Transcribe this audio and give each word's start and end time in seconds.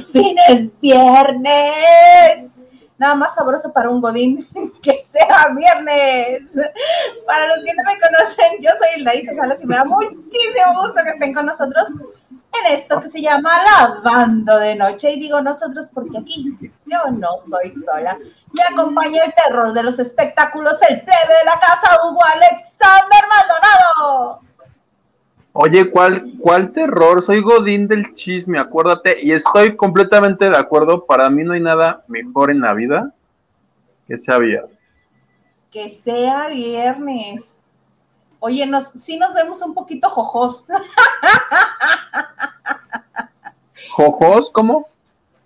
fin 0.00 0.36
es 0.48 0.68
viernes. 0.80 2.50
Nada 2.98 3.14
más 3.14 3.34
sabroso 3.34 3.72
para 3.72 3.90
un 3.90 4.00
godín 4.00 4.46
que 4.82 5.02
sea 5.04 5.48
viernes. 5.54 6.42
Para 7.26 7.48
los 7.48 7.64
que 7.64 7.74
no 7.74 7.82
me 7.84 8.00
conocen, 8.00 8.60
yo 8.60 8.70
soy 8.78 9.00
Hilda 9.00 9.34
Salas 9.34 9.62
y 9.62 9.66
me 9.66 9.76
da 9.76 9.84
muchísimo 9.84 10.82
gusto 10.82 11.02
que 11.04 11.10
estén 11.10 11.34
con 11.34 11.46
nosotros 11.46 11.88
en 12.58 12.72
esto 12.72 13.00
que 13.00 13.08
se 13.08 13.20
llama 13.20 13.62
Lavando 13.64 14.58
de 14.58 14.76
Noche. 14.76 15.12
Y 15.12 15.20
digo 15.20 15.40
nosotros 15.42 15.90
porque 15.92 16.18
aquí 16.18 16.56
yo 16.86 17.10
no 17.12 17.38
soy 17.50 17.72
sola. 17.84 18.18
Me 18.52 18.62
acompaña 18.62 19.24
el 19.24 19.34
terror 19.34 19.72
de 19.72 19.82
los 19.82 19.98
espectáculos, 19.98 20.78
el 20.88 21.02
plebe 21.02 21.34
de 21.40 21.44
la 21.44 21.60
casa, 21.60 21.98
Hugo 22.04 22.24
Alexander 22.24 23.24
Maldonado. 23.28 24.40
Oye, 25.58 25.90
¿cuál, 25.90 26.34
¿cuál 26.38 26.70
terror? 26.70 27.22
Soy 27.22 27.40
Godín 27.40 27.88
del 27.88 28.12
chisme, 28.12 28.58
acuérdate, 28.58 29.16
y 29.22 29.32
estoy 29.32 29.74
completamente 29.74 30.50
de 30.50 30.56
acuerdo. 30.56 31.06
Para 31.06 31.30
mí 31.30 31.44
no 31.44 31.54
hay 31.54 31.60
nada 31.60 32.04
mejor 32.08 32.50
en 32.50 32.60
la 32.60 32.74
vida 32.74 33.14
que 34.06 34.18
sea 34.18 34.38
viernes. 34.38 34.76
Que 35.70 35.88
sea 35.88 36.48
viernes. 36.48 37.56
Oye, 38.38 38.66
nos, 38.66 38.88
sí 38.88 39.16
nos 39.16 39.32
vemos 39.32 39.62
un 39.62 39.72
poquito 39.72 40.10
jojos. 40.10 40.66
¿Jojos? 43.92 44.50
¿Cómo? 44.50 44.88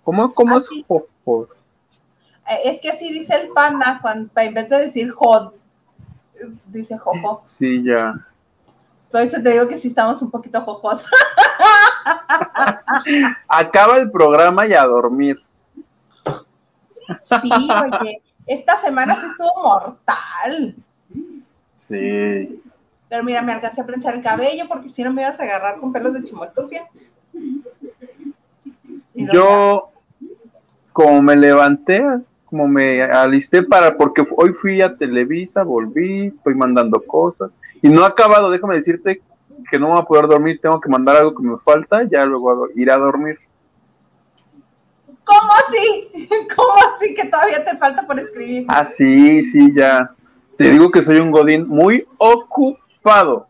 ¿Cómo, 0.03 0.33
cómo 0.33 0.57
es 0.57 0.67
jojos? 0.87 1.47
Eh, 2.49 2.59
es 2.65 2.81
que 2.81 2.89
así 2.89 3.13
dice 3.13 3.33
el 3.35 3.47
panda, 3.49 3.99
cuando, 4.01 4.29
en 4.35 4.53
vez 4.53 4.67
de 4.67 4.81
decir 4.81 5.11
jod, 5.11 5.53
dice 6.65 6.97
jojo. 6.97 7.43
Sí, 7.45 7.81
ya. 7.81 8.27
Por 9.11 9.21
eso 9.21 9.41
te 9.41 9.49
digo 9.49 9.67
que 9.67 9.77
sí 9.77 9.89
estamos 9.89 10.21
un 10.21 10.31
poquito 10.31 10.61
jojos. 10.61 11.05
Acaba 13.47 13.97
el 13.97 14.09
programa 14.09 14.65
y 14.65 14.73
a 14.73 14.83
dormir. 14.85 15.37
Sí, 17.23 17.49
oye, 18.01 18.21
esta 18.47 18.75
semana 18.77 19.15
sí 19.15 19.25
estuvo 19.25 19.61
mortal. 19.61 20.75
Sí. 21.75 22.61
Pero 23.09 23.23
mira, 23.23 23.41
me 23.41 23.51
alcancé 23.51 23.81
a 23.81 23.85
planchar 23.85 24.15
el 24.15 24.23
cabello 24.23 24.65
porque 24.69 24.87
si 24.87 25.03
no 25.03 25.11
me 25.11 25.23
ibas 25.23 25.39
a 25.39 25.43
agarrar 25.43 25.79
con 25.79 25.91
pelos 25.91 26.13
de 26.13 26.23
chimoltufia. 26.23 26.87
Yo, 29.13 29.91
como 30.93 31.21
me 31.21 31.35
levanté, 31.35 32.01
como 32.51 32.67
me 32.67 33.01
alisté 33.01 33.63
para, 33.63 33.97
porque 33.97 34.23
hoy 34.35 34.53
fui 34.53 34.81
a 34.81 34.95
Televisa, 34.95 35.63
volví, 35.63 36.27
estoy 36.27 36.53
mandando 36.53 37.01
cosas 37.01 37.57
y 37.81 37.87
no 37.87 38.03
he 38.03 38.05
acabado, 38.05 38.51
déjame 38.51 38.75
decirte 38.75 39.21
que 39.69 39.79
no 39.79 39.87
voy 39.87 39.99
a 39.99 40.03
poder 40.03 40.27
dormir, 40.27 40.59
tengo 40.61 40.81
que 40.81 40.89
mandar 40.89 41.15
algo 41.15 41.33
que 41.33 41.43
me 41.43 41.57
falta, 41.57 42.03
ya 42.03 42.25
luego 42.25 42.67
ir 42.75 42.91
a 42.91 42.97
dormir. 42.97 43.39
¿Cómo 45.23 45.51
así? 45.53 46.09
¿Cómo 46.55 46.73
así 46.93 47.15
que 47.15 47.25
todavía 47.25 47.63
te 47.63 47.77
falta 47.77 48.05
por 48.05 48.19
escribir? 48.19 48.65
Ah, 48.67 48.83
sí, 48.83 49.43
sí, 49.43 49.73
ya. 49.73 50.13
Te 50.57 50.69
digo 50.71 50.91
que 50.91 51.01
soy 51.01 51.19
un 51.19 51.31
godín 51.31 51.67
muy 51.67 52.05
ocupado. 52.17 53.47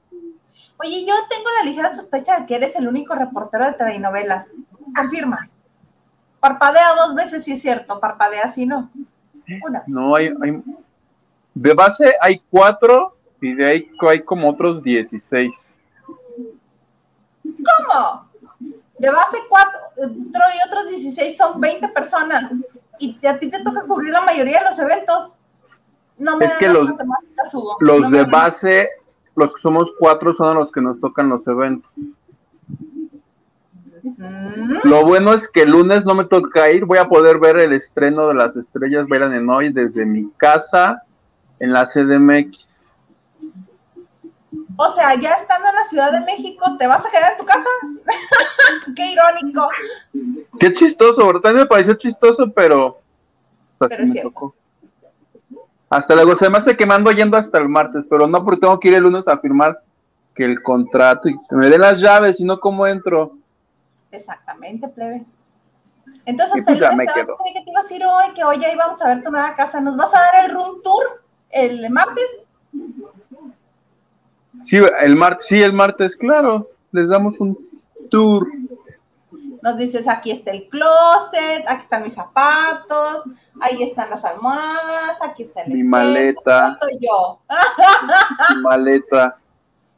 Oye, 0.78 1.06
yo 1.06 1.14
tengo 1.28 1.46
la 1.58 1.68
ligera 1.68 1.94
sospecha 1.94 2.40
de 2.40 2.46
que 2.46 2.56
eres 2.56 2.76
el 2.76 2.88
único 2.88 3.16
reportero 3.16 3.66
de 3.66 3.74
telenovelas. 3.74 4.54
Confirma. 4.96 5.50
Parpadea 6.42 6.96
dos 6.96 7.16
veces 7.16 7.44
si 7.44 7.54
es 7.54 7.62
cierto, 7.62 8.00
parpadea 8.00 8.52
si 8.52 8.66
no. 8.66 8.90
Una. 9.64 9.84
No, 9.86 10.16
hay, 10.16 10.34
hay, 10.42 10.62
de 11.54 11.74
base 11.74 12.16
hay 12.20 12.42
cuatro 12.50 13.16
y 13.40 13.54
de 13.54 13.66
ahí 13.66 13.92
hay 14.10 14.22
como 14.24 14.50
otros 14.50 14.82
16. 14.82 15.68
¿Cómo? 17.44 18.30
De 18.98 19.10
base 19.10 19.38
cuatro 19.50 19.80
y 19.98 20.68
otros 20.68 20.90
16 20.90 21.38
son 21.38 21.62
20 21.62 21.88
personas. 21.90 22.52
Y 22.98 23.18
a 23.26 23.38
ti 23.38 23.50
te 23.50 23.64
toca 23.64 23.84
cubrir 23.84 24.12
la 24.12 24.22
mayoría 24.22 24.60
de 24.60 24.66
los 24.66 24.80
eventos. 24.80 25.36
No 26.18 26.38
me 26.38 26.46
es 26.46 26.54
que 26.56 26.70
los, 26.70 26.90
los 27.80 28.12
de 28.12 28.26
base, 28.26 28.90
los 29.36 29.54
que 29.54 29.62
somos 29.62 29.92
cuatro 29.98 30.34
son 30.34 30.58
los 30.58 30.72
que 30.72 30.82
nos 30.82 31.00
tocan 31.00 31.30
los 31.30 31.48
eventos. 31.48 31.92
Lo 34.84 35.06
bueno 35.06 35.34
es 35.34 35.48
que 35.48 35.62
el 35.62 35.72
lunes 35.72 36.06
no 36.06 36.16
me 36.16 36.26
toca 36.26 36.70
ir, 36.72 36.86
voy 36.86 36.98
a 36.98 37.08
poder 37.08 37.40
ver 37.40 37.60
el 37.60 37.74
estreno 37.74 38.28
de 38.28 38.36
las 38.36 38.56
estrellas 38.56 39.08
bailan 39.08 39.34
en 39.34 39.50
hoy 39.50 39.70
desde 39.70 40.06
mi 40.06 40.30
casa 40.38 41.04
en 41.60 41.72
la 41.72 41.86
CDMX. 41.86 42.84
O 44.76 44.90
sea, 44.90 45.16
ya 45.16 45.34
estando 45.34 45.70
en 45.70 45.76
la 45.76 45.84
Ciudad 45.84 46.12
de 46.12 46.22
México, 46.22 46.66
¿te 46.78 46.88
vas 46.88 47.06
a 47.06 47.12
quedar 47.12 47.34
en 47.34 47.38
tu 47.38 47.46
casa? 47.46 47.70
Qué 48.96 49.12
irónico. 49.12 49.68
Qué 50.60 50.72
chistoso, 50.72 51.26
¿verdad? 51.28 51.54
Me 51.54 51.66
pareció 51.66 51.94
chistoso, 51.94 52.52
pero, 52.52 53.00
así 53.80 54.02
me 54.04 54.22
tocó. 54.22 54.56
Hasta 55.90 56.16
luego, 56.16 56.36
se 56.36 56.50
me 56.50 56.58
hace 56.58 56.78
quemando 56.78 57.12
yendo 57.12 57.38
hasta 57.38 57.58
el 57.58 57.68
martes, 57.68 58.06
pero 58.10 58.28
no 58.28 58.44
porque 58.44 58.62
tengo 58.62 58.80
que 58.80 58.88
ir 58.88 58.94
el 58.96 59.04
lunes 59.04 59.28
a 59.28 59.38
firmar 59.38 59.82
que 60.34 60.46
el 60.46 60.64
contrato 60.64 61.28
y 61.28 61.34
que 61.34 61.56
me 61.56 61.70
den 61.70 61.82
las 61.82 62.00
llaves, 62.00 62.40
y 62.40 62.46
no 62.46 62.60
cómo 62.60 62.88
entro. 62.88 63.38
Exactamente, 64.12 64.88
plebe. 64.88 65.26
Entonces, 66.26 66.64
pues 66.66 66.82
el 66.82 66.90
lunes 66.90 67.14
te, 67.14 67.22
que 67.54 67.62
te 67.64 67.72
ibas 67.72 67.90
a 67.90 67.96
ir 67.96 68.06
hoy, 68.06 68.34
que 68.36 68.44
hoy 68.44 68.60
ya 68.60 68.72
íbamos 68.72 69.02
a 69.02 69.08
ver 69.08 69.24
tu 69.24 69.32
nueva 69.32 69.56
casa. 69.56 69.80
¿Nos 69.80 69.96
vas 69.98 70.14
a 70.14 70.20
dar 70.20 70.46
el 70.46 70.52
room 70.52 70.82
tour 70.84 71.24
el 71.50 71.90
martes? 71.90 72.26
Sí, 74.64 74.78
el 74.78 75.16
martes, 75.16 75.48
sí, 75.48 75.62
el 75.62 75.74
martes, 75.74 76.16
claro. 76.16 76.70
Les 76.92 77.10
damos 77.10 77.40
un 77.40 77.58
tour. 78.10 78.48
Nos 79.62 79.78
dices, 79.78 80.08
aquí 80.08 80.32
está 80.32 80.52
el 80.52 80.68
closet, 80.70 81.64
aquí 81.68 81.84
están 81.84 82.04
mis 82.04 82.14
zapatos, 82.14 83.30
ahí 83.60 83.84
están 83.84 84.10
las 84.10 84.26
almohadas, 84.26 85.22
aquí 85.22 85.44
está 85.44 85.62
el 85.62 85.74
Mi 85.74 85.84
maleta. 85.84 86.74
Estoy 86.74 86.98
yo. 87.00 87.42
Mi 88.56 88.62
maleta. 88.62 89.38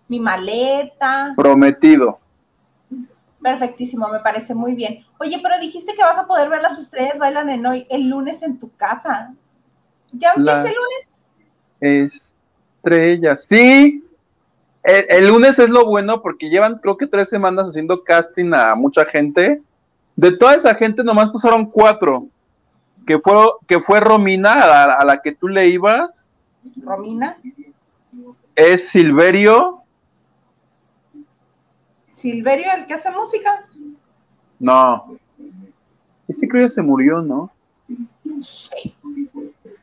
Mi 0.09 0.19
maleta. 0.19 1.33
Prometido. 1.35 2.19
Perfectísimo, 3.43 4.07
me 4.07 4.21
parece 4.21 4.55
muy 4.55 4.73
bien. 4.73 5.05
Oye, 5.19 5.37
pero 5.43 5.59
dijiste 5.59 5.93
que 5.93 6.01
vas 6.01 6.17
a 6.17 6.25
poder 6.25 6.49
ver 6.49 6.61
las 6.61 6.79
estrellas 6.79 7.19
bailan 7.19 7.49
en 7.49 7.65
hoy 7.65 7.85
el 7.89 8.07
lunes 8.07 8.41
en 8.41 8.57
tu 8.57 8.71
casa. 8.77 9.33
¿Ya 10.13 10.31
empieza 10.33 10.69
el 10.69 10.75
lunes? 11.81 12.13
Estrellas, 12.81 13.45
sí. 13.45 14.01
El, 14.81 15.27
lunes 15.27 15.59
es 15.59 15.69
lo 15.69 15.85
bueno 15.85 16.21
porque 16.21 16.49
llevan 16.49 16.77
creo 16.77 16.95
que 16.95 17.05
tres 17.05 17.27
semanas 17.27 17.67
haciendo 17.67 18.01
casting 18.03 18.53
a 18.53 18.75
mucha 18.75 19.03
gente. 19.03 19.61
De 20.15 20.31
toda 20.31 20.55
esa 20.55 20.73
gente 20.75 21.03
nomás 21.03 21.29
pusieron 21.29 21.65
cuatro. 21.65 22.27
Que 23.05 23.19
fue, 23.19 23.33
que 23.67 23.81
fue 23.81 23.99
Romina, 23.99 24.53
a 24.53 24.99
a 24.99 25.03
la 25.03 25.21
que 25.21 25.33
tú 25.33 25.49
le 25.49 25.67
ibas. 25.67 26.29
Romina. 26.81 27.37
Es 28.55 28.87
Silverio, 28.87 29.82
Silverio, 32.23 32.67
el 32.77 32.85
que 32.85 32.93
hace 32.93 33.11
música. 33.11 33.67
No. 34.57 35.17
Ese 36.25 36.47
creo 36.47 36.67
que 36.67 36.69
se 36.69 36.81
murió, 36.81 37.21
¿no? 37.21 37.51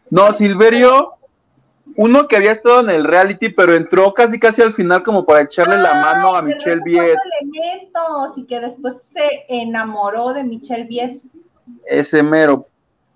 No, 0.08 0.32
Silverio, 0.32 1.16
uno 1.96 2.28
que 2.28 2.36
había 2.36 2.52
estado 2.52 2.80
en 2.80 2.88
el 2.88 3.04
reality, 3.04 3.50
pero 3.50 3.74
entró 3.74 4.14
casi 4.14 4.38
casi 4.38 4.62
al 4.62 4.72
final 4.72 5.02
como 5.02 5.26
para 5.26 5.42
echarle 5.42 5.76
la 5.76 5.92
mano 5.92 6.34
a 6.34 6.40
Michelle 6.40 6.80
Viet. 6.82 7.18
elementos 7.42 8.38
y 8.38 8.46
que 8.46 8.58
después 8.58 8.94
se 9.12 9.44
enamoró 9.50 10.32
de 10.32 10.42
Michelle 10.42 10.84
Viet. 10.84 11.20
Ese 11.84 12.22
mero. 12.22 12.66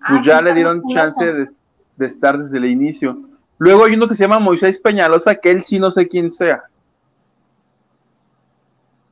Pues 0.07 0.19
ah, 0.19 0.23
ya 0.23 0.41
le 0.43 0.53
dieron 0.53 0.83
chance 0.87 1.25
de, 1.25 1.47
de, 1.97 2.05
estar 2.05 2.37
desde 2.37 2.59
el 2.59 2.65
inicio. 2.65 3.27
Luego 3.57 3.85
hay 3.85 3.95
uno 3.95 4.07
que 4.07 4.13
se 4.13 4.23
llama 4.23 4.37
Moisés 4.37 4.77
Peñalosa, 4.77 5.33
que 5.33 5.49
él 5.49 5.63
sí 5.63 5.79
no 5.79 5.91
sé 5.91 6.07
quién 6.07 6.29
sea. 6.29 6.65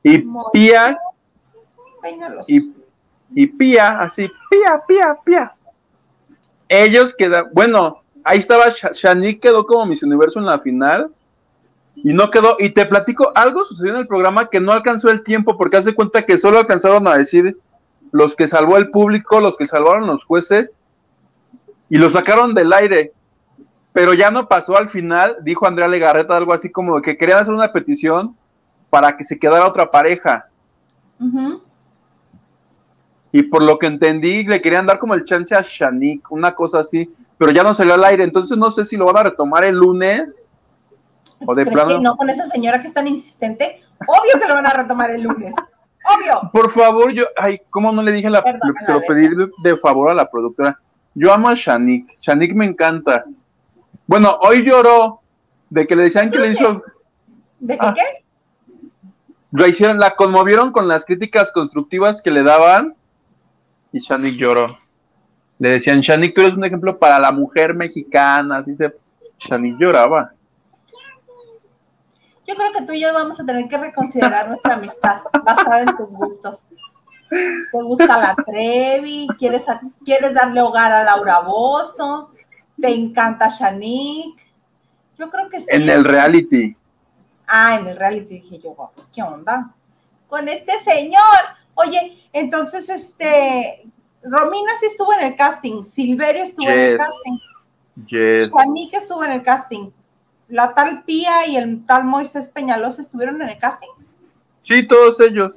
Y 0.04 0.18
Pía, 0.52 0.98
y, 2.46 2.74
y 3.34 3.46
Pía, 3.46 4.02
así, 4.02 4.30
Pía, 4.50 4.82
Pía, 4.86 5.18
Pía. 5.24 5.54
Ellos 6.68 7.14
quedan, 7.16 7.46
bueno, 7.52 8.02
ahí 8.22 8.38
estaba, 8.38 8.66
Shanique 8.68 9.40
quedó 9.40 9.64
como 9.64 9.86
Miss 9.86 10.02
Universo 10.02 10.38
en 10.38 10.46
la 10.46 10.58
final 10.58 11.10
y 11.96 12.12
no 12.12 12.30
quedó. 12.30 12.56
Y 12.58 12.70
te 12.70 12.84
platico, 12.84 13.32
algo 13.34 13.64
sucedió 13.64 13.94
en 13.94 14.00
el 14.00 14.06
programa 14.06 14.50
que 14.50 14.60
no 14.60 14.72
alcanzó 14.72 15.08
el 15.08 15.22
tiempo 15.22 15.56
porque 15.56 15.78
hace 15.78 15.94
cuenta 15.94 16.26
que 16.26 16.36
solo 16.36 16.58
alcanzaron 16.58 17.08
a 17.08 17.16
decir 17.16 17.56
los 18.12 18.36
que 18.36 18.46
salvó 18.46 18.76
el 18.76 18.90
público, 18.90 19.40
los 19.40 19.56
que 19.56 19.66
salvaron 19.66 20.06
los 20.06 20.26
jueces 20.26 20.78
y 21.88 21.96
lo 21.96 22.10
sacaron 22.10 22.54
del 22.54 22.74
aire. 22.74 23.12
Pero 23.94 24.12
ya 24.12 24.30
no 24.30 24.48
pasó 24.48 24.76
al 24.76 24.90
final, 24.90 25.38
dijo 25.42 25.66
Andrea 25.66 25.88
Legarreta 25.88 26.36
algo 26.36 26.52
así 26.52 26.70
como 26.70 27.00
que 27.00 27.16
querían 27.16 27.38
hacer 27.38 27.54
una 27.54 27.72
petición 27.72 28.36
para 28.94 29.16
que 29.16 29.24
se 29.24 29.36
quedara 29.36 29.66
otra 29.66 29.90
pareja. 29.90 30.48
Y 33.32 33.42
por 33.42 33.60
lo 33.60 33.76
que 33.76 33.88
entendí, 33.88 34.44
le 34.44 34.62
querían 34.62 34.86
dar 34.86 35.00
como 35.00 35.14
el 35.14 35.24
chance 35.24 35.52
a 35.52 35.62
Shanik, 35.62 36.30
una 36.30 36.54
cosa 36.54 36.78
así, 36.78 37.12
pero 37.36 37.50
ya 37.50 37.64
no 37.64 37.74
salió 37.74 37.94
al 37.94 38.04
aire, 38.04 38.22
entonces 38.22 38.56
no 38.56 38.70
sé 38.70 38.86
si 38.86 38.96
lo 38.96 39.06
van 39.06 39.16
a 39.16 39.22
retomar 39.24 39.64
el 39.64 39.74
lunes 39.74 40.48
o 41.44 41.56
de 41.56 41.66
plano. 41.66 42.00
no 42.00 42.14
con 42.14 42.30
esa 42.30 42.46
señora 42.46 42.80
que 42.80 42.86
es 42.86 42.94
tan 42.94 43.08
insistente? 43.08 43.82
Obvio 44.06 44.40
que 44.40 44.46
lo 44.46 44.54
van 44.54 44.66
a 44.66 44.70
retomar 44.70 45.10
el 45.10 45.22
lunes. 45.22 45.52
obvio. 46.16 46.48
Por 46.52 46.70
favor, 46.70 47.12
yo, 47.12 47.24
ay, 47.36 47.62
¿cómo 47.70 47.90
no 47.90 48.00
le 48.00 48.12
dije 48.12 48.30
la, 48.30 48.44
se 48.86 48.92
lo 48.92 49.00
pedí 49.00 49.28
de, 49.64 49.76
favor 49.76 50.10
a 50.10 50.14
la 50.14 50.30
productora? 50.30 50.78
Yo 51.14 51.32
amo 51.32 51.48
a 51.48 51.54
Shanik, 51.54 52.16
Shanik 52.20 52.54
me 52.54 52.66
encanta. 52.66 53.24
Bueno, 54.06 54.38
hoy 54.40 54.64
lloró 54.64 55.20
de 55.68 55.84
que 55.84 55.96
le 55.96 56.04
decían 56.04 56.30
que 56.30 56.38
le 56.38 56.50
hizo. 56.52 56.80
¿De 57.58 57.76
qué? 57.76 57.84
Ah. 57.84 57.92
qué? 57.92 58.23
La 59.56 59.68
hicieron, 59.68 60.00
la 60.00 60.16
conmovieron 60.16 60.72
con 60.72 60.88
las 60.88 61.04
críticas 61.04 61.52
constructivas 61.52 62.20
que 62.20 62.32
le 62.32 62.42
daban 62.42 62.96
y 63.92 64.00
Shanik 64.00 64.34
lloró. 64.34 64.66
Le 65.60 65.70
decían, 65.70 66.00
Shanik, 66.00 66.34
tú 66.34 66.40
eres 66.40 66.58
un 66.58 66.64
ejemplo 66.64 66.98
para 66.98 67.20
la 67.20 67.30
mujer 67.30 67.72
mexicana, 67.72 68.58
así 68.58 68.74
se... 68.74 68.92
Shanik 69.38 69.78
lloraba. 69.78 70.32
Yo 72.46 72.56
creo 72.56 72.72
que 72.72 72.82
tú 72.82 72.92
y 72.94 73.00
yo 73.00 73.14
vamos 73.14 73.38
a 73.38 73.46
tener 73.46 73.68
que 73.68 73.78
reconsiderar 73.78 74.48
nuestra 74.48 74.74
amistad 74.74 75.22
basada 75.44 75.82
en 75.82 75.96
tus 75.96 76.08
gustos. 76.16 76.58
¿Te 77.30 77.82
gusta 77.82 78.06
la 78.06 78.34
Trevi? 78.34 79.28
¿Quieres, 79.38 79.64
¿Quieres 80.04 80.34
darle 80.34 80.62
hogar 80.62 80.92
a 80.92 81.04
Laura 81.04 81.40
Bozo? 81.40 82.32
¿Te 82.80 82.92
encanta 82.92 83.50
Shanik? 83.50 84.36
Yo 85.16 85.30
creo 85.30 85.48
que 85.48 85.60
sí. 85.60 85.66
En 85.68 85.88
el 85.88 86.04
reality. 86.04 86.76
Ah, 87.46 87.76
en 87.78 87.86
el 87.86 87.96
reality 87.96 88.40
dije 88.40 88.58
yo, 88.58 88.92
¿qué 89.14 89.22
onda? 89.22 89.74
Con 90.28 90.48
este 90.48 90.78
señor. 90.80 91.20
Oye, 91.74 92.28
entonces, 92.32 92.88
este, 92.88 93.86
Romina 94.22 94.72
sí 94.80 94.86
estuvo 94.86 95.12
en 95.14 95.26
el 95.26 95.36
casting, 95.36 95.84
Silverio 95.84 96.44
estuvo 96.44 96.68
en 96.68 96.78
el 96.80 96.98
casting. 96.98 97.38
Yes. 98.06 98.50
Shanik 98.50 98.94
estuvo 98.94 99.24
en 99.24 99.32
el 99.32 99.42
casting 99.42 99.90
la 100.48 100.74
tal 100.74 101.04
Pía 101.04 101.46
y 101.46 101.56
el 101.56 101.84
tal 101.86 102.04
Moisés 102.04 102.50
Peñalosa 102.50 103.02
estuvieron 103.02 103.40
en 103.42 103.48
el 103.48 103.58
casting. 103.58 103.88
Sí, 104.60 104.86
todos 104.86 105.18
ellos. 105.20 105.56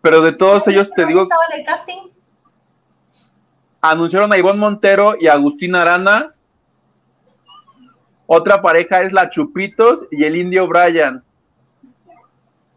Pero 0.00 0.20
de 0.20 0.32
todos 0.32 0.66
ellos 0.68 0.90
te 0.94 1.04
digo. 1.04 1.22
estaba 1.22 1.42
en 1.52 1.60
el 1.60 1.66
casting? 1.66 2.10
Anunciaron 3.80 4.32
a 4.32 4.38
Ivonne 4.38 4.58
Montero 4.58 5.14
y 5.18 5.28
a 5.28 5.34
Agustín 5.34 5.74
Arana. 5.74 6.34
Otra 8.30 8.60
pareja 8.60 9.00
es 9.00 9.12
la 9.14 9.30
Chupitos 9.30 10.04
y 10.10 10.22
el 10.22 10.36
Indio 10.36 10.68
Brian, 10.68 11.24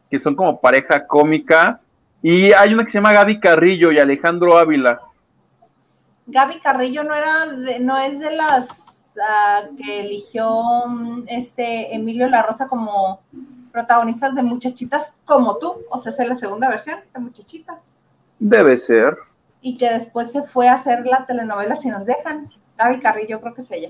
que 0.10 0.18
son 0.18 0.34
como 0.34 0.62
pareja 0.62 1.06
cómica. 1.06 1.82
Y 2.22 2.54
hay 2.54 2.74
una 2.74 2.86
que 2.86 2.92
se 2.92 3.00
llama 3.00 3.12
Gaby 3.12 3.38
Carrillo 3.42 3.92
y 3.92 4.00
Alejandro 4.00 4.58
Ávila. 4.58 4.98
Gaby 6.28 6.62
Carrillo 6.62 7.04
no 7.04 7.14
era 7.14 7.48
no 7.82 7.98
es 7.98 8.20
de 8.20 8.32
las 8.32 9.14
que 9.76 10.00
eligió 10.00 10.88
mm, 10.88 11.24
este 11.28 11.94
Emilio 11.94 12.30
La 12.30 12.44
Rosa 12.44 12.70
como 12.70 13.20
protagonistas 13.74 14.34
de 14.34 14.44
Muchachitas 14.44 15.18
como 15.26 15.58
tú, 15.58 15.84
o 15.90 15.98
sea, 15.98 16.14
es 16.14 16.30
la 16.30 16.36
segunda 16.38 16.70
versión 16.70 17.00
de 17.14 17.20
Muchachitas. 17.20 17.94
Debe 18.40 18.78
ser. 18.78 19.18
Y 19.62 19.78
que 19.78 19.90
después 19.90 20.32
se 20.32 20.44
fue 20.44 20.70
a 20.70 20.76
hacer 20.76 21.06
la 21.06 21.26
telenovela 21.26 21.76
Si 21.76 21.90
nos 21.90 22.06
dejan. 22.06 22.50
Gaby 22.78 23.00
Carrillo, 23.02 23.42
creo 23.42 23.54
que 23.54 23.62
es 23.62 23.72
ella. 23.72 23.90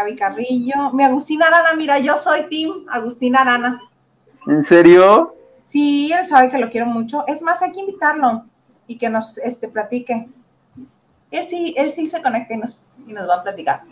Gaby 0.00 0.16
Carrillo. 0.16 0.92
Mi 0.92 1.04
Agustina 1.04 1.46
Arana, 1.46 1.74
mira, 1.74 1.98
yo 1.98 2.16
soy 2.16 2.48
Tim 2.48 2.86
Agustina 2.88 3.40
Arana. 3.40 3.80
¿En 4.46 4.62
serio? 4.62 5.36
Sí, 5.62 6.10
él 6.12 6.26
sabe 6.26 6.50
que 6.50 6.58
lo 6.58 6.70
quiero 6.70 6.86
mucho. 6.86 7.24
Es 7.26 7.42
más, 7.42 7.60
hay 7.62 7.72
que 7.72 7.80
invitarlo 7.80 8.44
y 8.86 8.96
que 8.96 9.10
nos 9.10 9.38
este, 9.38 9.68
platique. 9.68 10.28
Él 11.30 11.46
sí, 11.48 11.74
él 11.76 11.92
sí 11.92 12.08
se 12.08 12.22
conecta 12.22 12.54
y 12.54 12.56
nos, 12.56 12.82
y 13.06 13.12
nos 13.12 13.28
va 13.28 13.36
a 13.36 13.42
platicar. 13.42 13.82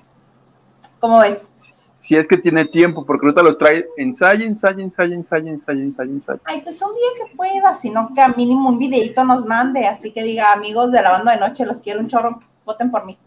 ¿Cómo 0.99 1.21
ves? 1.21 1.53
Si 1.93 2.17
es 2.17 2.27
que 2.27 2.37
tiene 2.37 2.65
tiempo, 2.65 3.05
porque 3.05 3.27
ahorita 3.27 3.43
los 3.43 3.59
trae 3.59 3.87
ensayo, 3.97 4.45
ensayo, 4.45 4.81
ensayo, 4.81 5.15
ensayo, 5.15 5.49
ensayo, 5.49 5.83
ensayo, 5.83 6.13
ensayo. 6.13 6.41
Ay, 6.45 6.63
pues 6.63 6.81
un 6.81 6.95
día 6.95 7.27
que 7.27 7.37
pueda, 7.37 7.75
sino 7.75 8.13
que 8.15 8.21
a 8.21 8.29
mínimo 8.29 8.69
un 8.69 8.79
videito 8.79 9.25
nos 9.25 9.45
mande, 9.45 9.87
así 9.87 10.13
que 10.13 10.23
diga, 10.23 10.53
amigos 10.53 10.91
de 10.93 11.03
la 11.03 11.11
banda 11.11 11.33
de 11.33 11.41
noche, 11.41 11.67
los 11.67 11.83
quiero 11.83 12.01
un 12.01 12.09
chorro, 12.09 12.39
voten 12.65 12.91
por 12.91 13.05
mí. 13.05 13.19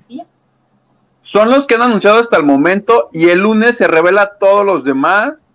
Son 1.21 1.49
los 1.49 1.67
que 1.67 1.75
han 1.75 1.83
anunciado 1.83 2.19
hasta 2.19 2.37
el 2.37 2.43
momento 2.43 3.09
y 3.13 3.29
el 3.29 3.39
lunes 3.39 3.77
se 3.77 3.87
revela 3.87 4.37
todos 4.39 4.65
los 4.65 4.83
demás. 4.83 5.49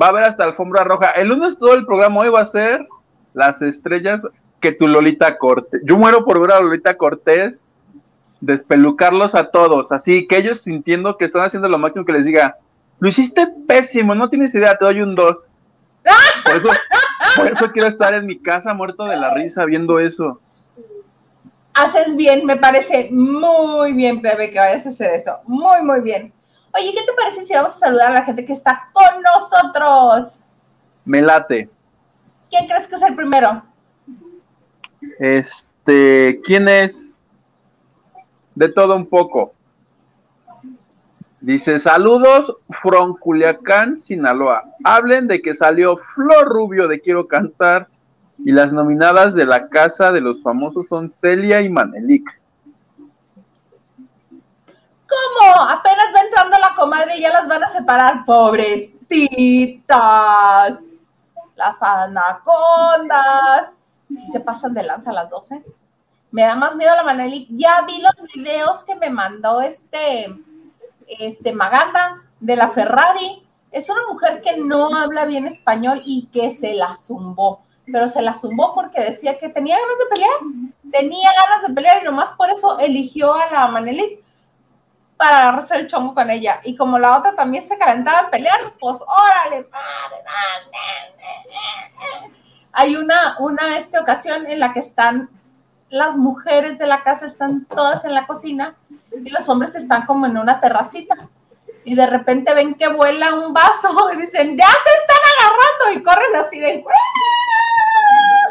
Va 0.00 0.06
a 0.06 0.08
haber 0.10 0.24
hasta 0.24 0.44
alfombra 0.44 0.84
roja. 0.84 1.10
El 1.10 1.28
lunes 1.28 1.58
todo 1.58 1.74
el 1.74 1.86
programa 1.86 2.20
hoy 2.20 2.28
va 2.28 2.40
a 2.40 2.46
ser 2.46 2.86
las 3.34 3.62
estrellas 3.62 4.22
que 4.60 4.72
tu 4.72 4.86
Lolita 4.86 5.38
Cortés. 5.38 5.80
Yo 5.84 5.96
muero 5.96 6.24
por 6.24 6.40
ver 6.40 6.52
a 6.52 6.60
Lolita 6.60 6.96
Cortés 6.96 7.64
despelucarlos 8.40 9.34
a 9.34 9.50
todos, 9.50 9.92
así 9.92 10.26
que 10.26 10.38
ellos 10.38 10.60
sintiendo 10.62 11.16
que 11.16 11.26
están 11.26 11.42
haciendo 11.42 11.68
lo 11.68 11.78
máximo 11.78 12.06
que 12.06 12.12
les 12.12 12.24
diga, 12.24 12.56
lo 12.98 13.08
hiciste 13.08 13.46
pésimo, 13.66 14.14
no 14.14 14.28
tienes 14.28 14.54
idea, 14.54 14.76
te 14.76 14.84
doy 14.84 15.02
un 15.02 15.14
2. 15.14 15.52
Por 17.36 17.46
eso, 17.46 17.70
quiero 17.72 17.88
estar 17.88 18.14
en 18.14 18.26
mi 18.26 18.38
casa 18.38 18.74
muerto 18.74 19.04
de 19.04 19.16
la 19.16 19.32
risa 19.32 19.64
viendo 19.64 20.00
eso. 20.00 20.40
Haces 21.74 22.16
bien, 22.16 22.44
me 22.44 22.56
parece 22.56 23.08
muy 23.10 23.92
bien, 23.92 24.20
Plebe, 24.20 24.50
que 24.50 24.58
vayas 24.58 24.86
a 24.86 24.90
hacer 24.90 25.14
eso. 25.14 25.38
Muy, 25.44 25.82
muy 25.82 26.00
bien. 26.00 26.32
Oye, 26.74 26.92
¿qué 26.92 27.04
te 27.04 27.12
parece 27.12 27.44
si 27.44 27.54
vamos 27.54 27.74
a 27.74 27.78
saludar 27.78 28.10
a 28.10 28.14
la 28.14 28.22
gente 28.24 28.44
que 28.44 28.52
está 28.52 28.90
con 28.92 29.22
nosotros? 29.22 30.40
Me 31.04 31.22
late. 31.22 31.68
¿Quién 32.48 32.66
crees 32.66 32.86
que 32.86 32.96
es 32.96 33.02
el 33.02 33.14
primero? 33.14 33.62
Este, 35.18 36.40
¿quién 36.44 36.68
es? 36.68 37.10
de 38.60 38.68
todo 38.68 38.94
un 38.94 39.06
poco. 39.06 39.54
Dice, 41.40 41.78
saludos 41.78 42.54
from 42.68 43.16
Culiacán, 43.16 43.98
Sinaloa. 43.98 44.64
Hablen 44.84 45.26
de 45.26 45.40
que 45.40 45.54
salió 45.54 45.96
Flor 45.96 46.46
Rubio 46.46 46.86
de 46.86 47.00
Quiero 47.00 47.26
Cantar 47.26 47.88
y 48.44 48.52
las 48.52 48.72
nominadas 48.72 49.34
de 49.34 49.46
la 49.46 49.68
casa 49.68 50.12
de 50.12 50.20
los 50.20 50.42
famosos 50.42 50.88
son 50.88 51.10
Celia 51.10 51.60
y 51.60 51.68
Manelik. 51.68 52.40
¿Cómo? 55.08 55.62
Apenas 55.68 56.06
va 56.14 56.20
entrando 56.22 56.58
la 56.58 56.74
comadre 56.76 57.18
y 57.18 57.22
ya 57.22 57.32
las 57.32 57.48
van 57.48 57.64
a 57.64 57.68
separar, 57.68 58.24
pobres 58.24 58.90
titas. 59.08 60.78
Las 61.56 61.82
anacondas. 61.82 63.76
Si 64.08 64.32
se 64.32 64.40
pasan 64.40 64.74
de 64.74 64.82
lanza 64.82 65.10
a 65.10 65.14
las 65.14 65.30
12 65.30 65.62
me 66.30 66.42
da 66.42 66.54
más 66.54 66.76
miedo 66.76 66.94
la 66.94 67.02
Manelik. 67.02 67.48
Ya 67.50 67.82
vi 67.82 68.00
los 68.00 68.14
videos 68.34 68.84
que 68.84 68.94
me 68.94 69.10
mandó 69.10 69.60
este, 69.60 70.34
este 71.06 71.52
Maganda 71.52 72.22
de 72.38 72.56
la 72.56 72.70
Ferrari. 72.70 73.42
Es 73.72 73.88
una 73.88 74.00
mujer 74.10 74.40
que 74.40 74.58
no 74.58 74.94
habla 74.94 75.24
bien 75.26 75.46
español 75.46 76.02
y 76.04 76.26
que 76.26 76.52
se 76.54 76.74
la 76.74 76.96
zumbó. 76.96 77.62
Pero 77.92 78.08
se 78.08 78.22
la 78.22 78.34
zumbó 78.34 78.74
porque 78.74 79.00
decía 79.00 79.38
que 79.38 79.48
tenía 79.48 79.76
ganas 79.76 79.98
de 79.98 80.06
pelear. 80.14 80.38
Tenía 80.90 81.30
ganas 81.46 81.68
de 81.68 81.74
pelear 81.74 82.02
y 82.02 82.04
nomás 82.04 82.32
por 82.32 82.50
eso 82.50 82.78
eligió 82.78 83.34
a 83.34 83.50
la 83.50 83.68
Manelik 83.68 84.20
para 85.16 85.38
agarrarse 85.38 85.76
el 85.76 85.86
chongo 85.86 86.14
con 86.14 86.30
ella. 86.30 86.60
Y 86.64 86.74
como 86.76 86.98
la 86.98 87.18
otra 87.18 87.32
también 87.32 87.66
se 87.66 87.76
calentaba 87.76 88.20
en 88.20 88.30
pelear, 88.30 88.58
pues 88.80 88.98
órale, 89.02 89.68
madre, 89.70 90.24
Hay 92.72 92.96
una, 92.96 93.36
una 93.38 93.76
esta 93.76 94.00
ocasión 94.00 94.46
en 94.46 94.60
la 94.60 94.72
que 94.72 94.80
están 94.80 95.28
las 95.90 96.16
mujeres 96.16 96.78
de 96.78 96.86
la 96.86 97.02
casa 97.02 97.26
están 97.26 97.66
todas 97.66 98.04
en 98.04 98.14
la 98.14 98.26
cocina 98.26 98.76
y 99.12 99.28
los 99.28 99.48
hombres 99.48 99.74
están 99.74 100.06
como 100.06 100.26
en 100.26 100.38
una 100.38 100.60
terracita. 100.60 101.16
Y 101.84 101.94
de 101.94 102.06
repente 102.06 102.54
ven 102.54 102.74
que 102.74 102.88
vuela 102.88 103.34
un 103.34 103.52
vaso 103.52 104.10
y 104.14 104.16
dicen, 104.16 104.56
ya 104.56 104.66
se 104.66 105.00
están 105.00 105.18
agarrando 105.36 105.98
y 105.98 106.02
corren 106.02 106.36
así 106.36 106.58
de... 106.60 106.84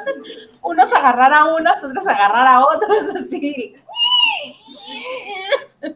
Unos 0.61 0.93
agarrar 0.93 1.33
a 1.33 1.45
unas, 1.45 1.83
otros 1.83 2.07
agarrar 2.07 2.47
a 2.47 2.65
otros, 2.65 3.15
así. 3.25 3.75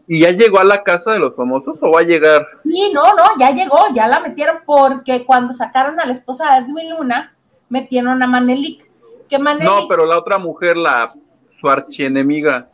¿Y 0.07 0.21
ya 0.21 0.31
llegó 0.31 0.59
a 0.59 0.63
la 0.63 0.83
casa 0.83 1.11
de 1.11 1.19
los 1.19 1.35
famosos 1.35 1.77
o 1.81 1.91
va 1.91 2.01
a 2.01 2.03
llegar? 2.03 2.45
Sí, 2.63 2.91
no, 2.93 3.15
no, 3.15 3.23
ya 3.39 3.51
llegó, 3.51 3.79
ya 3.93 4.07
la 4.07 4.19
metieron 4.19 4.59
porque 4.65 5.25
cuando 5.25 5.53
sacaron 5.53 5.99
a 5.99 6.05
la 6.05 6.11
esposa 6.11 6.53
de 6.53 6.65
Edwin 6.65 6.91
Luna, 6.91 7.35
metieron 7.69 8.21
a 8.21 8.27
Manelik. 8.27 8.87
Que 9.29 9.39
Manelik... 9.39 9.65
No, 9.65 9.87
pero 9.87 10.05
la 10.05 10.17
otra 10.17 10.37
mujer, 10.37 10.77
la 10.77 11.13
su 11.59 11.69
archienemiga. 11.69 12.69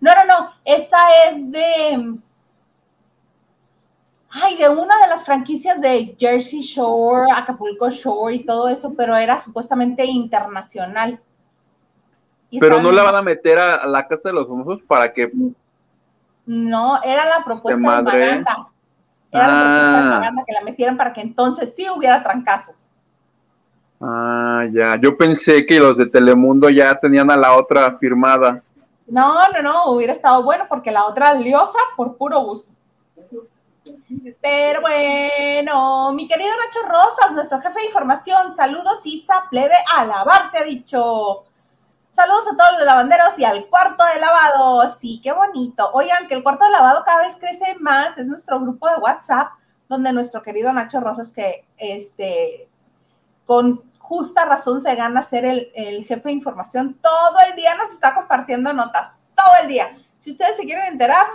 No, 0.00 0.12
no, 0.14 0.24
no, 0.24 0.52
esa 0.64 0.98
es 1.28 1.50
de... 1.50 2.18
Ay, 4.36 4.56
de 4.56 4.68
una 4.68 4.98
de 4.98 5.06
las 5.06 5.24
franquicias 5.24 5.80
de 5.80 6.16
Jersey 6.18 6.60
Shore, 6.60 7.30
Acapulco 7.30 7.88
Shore 7.88 8.34
y 8.34 8.44
todo 8.44 8.68
eso, 8.68 8.92
pero 8.96 9.16
era 9.16 9.38
supuestamente 9.38 10.04
internacional. 10.04 11.20
pero 12.58 12.80
no 12.80 12.90
la 12.90 13.04
van 13.04 13.14
a 13.14 13.22
meter 13.22 13.58
a, 13.58 13.86
la 13.86 14.06
casa 14.08 14.30
de 14.30 14.34
los 14.34 14.48
famosos 14.48 14.82
para 14.82 15.12
que... 15.12 15.30
No, 16.46 17.00
era 17.04 17.24
la 17.26 17.44
propuesta 17.44 17.76
de 17.76 18.02
Maganda. 18.02 18.68
Era 19.30 19.46
la 19.46 19.54
propuesta 19.54 19.92
de 19.92 20.02
ah. 20.02 20.10
Maganda 20.18 20.44
que 20.44 20.52
la 20.52 20.60
metieran 20.62 20.96
para 20.96 21.12
que 21.12 21.20
entonces 21.20 21.72
sí 21.76 21.86
hubiera 21.88 22.20
trancazos. 22.20 22.90
Ah, 24.00 24.64
ya. 24.72 24.98
Yo 25.00 25.16
pensé 25.16 25.64
que 25.64 25.78
los 25.78 25.96
de 25.96 26.06
Telemundo 26.06 26.68
ya 26.70 26.98
tenían 26.98 27.30
a 27.30 27.36
la 27.36 27.56
otra 27.56 27.96
firmada. 27.98 28.60
No, 29.06 29.48
no, 29.52 29.62
no, 29.62 29.90
hubiera 29.92 30.12
estado 30.12 30.42
bueno 30.42 30.64
porque 30.68 30.90
la 30.90 31.04
otra 31.04 31.34
liosa 31.34 31.78
por 31.96 32.16
puro 32.16 32.40
gusto. 32.40 32.73
Pero 34.40 34.80
bueno, 34.80 36.12
mi 36.12 36.28
querido 36.28 36.50
Nacho 36.50 36.88
Rosas, 36.88 37.32
nuestro 37.32 37.60
jefe 37.60 37.80
de 37.80 37.86
información, 37.86 38.54
saludos 38.54 39.00
Isa, 39.04 39.44
plebe, 39.50 39.74
a 39.96 40.04
lavar 40.04 40.50
se 40.50 40.58
ha 40.58 40.62
dicho. 40.62 41.44
Saludos 42.10 42.46
a 42.52 42.56
todos 42.56 42.78
los 42.78 42.86
lavanderos 42.86 43.38
y 43.38 43.44
al 43.44 43.66
cuarto 43.68 44.04
de 44.04 44.20
lavado. 44.20 44.96
Sí, 45.00 45.20
qué 45.22 45.32
bonito. 45.32 45.90
Oigan, 45.94 46.28
que 46.28 46.34
el 46.34 46.42
cuarto 46.42 46.64
de 46.64 46.70
lavado 46.70 47.02
cada 47.04 47.22
vez 47.22 47.36
crece 47.36 47.76
más. 47.80 48.16
Es 48.16 48.28
nuestro 48.28 48.60
grupo 48.60 48.88
de 48.88 48.96
WhatsApp, 48.96 49.48
donde 49.88 50.12
nuestro 50.12 50.40
querido 50.42 50.72
Nacho 50.72 51.00
Rosas, 51.00 51.32
que 51.32 51.66
este, 51.76 52.68
con 53.44 53.82
justa 53.98 54.44
razón 54.44 54.80
se 54.80 54.94
gana 54.94 55.22
ser 55.22 55.44
el 55.44 56.04
jefe 56.04 56.28
de 56.28 56.32
información, 56.32 56.98
todo 57.02 57.36
el 57.48 57.56
día 57.56 57.74
nos 57.74 57.90
está 57.90 58.14
compartiendo 58.14 58.72
notas. 58.72 59.16
Todo 59.34 59.62
el 59.62 59.68
día. 59.68 59.96
Si 60.20 60.30
ustedes 60.30 60.56
se 60.56 60.64
quieren 60.64 60.86
enterar, 60.86 61.26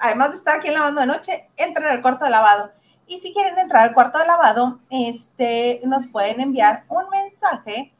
además 0.00 0.30
de 0.30 0.36
estar 0.36 0.56
aquí 0.56 0.68
en 0.68 0.74
lavando 0.74 1.00
de 1.00 1.06
noche, 1.06 1.48
entren 1.56 1.86
al 1.86 2.02
cuarto 2.02 2.24
de 2.24 2.30
lavado. 2.30 2.72
Y 3.06 3.18
si 3.18 3.32
quieren 3.32 3.58
entrar 3.58 3.84
al 3.88 3.94
cuarto 3.94 4.18
de 4.18 4.26
lavado, 4.26 4.80
este, 4.88 5.80
nos 5.84 6.06
pueden 6.06 6.40
enviar 6.40 6.84
un 6.88 7.08
mensaje 7.10 7.92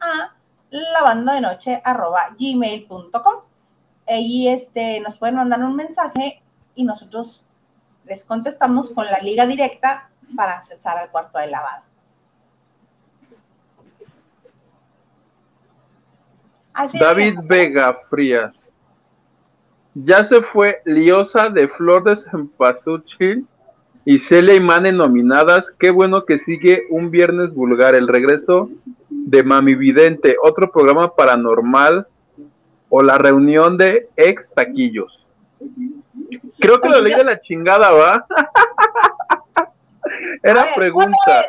a 0.00 0.34
lavando 0.70 1.32
de 1.32 1.40
noche 1.40 1.82
gmail.com. 2.38 3.42
Ahí 4.06 4.48
este, 4.48 5.00
nos 5.00 5.18
pueden 5.18 5.36
mandar 5.36 5.62
un 5.64 5.74
mensaje 5.74 6.42
y 6.74 6.84
nosotros 6.84 7.44
les 8.04 8.24
contestamos 8.24 8.90
con 8.90 9.06
la 9.06 9.18
liga 9.18 9.46
directa 9.46 10.10
para 10.36 10.52
accesar 10.52 10.98
al 10.98 11.10
cuarto 11.10 11.38
de 11.38 11.48
lavado. 11.48 11.82
David 16.98 17.40
Vega 17.42 17.98
Frías. 18.08 18.54
Ya 20.04 20.22
se 20.22 20.42
fue 20.42 20.80
Liosa 20.84 21.48
de 21.48 21.66
Flor 21.66 22.04
de 22.04 22.14
Cempasúchil 22.14 23.48
y 24.04 24.18
Celia 24.20 24.54
y 24.54 24.60
Mane 24.60 24.92
nominadas. 24.92 25.72
Qué 25.76 25.90
bueno 25.90 26.24
que 26.24 26.38
sigue 26.38 26.84
un 26.90 27.10
viernes 27.10 27.52
vulgar. 27.52 27.96
El 27.96 28.06
regreso 28.06 28.70
de 29.08 29.42
Mami 29.42 29.74
Vidente, 29.74 30.36
otro 30.40 30.70
programa 30.70 31.16
paranormal 31.16 32.06
o 32.88 33.02
la 33.02 33.18
reunión 33.18 33.76
de 33.76 34.08
ex 34.16 34.52
taquillos. 34.54 35.26
Creo 36.60 36.80
que 36.80 36.88
lo 36.88 37.00
leí 37.00 37.14
de 37.14 37.24
la 37.24 37.40
chingada, 37.40 37.90
¿va? 37.90 38.26
Era 40.44 40.66
pregunta. 40.76 41.44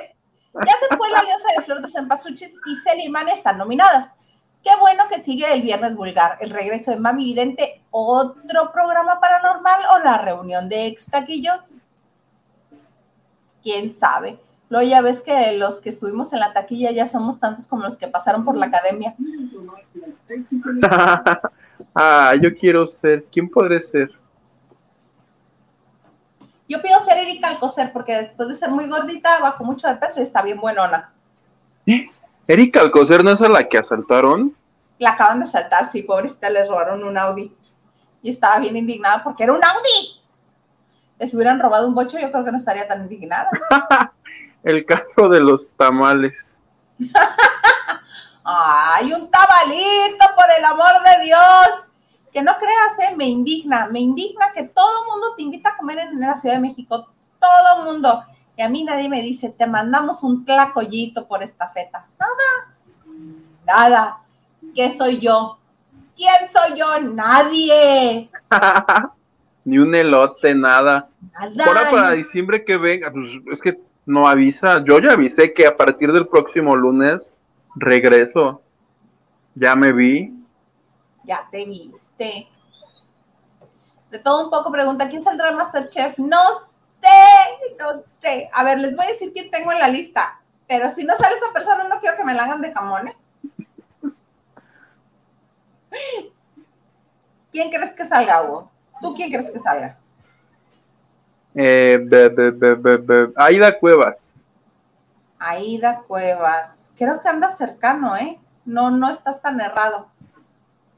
Ya 0.55 0.73
se 0.89 0.97
fue 0.97 1.07
la 1.11 1.21
Liosa 1.21 1.47
de 1.55 1.63
Flor 1.65 1.81
de 1.81 1.87
Cempasúchil 1.87 2.51
y 2.65 2.75
Celia 2.77 3.05
y 3.05 3.09
Mane 3.09 3.31
están 3.33 3.59
nominadas. 3.59 4.11
Qué 4.63 4.71
bueno 4.79 5.03
que 5.09 5.19
sigue 5.19 5.53
el 5.53 5.61
Viernes 5.61 5.95
Vulgar, 5.95 6.37
el 6.41 6.49
regreso 6.49 6.91
de 6.91 6.99
Mami 6.99 7.23
Vidente, 7.23 7.81
otro 7.91 8.71
programa 8.73 9.19
paranormal 9.19 9.81
o 9.93 9.99
la 9.99 10.17
reunión 10.17 10.67
de 10.67 10.87
ex 10.87 11.05
taquillos. 11.05 11.73
¿Quién 13.63 13.93
sabe? 13.93 14.39
Luego 14.69 14.87
ya 14.87 15.01
ves 15.01 15.21
que 15.21 15.53
los 15.53 15.81
que 15.81 15.89
estuvimos 15.89 16.31
en 16.33 16.39
la 16.39 16.53
taquilla 16.53 16.91
ya 16.91 17.05
somos 17.05 17.39
tantos 17.39 17.67
como 17.67 17.83
los 17.83 17.97
que 17.97 18.07
pasaron 18.07 18.45
por 18.45 18.55
la 18.55 18.67
academia. 18.67 19.15
ah, 21.95 22.33
yo 22.39 22.55
quiero 22.55 22.85
ser. 22.85 23.25
¿Quién 23.31 23.49
podré 23.49 23.81
ser? 23.81 24.11
Yo 26.67 26.79
pido 26.83 26.99
ser 26.99 27.17
Erika 27.17 27.47
Alcocer 27.47 27.91
porque 27.91 28.15
después 28.15 28.47
de 28.47 28.53
ser 28.53 28.69
muy 28.69 28.87
gordita, 28.87 29.39
bajo 29.39 29.63
mucho 29.63 29.87
de 29.87 29.95
peso 29.95 30.19
y 30.19 30.23
está 30.23 30.43
bien 30.43 30.61
buenona. 30.61 31.11
¿Eh? 31.87 32.05
Erika 32.49 32.81
Alcocer, 32.81 33.23
¿no 33.23 33.29
es 33.29 33.41
a 33.41 33.47
la 33.47 33.69
que 33.69 33.77
asaltaron? 33.77 34.57
La 34.97 35.11
acaban 35.11 35.37
de 35.37 35.45
asaltar, 35.45 35.91
sí, 35.91 36.01
pobrecita, 36.01 36.49
les 36.49 36.67
robaron 36.67 37.03
un 37.03 37.15
Audi. 37.15 37.55
Y 38.23 38.31
estaba 38.31 38.57
bien 38.57 38.75
indignada 38.75 39.23
porque 39.23 39.43
era 39.43 39.53
un 39.53 39.63
Audi. 39.63 40.19
Les 41.19 41.31
hubieran 41.35 41.59
robado 41.59 41.87
un 41.87 41.93
bocho, 41.93 42.17
yo 42.17 42.31
creo 42.31 42.43
que 42.43 42.51
no 42.51 42.57
estaría 42.57 42.87
tan 42.87 43.03
indignada. 43.03 43.51
El 44.63 44.83
carro 44.83 45.29
de 45.29 45.41
los 45.41 45.69
tamales. 45.77 46.51
Ay, 48.43 49.13
un 49.13 49.29
tabalito, 49.29 50.25
por 50.35 50.45
el 50.57 50.65
amor 50.65 51.03
de 51.03 51.25
Dios. 51.25 51.89
Que 52.33 52.41
no 52.41 52.53
creas, 52.57 53.11
eh, 53.11 53.15
me 53.15 53.25
indigna, 53.25 53.85
me 53.91 53.99
indigna 53.99 54.51
que 54.55 54.63
todo 54.63 55.03
el 55.03 55.11
mundo 55.11 55.35
te 55.35 55.43
invita 55.43 55.69
a 55.69 55.77
comer 55.77 55.99
en 55.99 56.19
la 56.19 56.35
Ciudad 56.35 56.55
de 56.55 56.61
México. 56.61 57.09
Todo 57.39 57.77
el 57.77 57.85
mundo 57.85 58.23
y 58.59 58.61
a 58.61 58.67
mí 58.67 58.83
nadie 58.83 59.07
me 59.07 59.21
dice, 59.21 59.55
te 59.57 59.65
mandamos 59.65 60.21
un 60.21 60.43
tlacoyito 60.43 61.29
por 61.29 61.41
esta 61.41 61.69
feta. 61.69 62.05
Nada, 62.19 62.75
nada. 63.65 64.21
¿Qué 64.75 64.89
soy 64.89 65.17
yo? 65.17 65.57
¿Quién 66.13 66.49
soy 66.51 66.77
yo? 66.77 66.99
Nadie. 66.99 68.29
Ni 69.63 69.77
un 69.77 69.95
elote, 69.95 70.53
nada. 70.55 71.07
Ahora 71.33 71.89
para 71.89 72.11
diciembre 72.11 72.65
que 72.65 72.75
venga, 72.75 73.13
pues 73.13 73.27
es 73.53 73.61
que 73.61 73.79
no 74.05 74.27
avisa. 74.27 74.83
Yo 74.83 74.99
ya 74.99 75.13
avisé 75.13 75.53
que 75.53 75.65
a 75.65 75.77
partir 75.77 76.11
del 76.11 76.27
próximo 76.27 76.75
lunes 76.75 77.31
regreso. 77.75 78.61
Ya 79.55 79.73
me 79.77 79.93
vi. 79.93 80.33
Ya 81.23 81.47
te 81.49 81.63
viste. 81.63 82.49
De 84.11 84.19
todo 84.19 84.43
un 84.43 84.49
poco 84.49 84.69
pregunta, 84.69 85.07
¿quién 85.07 85.23
saldrá 85.23 85.47
el 85.47 85.55
Masterchef? 85.55 86.17
No 86.17 86.41
no 87.77 88.03
sé. 88.19 88.49
A 88.53 88.63
ver, 88.63 88.79
les 88.79 88.95
voy 88.95 89.05
a 89.05 89.09
decir 89.09 89.31
quién 89.33 89.49
tengo 89.49 89.71
en 89.71 89.79
la 89.79 89.87
lista. 89.87 90.39
Pero 90.67 90.89
si 90.89 91.03
no 91.03 91.15
sale 91.15 91.35
esa 91.35 91.51
persona, 91.51 91.85
no 91.85 91.99
quiero 91.99 92.15
que 92.15 92.23
me 92.23 92.33
la 92.33 92.43
hagan 92.43 92.61
de 92.61 92.71
jamón, 92.71 93.07
¿eh? 93.07 93.17
¿Quién 97.51 97.71
crees 97.71 97.93
que 97.93 98.05
salga, 98.05 98.43
Hugo? 98.43 98.69
¿Tú 99.01 99.15
quién 99.15 99.29
crees 99.31 99.49
que 99.49 99.59
salga? 99.59 99.97
Eh, 101.55 102.05
Aida 103.35 103.79
Cuevas. 103.79 104.29
Aida 105.39 106.01
Cuevas. 106.07 106.91
Creo 106.97 107.21
que 107.21 107.29
anda 107.29 107.49
cercano, 107.49 108.15
¿eh? 108.15 108.39
No, 108.65 108.91
no 108.91 109.09
estás 109.09 109.41
tan 109.41 109.59
errado. 109.59 110.07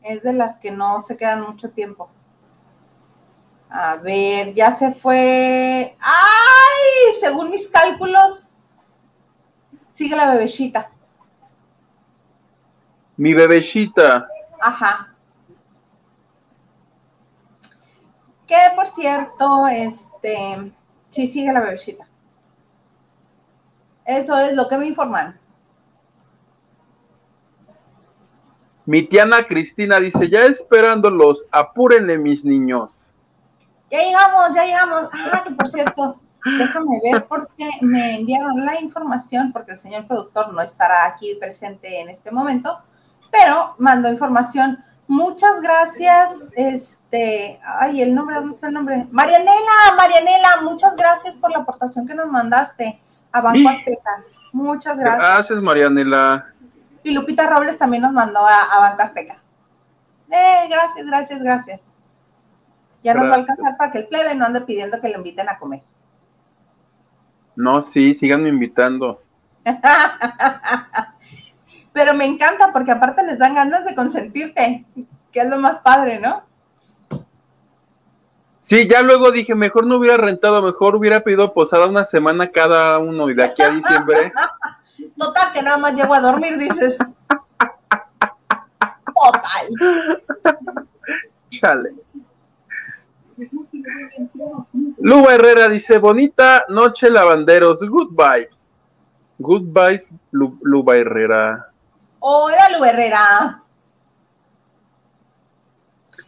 Es 0.02 0.24
de 0.24 0.34
las 0.34 0.58
que 0.58 0.72
no 0.72 1.02
se 1.02 1.16
quedan 1.16 1.42
mucho 1.42 1.70
tiempo. 1.70 2.10
A 3.74 3.96
ver, 3.96 4.54
ya 4.54 4.70
se 4.70 4.94
fue. 4.94 5.96
¡Ay! 5.98 7.14
Según 7.22 7.50
mis 7.50 7.70
cálculos, 7.70 8.50
sigue 9.94 10.14
la 10.14 10.34
bebecita. 10.34 10.92
Mi 13.16 13.34
bebecita. 13.34 14.28
Ajá. 14.60 15.16
Que 18.46 18.58
por 18.76 18.88
cierto, 18.88 19.66
este, 19.68 20.74
sí 21.10 21.28
sigue 21.28 21.54
la 21.54 21.62
bebecita. 21.62 22.06
Eso 24.04 24.38
es 24.38 24.54
lo 24.54 24.68
que 24.68 24.78
me 24.78 24.88
informan. 24.88 25.40
Mi 28.86 29.04
tiana 29.04 29.46
Cristina 29.46 29.98
dice, 29.98 30.30
ya 30.30 30.42
esperándolos, 30.42 31.46
apúrenle 31.52 32.18
mis 32.18 32.44
niños 32.44 33.02
ya 33.92 34.00
llegamos, 34.00 34.56
ya 34.56 34.66
llegamos. 34.66 35.10
Ah, 35.14 35.44
que 35.44 35.52
por 35.52 35.68
cierto, 35.68 36.20
déjame 36.58 37.00
ver 37.04 37.26
porque 37.28 37.70
me 37.82 38.16
enviaron 38.16 38.66
la 38.66 38.80
información, 38.80 39.52
porque 39.52 39.74
el 39.74 39.80
señor 39.80 40.08
productor 40.08 40.54
no 40.54 40.62
estará 40.62 41.06
aquí 41.06 41.36
presente 41.36 42.00
en 42.00 42.10
este 42.10 42.32
momento, 42.32 42.80
pero 43.30 43.76
mandó 43.78 44.10
información. 44.10 44.84
Muchas 45.08 45.62
gracias, 45.62 46.50
este, 46.56 47.60
ay, 47.66 48.02
el 48.02 48.16
nombre, 48.16 48.38
¿dónde 48.38 48.56
está 48.56 48.68
el 48.68 48.74
nombre? 48.74 49.08
Marianela, 49.12 49.94
Marianela, 49.98 50.62
muchas 50.62 50.96
gracias 50.96 51.36
por 51.36 51.52
la 51.52 51.60
aportación 51.60 52.08
que 52.08 52.16
nos 52.16 52.28
mandaste 52.28 53.02
a 53.30 53.42
Banco 53.42 53.68
Azteca. 53.68 54.24
Muchas 54.54 54.98
gracias. 54.98 55.22
Gracias, 55.22 55.62
Marianela. 55.62 56.46
Y 57.04 57.12
Lupita 57.12 57.46
Robles 57.50 57.78
también 57.78 58.04
nos 58.04 58.14
mandó 58.14 58.40
a, 58.40 58.62
a 58.72 58.80
Banco 58.80 59.02
Azteca. 59.02 59.38
Eh, 60.30 60.68
gracias, 60.70 61.06
gracias, 61.06 61.44
gracias. 61.44 61.91
Ya 63.04 63.14
nos 63.14 63.26
va 63.26 63.32
a 63.32 63.36
alcanzar 63.36 63.78
para 63.78 63.92
que 63.92 64.00
el 64.00 64.08
plebe 64.08 64.36
no 64.36 64.46
ande 64.46 64.62
pidiendo 64.62 65.02
que 65.02 65.10
lo 65.10 65.18
inviten 65.18 65.50
a 65.50 65.58
comer. 65.58 65.82
No, 67.56 67.84
sí, 67.84 68.14
síganme 68.14 68.50
invitando. 68.50 69.22
Pero 71.94 72.14
me 72.14 72.26
encanta 72.26 72.72
porque 72.72 72.92
aparte 72.92 73.26
les 73.26 73.40
dan 73.40 73.56
ganas 73.56 73.86
de 73.86 73.96
consentirte, 73.96 74.86
que 75.32 75.40
es 75.40 75.50
lo 75.50 75.58
más 75.58 75.80
padre, 75.80 76.20
¿no? 76.20 76.44
Sí, 78.62 78.88
ya 78.88 79.02
luego 79.02 79.32
dije, 79.32 79.56
mejor 79.56 79.86
no 79.86 79.98
hubiera 79.98 80.18
rentado, 80.18 80.62
mejor 80.62 80.96
hubiera 80.96 81.22
pedido 81.22 81.54
posada 81.54 81.88
una 81.88 82.06
semana 82.06 82.52
cada 82.52 83.00
uno 83.00 83.30
y 83.30 83.34
de 83.34 83.44
aquí 83.44 83.62
a 83.62 83.70
diciembre. 83.70 84.32
Total, 85.18 85.52
que 85.52 85.62
nada 85.62 85.78
más 85.78 85.96
llego 85.96 86.14
a 86.14 86.22
dormir, 86.22 86.58
dices. 86.58 86.98
Total. 89.06 89.68
Chale. 91.50 91.92
Luba 95.00 95.36
Herrera 95.36 95.68
dice, 95.68 95.98
bonita 95.98 96.66
noche 96.70 97.10
lavanderos, 97.10 97.80
good 97.82 98.10
vibes. 98.12 98.66
Good 99.40 99.64
vibes, 99.64 100.08
Luba 100.32 100.96
Herrera. 100.96 101.72
Hola, 102.20 102.70
Luba 102.70 102.90
Herrera. 102.90 103.64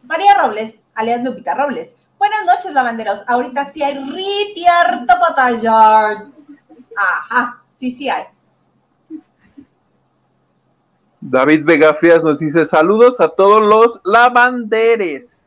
María 0.04 0.34
Robles, 0.42 0.80
alias 0.96 1.24
Lupita 1.24 1.54
Robles. 1.54 1.90
Buenas 2.18 2.46
noches, 2.46 2.74
lavanderos. 2.74 3.24
Ahorita 3.28 3.72
sí 3.72 3.84
hay 3.84 3.98
ritiarto 4.00 5.14
patallards. 5.20 6.48
Ajá, 6.96 7.62
sí, 7.80 7.96
sí 7.96 8.10
hay. 8.10 8.26
David 11.20 11.64
Vega 11.64 11.94
Frías 11.94 12.24
nos 12.24 12.40
dice 12.40 12.66
saludos 12.66 13.22
a 13.22 13.30
todos 13.30 13.62
los 13.62 14.02
lavanderes. 14.04 15.43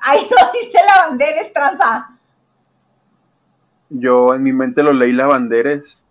Ay, 0.00 0.28
no 0.30 0.52
dice 0.52 0.78
lavanderes, 0.86 1.52
tranza. 1.52 2.16
Yo 3.88 4.34
en 4.34 4.42
mi 4.42 4.52
mente 4.52 4.82
lo 4.82 4.92
leí 4.92 5.12
lavanderes. 5.12 6.02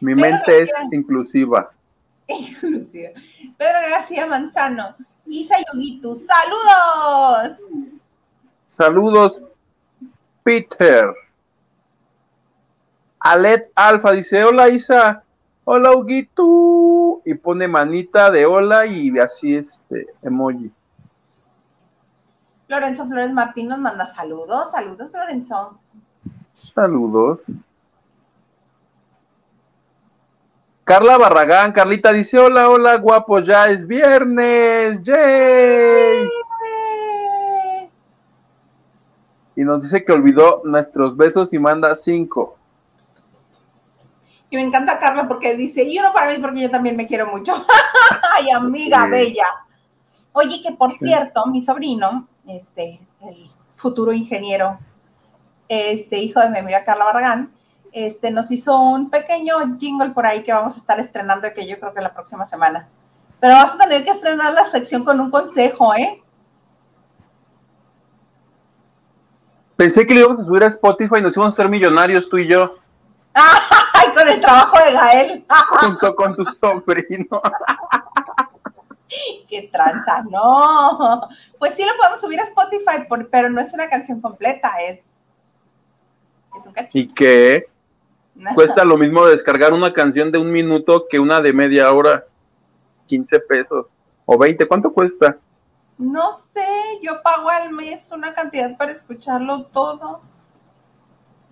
Mi 0.00 0.14
mente 0.14 0.62
es 0.62 0.70
inclusiva. 0.92 1.72
Inclusiva. 2.26 3.10
Pedro 3.56 3.78
García 3.90 4.26
Manzano. 4.26 4.96
Isa 5.26 5.56
Yoguitu, 5.72 6.16
saludos. 6.16 7.58
Saludos, 8.66 9.42
Peter. 10.42 11.14
Alet 13.20 13.70
Alfa 13.74 14.12
dice, 14.12 14.44
hola 14.44 14.68
Isa, 14.68 15.22
hola 15.64 15.92
Huguito, 15.96 17.22
y 17.24 17.34
pone 17.34 17.66
manita 17.66 18.30
de 18.30 18.44
hola 18.44 18.84
y 18.84 19.18
así 19.18 19.54
este 19.54 20.08
emoji. 20.22 20.70
Lorenzo 22.68 23.06
Flores 23.06 23.32
Martín 23.32 23.68
nos 23.68 23.78
manda 23.78 24.06
saludos, 24.06 24.70
saludos 24.70 25.12
Lorenzo. 25.12 25.78
Saludos. 26.52 27.40
Carla 30.84 31.16
Barragán, 31.16 31.72
Carlita 31.72 32.12
dice, 32.12 32.38
hola, 32.38 32.68
hola, 32.68 32.96
guapo, 32.96 33.40
ya 33.40 33.68
es 33.68 33.86
viernes, 33.86 35.00
yay. 35.02 36.28
Y 39.56 39.64
nos 39.64 39.82
dice 39.82 40.04
que 40.04 40.12
olvidó 40.12 40.60
nuestros 40.64 41.16
besos 41.16 41.54
y 41.54 41.58
manda 41.58 41.94
cinco. 41.94 42.58
Y 44.50 44.56
me 44.56 44.62
encanta 44.62 44.98
Carla 44.98 45.26
porque 45.26 45.56
dice, 45.56 45.84
y 45.84 45.98
uno 45.98 46.12
para 46.12 46.32
mí 46.32 46.38
porque 46.40 46.62
yo 46.62 46.70
también 46.70 46.96
me 46.96 47.06
quiero 47.06 47.26
mucho. 47.28 47.54
Ay, 48.36 48.50
amiga 48.50 49.06
bella. 49.06 49.46
Oye, 50.32 50.60
que 50.62 50.72
por 50.72 50.92
cierto, 50.92 51.46
mi 51.46 51.62
sobrino, 51.62 52.28
este, 52.46 53.00
el 53.20 53.50
futuro 53.76 54.12
ingeniero, 54.12 54.78
este 55.68 56.18
hijo 56.18 56.40
de 56.40 56.50
mi 56.50 56.58
amiga 56.58 56.84
Carla 56.84 57.04
Barragán, 57.04 57.52
este, 57.92 58.30
nos 58.30 58.50
hizo 58.50 58.78
un 58.78 59.08
pequeño 59.10 59.54
jingle 59.78 60.10
por 60.10 60.26
ahí 60.26 60.42
que 60.42 60.52
vamos 60.52 60.74
a 60.74 60.78
estar 60.78 60.98
estrenando, 60.98 61.52
que 61.54 61.66
yo 61.66 61.78
creo 61.78 61.94
que 61.94 62.00
la 62.00 62.12
próxima 62.12 62.46
semana. 62.46 62.88
Pero 63.40 63.54
vas 63.54 63.74
a 63.74 63.78
tener 63.78 64.04
que 64.04 64.10
estrenar 64.10 64.52
la 64.52 64.64
sección 64.64 65.04
con 65.04 65.20
un 65.20 65.30
consejo, 65.30 65.94
¿eh? 65.94 66.22
Pensé 69.76 70.06
que 70.06 70.14
le 70.14 70.20
íbamos 70.20 70.40
a 70.40 70.44
subir 70.44 70.64
a 70.64 70.68
Spotify 70.68 71.16
y 71.18 71.22
nos 71.22 71.36
íbamos 71.36 71.54
a 71.54 71.56
ser 71.56 71.68
millonarios 71.68 72.28
tú 72.28 72.38
y 72.38 72.48
yo. 72.48 72.72
¡Ay, 73.34 74.08
con 74.14 74.28
el 74.28 74.40
trabajo 74.40 74.78
de 74.78 74.92
Gael! 74.92 75.46
Junto 75.80 76.14
con 76.14 76.36
tu 76.36 76.44
sobrino. 76.44 77.42
¡Qué 79.48 79.68
tranza! 79.72 80.24
No. 80.30 81.28
Pues 81.58 81.74
sí 81.74 81.84
lo 81.84 81.96
podemos 81.96 82.20
subir 82.20 82.40
a 82.40 82.44
Spotify, 82.44 83.06
pero 83.30 83.50
no 83.50 83.60
es 83.60 83.72
una 83.74 83.88
canción 83.88 84.20
completa, 84.20 84.70
es, 84.82 85.00
es 86.56 86.66
un 86.66 86.72
cachito. 86.72 86.98
¿Y 86.98 87.14
qué? 87.14 87.66
Cuesta 88.54 88.84
lo 88.84 88.96
mismo 88.96 89.26
descargar 89.26 89.72
una 89.72 89.92
canción 89.92 90.32
de 90.32 90.38
un 90.38 90.50
minuto 90.50 91.06
que 91.08 91.18
una 91.18 91.40
de 91.40 91.52
media 91.52 91.92
hora. 91.92 92.24
15 93.06 93.40
pesos. 93.40 93.86
O 94.24 94.38
20, 94.38 94.66
¿cuánto 94.66 94.92
cuesta? 94.92 95.36
No 95.98 96.32
sé, 96.32 96.66
yo 97.02 97.22
pago 97.22 97.48
al 97.50 97.70
mes 97.70 98.10
una 98.12 98.34
cantidad 98.34 98.76
para 98.76 98.92
escucharlo 98.92 99.66
todo. 99.66 100.22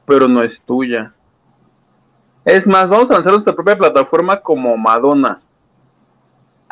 Pero 0.07 0.27
no 0.27 0.43
es 0.43 0.61
tuya. 0.63 1.13
Es 2.45 2.67
más, 2.67 2.89
vamos 2.89 3.11
a 3.11 3.15
lanzar 3.15 3.33
nuestra 3.33 3.55
propia 3.55 3.79
plataforma 3.79 4.41
como 4.41 4.77
Madonna. 4.77 5.41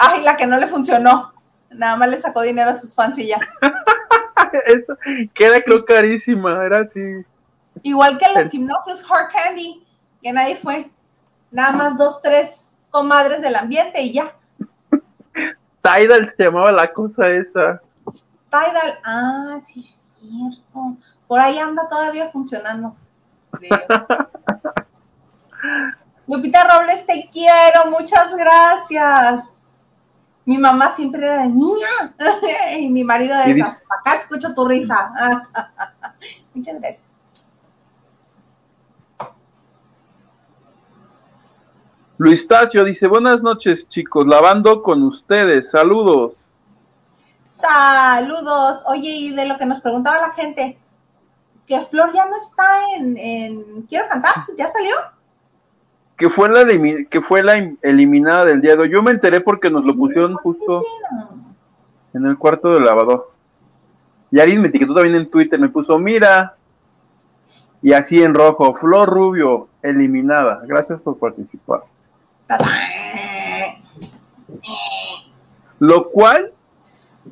Ay, 0.02 0.22
la 0.22 0.34
que 0.34 0.46
no 0.46 0.56
le 0.56 0.66
funcionó. 0.66 1.34
Nada 1.68 1.94
más 1.94 2.08
le 2.08 2.18
sacó 2.18 2.40
dinero 2.40 2.70
a 2.70 2.74
sus 2.74 2.94
fans 2.94 3.18
y 3.18 3.26
ya. 3.26 3.38
Eso 4.66 4.96
queda 5.34 5.60
creo 5.60 5.84
carísima, 5.84 6.64
era 6.64 6.80
así. 6.80 7.22
Igual 7.82 8.16
que 8.16 8.32
los 8.32 8.48
gimnasios 8.48 9.04
Hard 9.08 9.30
Candy, 9.30 9.86
que 10.22 10.32
nadie 10.32 10.56
fue. 10.56 10.90
Nada 11.50 11.72
más 11.72 11.98
dos, 11.98 12.22
tres 12.22 12.62
comadres 12.90 13.42
del 13.42 13.56
ambiente 13.56 14.00
y 14.00 14.14
ya. 14.14 14.34
Tidal 15.82 16.26
se 16.26 16.44
llamaba 16.44 16.72
la 16.72 16.90
cosa 16.90 17.28
esa. 17.28 17.82
Tidal, 18.48 19.00
ah, 19.04 19.60
sí 19.66 19.80
es 19.80 20.08
cierto. 20.18 20.96
Por 21.28 21.38
ahí 21.38 21.58
anda 21.58 21.86
todavía 21.86 22.30
funcionando. 22.30 22.96
Lupita 26.26 26.64
Robles, 26.64 27.04
te 27.04 27.28
quiero, 27.30 27.90
muchas 27.90 28.34
gracias. 28.34 29.54
Mi 30.44 30.58
mamá 30.58 30.94
siempre 30.94 31.26
era 31.26 31.42
de 31.42 31.48
niña 31.48 31.88
y 32.78 32.88
mi 32.88 33.04
marido 33.04 33.36
de 33.38 33.52
esas. 33.52 33.82
Acá 34.00 34.16
escucho 34.16 34.54
tu 34.54 34.66
risa. 34.66 35.12
muchas 36.54 36.80
gracias. 36.80 37.10
Luis 42.20 42.46
Tacio 42.46 42.84
dice, 42.84 43.06
buenas 43.06 43.42
noches 43.42 43.88
chicos, 43.88 44.26
lavando 44.26 44.82
con 44.82 45.02
ustedes, 45.04 45.70
saludos. 45.70 46.44
Saludos. 47.46 48.84
Oye, 48.86 49.08
y 49.08 49.30
de 49.32 49.46
lo 49.46 49.56
que 49.56 49.64
nos 49.64 49.80
preguntaba 49.80 50.28
la 50.28 50.34
gente, 50.34 50.78
que 51.66 51.80
Flor 51.80 52.12
ya 52.12 52.26
no 52.26 52.36
está 52.36 52.80
en, 52.96 53.86
Quiero 53.88 54.06
cantar, 54.08 54.34
¿ya 54.58 54.68
salió? 54.68 54.96
Que 56.20 56.28
fue 56.28 56.50
la 56.50 56.66
que 57.08 57.22
fue 57.22 57.42
la 57.42 57.54
eliminada 57.80 58.44
del 58.44 58.60
día 58.60 58.76
de 58.76 58.82
hoy. 58.82 58.90
Yo 58.90 59.02
me 59.02 59.10
enteré 59.10 59.40
porque 59.40 59.70
nos 59.70 59.86
lo 59.86 59.96
pusieron 59.96 60.34
justo 60.34 60.84
en 62.12 62.26
el 62.26 62.36
cuarto 62.36 62.74
de 62.74 62.80
lavador. 62.80 63.30
Y 64.30 64.38
alguien 64.38 64.60
me 64.60 64.68
etiquetó 64.68 64.92
también 64.92 65.14
en 65.14 65.26
Twitter, 65.26 65.58
me 65.58 65.70
puso, 65.70 65.98
mira, 65.98 66.56
y 67.80 67.94
así 67.94 68.22
en 68.22 68.34
rojo, 68.34 68.74
Flor 68.74 69.08
Rubio, 69.08 69.68
eliminada. 69.80 70.60
Gracias 70.66 71.00
por 71.00 71.18
participar. 71.18 71.84
Lo 75.78 76.10
cual, 76.10 76.52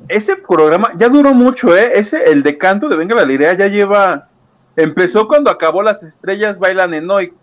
ese 0.07 0.35
programa 0.35 0.93
ya 0.97 1.09
duró 1.09 1.35
mucho, 1.35 1.77
¿eh? 1.77 1.91
Ese, 1.93 2.23
el 2.23 2.41
de 2.41 2.57
canto 2.57 2.89
de 2.89 2.97
Venga 2.97 3.13
la 3.13 3.23
Lirea 3.23 3.53
ya 3.53 3.67
lleva. 3.67 4.29
Empezó 4.75 5.27
cuando 5.27 5.51
acabó 5.51 5.83
Las 5.83 6.01
Estrellas 6.01 6.57
Bailan 6.57 6.95
en 6.95 7.11
Hoy. 7.11 7.33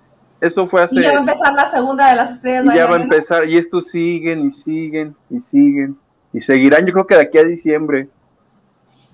Eso 0.40 0.66
fue 0.66 0.83
hace. 0.83 0.96
Y 0.96 1.03
ya 1.03 1.12
va 1.12 1.18
a 1.18 1.20
empezar 1.20 1.53
la 1.55 1.64
segunda 1.66 2.11
de 2.11 2.16
Las 2.16 2.31
Estrellas. 2.31 2.64
Y 2.66 2.77
ya 2.77 2.87
va 2.87 2.96
a 2.96 3.01
empezar, 3.01 3.49
y 3.49 3.57
estos 3.57 3.88
siguen 3.88 4.46
y 4.46 4.53
siguen 4.53 5.16
y 5.31 5.40
siguen. 5.40 5.99
Y 6.33 6.40
seguirán, 6.40 6.85
yo 6.85 6.92
creo 6.92 7.07
que 7.07 7.14
de 7.14 7.22
aquí 7.22 7.38
a 7.38 7.44
diciembre. 7.44 8.09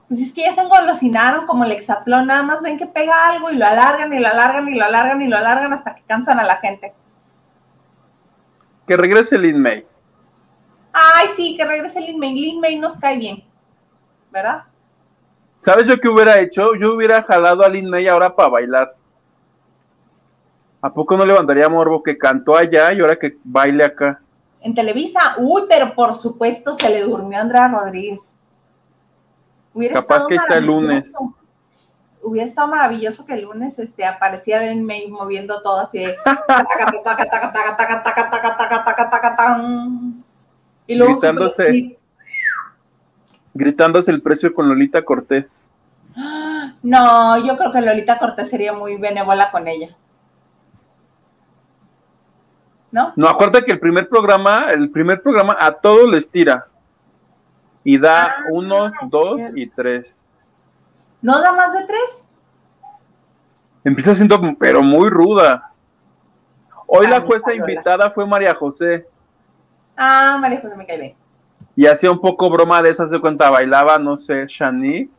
Pues 0.08 0.20
es 0.20 0.32
que 0.32 0.42
ya 0.42 0.52
se 0.52 0.60
engolosinaron 0.60 1.46
como 1.46 1.64
el 1.64 1.72
hexatlón, 1.72 2.26
nada 2.26 2.42
más 2.42 2.62
ven 2.62 2.76
que 2.76 2.86
pega 2.86 3.30
algo 3.30 3.50
y 3.50 3.56
lo 3.56 3.66
alargan 3.66 4.12
y 4.12 4.18
lo 4.18 4.28
alargan 4.28 4.68
y 4.68 4.74
lo 4.74 4.84
alargan 4.84 5.22
y 5.22 5.28
lo 5.28 5.36
alargan 5.38 5.72
hasta 5.72 5.94
que 5.94 6.02
cansan 6.02 6.38
a 6.38 6.44
la 6.44 6.56
gente 6.56 6.92
que 8.86 8.96
regrese 8.96 9.38
Lin 9.38 9.60
May. 9.60 9.86
Ay, 10.92 11.28
sí, 11.36 11.56
que 11.56 11.64
regrese 11.64 12.00
Lin 12.00 12.18
May. 12.18 12.34
Lin 12.34 12.60
May 12.60 12.78
nos 12.78 12.98
cae 12.98 13.16
bien, 13.16 13.42
¿verdad? 14.30 14.64
¿Sabes 15.56 15.86
yo 15.86 15.98
qué 15.98 16.08
hubiera 16.08 16.40
hecho? 16.40 16.74
Yo 16.74 16.94
hubiera 16.94 17.22
jalado 17.22 17.64
a 17.64 17.68
Lin 17.68 17.88
May 17.88 18.08
ahora 18.08 18.34
para 18.34 18.48
bailar. 18.48 18.96
¿A 20.82 20.92
poco 20.92 21.16
no 21.16 21.24
levantaría 21.24 21.68
morbo 21.68 22.02
que 22.02 22.18
cantó 22.18 22.56
allá 22.56 22.92
y 22.92 23.00
ahora 23.00 23.16
que 23.16 23.38
baile 23.44 23.84
acá? 23.84 24.20
En 24.60 24.74
Televisa, 24.74 25.36
uy, 25.38 25.62
pero 25.68 25.94
por 25.94 26.16
supuesto 26.16 26.74
se 26.74 26.90
le 26.90 27.02
durmió 27.02 27.38
a 27.38 27.42
Andrea 27.42 27.68
Rodríguez. 27.68 28.36
Capaz 29.92 30.26
que 30.26 30.34
está 30.34 30.58
el 30.58 30.66
lunes 30.66 31.14
hubiera 32.22 32.48
estado 32.48 32.68
maravilloso 32.68 33.26
que 33.26 33.34
el 33.34 33.42
lunes 33.42 33.78
este, 33.78 34.04
apareciera 34.04 34.66
en 34.66 34.84
May 34.84 35.08
moviendo 35.08 35.60
todo 35.60 35.80
así 35.80 35.98
de 35.98 36.16
y 40.86 40.94
luego 40.94 41.12
gritándose, 41.14 41.98
gritándose 43.54 44.10
el 44.10 44.22
precio 44.22 44.52
con 44.54 44.68
Lolita 44.68 45.04
Cortés. 45.04 45.64
No, 46.82 47.38
yo 47.38 47.56
creo 47.56 47.72
que 47.72 47.80
Lolita 47.80 48.18
Cortés 48.18 48.50
sería 48.50 48.72
muy 48.72 48.96
benévola 48.96 49.50
con 49.50 49.68
ella. 49.68 49.96
¿No? 52.92 53.12
No, 53.16 53.26
acuérdate 53.26 53.64
que 53.64 53.72
el 53.72 53.80
primer 53.80 54.08
programa, 54.08 54.70
el 54.70 54.90
primer 54.90 55.22
programa 55.22 55.56
a 55.58 55.72
todos 55.72 56.08
les 56.08 56.30
tira. 56.30 56.66
Y 57.82 57.98
da 57.98 58.44
unos, 58.50 58.92
dos 59.08 59.40
y 59.56 59.66
tres. 59.66 60.20
¿No 61.20 61.40
da 61.40 61.52
más 61.52 61.72
de 61.72 61.84
tres? 61.86 62.26
Empieza 63.82 64.14
siendo, 64.14 64.40
pero 64.58 64.82
muy 64.82 65.08
ruda. 65.08 65.72
Hoy 66.86 67.06
la 67.06 67.22
jueza 67.22 67.54
invitada 67.54 68.10
fue 68.10 68.26
María 68.26 68.54
José. 68.54 69.08
Ah, 69.96 70.36
María 70.40 70.60
José 70.60 70.76
me 70.76 70.86
cae 70.86 70.98
bien. 70.98 71.14
Y 71.74 71.86
hacía 71.86 72.10
un 72.10 72.20
poco 72.20 72.50
broma 72.50 72.82
de 72.82 72.90
esas 72.90 73.10
de 73.10 73.20
cuenta, 73.20 73.50
bailaba, 73.50 73.98
no 73.98 74.18
sé, 74.18 74.44
Shani. 74.46 75.10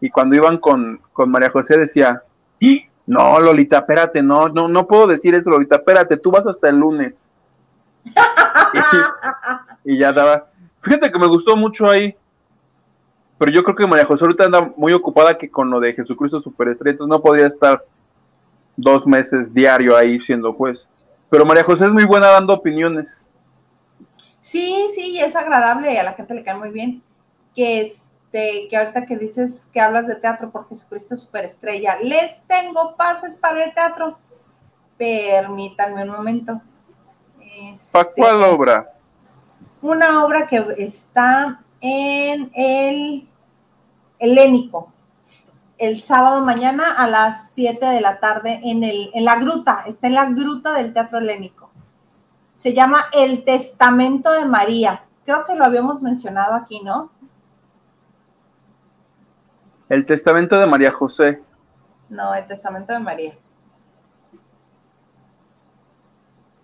Y 0.00 0.10
cuando 0.10 0.34
iban 0.34 0.58
con, 0.58 1.00
con 1.12 1.30
María 1.30 1.50
José 1.50 1.78
decía, 1.78 2.22
¡Ah! 2.22 2.88
No, 3.06 3.38
Lolita, 3.38 3.78
espérate, 3.78 4.22
no, 4.22 4.48
no, 4.48 4.68
no 4.68 4.86
puedo 4.86 5.06
decir 5.06 5.34
eso, 5.34 5.50
Lolita, 5.50 5.76
espérate, 5.76 6.16
tú 6.16 6.30
vas 6.32 6.46
hasta 6.46 6.68
el 6.68 6.76
lunes. 6.76 7.28
y, 9.84 9.98
ya 9.98 10.12
daba. 10.12 10.48
Fíjate 10.82 11.10
que 11.10 11.18
me 11.18 11.26
gustó 11.26 11.56
mucho 11.56 11.88
ahí. 11.88 12.16
Pero 13.38 13.52
yo 13.52 13.62
creo 13.62 13.76
que 13.76 13.86
María 13.86 14.06
José 14.06 14.24
ahorita 14.24 14.44
anda 14.44 14.72
muy 14.76 14.92
ocupada 14.92 15.36
que 15.36 15.50
con 15.50 15.70
lo 15.70 15.78
de 15.78 15.92
Jesucristo 15.92 16.40
Superestrella, 16.40 16.98
no 17.06 17.20
podría 17.20 17.46
estar 17.46 17.84
dos 18.76 19.06
meses 19.06 19.52
diario 19.52 19.96
ahí 19.96 20.20
siendo 20.20 20.52
juez. 20.52 20.88
Pero 21.28 21.44
María 21.44 21.64
José 21.64 21.86
es 21.86 21.92
muy 21.92 22.04
buena 22.04 22.28
dando 22.28 22.54
opiniones. 22.54 23.26
Sí, 24.40 24.86
sí, 24.94 25.18
es 25.18 25.36
agradable 25.36 25.92
y 25.92 25.96
a 25.96 26.04
la 26.04 26.14
gente 26.14 26.34
le 26.34 26.44
cae 26.44 26.56
muy 26.56 26.70
bien. 26.70 27.02
Que 27.54 27.92
este, 28.36 28.68
que 28.68 28.76
ahorita 28.76 29.06
que 29.06 29.16
dices 29.16 29.70
que 29.72 29.80
hablas 29.80 30.06
de 30.06 30.16
teatro 30.16 30.50
por 30.50 30.68
Jesucristo 30.68 31.16
Superestrella, 31.16 31.98
les 32.02 32.42
tengo 32.46 32.94
pases 32.96 33.36
para 33.36 33.64
el 33.64 33.74
teatro. 33.74 34.18
Permítanme 34.98 36.02
un 36.02 36.10
momento. 36.10 36.60
¿Para 37.92 38.08
este, 38.08 38.20
cuál 38.20 38.42
obra? 38.42 38.92
Una 39.80 40.24
obra 40.24 40.46
que 40.46 40.64
está 40.78 41.62
en 41.80 42.50
el 42.54 43.28
Helénico 44.18 44.92
el 45.78 46.02
sábado 46.02 46.42
mañana 46.42 46.94
a 46.96 47.06
las 47.06 47.50
7 47.52 47.84
de 47.84 48.00
la 48.00 48.18
tarde 48.18 48.60
en, 48.64 48.82
el, 48.82 49.10
en 49.12 49.26
la 49.26 49.36
gruta, 49.38 49.84
está 49.86 50.06
en 50.06 50.14
la 50.14 50.24
gruta 50.24 50.72
del 50.72 50.94
Teatro 50.94 51.18
Helénico. 51.18 51.70
Se 52.54 52.72
llama 52.72 53.04
El 53.12 53.44
Testamento 53.44 54.32
de 54.32 54.46
María. 54.46 55.04
Creo 55.26 55.44
que 55.44 55.54
lo 55.54 55.66
habíamos 55.66 56.00
mencionado 56.00 56.54
aquí, 56.54 56.80
¿no? 56.82 57.10
El 59.88 60.06
Testamento 60.06 60.58
de 60.58 60.66
María 60.66 60.92
José. 60.92 61.42
No, 62.08 62.34
el 62.34 62.46
Testamento 62.46 62.92
de 62.92 62.98
María. 62.98 63.34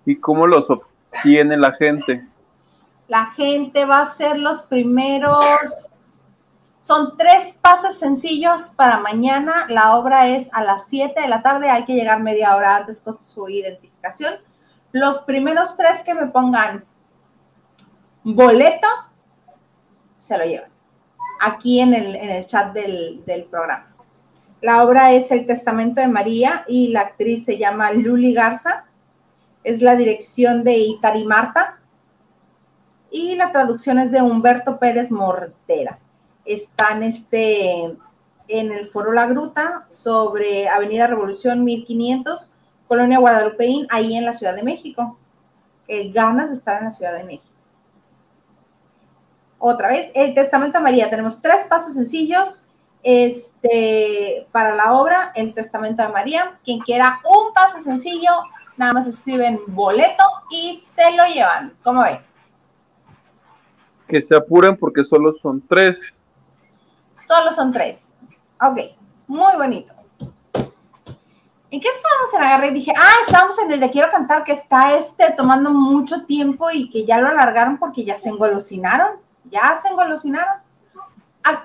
¿Y 0.05 0.17
cómo 0.17 0.47
los 0.47 0.69
obtiene 0.71 1.57
la 1.57 1.73
gente? 1.73 2.27
La 3.09 3.27
gente 3.27 3.85
va 3.85 4.01
a 4.01 4.07
ser 4.07 4.39
los 4.39 4.63
primeros 4.65 5.91
son 6.83 7.17
tres 7.17 7.57
pases 7.63 7.97
sencillos 7.97 8.71
para 8.71 8.99
mañana. 8.99 9.67
La 9.69 9.97
obra 9.97 10.27
es 10.27 10.53
a 10.53 10.65
las 10.65 10.89
7 10.89 11.21
de 11.21 11.29
la 11.29 11.41
tarde. 11.41 11.71
Hay 11.71 11.85
que 11.85 11.95
llegar 11.95 12.21
media 12.21 12.57
hora 12.57 12.75
antes 12.75 13.01
con 13.01 13.23
su 13.23 13.49
identificación. 13.49 14.35
Los 14.91 15.21
primeros 15.21 15.77
tres 15.77 16.03
que 16.03 16.13
me 16.13 16.27
pongan 16.27 16.85
boleto, 18.25 18.89
se 20.19 20.37
lo 20.37 20.45
llevan. 20.45 20.72
Aquí 21.45 21.81
en 21.81 21.95
el, 21.95 22.15
en 22.15 22.31
el 22.31 22.47
chat 22.47 22.73
del, 22.73 23.25
del 23.27 23.45
programa. 23.45 23.95
La 24.61 24.85
obra 24.85 25.13
es 25.13 25.31
El 25.33 25.47
Testamento 25.47 26.01
de 26.01 26.09
María 26.09 26.65
y 26.69 26.89
la 26.89 27.01
actriz 27.01 27.45
se 27.45 27.59
llama 27.59 27.93
Luli 27.93 28.33
Garza. 28.33 28.87
Es 29.65 29.83
la 29.83 29.97
dirección 29.97 30.63
de 30.63 30.77
Itari 30.79 31.25
Marta. 31.25 31.81
Y 33.11 33.35
la 33.35 33.53
traducción 33.53 33.99
es 33.99 34.11
de 34.13 34.23
Humberto 34.23 34.79
Pérez 34.79 35.11
Mortera 35.11 35.99
están 36.45 37.03
este, 37.03 37.97
en 38.49 38.73
el 38.73 38.87
Foro 38.89 39.13
La 39.13 39.27
Gruta 39.27 39.85
sobre 39.89 40.69
Avenida 40.69 41.07
Revolución 41.07 41.65
1500, 41.65 42.53
Colonia 42.89 43.19
Guadalupeín, 43.19 43.87
ahí 43.91 44.17
en 44.17 44.25
la 44.25 44.33
Ciudad 44.33 44.55
de 44.55 44.63
México. 44.63 45.19
ganas 46.13 46.49
de 46.49 46.55
estar 46.55 46.79
en 46.79 46.85
la 46.85 46.91
Ciudad 46.91 47.17
de 47.17 47.25
México. 47.25 47.52
Otra 49.64 49.90
vez, 49.90 50.11
el 50.16 50.35
Testamento 50.35 50.79
de 50.79 50.83
María. 50.83 51.09
Tenemos 51.09 51.40
tres 51.40 51.62
pasos 51.68 51.94
sencillos 51.94 52.66
este, 53.05 54.48
para 54.51 54.75
la 54.75 54.94
obra, 54.94 55.31
el 55.37 55.55
Testamento 55.55 56.03
de 56.03 56.09
María. 56.09 56.59
Quien 56.64 56.81
quiera 56.81 57.20
un 57.25 57.55
paso 57.55 57.81
sencillo, 57.81 58.33
nada 58.77 58.92
más 58.92 59.07
escriben 59.07 59.61
boleto 59.68 60.25
y 60.51 60.83
se 60.92 61.16
lo 61.16 61.25
llevan. 61.33 61.75
¿Cómo 61.85 62.03
ven? 62.03 62.18
Que 64.09 64.20
se 64.20 64.35
apuren 64.35 64.77
porque 64.77 65.05
solo 65.05 65.33
son 65.40 65.64
tres. 65.68 66.18
Solo 67.25 67.53
son 67.53 67.72
tres. 67.72 68.11
Ok, 68.61 68.81
muy 69.29 69.55
bonito. 69.57 69.94
¿En 71.70 71.81
qué 71.81 71.88
estábamos 71.88 72.35
en 72.35 72.42
agarre? 72.42 72.68
Y 72.70 72.75
dije, 72.75 72.92
ah, 72.96 73.14
estábamos 73.25 73.57
en 73.61 73.70
el 73.70 73.79
de 73.79 73.90
Quiero 73.92 74.11
Cantar, 74.11 74.42
que 74.42 74.55
está 74.55 74.96
este 74.96 75.31
tomando 75.37 75.70
mucho 75.70 76.27
tiempo 76.27 76.68
y 76.72 76.90
que 76.90 77.07
ya 77.07 77.20
lo 77.20 77.29
alargaron 77.29 77.79
porque 77.79 78.05
ya 78.05 78.18
se 78.18 78.29
engolosinaron. 78.29 79.22
Ya 79.53 79.79
se 79.81 79.88
engolosinaron. 79.88 80.61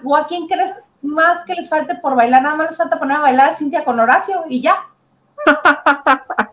¿O 0.03 0.15
a 0.15 0.27
quién 0.27 0.47
crees 0.47 0.75
más 1.01 1.43
que 1.45 1.55
les 1.55 1.67
falte 1.67 1.95
por 1.95 2.15
bailar? 2.15 2.43
Nada 2.43 2.55
más 2.55 2.67
les 2.67 2.77
falta 2.77 2.99
poner 2.99 3.17
a 3.17 3.21
bailar 3.21 3.49
a 3.49 3.55
Cintia 3.55 3.83
con 3.83 3.99
Horacio 3.99 4.43
y 4.47 4.61
ya. 4.61 4.75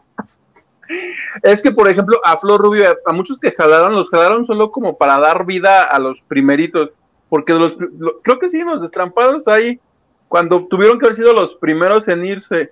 es 1.42 1.60
que, 1.60 1.72
por 1.72 1.88
ejemplo, 1.88 2.18
a 2.24 2.38
Flor 2.38 2.62
Rubio, 2.62 2.86
a 3.04 3.12
muchos 3.12 3.38
que 3.38 3.52
jalaron, 3.52 3.94
los 3.94 4.08
jalaron 4.08 4.46
solo 4.46 4.70
como 4.70 4.96
para 4.96 5.18
dar 5.18 5.44
vida 5.44 5.82
a 5.82 5.98
los 5.98 6.22
primeritos 6.22 6.90
porque 7.34 7.52
los, 7.52 7.76
creo 8.22 8.38
que 8.38 8.48
sí, 8.48 8.62
los 8.62 8.80
destrampados 8.80 9.48
ahí, 9.48 9.80
cuando 10.28 10.68
tuvieron 10.68 11.00
que 11.00 11.06
haber 11.06 11.16
sido 11.16 11.32
los 11.32 11.56
primeros 11.56 12.06
en 12.06 12.24
irse. 12.24 12.70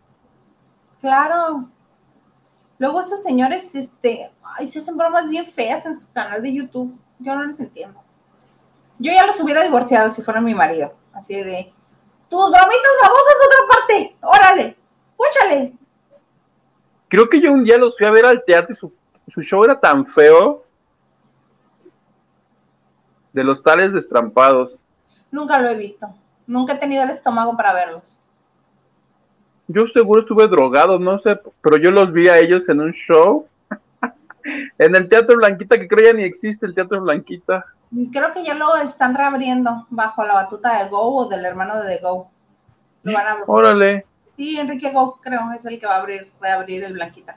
Claro. 1.00 1.68
Luego 2.78 3.00
esos 3.00 3.24
señores, 3.24 3.74
este, 3.74 4.30
ay, 4.56 4.68
se 4.68 4.78
hacen 4.78 4.96
bromas 4.96 5.28
bien 5.28 5.46
feas 5.46 5.84
en 5.86 5.98
su 5.98 6.12
canal 6.12 6.40
de 6.40 6.54
YouTube. 6.54 6.96
Yo 7.18 7.34
no 7.34 7.42
les 7.42 7.58
entiendo. 7.58 8.00
Yo 9.02 9.10
ya 9.12 9.26
los 9.26 9.40
hubiera 9.40 9.64
divorciado 9.64 10.12
si 10.12 10.22
fuera 10.22 10.40
mi 10.40 10.54
marido. 10.54 10.94
Así 11.12 11.34
de, 11.34 11.72
tus 12.28 12.50
bromitas 12.50 12.92
babosas 13.02 13.34
otra 13.46 13.76
parte. 13.76 14.16
Órale, 14.22 14.76
escúchale. 15.10 15.72
Creo 17.08 17.28
que 17.28 17.40
yo 17.40 17.52
un 17.52 17.64
día 17.64 17.78
los 17.78 17.98
fui 17.98 18.06
a 18.06 18.12
ver 18.12 18.24
al 18.24 18.44
teatro 18.44 18.72
y 18.72 18.76
su, 18.76 18.92
su 19.26 19.42
show 19.42 19.64
era 19.64 19.78
tan 19.78 20.06
feo 20.06 20.64
de 23.32 23.42
los 23.42 23.60
tales 23.60 23.92
destrampados. 23.92 24.78
Nunca 25.32 25.58
lo 25.58 25.68
he 25.68 25.76
visto. 25.76 26.06
Nunca 26.46 26.74
he 26.74 26.78
tenido 26.78 27.02
el 27.02 27.10
estómago 27.10 27.56
para 27.56 27.72
verlos. 27.72 28.20
Yo 29.66 29.88
seguro 29.88 30.20
estuve 30.20 30.46
drogado, 30.46 31.00
no 31.00 31.18
sé, 31.18 31.40
pero 31.60 31.76
yo 31.76 31.90
los 31.90 32.12
vi 32.12 32.28
a 32.28 32.38
ellos 32.38 32.68
en 32.68 32.80
un 32.80 32.92
show. 32.92 33.48
en 34.78 34.94
el 34.94 35.08
Teatro 35.08 35.36
Blanquita, 35.36 35.76
que 35.76 35.88
creo 35.88 36.06
ya 36.06 36.12
ni 36.12 36.22
existe 36.22 36.66
el 36.66 36.74
Teatro 36.74 37.00
Blanquita. 37.00 37.66
Creo 38.10 38.32
que 38.32 38.44
ya 38.44 38.54
lo 38.54 38.76
están 38.76 39.14
reabriendo 39.14 39.86
bajo 39.90 40.24
la 40.24 40.34
batuta 40.34 40.78
de 40.82 40.88
Go 40.88 41.16
o 41.16 41.28
del 41.28 41.44
hermano 41.44 41.82
de 41.82 41.96
The 41.96 42.02
Go. 42.02 42.30
Lo 43.02 43.12
van 43.12 43.26
a 43.26 43.30
abrir. 43.32 43.44
Órale. 43.48 44.06
Sí, 44.36 44.58
Enrique 44.58 44.90
Go 44.90 45.18
creo 45.20 45.52
es 45.54 45.66
el 45.66 45.78
que 45.78 45.86
va 45.86 45.96
a 45.96 45.98
abrir, 45.98 46.32
reabrir 46.40 46.84
el 46.84 46.94
Blanquita. 46.94 47.36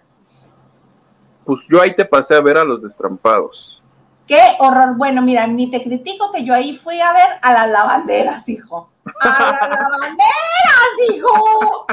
Pues 1.44 1.62
yo 1.70 1.82
ahí 1.82 1.94
te 1.94 2.06
pasé 2.06 2.36
a 2.36 2.42
ver 2.42 2.58
a 2.58 2.64
los 2.64 2.82
destrampados. 2.82 3.84
Qué 4.28 4.56
horror. 4.60 4.96
Bueno, 4.96 5.22
mira, 5.22 5.46
ni 5.46 5.70
te 5.70 5.84
critico 5.84 6.32
que 6.32 6.44
yo 6.44 6.54
ahí 6.54 6.78
fui 6.78 7.00
a 7.00 7.14
ver 7.14 7.30
a 7.42 7.54
las 7.54 7.70
lavanderas, 7.70 8.48
hijo. 8.48 8.90
A 9.22 9.28
las 9.30 9.70
lavanderas, 9.70 11.14
hijo. 11.14 11.86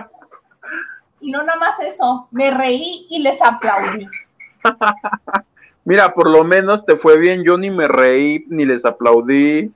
Y 1.21 1.31
no 1.31 1.43
nada 1.43 1.59
más 1.59 1.81
eso, 1.81 2.29
me 2.31 2.51
reí 2.51 3.07
y 3.11 3.19
les 3.19 3.43
aplaudí. 3.43 4.07
Mira, 5.85 6.15
por 6.15 6.31
lo 6.31 6.45
menos 6.45 6.87
te 6.87 6.97
fue 6.97 7.19
bien, 7.19 7.43
yo 7.45 7.59
ni 7.59 7.71
me 7.71 7.89
reí 7.89 8.45
ni 8.49 8.65
les 8.65 8.85
aplaudí. 8.85 9.73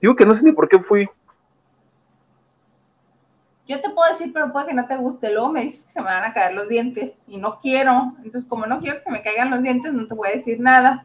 Digo 0.00 0.14
que 0.14 0.24
no 0.24 0.34
sé 0.34 0.44
ni 0.44 0.52
por 0.52 0.68
qué 0.68 0.78
fui. 0.78 1.08
Yo 3.66 3.80
te 3.80 3.90
puedo 3.90 4.08
decir, 4.08 4.32
pero 4.32 4.52
puede 4.52 4.66
que 4.66 4.74
no 4.74 4.86
te 4.86 4.96
guste. 4.96 5.32
Luego 5.32 5.50
me 5.50 5.62
dices 5.62 5.86
que 5.86 5.92
se 5.92 6.00
me 6.00 6.06
van 6.06 6.24
a 6.24 6.32
caer 6.32 6.54
los 6.54 6.68
dientes 6.68 7.14
y 7.26 7.38
no 7.38 7.58
quiero. 7.58 8.12
Entonces, 8.18 8.48
como 8.48 8.66
no 8.66 8.78
quiero 8.78 8.98
que 8.98 9.02
se 9.02 9.10
me 9.10 9.22
caigan 9.22 9.50
los 9.50 9.62
dientes, 9.62 9.92
no 9.92 10.06
te 10.06 10.14
voy 10.14 10.28
a 10.28 10.36
decir 10.36 10.60
nada. 10.60 11.04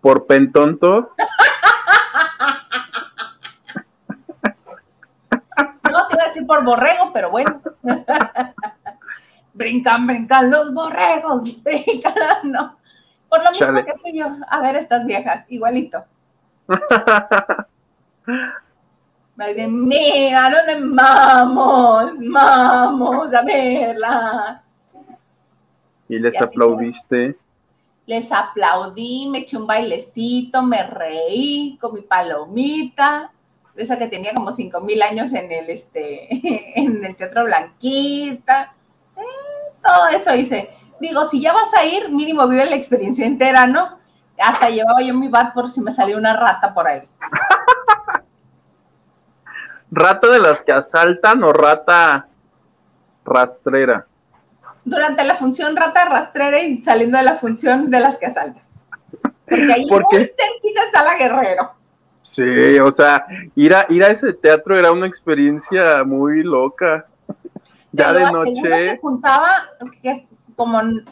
¿Por 0.00 0.26
pentonto? 0.26 1.14
no, 5.92 6.08
te 6.08 6.14
iba 6.14 6.22
a 6.24 6.26
decir 6.26 6.44
por 6.44 6.64
borrego, 6.64 7.12
pero 7.12 7.30
bueno. 7.30 7.62
brincan, 9.54 10.06
brincan 10.06 10.50
los 10.50 10.72
borregos, 10.72 11.62
brincan, 11.62 12.14
no. 12.44 12.78
Por 13.28 13.42
lo 13.42 13.50
mismo 13.50 13.84
que 13.84 13.98
fui 13.98 14.12
yo 14.18 14.26
a 14.48 14.60
ver 14.60 14.76
estas 14.76 15.06
viejas, 15.06 15.44
igualito. 15.48 16.04
de, 19.36 19.66
mira, 19.66 20.50
¿dónde 20.50 20.94
vamos? 20.94 22.12
Vamos 22.18 23.34
a 23.34 23.42
verlas. 23.42 24.60
¿Y 26.08 26.18
les 26.18 26.40
aplaudiste? 26.40 27.36
Les 28.06 28.30
aplaudí, 28.32 29.28
me 29.30 29.38
eché 29.38 29.56
un 29.56 29.66
bailecito, 29.66 30.62
me 30.62 30.82
reí 30.82 31.78
con 31.80 31.94
mi 31.94 32.02
palomita, 32.02 33.32
esa 33.74 33.98
que 33.98 34.08
tenía 34.08 34.34
como 34.34 34.52
cinco 34.52 34.80
mil 34.80 35.00
años 35.02 35.32
en 35.32 35.50
el, 35.50 35.70
este, 35.70 36.28
en 36.78 37.04
el 37.04 37.16
Teatro 37.16 37.44
Blanquita. 37.44 38.74
Todo 39.82 40.08
eso 40.08 40.34
hice. 40.34 40.70
Digo, 41.00 41.26
si 41.28 41.40
ya 41.40 41.52
vas 41.52 41.72
a 41.74 41.84
ir, 41.84 42.08
mínimo 42.10 42.46
vive 42.46 42.64
la 42.66 42.76
experiencia 42.76 43.26
entera, 43.26 43.66
¿no? 43.66 43.98
Hasta 44.38 44.70
llevaba 44.70 45.02
yo 45.02 45.14
mi 45.14 45.28
bat 45.28 45.52
por 45.52 45.68
si 45.68 45.80
me 45.80 45.92
salió 45.92 46.16
una 46.16 46.34
rata 46.34 46.72
por 46.72 46.86
ahí. 46.86 47.02
¿Rata 49.90 50.28
de 50.28 50.38
las 50.38 50.62
que 50.62 50.72
asaltan 50.72 51.42
o 51.44 51.52
rata 51.52 52.26
rastrera? 53.24 54.06
Durante 54.84 55.22
la 55.24 55.36
función 55.36 55.76
rata 55.76 56.06
rastrera 56.06 56.60
y 56.62 56.82
saliendo 56.82 57.18
de 57.18 57.24
la 57.24 57.36
función 57.36 57.90
de 57.90 58.00
las 58.00 58.18
que 58.18 58.26
asaltan. 58.26 58.62
Porque 59.48 59.72
ahí 59.72 59.86
Porque- 59.88 60.18
muy 60.18 60.26
cerquita 60.26 60.82
está 60.86 61.04
la 61.04 61.16
guerrero. 61.16 61.72
Sí, 62.22 62.78
o 62.78 62.90
sea, 62.90 63.26
ir 63.54 63.74
a, 63.74 63.84
ir 63.90 64.02
a 64.02 64.06
ese 64.08 64.32
teatro 64.32 64.78
era 64.78 64.90
una 64.90 65.06
experiencia 65.06 66.02
muy 66.04 66.42
loca. 66.42 67.06
Ya 67.92 68.12
de 68.12 68.22
aseguro 68.22 68.44
que 68.44 68.52
noche, 68.52 68.98
juntaba, 69.00 69.50
que 70.02 70.26
como 70.56 70.80
en 70.80 71.04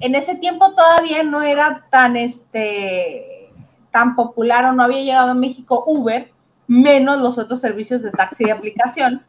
en 0.00 0.14
ese 0.14 0.36
tiempo 0.36 0.74
todavía 0.74 1.22
no 1.22 1.42
era 1.42 1.86
tan 1.90 2.16
este 2.16 3.52
tan 3.90 4.14
popular 4.14 4.66
o 4.66 4.72
no 4.72 4.82
había 4.82 5.00
llegado 5.00 5.30
a 5.30 5.34
México 5.34 5.84
Uber, 5.86 6.30
menos 6.66 7.18
los 7.18 7.38
otros 7.38 7.60
servicios 7.60 8.02
de 8.02 8.10
taxi 8.10 8.44
de 8.44 8.52
aplicación. 8.52 9.24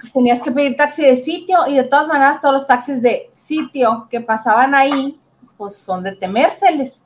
Pues 0.00 0.12
tenías 0.12 0.42
que 0.42 0.50
pedir 0.50 0.76
taxi 0.76 1.04
de 1.04 1.14
sitio 1.14 1.68
y 1.68 1.76
de 1.76 1.84
todas 1.84 2.08
maneras 2.08 2.40
todos 2.40 2.54
los 2.54 2.66
taxis 2.66 3.00
de 3.00 3.30
sitio 3.32 4.08
que 4.10 4.20
pasaban 4.20 4.74
ahí, 4.74 5.20
pues 5.56 5.76
son 5.76 6.02
de 6.02 6.12
temérseles. 6.12 7.04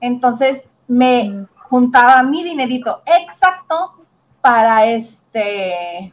Entonces 0.00 0.68
me 0.86 1.46
juntaba 1.68 2.22
mi 2.22 2.44
dinerito 2.44 3.02
exacto 3.06 4.04
para 4.40 4.86
este 4.86 6.12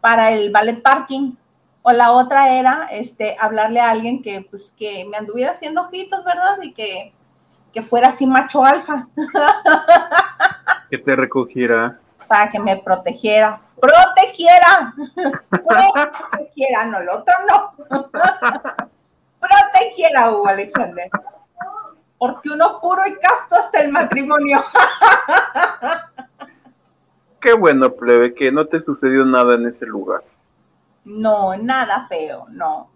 para 0.00 0.32
el 0.32 0.50
ballet 0.50 0.82
parking 0.82 1.32
o 1.82 1.92
la 1.92 2.12
otra 2.12 2.54
era 2.54 2.88
este 2.90 3.36
hablarle 3.38 3.80
a 3.80 3.90
alguien 3.90 4.22
que 4.22 4.46
pues 4.48 4.74
que 4.76 5.04
me 5.04 5.16
anduviera 5.16 5.52
haciendo 5.52 5.82
ojitos, 5.82 6.24
¿verdad? 6.24 6.58
Y 6.62 6.72
que, 6.72 7.12
que 7.72 7.82
fuera 7.82 8.08
así 8.08 8.26
macho 8.26 8.64
alfa 8.64 9.08
que 10.90 10.98
te 10.98 11.16
recogiera. 11.16 11.98
para 12.26 12.50
que 12.50 12.58
me 12.58 12.76
protegiera. 12.76 13.60
Protegiera. 13.80 14.94
Protegiera, 15.50 16.84
no, 16.86 17.00
lo 17.00 17.18
otro 17.18 17.34
no. 17.48 17.74
Protegiera, 19.40 20.30
Hugo 20.30 20.48
Alexander. 20.48 21.08
Porque 22.18 22.50
uno 22.50 22.80
puro 22.80 23.02
y 23.06 23.14
casto 23.18 23.54
hasta 23.56 23.80
el 23.80 23.92
matrimonio. 23.92 24.64
Qué 27.40 27.52
bueno, 27.52 27.92
plebe, 27.94 28.34
que 28.34 28.50
no 28.50 28.66
te 28.66 28.82
sucedió 28.82 29.24
nada 29.24 29.54
en 29.54 29.66
ese 29.66 29.86
lugar. 29.86 30.22
No, 31.04 31.56
nada 31.56 32.06
feo, 32.08 32.46
no. 32.50 32.90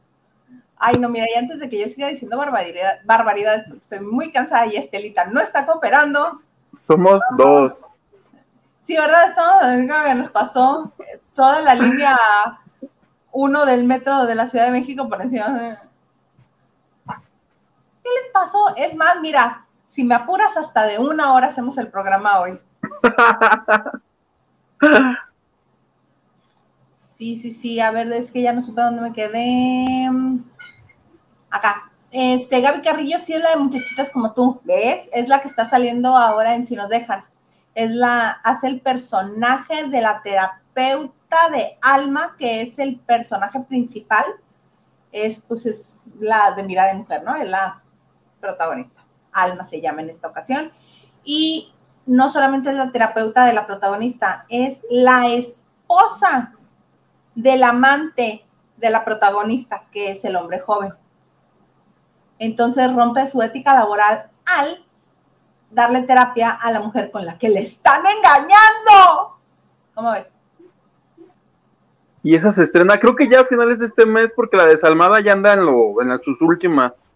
Ay, 0.77 0.97
no, 0.99 1.09
mira, 1.09 1.27
y 1.33 1.39
antes 1.39 1.61
de 1.61 1.69
que 1.69 1.79
yo 1.79 1.89
siga 1.89 2.09
diciendo 2.09 2.37
barbaridad- 2.37 3.01
barbaridades, 3.05 3.65
porque 3.65 3.81
estoy 3.81 4.01
muy 4.01 4.33
cansada 4.33 4.67
y 4.67 4.77
Estelita 4.77 5.27
no 5.27 5.41
está 5.41 5.65
cooperando. 5.65 6.43
Somos 6.83 7.21
dos. 7.39 7.89
Sí, 8.81 8.97
¿verdad? 8.97 9.29
Estamos, 9.29 10.05
que 10.07 10.15
nos 10.17 10.29
pasó 10.31 10.93
toda 11.35 11.63
la 11.63 11.75
línea 11.75 12.19
1 13.31 13.65
del 13.65 13.85
metro 13.85 14.27
de 14.27 14.35
la 14.35 14.47
Ciudad 14.47 14.67
de 14.67 14.73
México 14.73 15.09
por 15.09 15.23
encima. 15.23 15.79
¿Qué 17.07 18.09
les 18.21 18.29
pasó? 18.33 18.75
Es 18.77 18.97
más, 18.97 19.21
mira, 19.21 19.67
si 19.87 20.03
me 20.03 20.17
apuras 20.17 20.57
hasta 20.57 20.83
de 20.83 20.99
una 20.99 21.33
hora 21.33 21.47
hacemos 21.47 21.79
el 21.79 21.89
programa 21.89 22.41
hoy. 22.41 22.61
Sí, 27.17 27.37
sí, 27.37 27.53
sí. 27.53 27.79
A 27.81 27.93
ver, 27.93 28.11
es 28.13 28.33
que 28.33 28.43
ya 28.43 28.53
no 28.53 28.61
supe 28.61 28.83
dónde 28.83 29.03
me 29.03 29.13
quedé. 29.13 30.09
Acá. 31.51 31.93
Este, 32.11 32.61
Gaby 32.61 32.83
Carrillo 32.83 33.19
sí 33.25 33.33
es 33.33 33.43
la 33.43 33.51
de 33.51 33.57
muchachitas 33.57 34.11
como 34.11 34.35
tú, 34.35 34.61
¿ves? 34.65 35.09
Es 35.13 35.29
la 35.29 35.41
que 35.41 35.49
está 35.49 35.65
saliendo 35.65 36.17
ahora 36.17 36.55
en 36.55 36.67
Si 36.67 36.75
nos 36.75 36.89
dejan. 36.89 37.23
Es 37.75 37.91
la, 37.93 38.31
hace 38.43 38.67
el 38.67 38.81
personaje 38.81 39.89
de 39.89 40.01
la 40.03 40.21
terapeuta 40.23 41.49
de 41.53 41.79
Alma, 41.81 42.37
que 42.39 42.61
es 42.61 42.79
el 42.79 42.99
personaje 42.99 43.61
principal. 43.61 44.25
Es, 45.13 45.41
pues, 45.41 45.65
es 45.65 46.01
la 46.19 46.53
de 46.53 46.65
Mirada 46.65 46.93
de 46.93 46.99
Mujer, 46.99 47.23
¿no? 47.23 47.37
Es 47.37 47.49
la 47.49 47.83
protagonista. 48.41 49.05
Alma 49.33 49.65
se 49.65 49.81
llama 49.81 50.03
en 50.03 50.11
esta 50.11 50.29
ocasión. 50.29 50.73
Y 51.25 51.73
no 52.07 52.31
solamente 52.31 52.71
es 52.71 52.77
la 52.77 52.91
terapeuta 52.91 53.45
de 53.47 53.53
la 53.53 53.67
protagonista, 53.67 54.47
es 54.49 54.83
la 54.91 55.29
esposa 55.29 56.55
del 57.35 57.63
amante 57.63 58.45
de 58.77 58.91
la 58.91 59.05
protagonista, 59.05 59.85
que 59.91 60.11
es 60.11 60.25
el 60.25 60.37
hombre 60.37 60.61
joven. 60.61 60.93
Entonces 62.39 62.93
rompe 62.93 63.27
su 63.27 63.41
ética 63.41 63.75
laboral 63.75 64.29
al 64.45 64.85
darle 65.71 66.03
terapia 66.03 66.51
a 66.51 66.73
la 66.73 66.81
mujer 66.81 67.11
con 67.11 67.25
la 67.25 67.39
que 67.39 67.49
le 67.49 67.61
están 67.61 68.03
engañando. 68.05 69.39
¿Cómo 69.95 70.13
ves? 70.13 70.35
Y 72.25 72.35
esa 72.35 72.53
se 72.53 72.63
estrena, 72.63 72.99
creo 72.99 73.17
que 73.17 73.29
ya 73.29 73.41
a 73.41 73.45
finales 73.45 73.81
de 73.81 73.87
este 73.87 74.07
mes, 74.07 74.33
porque 74.35 74.57
la 74.57 74.67
desalmada 74.67 75.21
ya 75.21 75.33
anda 75.33 75.55
en, 75.55 75.67
lo, 75.67 76.01
en 76.01 76.21
sus 76.23 76.41
últimas. 76.41 77.13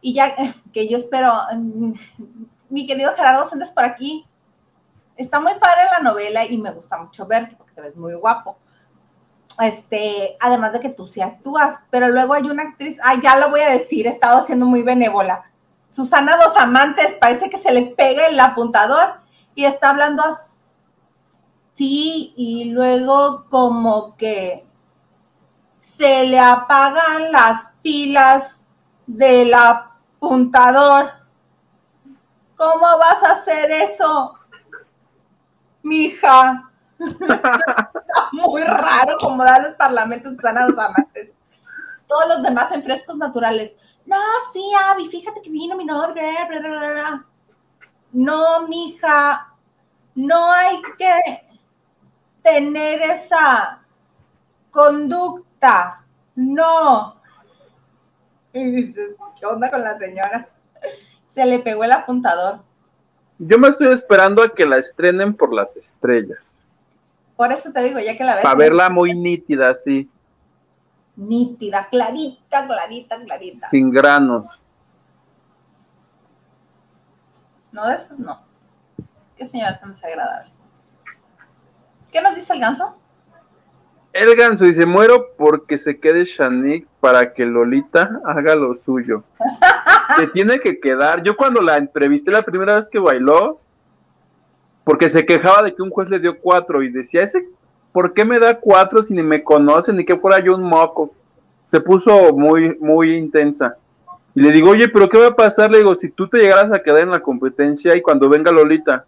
Y 0.00 0.14
ya 0.14 0.28
eh, 0.28 0.54
que 0.72 0.88
yo 0.88 0.96
espero, 0.96 1.32
mm, 1.54 1.92
mi 2.72 2.86
querido 2.86 3.12
Gerardo 3.14 3.46
Sendes 3.46 3.70
por 3.70 3.84
aquí. 3.84 4.26
Está 5.14 5.40
muy 5.40 5.52
padre 5.60 5.82
la 5.92 6.00
novela 6.00 6.46
y 6.46 6.56
me 6.56 6.72
gusta 6.72 6.96
mucho 6.96 7.26
verte 7.26 7.54
porque 7.54 7.74
te 7.74 7.82
ves 7.82 7.96
muy 7.96 8.14
guapo. 8.14 8.56
Este, 9.60 10.38
además 10.40 10.72
de 10.72 10.80
que 10.80 10.88
tú 10.88 11.06
sí 11.06 11.20
actúas, 11.20 11.80
pero 11.90 12.08
luego 12.08 12.32
hay 12.32 12.44
una 12.44 12.62
actriz, 12.62 12.98
ah, 13.04 13.16
ya 13.22 13.36
lo 13.36 13.50
voy 13.50 13.60
a 13.60 13.68
decir, 13.68 14.06
he 14.06 14.08
estado 14.08 14.42
siendo 14.42 14.64
muy 14.64 14.82
benévola. 14.82 15.44
Susana 15.90 16.38
Dos 16.38 16.56
Amantes, 16.56 17.18
parece 17.20 17.50
que 17.50 17.58
se 17.58 17.70
le 17.70 17.94
pega 17.94 18.28
el 18.28 18.40
apuntador 18.40 19.16
y 19.54 19.66
está 19.66 19.90
hablando 19.90 20.22
así 20.22 22.32
y 22.34 22.70
luego 22.70 23.44
como 23.50 24.16
que 24.16 24.64
se 25.82 26.24
le 26.24 26.38
apagan 26.38 27.30
las 27.30 27.66
pilas 27.82 28.64
del 29.06 29.52
apuntador. 29.52 31.21
¿Cómo 32.62 32.96
vas 32.96 33.20
a 33.24 33.32
hacer 33.32 33.72
eso, 33.72 34.38
mija? 35.82 36.70
Está 36.96 37.90
muy 38.32 38.62
raro 38.62 39.16
como 39.18 39.42
da 39.42 39.58
los 39.58 39.74
parlamentos 39.74 40.34
Susana 40.34 40.66
Dos 40.66 40.78
Amantes. 40.78 41.32
Todos 42.06 42.28
los 42.28 42.42
demás 42.44 42.70
en 42.70 42.84
frescos 42.84 43.16
naturales. 43.16 43.76
No, 44.06 44.16
sí, 44.52 44.64
Abby, 44.80 45.08
fíjate 45.08 45.42
que 45.42 45.50
vino 45.50 45.76
mi 45.76 45.84
novio. 45.84 46.14
bla, 46.14 46.46
bla, 46.48 46.60
bla, 46.60 46.78
bla, 46.78 46.90
bla". 46.92 47.26
No, 48.12 48.68
mija, 48.68 49.56
no 50.14 50.52
hay 50.52 50.80
que 50.96 51.58
tener 52.44 53.02
esa 53.02 53.82
conducta. 54.70 56.04
No. 56.36 57.20
Y 58.52 58.70
dices, 58.70 59.16
¿qué 59.36 59.46
onda 59.46 59.68
con 59.68 59.82
la 59.82 59.98
señora? 59.98 60.51
Se 61.32 61.46
le 61.46 61.60
pegó 61.60 61.82
el 61.82 61.92
apuntador. 61.92 62.58
Yo 63.38 63.58
me 63.58 63.68
estoy 63.68 63.90
esperando 63.90 64.42
a 64.42 64.54
que 64.54 64.66
la 64.66 64.76
estrenen 64.76 65.32
por 65.32 65.54
las 65.54 65.78
estrellas. 65.78 66.38
Por 67.36 67.50
eso 67.50 67.72
te 67.72 67.82
digo, 67.84 67.98
ya 68.00 68.18
que 68.18 68.22
la 68.22 68.34
ves. 68.34 68.42
Para 68.42 68.54
verla 68.54 68.90
muy 68.90 69.14
nítida, 69.14 69.70
así, 69.70 70.10
Nítida, 71.16 71.88
clarita, 71.88 72.66
clarita, 72.66 73.18
clarita. 73.24 73.68
sin 73.70 73.90
granos. 73.90 74.44
No, 77.70 77.88
de 77.88 77.94
esos 77.94 78.18
no. 78.18 78.38
Qué 79.34 79.46
señora 79.46 79.80
tan 79.80 79.92
desagradable. 79.92 80.52
¿Qué 82.10 82.20
nos 82.20 82.34
dice 82.34 82.52
el 82.52 82.60
ganso? 82.60 82.94
El 84.12 84.36
ganso 84.36 84.66
dice, 84.66 84.84
muero 84.84 85.30
porque 85.38 85.78
se 85.78 85.98
quede 85.98 86.26
Shanique 86.26 86.86
para 87.00 87.32
que 87.32 87.46
Lolita 87.46 88.20
haga 88.26 88.54
lo 88.54 88.74
suyo. 88.74 89.24
se 90.16 90.26
tiene 90.26 90.60
que 90.60 90.80
quedar. 90.80 91.22
Yo 91.22 91.34
cuando 91.34 91.62
la 91.62 91.78
entrevisté 91.78 92.30
la 92.30 92.42
primera 92.42 92.74
vez 92.74 92.90
que 92.90 92.98
bailó, 92.98 93.60
porque 94.84 95.08
se 95.08 95.24
quejaba 95.24 95.62
de 95.62 95.74
que 95.74 95.82
un 95.82 95.90
juez 95.90 96.10
le 96.10 96.18
dio 96.18 96.38
cuatro 96.38 96.82
y 96.82 96.90
decía, 96.90 97.22
ese, 97.22 97.48
¿por 97.92 98.12
qué 98.12 98.24
me 98.24 98.38
da 98.38 98.60
cuatro 98.60 99.02
si 99.02 99.14
ni 99.14 99.22
me 99.22 99.42
conoce 99.42 99.92
ni 99.92 100.04
que 100.04 100.18
fuera 100.18 100.40
yo 100.40 100.56
un 100.56 100.64
moco? 100.64 101.14
Se 101.62 101.80
puso 101.80 102.34
muy, 102.34 102.76
muy 102.80 103.14
intensa. 103.14 103.76
Y 104.34 104.42
le 104.42 104.52
digo, 104.52 104.70
oye, 104.70 104.88
pero 104.88 105.08
¿qué 105.08 105.18
va 105.18 105.28
a 105.28 105.36
pasar? 105.36 105.70
Le 105.70 105.78
digo, 105.78 105.94
si 105.94 106.10
tú 106.10 106.28
te 106.28 106.38
llegaras 106.38 106.70
a 106.72 106.82
quedar 106.82 107.00
en 107.00 107.10
la 107.10 107.20
competencia 107.20 107.96
y 107.96 108.02
cuando 108.02 108.28
venga 108.28 108.50
Lolita. 108.50 109.06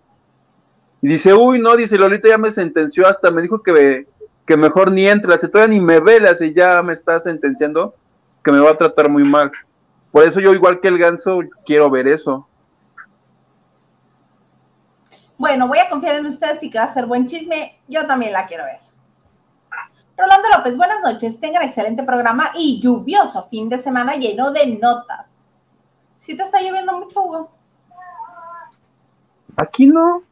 Y 1.02 1.08
dice, 1.08 1.34
uy, 1.34 1.60
no, 1.60 1.76
dice, 1.76 1.98
Lolita 1.98 2.28
ya 2.28 2.38
me 2.38 2.52
sentenció, 2.52 3.06
hasta 3.06 3.30
me 3.30 3.42
dijo 3.42 3.62
que, 3.62 4.06
que 4.46 4.56
mejor 4.56 4.90
ni 4.90 5.06
entra, 5.06 5.38
se 5.38 5.48
todavía 5.48 5.74
ni 5.74 5.84
me 5.84 6.00
velas 6.00 6.40
y 6.40 6.52
ya 6.52 6.82
me 6.82 6.92
está 6.92 7.18
sentenciando 7.20 7.94
que 8.42 8.52
me 8.52 8.60
va 8.60 8.70
a 8.70 8.76
tratar 8.76 9.08
muy 9.08 9.24
mal. 9.24 9.50
Por 10.12 10.24
eso 10.24 10.38
yo, 10.38 10.54
igual 10.54 10.80
que 10.80 10.88
el 10.88 10.98
ganso, 10.98 11.40
quiero 11.64 11.90
ver 11.90 12.06
eso. 12.06 12.46
Bueno, 15.36 15.66
voy 15.66 15.78
a 15.78 15.88
confiar 15.88 16.16
en 16.16 16.26
ustedes 16.26 16.62
y 16.62 16.70
que 16.70 16.78
va 16.78 16.84
a 16.84 16.92
ser 16.92 17.06
buen 17.06 17.26
chisme. 17.26 17.80
Yo 17.88 18.06
también 18.06 18.32
la 18.32 18.46
quiero 18.46 18.64
ver. 18.64 18.78
Rolando 20.16 20.48
López, 20.56 20.76
buenas 20.76 21.00
noches. 21.02 21.40
Tengan 21.40 21.62
excelente 21.62 22.04
programa 22.04 22.52
y 22.54 22.80
lluvioso 22.80 23.48
fin 23.48 23.68
de 23.68 23.78
semana 23.78 24.14
lleno 24.14 24.52
de 24.52 24.78
notas. 24.78 25.26
¿Sí 26.16 26.36
te 26.36 26.44
está 26.44 26.60
lloviendo 26.62 26.96
mucho, 26.98 27.20
Hugo? 27.20 27.50
Aquí 29.56 29.86
no. 29.86 30.22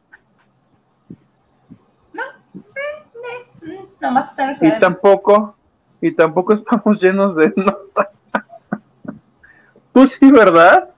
Nomás 3.99 4.37
en 4.37 4.67
Y 4.67 4.79
tampoco, 4.79 5.55
y 6.01 6.11
tampoco 6.11 6.53
estamos 6.53 7.01
llenos 7.01 7.35
de 7.35 7.53
notas. 7.55 8.09
Tú 9.93 10.07
sí, 10.07 10.31
¿verdad? 10.31 10.89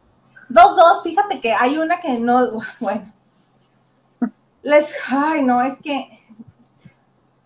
Dos, 0.47 0.75
dos, 0.75 1.03
fíjate 1.03 1.41
que 1.41 1.53
hay 1.53 1.77
una 1.77 1.99
que 1.99 2.19
no, 2.19 2.59
bueno. 2.79 3.11
Les, 4.61 4.95
ay, 5.09 5.43
no, 5.43 5.61
es 5.61 5.79
que 5.81 6.09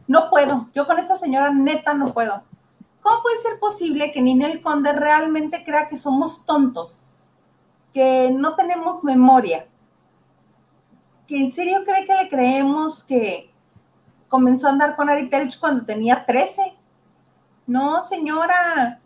no 0.07 0.29
puedo. 0.29 0.69
Yo 0.73 0.85
con 0.87 0.99
esta 0.99 1.15
señora 1.15 1.51
neta 1.51 1.93
no 1.93 2.13
puedo. 2.13 2.43
¿Cómo 3.01 3.21
puede 3.21 3.37
ser 3.37 3.59
posible 3.59 4.11
que 4.11 4.21
Ninel 4.21 4.61
Conde 4.61 4.93
realmente 4.93 5.63
crea 5.63 5.87
que 5.87 5.95
somos 5.95 6.45
tontos? 6.45 7.05
Que 7.93 8.29
no 8.31 8.55
tenemos 8.55 9.03
memoria. 9.03 9.67
Que 11.27 11.39
en 11.39 11.51
serio 11.51 11.83
cree 11.85 12.05
que 12.05 12.15
le 12.15 12.29
creemos 12.29 13.03
que 13.03 13.51
comenzó 14.29 14.67
a 14.67 14.71
andar 14.71 14.95
con 14.95 15.09
Ari 15.09 15.29
Telch 15.29 15.59
cuando 15.59 15.83
tenía 15.83 16.25
13. 16.25 16.73
No, 17.67 18.01
señora. 18.03 19.01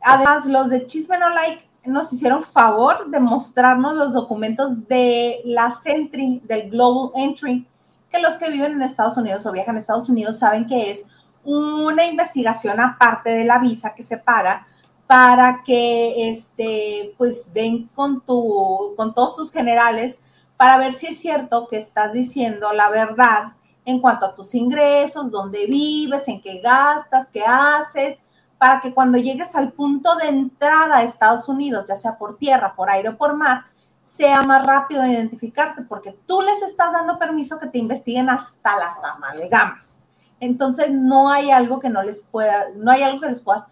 Además, 0.00 0.46
los 0.46 0.70
de 0.70 0.86
Chisme 0.86 1.18
No 1.18 1.28
Like 1.28 1.68
nos 1.84 2.12
hicieron 2.12 2.42
favor 2.42 3.10
de 3.10 3.20
mostrarnos 3.20 3.94
los 3.94 4.12
documentos 4.12 4.86
de 4.88 5.40
la 5.44 5.70
Sentry, 5.70 6.40
del 6.44 6.70
Global 6.70 7.10
Entry, 7.14 7.66
que 8.10 8.20
los 8.20 8.36
que 8.36 8.50
viven 8.50 8.72
en 8.72 8.82
Estados 8.82 9.16
Unidos 9.16 9.44
o 9.46 9.52
viajan 9.52 9.76
a 9.76 9.78
Estados 9.78 10.08
Unidos 10.08 10.38
saben 10.38 10.66
que 10.66 10.90
es 10.90 11.06
una 11.44 12.04
investigación 12.06 12.80
aparte 12.80 13.30
de 13.30 13.44
la 13.44 13.58
visa 13.58 13.94
que 13.94 14.02
se 14.02 14.18
paga 14.18 14.66
para 15.06 15.62
que 15.64 16.30
este, 16.30 17.14
pues 17.16 17.52
den 17.52 17.88
con, 17.94 18.20
tu, 18.20 18.94
con 18.96 19.14
todos 19.14 19.36
tus 19.36 19.50
generales 19.50 20.20
para 20.56 20.76
ver 20.78 20.92
si 20.92 21.06
es 21.06 21.18
cierto 21.18 21.66
que 21.68 21.78
estás 21.78 22.12
diciendo 22.12 22.72
la 22.72 22.90
verdad 22.90 23.54
en 23.90 24.00
cuanto 24.00 24.26
a 24.26 24.34
tus 24.34 24.54
ingresos, 24.54 25.30
dónde 25.30 25.66
vives, 25.66 26.28
en 26.28 26.40
qué 26.40 26.60
gastas, 26.60 27.28
qué 27.28 27.42
haces, 27.44 28.20
para 28.58 28.80
que 28.80 28.92
cuando 28.92 29.18
llegues 29.18 29.54
al 29.56 29.72
punto 29.72 30.16
de 30.16 30.28
entrada 30.28 30.96
a 30.96 31.02
Estados 31.02 31.48
Unidos, 31.48 31.86
ya 31.88 31.96
sea 31.96 32.18
por 32.18 32.36
tierra, 32.36 32.74
por 32.74 32.90
aire 32.90 33.10
o 33.10 33.16
por 33.16 33.34
mar, 33.34 33.64
sea 34.02 34.42
más 34.42 34.66
rápido 34.66 35.06
identificarte, 35.06 35.82
porque 35.82 36.18
tú 36.26 36.40
les 36.42 36.62
estás 36.62 36.92
dando 36.92 37.18
permiso 37.18 37.58
que 37.58 37.68
te 37.68 37.78
investiguen 37.78 38.28
hasta 38.28 38.78
las 38.78 38.94
amalgamas. 39.02 40.00
Entonces 40.40 40.90
no 40.90 41.30
hay 41.30 41.50
algo 41.50 41.80
que 41.80 41.90
no 41.90 42.02
les 42.02 42.22
pueda, 42.22 42.66
no 42.76 42.90
hay 42.90 43.02
algo 43.02 43.20
que 43.20 43.28
les 43.28 43.42
pueda 43.42 43.64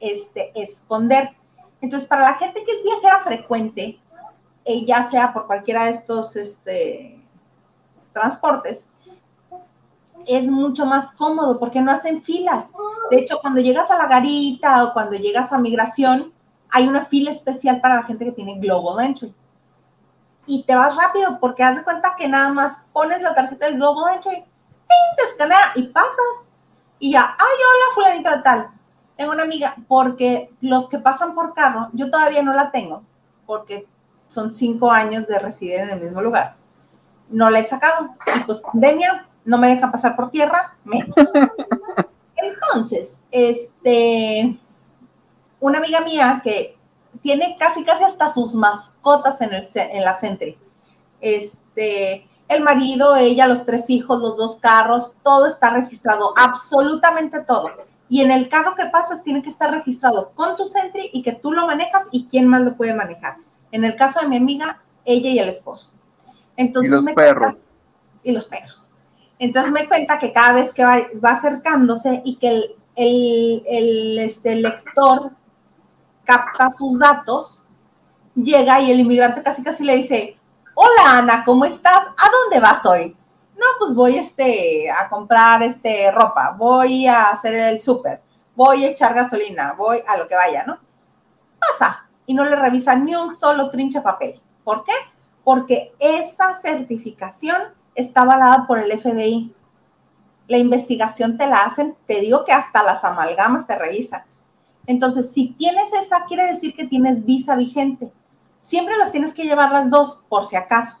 este, 0.00 0.52
esconder. 0.60 1.36
Entonces, 1.80 2.08
para 2.08 2.22
la 2.22 2.34
gente 2.34 2.64
que 2.64 2.72
es 2.72 2.82
viajera 2.82 3.20
frecuente, 3.20 4.00
eh, 4.64 4.84
ya 4.84 5.02
sea 5.02 5.32
por 5.32 5.46
cualquiera 5.46 5.84
de 5.84 5.90
estos 5.90 6.34
este, 6.36 7.24
transportes, 8.12 8.88
es 10.26 10.46
mucho 10.46 10.86
más 10.86 11.12
cómodo 11.12 11.58
porque 11.58 11.80
no 11.80 11.92
hacen 11.92 12.22
filas. 12.22 12.70
De 13.10 13.18
hecho, 13.18 13.38
cuando 13.40 13.60
llegas 13.60 13.90
a 13.90 13.98
la 13.98 14.06
garita 14.06 14.84
o 14.84 14.92
cuando 14.92 15.16
llegas 15.16 15.52
a 15.52 15.58
migración, 15.58 16.32
hay 16.70 16.88
una 16.88 17.04
fila 17.04 17.30
especial 17.30 17.80
para 17.80 17.96
la 17.96 18.02
gente 18.02 18.24
que 18.24 18.32
tiene 18.32 18.58
Global 18.58 19.04
Entry. 19.04 19.34
Y 20.46 20.62
te 20.62 20.74
vas 20.74 20.96
rápido 20.96 21.38
porque 21.40 21.64
haz 21.64 21.76
de 21.76 21.84
cuenta 21.84 22.14
que 22.16 22.28
nada 22.28 22.48
más 22.50 22.86
pones 22.92 23.20
la 23.20 23.34
tarjeta 23.34 23.66
del 23.66 23.76
Global 23.76 24.14
Entry 24.14 24.44
te 25.16 25.24
escanea 25.24 25.72
y 25.74 25.88
pasas. 25.88 26.50
Y 26.98 27.12
ya, 27.12 27.22
ay, 27.22 27.36
hola, 27.38 27.94
fulanito 27.94 28.30
de 28.30 28.42
tal. 28.42 28.70
Tengo 29.16 29.32
una 29.32 29.44
amiga, 29.44 29.74
porque 29.88 30.50
los 30.60 30.88
que 30.88 30.98
pasan 30.98 31.34
por 31.34 31.54
carro, 31.54 31.88
yo 31.92 32.10
todavía 32.10 32.42
no 32.42 32.52
la 32.52 32.70
tengo, 32.70 33.02
porque 33.46 33.86
son 34.28 34.52
cinco 34.52 34.90
años 34.90 35.26
de 35.26 35.38
residir 35.38 35.80
en 35.80 35.90
el 35.90 36.00
mismo 36.00 36.20
lugar. 36.20 36.56
No 37.28 37.50
la 37.50 37.60
he 37.60 37.64
sacado. 37.64 38.14
Y 38.34 38.40
pues 38.40 38.60
pandemia, 38.60 39.26
no 39.46 39.58
me 39.58 39.68
deja 39.68 39.90
pasar 39.90 40.14
por 40.14 40.30
tierra, 40.30 40.76
menos. 40.84 41.14
Entonces, 42.36 43.22
este, 43.30 44.58
una 45.60 45.78
amiga 45.78 46.00
mía 46.00 46.40
que 46.44 46.76
tiene 47.22 47.56
casi, 47.58 47.84
casi 47.84 48.04
hasta 48.04 48.28
sus 48.28 48.54
mascotas 48.54 49.40
en, 49.40 49.54
el, 49.54 49.68
en 49.74 50.04
la 50.04 50.18
Sentry. 50.18 50.58
Este, 51.20 52.28
el 52.48 52.62
marido, 52.62 53.16
ella, 53.16 53.46
los 53.46 53.64
tres 53.64 53.88
hijos, 53.88 54.20
los 54.20 54.36
dos 54.36 54.56
carros, 54.56 55.16
todo 55.22 55.46
está 55.46 55.70
registrado, 55.70 56.34
absolutamente 56.36 57.40
todo. 57.40 57.70
Y 58.08 58.20
en 58.20 58.30
el 58.30 58.48
carro 58.48 58.74
que 58.76 58.86
pasas 58.86 59.24
tiene 59.24 59.42
que 59.42 59.48
estar 59.48 59.70
registrado 59.70 60.32
con 60.34 60.56
tu 60.56 60.66
Sentry 60.66 61.10
y 61.12 61.22
que 61.22 61.32
tú 61.32 61.52
lo 61.52 61.66
manejas 61.66 62.08
y 62.12 62.26
quién 62.26 62.46
más 62.46 62.62
lo 62.62 62.76
puede 62.76 62.94
manejar. 62.94 63.38
En 63.72 63.84
el 63.84 63.96
caso 63.96 64.20
de 64.20 64.28
mi 64.28 64.36
amiga, 64.36 64.82
ella 65.04 65.30
y 65.30 65.38
el 65.38 65.48
esposo. 65.48 65.90
Entonces, 66.56 66.92
y 66.92 66.94
los 66.94 67.14
perros. 67.14 67.70
y 68.22 68.32
los 68.32 68.44
perros. 68.44 68.85
Entonces 69.38 69.72
me 69.72 69.86
cuenta 69.86 70.18
que 70.18 70.32
cada 70.32 70.54
vez 70.54 70.72
que 70.72 70.84
va, 70.84 71.30
acercándose 71.30 72.22
y 72.24 72.36
que 72.36 72.48
el, 72.48 72.76
el, 72.94 73.64
el 73.66 74.18
este, 74.18 74.56
lector 74.56 75.32
capta 76.24 76.70
sus 76.70 76.98
datos, 76.98 77.62
llega 78.34 78.80
y 78.80 78.90
el 78.90 79.00
inmigrante 79.00 79.42
casi 79.42 79.62
casi 79.62 79.84
le 79.84 79.96
dice, 79.96 80.38
hola 80.74 81.18
Ana, 81.18 81.44
¿cómo 81.44 81.64
estás? 81.64 82.06
¿A 82.06 82.30
dónde 82.30 82.60
vas 82.60 82.84
hoy? 82.86 83.16
No, 83.56 83.64
pues 83.78 83.94
voy 83.94 84.16
este, 84.16 84.90
a 84.90 85.08
comprar 85.08 85.62
este, 85.62 86.10
ropa, 86.10 86.54
voy 86.56 87.06
a 87.06 87.30
hacer 87.30 87.54
el 87.54 87.80
súper, 87.80 88.20
voy 88.54 88.84
a 88.84 88.90
echar 88.90 89.14
gasolina, 89.14 89.74
voy 89.74 89.98
a 90.06 90.16
lo 90.16 90.26
que 90.26 90.34
vaya, 90.34 90.64
¿no? 90.66 90.78
Pasa 91.58 92.06
y 92.26 92.34
no 92.34 92.44
le 92.44 92.56
revisa 92.56 92.94
ni 92.96 93.14
un 93.14 93.34
solo 93.34 93.70
trinche 93.70 94.00
papel. 94.00 94.40
¿Por 94.64 94.84
qué? 94.84 94.92
Porque 95.44 95.94
esa 95.98 96.54
certificación 96.54 97.62
está 97.96 98.20
avalada 98.20 98.66
por 98.66 98.78
el 98.78 98.96
FBI. 98.98 99.52
La 100.46 100.58
investigación 100.58 101.36
te 101.36 101.46
la 101.46 101.62
hacen, 101.62 101.96
te 102.06 102.20
digo 102.20 102.44
que 102.44 102.52
hasta 102.52 102.84
las 102.84 103.02
amalgamas 103.04 103.66
te 103.66 103.76
revisan. 103.76 104.22
Entonces, 104.86 105.32
si 105.32 105.48
tienes 105.48 105.92
esa, 105.92 106.24
quiere 106.26 106.46
decir 106.46 106.74
que 106.74 106.86
tienes 106.86 107.24
visa 107.24 107.56
vigente 107.56 108.12
siempre 108.66 108.96
las 108.96 109.12
tienes 109.12 109.32
que 109.32 109.44
llevar 109.44 109.70
las 109.70 109.90
dos, 109.90 110.24
por 110.28 110.44
si 110.44 110.56
acaso, 110.56 110.98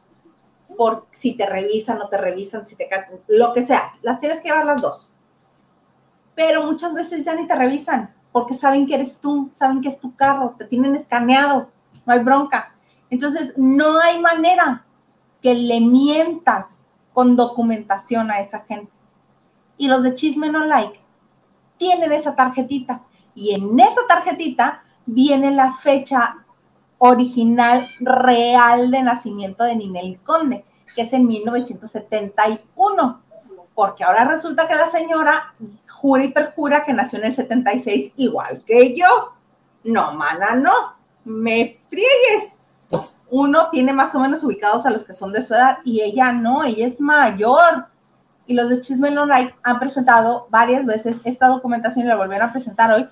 por 0.76 1.08
si 1.10 1.34
te 1.34 1.46
revisan, 1.46 1.98
no 1.98 2.08
te 2.08 2.16
revisan, 2.16 2.64
si 2.64 2.76
te 2.76 2.88
lo 3.26 3.52
que 3.52 3.62
sea, 3.62 3.94
las 4.02 4.20
tienes 4.20 4.40
que 4.40 4.50
llevar 4.50 4.66
las 4.66 4.80
dos. 4.80 5.10
Pero 6.36 6.62
muchas 6.62 6.94
veces 6.94 7.24
ya 7.24 7.34
ni 7.34 7.44
te 7.48 7.56
revisan, 7.56 8.14
porque 8.30 8.54
saben 8.54 8.86
que 8.86 8.94
eres 8.94 9.18
tú, 9.18 9.48
saben 9.50 9.80
que 9.80 9.88
es 9.88 9.98
tu 9.98 10.14
carro, 10.14 10.54
te 10.56 10.66
tienen 10.66 10.94
escaneado, 10.94 11.68
no 12.04 12.12
hay 12.12 12.20
bronca. 12.20 12.76
Entonces, 13.10 13.54
no 13.56 13.98
hay 13.98 14.20
manera 14.20 14.86
que 15.42 15.52
le 15.56 15.80
mientas 15.80 16.84
con 17.16 17.34
documentación 17.34 18.30
a 18.30 18.40
esa 18.40 18.66
gente. 18.68 18.92
Y 19.78 19.88
los 19.88 20.02
de 20.02 20.14
Chisme 20.14 20.50
No 20.52 20.66
Like 20.66 21.00
tienen 21.78 22.12
esa 22.12 22.36
tarjetita. 22.36 23.04
Y 23.34 23.54
en 23.54 23.80
esa 23.80 24.02
tarjetita 24.06 24.84
viene 25.06 25.50
la 25.50 25.72
fecha 25.72 26.44
original 26.98 27.88
real 28.00 28.90
de 28.90 29.02
nacimiento 29.02 29.64
de 29.64 29.76
Ninel 29.76 30.20
Conde, 30.22 30.66
que 30.94 31.02
es 31.02 31.12
en 31.14 31.26
1971, 31.26 33.22
porque 33.74 34.04
ahora 34.04 34.26
resulta 34.26 34.68
que 34.68 34.74
la 34.74 34.90
señora 34.90 35.54
jura 35.88 36.22
y 36.22 36.32
perjura 36.32 36.84
que 36.84 36.92
nació 36.92 37.18
en 37.20 37.24
el 37.24 37.34
76 37.34 38.12
igual 38.16 38.62
que 38.66 38.94
yo. 38.94 39.06
No, 39.84 40.12
mana, 40.12 40.54
no, 40.54 40.98
me 41.24 41.80
friegues. 41.88 42.55
Uno 43.38 43.68
tiene 43.70 43.92
más 43.92 44.14
o 44.14 44.18
menos 44.18 44.42
ubicados 44.44 44.86
a 44.86 44.90
los 44.90 45.04
que 45.04 45.12
son 45.12 45.30
de 45.30 45.42
su 45.42 45.52
edad 45.52 45.76
y 45.84 46.00
ella 46.00 46.32
no, 46.32 46.64
ella 46.64 46.86
es 46.86 46.98
mayor. 46.98 47.86
Y 48.46 48.54
los 48.54 48.70
de 48.70 48.80
Chisme 48.80 49.10
No 49.10 49.26
han 49.62 49.78
presentado 49.78 50.46
varias 50.48 50.86
veces 50.86 51.20
esta 51.22 51.48
documentación 51.48 52.06
y 52.06 52.08
la 52.08 52.16
volvieron 52.16 52.48
a 52.48 52.52
presentar 52.52 52.90
hoy, 52.92 53.06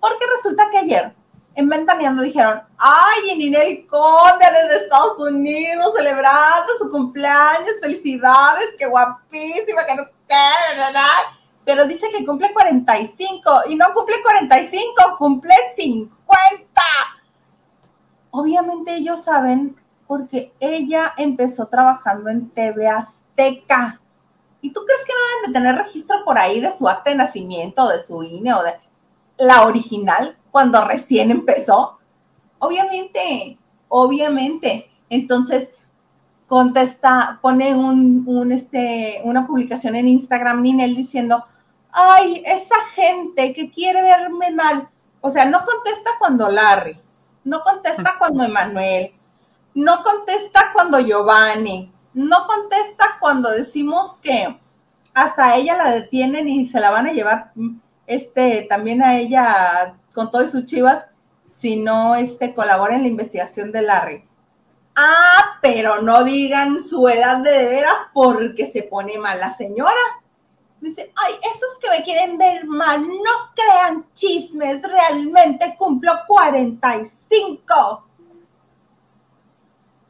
porque 0.00 0.26
resulta 0.36 0.68
que 0.72 0.78
ayer 0.78 1.14
en 1.54 1.68
Ventaneando 1.68 2.22
dijeron, 2.22 2.60
ay, 2.76 3.36
Ninel 3.36 3.86
Conde 3.86 4.46
desde 4.50 4.82
Estados 4.82 5.16
Unidos 5.16 5.92
celebrando 5.96 6.72
su 6.80 6.90
cumpleaños, 6.90 7.78
felicidades, 7.80 8.74
qué 8.76 8.86
guapísima, 8.86 9.86
que 9.86 9.94
no 9.94 10.02
pero 11.64 11.86
dice 11.86 12.08
que 12.10 12.26
cumple 12.26 12.52
45 12.52 13.62
y 13.68 13.76
no 13.76 13.86
cumple 13.94 14.16
45, 14.24 14.92
cumple 15.18 15.54
50. 15.76 16.18
Obviamente 18.38 18.94
ellos 18.94 19.24
saben 19.24 19.76
porque 20.06 20.52
ella 20.60 21.12
empezó 21.16 21.66
trabajando 21.66 22.30
en 22.30 22.50
TV 22.50 22.88
Azteca. 22.88 24.00
¿Y 24.60 24.72
tú 24.72 24.80
crees 24.84 25.04
que 25.04 25.12
no 25.12 25.20
deben 25.36 25.52
de 25.52 25.58
tener 25.58 25.84
registro 25.84 26.24
por 26.24 26.38
ahí 26.38 26.60
de 26.60 26.72
su 26.72 26.88
acta 26.88 27.10
de 27.10 27.16
nacimiento, 27.16 27.88
de 27.88 28.04
su 28.04 28.22
INE 28.22 28.54
o 28.54 28.62
de 28.62 28.74
la 29.38 29.66
original? 29.66 30.38
cuando 30.50 30.84
recién 30.84 31.30
empezó? 31.30 31.98
Obviamente, 32.58 33.58
obviamente. 33.88 34.90
Entonces, 35.08 35.72
contesta, 36.46 37.38
pone 37.40 37.74
un, 37.74 38.50
este, 38.52 39.20
una 39.24 39.46
publicación 39.46 39.94
en 39.96 40.08
Instagram, 40.08 40.62
Ninel, 40.62 40.96
diciendo, 40.96 41.44
ay, 41.92 42.42
esa 42.44 42.74
gente 42.94 43.52
que 43.52 43.70
quiere 43.70 44.02
verme 44.02 44.50
mal. 44.50 44.88
O 45.20 45.30
sea, 45.30 45.44
no 45.44 45.64
contesta 45.64 46.10
cuando 46.18 46.48
Larry, 46.48 47.00
no 47.44 47.62
contesta 47.62 48.14
cuando 48.18 48.44
Emanuel, 48.44 49.14
no 49.74 50.02
contesta 50.02 50.72
cuando 50.72 51.00
Giovanni, 51.00 51.92
no 52.14 52.46
contesta 52.46 53.16
cuando 53.20 53.50
decimos 53.50 54.18
que 54.18 54.58
hasta 55.14 55.56
ella 55.56 55.76
la 55.76 55.90
detienen 55.90 56.48
y 56.48 56.66
se 56.66 56.80
la 56.80 56.90
van 56.90 57.06
a 57.06 57.12
llevar 57.12 57.52
este 58.06 58.66
también 58.68 59.02
a 59.02 59.18
ella 59.18 59.96
con 60.12 60.30
todas 60.30 60.50
sus 60.50 60.64
chivas 60.66 61.08
si 61.46 61.76
no 61.76 62.14
este 62.14 62.54
colabora 62.54 62.94
en 62.94 63.02
la 63.02 63.08
investigación 63.08 63.72
de 63.72 63.82
Larry. 63.82 64.24
Ah, 64.94 65.58
pero 65.62 66.02
no 66.02 66.24
digan 66.24 66.80
su 66.80 67.08
edad 67.08 67.38
de, 67.38 67.68
veras 67.68 68.08
porque 68.12 68.70
se 68.70 68.82
pone 68.82 69.18
mal 69.18 69.38
la 69.38 69.52
señora. 69.52 69.92
Dice, 70.80 71.12
ay, 71.16 71.34
esos 71.42 71.78
que 71.80 71.90
me 71.90 72.04
quieren 72.04 72.38
ver 72.38 72.64
mal, 72.66 73.02
no 73.02 73.52
crean 73.54 74.06
chismes, 74.12 74.80
realmente 74.82 75.74
cumplo 75.76 76.12
45. 76.26 78.04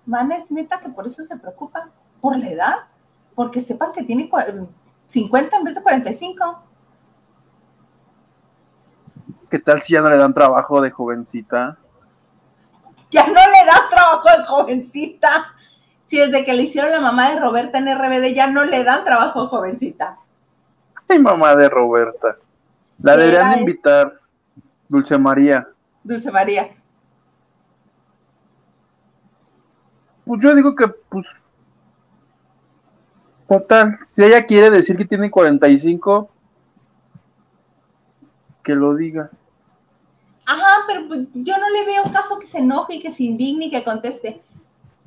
Man, 0.06 0.32
es 0.32 0.50
neta 0.50 0.80
que 0.80 0.90
por 0.90 1.06
eso 1.06 1.22
se 1.22 1.36
preocupa, 1.36 1.90
por 2.20 2.38
la 2.38 2.48
edad, 2.48 2.76
porque 3.34 3.60
sepan 3.60 3.92
que 3.92 4.02
tiene 4.02 4.30
50 5.06 5.56
en 5.56 5.64
vez 5.64 5.74
de 5.74 5.82
45. 5.82 6.62
¿Qué 9.50 9.58
tal 9.58 9.80
si 9.80 9.94
ya 9.94 10.02
no 10.02 10.10
le 10.10 10.18
dan 10.18 10.34
trabajo 10.34 10.80
de 10.82 10.90
jovencita? 10.90 11.78
Ya 13.10 13.26
no 13.26 13.32
le 13.32 13.64
dan 13.64 13.88
trabajo 13.88 14.28
de 14.36 14.44
jovencita. 14.44 15.54
Si 16.04 16.18
desde 16.18 16.44
que 16.44 16.52
le 16.52 16.62
hicieron 16.62 16.90
la 16.90 17.00
mamá 17.00 17.30
de 17.30 17.40
Roberta 17.40 17.78
en 17.78 17.86
RBD 17.86 18.34
ya 18.34 18.48
no 18.48 18.64
le 18.64 18.84
dan 18.84 19.04
trabajo 19.04 19.42
de 19.42 19.48
jovencita. 19.48 20.18
Ay, 21.10 21.18
mamá 21.18 21.56
de 21.56 21.68
Roberta. 21.68 22.36
La 23.02 23.16
deberían 23.16 23.60
invitar. 23.60 24.18
Dulce 24.88 25.18
María. 25.18 25.68
Dulce 26.02 26.30
María. 26.30 26.70
Pues 30.24 30.42
yo 30.42 30.54
digo 30.54 30.74
que, 30.74 30.88
pues, 30.88 31.26
Total, 33.48 33.98
si 34.06 34.22
ella 34.22 34.44
quiere 34.44 34.68
decir 34.68 34.94
que 34.96 35.06
tiene 35.06 35.30
45, 35.30 36.28
que 38.62 38.74
lo 38.74 38.94
diga. 38.94 39.30
Ajá, 40.44 40.84
pero 40.86 41.08
pues, 41.08 41.20
yo 41.32 41.56
no 41.56 41.70
le 41.70 41.86
veo 41.86 42.02
caso 42.12 42.38
que 42.38 42.46
se 42.46 42.58
enoje 42.58 42.96
y 42.96 43.00
que 43.00 43.10
se 43.10 43.24
indigne 43.24 43.66
y 43.66 43.70
que 43.70 43.82
conteste. 43.82 44.42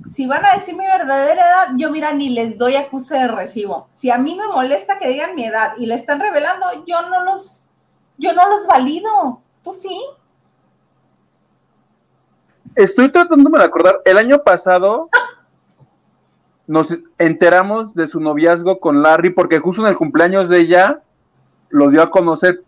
Si 0.10 0.26
van 0.26 0.45
a 0.45 0.54
decir 0.54 0.76
mi 0.76 0.86
verdadera 0.86 1.47
edad, 1.47 1.68
yo 1.78 1.91
mira, 1.91 2.14
ni 2.14 2.30
les 2.30 2.58
doy 2.58 2.76
acuse 2.76 3.16
de 3.16 3.28
recibo. 3.28 3.88
Si 3.91 4.10
a 4.10 4.18
mí 4.18 4.36
me 4.36 4.47
molesta 4.47 4.97
que 4.99 5.10
digan 5.10 5.36
mi 5.36 5.45
edad 5.45 5.74
y 5.78 5.86
le 5.86 5.95
están 5.95 6.20
revelando, 6.20 6.66
yo 6.88 7.10
no 7.10 7.24
los, 7.24 7.66
yo 8.18 8.34
no 8.34 8.47
los 8.49 8.68
valido. 8.68 9.41
¿Tú 9.64 9.74
sí? 9.74 10.02
Estoy 12.76 13.12
tratándome 13.12 13.60
de 13.60 13.66
acordar. 13.66 14.02
El 14.06 14.18
año 14.18 14.43
pasado 14.43 15.10
nos 16.68 16.97
enteramos 17.18 17.93
de 17.93 18.08
su 18.08 18.20
noviazgo 18.20 18.80
con 18.80 19.02
Larry 19.02 19.30
porque 19.30 19.60
justo 19.60 19.84
en 19.84 19.89
el 19.89 19.97
cumpleaños 19.97 20.49
de 20.49 20.60
ella 20.60 21.02
lo 21.70 21.89
dio 21.89 22.02
a 22.02 22.12
conocer 22.12 22.64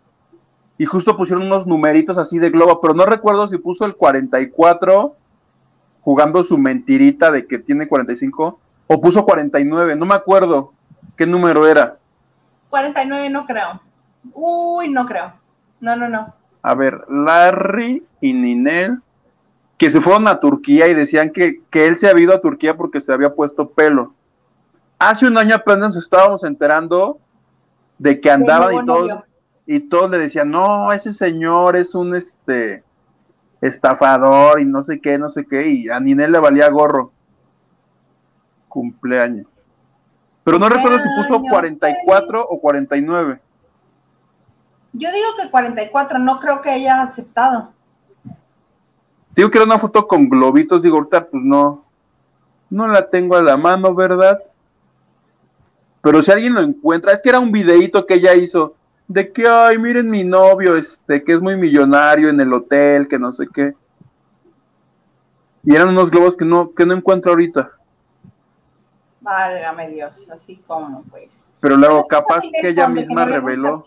y 0.78 0.86
justo 0.86 1.16
pusieron 1.16 1.46
unos 1.46 1.66
numeritos 1.66 2.18
así 2.18 2.38
de 2.38 2.50
globo, 2.50 2.80
pero 2.80 2.94
no 2.94 3.06
recuerdo 3.06 3.46
si 3.48 3.58
puso 3.58 3.84
el 3.84 3.96
44 3.96 5.16
jugando 6.04 6.44
su 6.44 6.58
mentirita 6.58 7.30
de 7.30 7.46
que 7.46 7.58
tiene 7.58 7.88
45 7.88 8.60
o 8.86 9.00
puso 9.00 9.24
49, 9.24 9.96
no 9.96 10.06
me 10.06 10.14
acuerdo 10.14 10.72
qué 11.16 11.26
número 11.26 11.66
era. 11.66 11.96
49 12.70 13.30
no 13.30 13.46
creo. 13.46 13.80
Uy, 14.34 14.90
no 14.90 15.06
creo. 15.06 15.32
No, 15.80 15.96
no, 15.96 16.08
no. 16.08 16.34
A 16.62 16.74
ver, 16.74 17.04
Larry 17.08 18.04
y 18.20 18.32
Ninel 18.32 19.00
que 19.78 19.90
se 19.90 20.00
fueron 20.00 20.28
a 20.28 20.38
Turquía 20.38 20.88
y 20.88 20.94
decían 20.94 21.30
que, 21.30 21.60
él 21.72 21.98
se 21.98 22.08
había 22.08 22.24
ido 22.24 22.34
a 22.34 22.40
Turquía 22.40 22.76
porque 22.76 23.00
se 23.00 23.12
había 23.12 23.34
puesto 23.34 23.70
pelo. 23.70 24.14
Hace 24.98 25.26
un 25.26 25.36
año 25.36 25.56
apenas 25.56 25.96
estábamos 25.96 26.44
enterando 26.44 27.18
de 27.98 28.20
que 28.20 28.30
andaban 28.30 28.74
y 28.74 28.86
todos, 28.86 29.12
y 29.66 29.80
todos 29.80 30.10
le 30.10 30.18
decían, 30.18 30.50
no, 30.50 30.92
ese 30.92 31.12
señor 31.12 31.76
es 31.76 31.94
un 31.94 32.14
este 32.14 32.84
estafador 33.66 34.60
y 34.60 34.64
no 34.64 34.84
sé 34.84 35.00
qué, 35.00 35.18
no 35.18 35.30
sé 35.30 35.46
qué, 35.46 35.68
y 35.68 35.88
a 35.88 35.98
Ninel 35.98 36.32
le 36.32 36.38
valía 36.38 36.68
gorro. 36.68 37.12
Cumpleaños. 38.68 39.46
Pero 40.42 40.58
no 40.58 40.68
recuerdo 40.68 40.98
si 40.98 41.08
puso 41.16 41.40
44 41.42 42.46
o 42.46 42.60
49. 42.60 43.40
Yo 44.92 45.10
digo 45.10 45.28
que 45.40 45.50
44, 45.50 46.18
no 46.18 46.38
creo 46.38 46.60
que 46.60 46.70
haya 46.70 47.00
aceptado. 47.00 47.72
Digo 49.34 49.50
que 49.50 49.58
era 49.58 49.64
una 49.64 49.78
foto 49.78 50.06
con 50.06 50.28
globitos, 50.28 50.82
digo, 50.82 50.98
ahorita 50.98 51.26
pues 51.26 51.42
no, 51.42 51.84
no 52.70 52.86
la 52.86 53.08
tengo 53.08 53.36
a 53.36 53.42
la 53.42 53.56
mano, 53.56 53.94
¿verdad? 53.94 54.38
Pero 56.02 56.22
si 56.22 56.30
alguien 56.30 56.54
lo 56.54 56.60
encuentra, 56.60 57.12
es 57.12 57.22
que 57.22 57.30
era 57.30 57.40
un 57.40 57.50
videíto 57.50 58.04
que 58.04 58.14
ella 58.14 58.34
hizo 58.34 58.76
de 59.06 59.32
que, 59.32 59.46
ay, 59.46 59.78
miren 59.78 60.08
mi 60.08 60.24
novio, 60.24 60.76
este, 60.76 61.22
que 61.22 61.32
es 61.32 61.40
muy 61.40 61.56
millonario 61.56 62.28
en 62.28 62.40
el 62.40 62.52
hotel, 62.52 63.06
que 63.08 63.18
no 63.18 63.32
sé 63.32 63.46
qué. 63.52 63.74
Y 65.62 65.74
eran 65.74 65.88
unos 65.88 66.10
globos 66.10 66.36
que 66.36 66.44
no, 66.44 66.72
que 66.74 66.84
no 66.86 66.94
encuentro 66.94 67.32
ahorita. 67.32 67.70
Válgame 69.20 69.88
Dios, 69.90 70.30
así 70.30 70.56
como 70.66 71.02
pues. 71.04 71.46
Pero 71.60 71.76
luego, 71.76 72.06
capaz 72.06 72.42
que 72.60 72.68
ella 72.68 72.88
misma 72.88 73.24
reveló. 73.24 73.86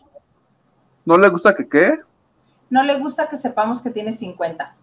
¿No 1.05 1.17
le 1.17 1.29
gusta 1.29 1.55
que 1.55 1.67
qué? 1.67 1.99
No 2.69 2.83
le 2.83 2.97
gusta 2.97 3.29
que 3.29 3.37
sepamos 3.37 3.81
que 3.81 3.91
tiene 3.91 4.13
50. 4.13 4.75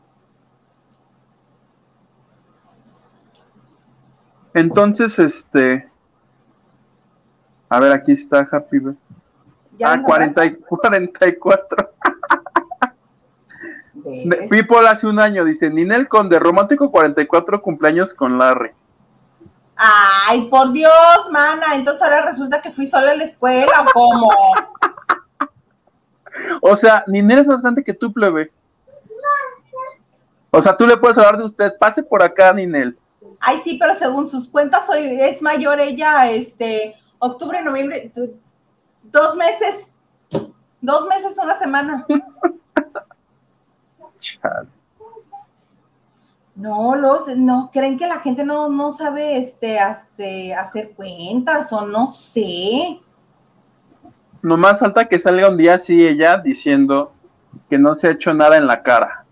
Entonces, 4.55 5.19
este. 5.19 5.91
A 7.69 7.81
ver, 7.81 7.93
aquí 7.93 8.13
está 8.13 8.49
Happy 8.51 8.79
Ah, 9.83 10.01
40 10.03 10.45
y 10.45 10.55
44. 10.57 11.91
People 14.51 14.87
hace 14.89 15.07
un 15.07 15.19
año 15.19 15.45
dice 15.45 15.71
Ninel 15.71 16.09
Conde, 16.09 16.39
romántico 16.39 16.91
44 16.91 17.63
cumpleaños 17.63 18.13
con 18.13 18.39
Larry. 18.39 18.73
Ay, 19.77 20.43
por 20.49 20.73
Dios, 20.73 20.93
mana. 21.33 21.75
Entonces 21.75 22.03
ahora 22.03 22.23
resulta 22.27 22.61
que 22.61 22.71
fui 22.71 22.87
sola 22.87 23.13
a 23.13 23.17
la 23.17 23.25
escuela, 23.25 23.73
¿o 23.81 23.93
cómo? 23.93 24.29
o 26.61 26.77
sea, 26.77 27.03
Ninel 27.07 27.41
es 27.41 27.47
más 27.47 27.63
grande 27.63 27.83
que 27.83 27.95
tú, 27.95 28.13
plebe. 28.13 28.53
O 30.51 30.63
sea, 30.63 30.77
tú 30.77 30.87
le 30.87 30.97
puedes 30.97 31.19
hablar 31.19 31.39
de 31.39 31.45
usted. 31.45 31.73
Pase 31.79 32.03
por 32.03 32.23
acá, 32.23 32.53
Ninel. 32.53 32.97
Ay, 33.41 33.59
sí, 33.59 33.77
pero 33.81 33.95
según 33.95 34.29
sus 34.29 34.49
cuentas 34.49 34.89
hoy 34.89 35.21
es 35.21 35.43
mayor 35.43 35.81
ella, 35.81 36.31
este, 36.31 36.95
octubre, 37.19 37.61
noviembre, 37.63 38.13
dos 39.15 39.37
meses, 39.37 39.93
dos 40.81 41.07
meses, 41.07 41.39
una 41.43 41.55
semana. 41.55 42.05
No, 46.57 46.95
los, 46.95 47.29
no, 47.37 47.71
creen 47.73 47.97
que 47.97 48.07
la 48.07 48.21
gente 48.21 48.45
no, 48.45 48.69
no 48.69 48.93
sabe 48.93 49.39
este, 49.39 49.81
hacer 50.55 50.93
cuentas 50.95 51.73
o 51.73 51.87
no 51.87 52.07
sé. 52.07 53.01
Nomás 54.43 54.79
falta 54.79 55.09
que 55.09 55.19
salga 55.19 55.49
un 55.49 55.57
día 55.57 55.75
así 55.75 56.07
ella 56.07 56.39
diciendo 56.39 57.13
que 57.69 57.79
no 57.79 57.95
se 57.95 58.09
ha 58.09 58.11
hecho 58.13 58.35
nada 58.35 58.57
en 58.57 58.67
la 58.67 58.83
cara. 58.83 59.25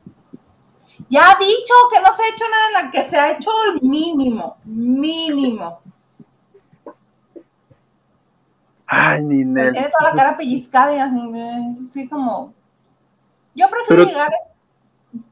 Ya 1.11 1.30
ha 1.30 1.39
dicho 1.39 1.74
que 1.93 2.01
no 2.01 2.12
se 2.12 2.22
ha 2.22 2.28
hecho 2.28 2.45
nada 2.51 2.66
en 2.68 2.87
la 2.87 2.91
que 2.91 3.09
se 3.09 3.16
ha 3.16 3.33
hecho 3.33 3.51
el 3.72 3.83
mínimo, 3.83 4.57
mínimo. 4.64 5.82
Ay, 8.95 9.22
Ninel. 9.24 9.72
Tiene 9.72 9.88
toda 9.88 10.11
la 10.11 10.16
cara 10.16 10.36
pellizcada 10.36 10.95
y 10.95 10.99
así 10.99 12.07
como. 12.11 12.53
Yo 13.55 13.66
prefiero 13.70 14.05
llegar. 14.05 14.30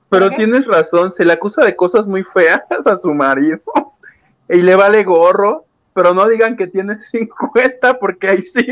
Pero 0.08 0.30
tienes 0.30 0.66
razón, 0.66 1.12
se 1.12 1.26
le 1.26 1.34
acusa 1.34 1.62
de 1.62 1.76
cosas 1.76 2.06
muy 2.06 2.24
feas 2.24 2.62
a 2.86 2.96
su 2.96 3.12
marido 3.12 3.60
y 4.48 4.62
le 4.62 4.74
vale 4.76 5.04
gorro, 5.04 5.66
pero 5.92 6.14
no 6.14 6.26
digan 6.26 6.56
que 6.56 6.68
tiene 6.68 6.96
50 6.96 7.98
porque 7.98 8.28
ahí 8.28 8.42
sí. 8.42 8.66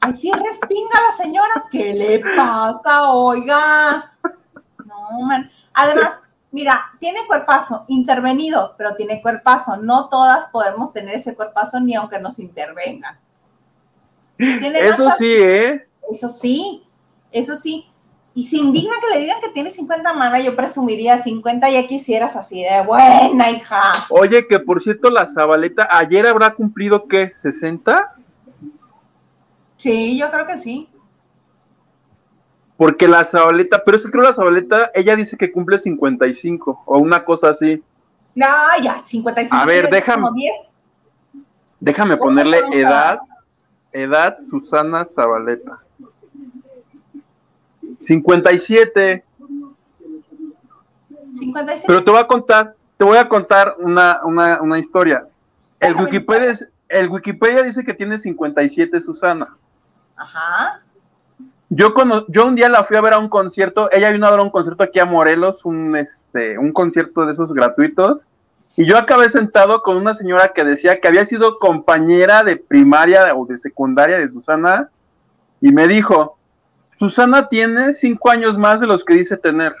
Ahí 0.00 0.12
sí 0.12 0.30
respinga 0.30 1.00
la 1.08 1.24
señora. 1.24 1.64
¿Qué 1.70 1.94
le 1.94 2.18
pasa, 2.36 3.08
oiga? 3.08 4.12
No, 4.84 5.26
man. 5.26 5.50
Además, 5.72 6.22
mira, 6.50 6.78
tiene 7.00 7.20
cuerpazo, 7.26 7.86
intervenido, 7.88 8.74
pero 8.76 8.94
tiene 8.96 9.22
cuerpazo. 9.22 9.78
No 9.78 10.10
todas 10.10 10.48
podemos 10.48 10.92
tener 10.92 11.14
ese 11.14 11.34
cuerpazo 11.34 11.80
ni 11.80 11.94
aunque 11.94 12.20
nos 12.20 12.38
intervengan. 12.38 13.18
Eso 14.38 15.10
sí, 15.18 15.32
¿eh? 15.36 15.86
Eso 16.10 16.28
sí, 16.28 16.82
eso 17.30 17.56
sí. 17.56 17.86
Y 18.36 18.44
si 18.44 18.58
indigna 18.58 18.94
que 19.00 19.14
le 19.14 19.22
digan 19.22 19.40
que 19.40 19.50
tiene 19.50 19.70
50 19.70 20.12
manas, 20.14 20.42
yo 20.42 20.56
presumiría 20.56 21.22
50 21.22 21.70
ya 21.70 21.86
quisieras 21.86 22.34
así 22.34 22.62
de 22.62 22.82
buena, 22.84 23.50
hija. 23.50 23.80
Oye, 24.10 24.48
que 24.48 24.58
por 24.58 24.82
cierto, 24.82 25.08
la 25.08 25.26
Zabaleta, 25.26 25.88
ayer 25.90 26.26
habrá 26.26 26.52
cumplido, 26.52 27.06
¿qué? 27.06 27.30
¿60? 27.30 28.08
Sí, 29.76 30.18
yo 30.18 30.30
creo 30.32 30.46
que 30.46 30.58
sí. 30.58 30.88
Porque 32.76 33.06
la 33.06 33.24
Zabaleta, 33.24 33.84
pero 33.84 33.96
es 33.96 34.04
que 34.04 34.10
creo 34.10 34.24
la 34.24 34.32
Zabaleta, 34.32 34.90
ella 34.94 35.14
dice 35.14 35.36
que 35.36 35.52
cumple 35.52 35.78
55 35.78 36.82
o 36.86 36.98
una 36.98 37.24
cosa 37.24 37.50
así. 37.50 37.80
No, 38.34 38.46
ya, 38.82 39.00
55. 39.04 39.54
A 39.54 39.64
ver, 39.64 39.88
déjame. 39.90 40.28
Déjame 41.78 42.16
ponerle 42.16 42.58
edad. 42.72 43.20
Edad 43.94 44.38
Susana 44.40 45.06
Zabaleta. 45.06 45.78
57. 48.00 49.24
57. 51.32 51.84
Pero 51.86 52.04
te 52.04 52.10
voy 52.10 52.20
a 52.20 52.26
contar, 52.26 52.74
te 52.96 53.04
voy 53.04 53.16
a 53.16 53.28
contar 53.28 53.76
una, 53.78 54.20
una, 54.24 54.60
una 54.60 54.78
historia. 54.78 55.26
El 55.80 55.94
Wikipedia, 55.96 56.52
el 56.88 57.08
Wikipedia 57.08 57.62
dice 57.62 57.84
que 57.84 57.94
tiene 57.94 58.18
57 58.18 59.00
Susana. 59.00 59.56
Ajá. 60.16 60.82
Yo, 61.70 61.94
yo 62.28 62.46
un 62.46 62.54
día 62.56 62.68
la 62.68 62.84
fui 62.84 62.96
a 62.96 63.00
ver 63.00 63.14
a 63.14 63.18
un 63.18 63.28
concierto, 63.28 63.90
ella 63.90 64.10
vino 64.10 64.26
a 64.26 64.30
dar 64.30 64.40
un 64.40 64.50
concierto 64.50 64.84
aquí 64.84 64.98
a 64.98 65.04
Morelos, 65.04 65.64
un, 65.64 65.96
este, 65.96 66.58
un 66.58 66.72
concierto 66.72 67.26
de 67.26 67.32
esos 67.32 67.52
gratuitos, 67.52 68.26
y 68.76 68.86
yo 68.86 68.98
acabé 68.98 69.28
sentado 69.28 69.82
con 69.82 69.96
una 69.96 70.14
señora 70.14 70.52
que 70.52 70.64
decía 70.64 71.00
que 71.00 71.08
había 71.08 71.24
sido 71.26 71.58
compañera 71.58 72.42
de 72.42 72.56
primaria 72.56 73.34
o 73.34 73.46
de 73.46 73.56
secundaria 73.56 74.18
de 74.18 74.28
Susana, 74.28 74.90
y 75.60 75.70
me 75.72 75.86
dijo, 75.86 76.36
Susana 76.98 77.48
tiene 77.48 77.94
cinco 77.94 78.30
años 78.30 78.58
más 78.58 78.80
de 78.80 78.86
los 78.86 79.04
que 79.04 79.14
dice 79.14 79.36
tener. 79.36 79.74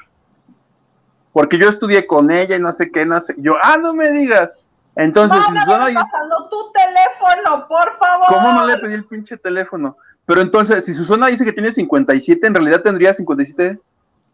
Porque 1.32 1.58
yo 1.58 1.68
estudié 1.68 2.06
con 2.06 2.30
ella 2.30 2.56
y 2.56 2.60
no 2.60 2.72
sé 2.72 2.92
qué, 2.92 3.04
no 3.04 3.20
sé. 3.20 3.34
Yo, 3.38 3.56
ah, 3.60 3.76
no 3.76 3.92
me 3.92 4.12
digas. 4.12 4.54
Entonces, 4.94 5.38
Susana. 5.44 5.92
pasando 5.92 6.48
tu 6.48 6.72
teléfono, 6.72 7.66
por 7.66 7.98
favor. 7.98 8.26
¿Cómo 8.28 8.52
no 8.52 8.66
le 8.66 8.78
pedí 8.78 8.94
el 8.94 9.04
pinche 9.04 9.36
teléfono? 9.36 9.96
Pero 10.26 10.40
entonces, 10.40 10.84
si 10.84 10.94
Susana 10.94 11.26
dice 11.26 11.44
que 11.44 11.52
tiene 11.52 11.72
57, 11.72 12.46
en 12.46 12.54
realidad 12.54 12.82
tendría 12.82 13.12
57. 13.12 13.80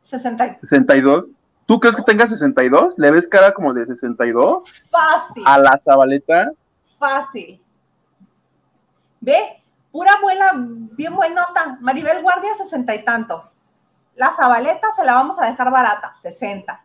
62. 0.03 1.25
¿Tú 1.67 1.79
crees 1.79 1.95
que 1.95 2.03
tenga 2.03 2.27
62? 2.27 2.95
¿Le 2.97 3.11
ves 3.11 3.29
cara 3.29 3.53
como 3.53 3.73
de 3.73 3.87
62? 3.87 4.69
Fácil. 4.91 5.43
A 5.47 5.59
la 5.59 5.79
Zabaleta. 5.79 6.51
Fácil. 6.99 7.63
Ve, 9.21 9.63
pura 9.93 10.13
abuela, 10.19 10.53
bien 10.57 11.15
buenota. 11.15 11.79
Maribel 11.81 12.23
Guardia, 12.23 12.55
sesenta 12.55 12.95
y 12.95 13.05
tantos. 13.05 13.59
La 14.17 14.31
Zabaleta 14.31 14.91
se 14.95 15.05
la 15.05 15.15
vamos 15.15 15.41
a 15.41 15.47
dejar 15.47 15.71
barata, 15.71 16.13
60. 16.15 16.85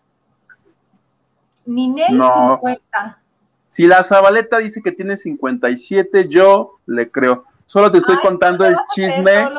Ninel, 1.65 2.07
50. 2.07 3.21
Si 3.67 3.87
la 3.87 4.03
Zabaleta 4.03 4.59
dice 4.59 4.81
que 4.81 4.91
tiene 4.91 5.17
57, 5.17 6.29
yo 6.29 6.79
le 6.85 7.11
creo. 7.11 7.43
Solo 7.65 7.91
te 7.91 7.97
estoy 7.97 8.17
contando 8.19 8.65
el 8.65 8.77
chisme 8.93 9.49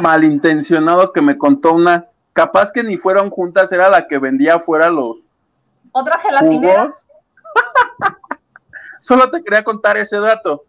malintencionado 0.00 1.12
que 1.12 1.22
me 1.22 1.38
contó 1.38 1.72
una. 1.72 2.06
Capaz 2.38 2.70
que 2.70 2.84
ni 2.84 2.96
fueron 2.96 3.30
juntas, 3.30 3.72
era 3.72 3.90
la 3.90 4.06
que 4.06 4.16
vendía 4.16 4.54
afuera 4.54 4.90
los. 4.90 5.16
¿Otra 5.90 6.20
gelatinera? 6.20 6.88
Solo 9.00 9.28
te 9.28 9.42
quería 9.42 9.64
contar 9.64 9.96
ese 9.96 10.20
dato 10.20 10.64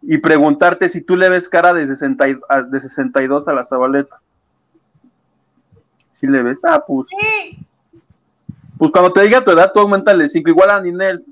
y 0.00 0.16
preguntarte 0.16 0.88
si 0.88 1.02
tú 1.02 1.14
le 1.14 1.28
ves 1.28 1.50
cara 1.50 1.74
de, 1.74 1.86
60 1.86 2.24
de 2.70 2.80
62 2.80 3.46
a 3.46 3.52
la 3.52 3.62
Zabaleta. 3.62 4.22
Si 6.12 6.26
le 6.26 6.42
ves, 6.42 6.62
ah, 6.64 6.82
pues. 6.86 7.08
Sí. 7.10 7.58
Pues 8.78 8.90
cuando 8.90 9.12
te 9.12 9.20
diga 9.20 9.44
tu 9.44 9.50
edad, 9.50 9.72
tú 9.74 9.80
aumentale 9.80 10.26
5, 10.26 10.48
igual 10.48 10.70
a 10.70 10.80
Ninel 10.80 11.26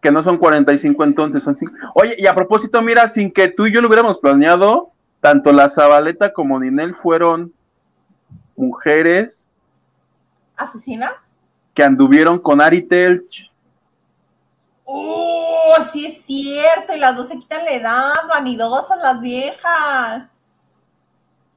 que 0.00 0.10
no 0.10 0.22
son 0.22 0.38
45 0.38 1.04
entonces, 1.04 1.42
son 1.42 1.54
5. 1.54 1.70
Oye, 1.96 2.16
y 2.16 2.26
a 2.26 2.34
propósito, 2.34 2.80
mira, 2.80 3.08
sin 3.08 3.30
que 3.30 3.48
tú 3.48 3.66
y 3.66 3.72
yo 3.74 3.82
lo 3.82 3.88
hubiéramos 3.88 4.20
planeado, 4.20 4.90
tanto 5.20 5.52
la 5.52 5.68
Zabaleta 5.68 6.32
como 6.32 6.58
Ninel 6.58 6.94
fueron 6.94 7.52
mujeres. 8.56 9.46
¿Asesinas? 10.56 11.14
Que 11.74 11.82
anduvieron 11.82 12.38
con 12.38 12.60
Ari 12.60 12.82
Telch. 12.82 13.50
¡Oh, 14.84 15.74
sí 15.90 16.06
es 16.06 16.22
cierto! 16.24 16.94
Y 16.94 16.98
las 16.98 17.16
dos 17.16 17.28
se 17.28 17.38
quitan 17.38 17.64
la 17.64 17.72
edad, 17.72 18.12
vanidosas 18.28 18.98
las 18.98 19.20
viejas. 19.20 20.28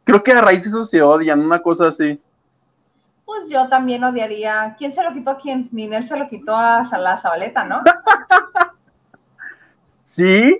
Creo 0.04 0.24
que 0.24 0.32
a 0.32 0.42
raíz 0.42 0.64
de 0.64 0.70
eso 0.70 0.86
se 0.86 1.02
odian, 1.02 1.40
una 1.40 1.62
cosa 1.62 1.88
así. 1.88 2.22
Pues 3.26 3.50
yo 3.50 3.68
también 3.68 4.04
odiaría. 4.04 4.76
¿Quién 4.78 4.94
se 4.94 5.04
lo 5.04 5.12
quitó 5.12 5.32
a 5.32 5.38
quién? 5.38 5.68
Ninel 5.72 6.06
se 6.06 6.18
lo 6.18 6.28
quitó 6.28 6.56
a 6.56 6.84
la 7.00 7.18
Zabaleta, 7.18 7.66
¿no? 7.66 7.82
¿Sí? 10.04 10.60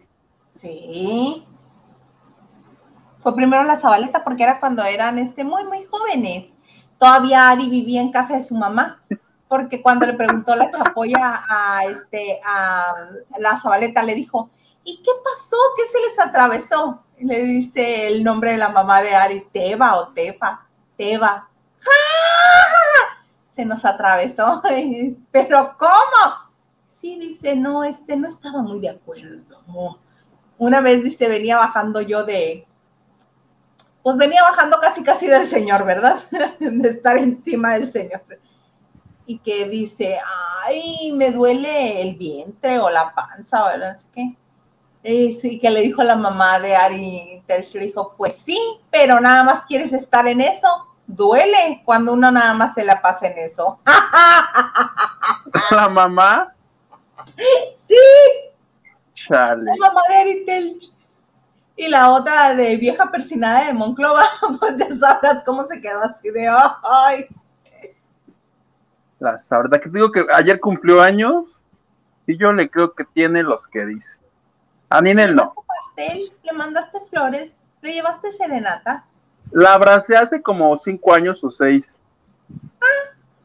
Sí. 0.52 1.46
Fue 3.26 3.36
primero 3.36 3.64
la 3.64 3.76
Zabaleta 3.76 4.24
porque 4.24 4.44
era 4.44 4.60
cuando 4.60 4.84
eran 4.84 5.18
este, 5.18 5.44
muy, 5.44 5.64
muy 5.64 5.84
jóvenes. 5.86 6.46
Todavía 7.00 7.50
Ari 7.50 7.68
vivía 7.68 8.00
en 8.00 8.12
casa 8.12 8.36
de 8.36 8.44
su 8.44 8.54
mamá. 8.54 9.02
Porque 9.48 9.82
cuando 9.82 10.06
le 10.06 10.14
preguntó 10.14 10.56
la 10.56 10.70
chapoya 10.70 11.44
a, 11.50 11.86
este, 11.86 12.40
a 12.46 12.94
la 13.40 13.58
Zabaleta, 13.58 14.04
le 14.04 14.14
dijo, 14.14 14.52
¿y 14.84 14.98
qué 14.98 15.10
pasó? 15.24 15.58
¿Qué 15.76 15.88
se 15.88 16.00
les 16.02 16.20
atravesó? 16.20 17.04
le 17.18 17.46
dice 17.46 18.10
el 18.10 18.24
nombre 18.24 18.52
de 18.52 18.58
la 18.58 18.70
mamá 18.70 19.02
de 19.02 19.16
Ari, 19.16 19.48
Teba 19.52 19.98
o 19.98 20.10
Tepa, 20.10 20.68
Teba. 20.96 21.50
Se 23.50 23.66
nos 23.66 23.86
atravesó. 23.86 24.62
¿Pero 25.32 25.76
cómo? 25.80 26.52
Sí, 26.86 27.18
dice, 27.20 27.56
no, 27.56 27.84
este 27.84 28.18
no 28.18 28.28
estaba 28.28 28.62
muy 28.62 28.80
de 28.82 28.90
acuerdo. 28.90 29.98
Una 30.60 30.80
vez, 30.80 31.04
dice, 31.04 31.28
venía 31.28 31.58
bajando 31.58 32.02
yo 32.02 32.24
de, 32.24 32.68
pues 34.06 34.18
venía 34.18 34.44
bajando 34.44 34.80
casi 34.80 35.02
casi 35.02 35.26
del 35.26 35.48
Señor, 35.48 35.84
¿verdad? 35.84 36.18
de 36.60 36.88
estar 36.88 37.18
encima 37.18 37.74
del 37.74 37.90
Señor. 37.90 38.22
Y 39.26 39.40
que 39.40 39.68
dice, 39.68 40.20
ay, 40.64 41.12
me 41.12 41.32
duele 41.32 42.04
el 42.04 42.14
vientre 42.16 42.78
o 42.78 42.92
la 42.92 43.16
panza 43.16 43.66
o 43.66 43.76
no 43.76 43.96
sé 43.96 44.06
qué. 44.14 44.38
Y 45.02 45.32
sí, 45.32 45.58
que 45.58 45.72
le 45.72 45.82
dijo 45.82 46.02
a 46.02 46.06
la 46.06 46.16
mamá 46.16 46.60
de 46.60 46.76
Ari 46.76 47.42
Telch, 47.48 47.74
le 47.74 47.88
dijo, 47.88 48.14
pues 48.16 48.36
sí, 48.38 48.60
pero 48.92 49.20
nada 49.20 49.44
más 49.44 49.66
quieres 49.66 49.92
estar 49.92 50.28
en 50.28 50.40
eso 50.40 50.68
duele 51.08 51.82
cuando 51.84 52.14
uno 52.14 52.32
nada 52.32 52.54
más 52.54 52.76
se 52.76 52.86
la 52.86 53.02
pasa 53.02 53.26
en 53.26 53.40
eso. 53.40 53.80
¿La 55.72 55.90
mamá? 55.90 56.54
Sí. 57.88 57.96
La 59.30 59.76
mamá 59.80 60.02
de 60.10 60.22
Eritel. 60.22 60.80
Y 61.78 61.90
la 61.90 62.12
otra 62.12 62.56
de 62.56 62.78
vieja 62.78 63.12
persinada 63.12 63.66
de 63.66 63.74
Monclova, 63.74 64.24
pues 64.60 64.78
ya 64.78 64.92
sabrás 64.94 65.44
cómo 65.44 65.66
se 65.66 65.82
quedó 65.82 66.02
así 66.02 66.30
de 66.30 66.48
ay. 66.48 67.28
La 69.20 69.36
verdad 69.50 69.80
que 69.80 69.90
te 69.90 69.98
digo 69.98 70.12
que 70.12 70.26
ayer 70.34 70.60
cumplió 70.60 71.02
años 71.02 71.62
y 72.28 72.38
yo 72.38 72.54
le 72.54 72.70
creo 72.70 72.94
que 72.94 73.06
tiene 73.06 73.44
los 73.44 73.68
que 73.68 73.86
dice. 73.86 74.20
A 74.90 75.02
Ninel 75.02 75.36
no. 75.36 75.54
pastel? 75.68 76.20
¿Le 76.44 76.54
mandaste 76.54 77.00
flores? 77.10 77.60
¿Le 77.82 77.94
llevaste 77.94 78.32
serenata? 78.32 79.06
La 79.52 79.74
abracé 79.74 80.16
hace 80.16 80.42
como 80.42 80.78
cinco 80.78 81.14
años 81.14 81.44
o 81.44 81.50
seis. 81.50 81.98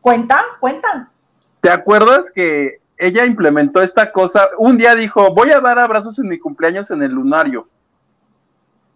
cuenta, 0.00 0.42
cuenta. 0.58 1.10
¿Te 1.60 1.70
acuerdas 1.70 2.30
que 2.30 2.80
ella 2.96 3.24
implementó 3.26 3.82
esta 3.82 4.12
cosa? 4.12 4.48
Un 4.58 4.76
día 4.76 4.94
dijo, 4.94 5.32
voy 5.34 5.50
a 5.50 5.60
dar 5.60 5.78
abrazos 5.78 6.18
en 6.18 6.28
mi 6.28 6.38
cumpleaños 6.38 6.90
en 6.90 7.02
el 7.02 7.12
lunario. 7.12 7.68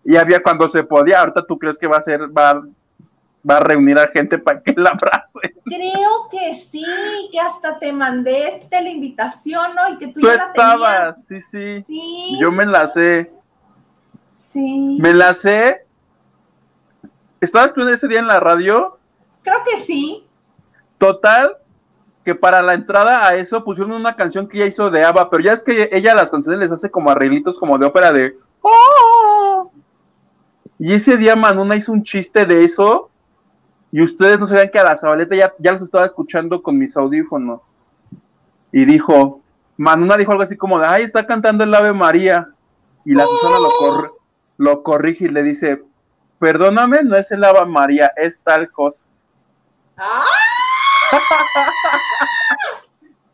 Y 0.04 0.16
había 0.16 0.42
cuando 0.42 0.68
se 0.68 0.84
podía, 0.84 1.20
ahorita 1.20 1.46
tú 1.46 1.58
crees 1.58 1.78
que 1.78 1.86
va 1.86 1.96
a 1.96 2.02
ser, 2.02 2.22
va, 2.36 2.62
va 3.48 3.56
a 3.56 3.60
reunir 3.60 3.98
a 3.98 4.08
gente 4.08 4.38
para 4.38 4.62
que 4.62 4.74
la 4.76 4.90
abrace. 4.90 5.54
Creo 5.64 6.28
que 6.30 6.54
sí, 6.54 6.84
que 7.32 7.40
hasta 7.40 7.78
te 7.78 7.92
mandé 7.92 8.56
este, 8.56 8.82
la 8.82 8.90
invitación, 8.90 9.74
¿no? 9.74 9.94
Y 9.94 9.98
que 9.98 10.08
tú, 10.08 10.20
tú 10.20 10.28
estabas, 10.28 11.26
sí, 11.26 11.40
sí, 11.40 11.82
sí. 11.82 12.38
Yo 12.40 12.52
me 12.52 12.66
la 12.66 12.86
sé. 12.86 13.32
Sí. 14.34 14.98
Me 15.00 15.12
la 15.12 15.34
sé 15.34 15.84
¿Estabas 17.44 17.74
tú 17.74 17.86
ese 17.86 18.08
día 18.08 18.20
en 18.20 18.26
la 18.26 18.40
radio? 18.40 18.96
Creo 19.42 19.58
que 19.64 19.76
sí. 19.82 20.26
Total, 20.96 21.58
que 22.24 22.34
para 22.34 22.62
la 22.62 22.72
entrada 22.72 23.28
a 23.28 23.34
eso 23.34 23.62
pusieron 23.62 23.92
una 23.92 24.16
canción 24.16 24.48
que 24.48 24.56
ella 24.56 24.66
hizo 24.66 24.90
de 24.90 25.04
Ava, 25.04 25.28
pero 25.28 25.42
ya 25.42 25.52
es 25.52 25.62
que 25.62 25.90
ella 25.92 26.14
las 26.14 26.30
canciones 26.30 26.58
les 26.58 26.72
hace 26.72 26.90
como 26.90 27.10
arreglitos 27.10 27.58
como 27.58 27.76
de 27.76 27.84
ópera 27.84 28.12
de 28.12 28.38
¡Oh! 28.62 29.33
Y 30.78 30.92
ese 30.94 31.16
día 31.16 31.36
Manuna 31.36 31.76
hizo 31.76 31.92
un 31.92 32.02
chiste 32.02 32.46
de 32.46 32.64
eso 32.64 33.10
y 33.92 34.02
ustedes 34.02 34.40
no 34.40 34.46
sabían 34.46 34.70
que 34.70 34.78
a 34.78 34.84
la 34.84 34.96
Zabaleta 34.96 35.36
ya, 35.36 35.54
ya 35.58 35.72
los 35.72 35.82
estaba 35.82 36.04
escuchando 36.04 36.62
con 36.62 36.76
mis 36.76 36.96
audífonos. 36.96 37.60
Y 38.72 38.84
dijo, 38.84 39.40
Manuna 39.76 40.16
dijo 40.16 40.32
algo 40.32 40.42
así 40.42 40.56
como 40.56 40.80
de, 40.80 40.86
ay, 40.86 41.04
está 41.04 41.26
cantando 41.26 41.62
el 41.64 41.74
Ave 41.74 41.92
María. 41.92 42.48
Y 43.04 43.14
la 43.14 43.24
Susana 43.24 43.58
lo, 43.58 44.18
lo 44.56 44.82
corrige 44.82 45.26
y 45.26 45.28
le 45.28 45.42
dice, 45.42 45.84
perdóname, 46.38 47.04
no 47.04 47.16
es 47.16 47.30
el 47.30 47.44
Ave 47.44 47.66
María, 47.66 48.10
es 48.16 48.40
tal 48.40 48.70
cosa. 48.70 49.04
¡Ah! 49.96 50.24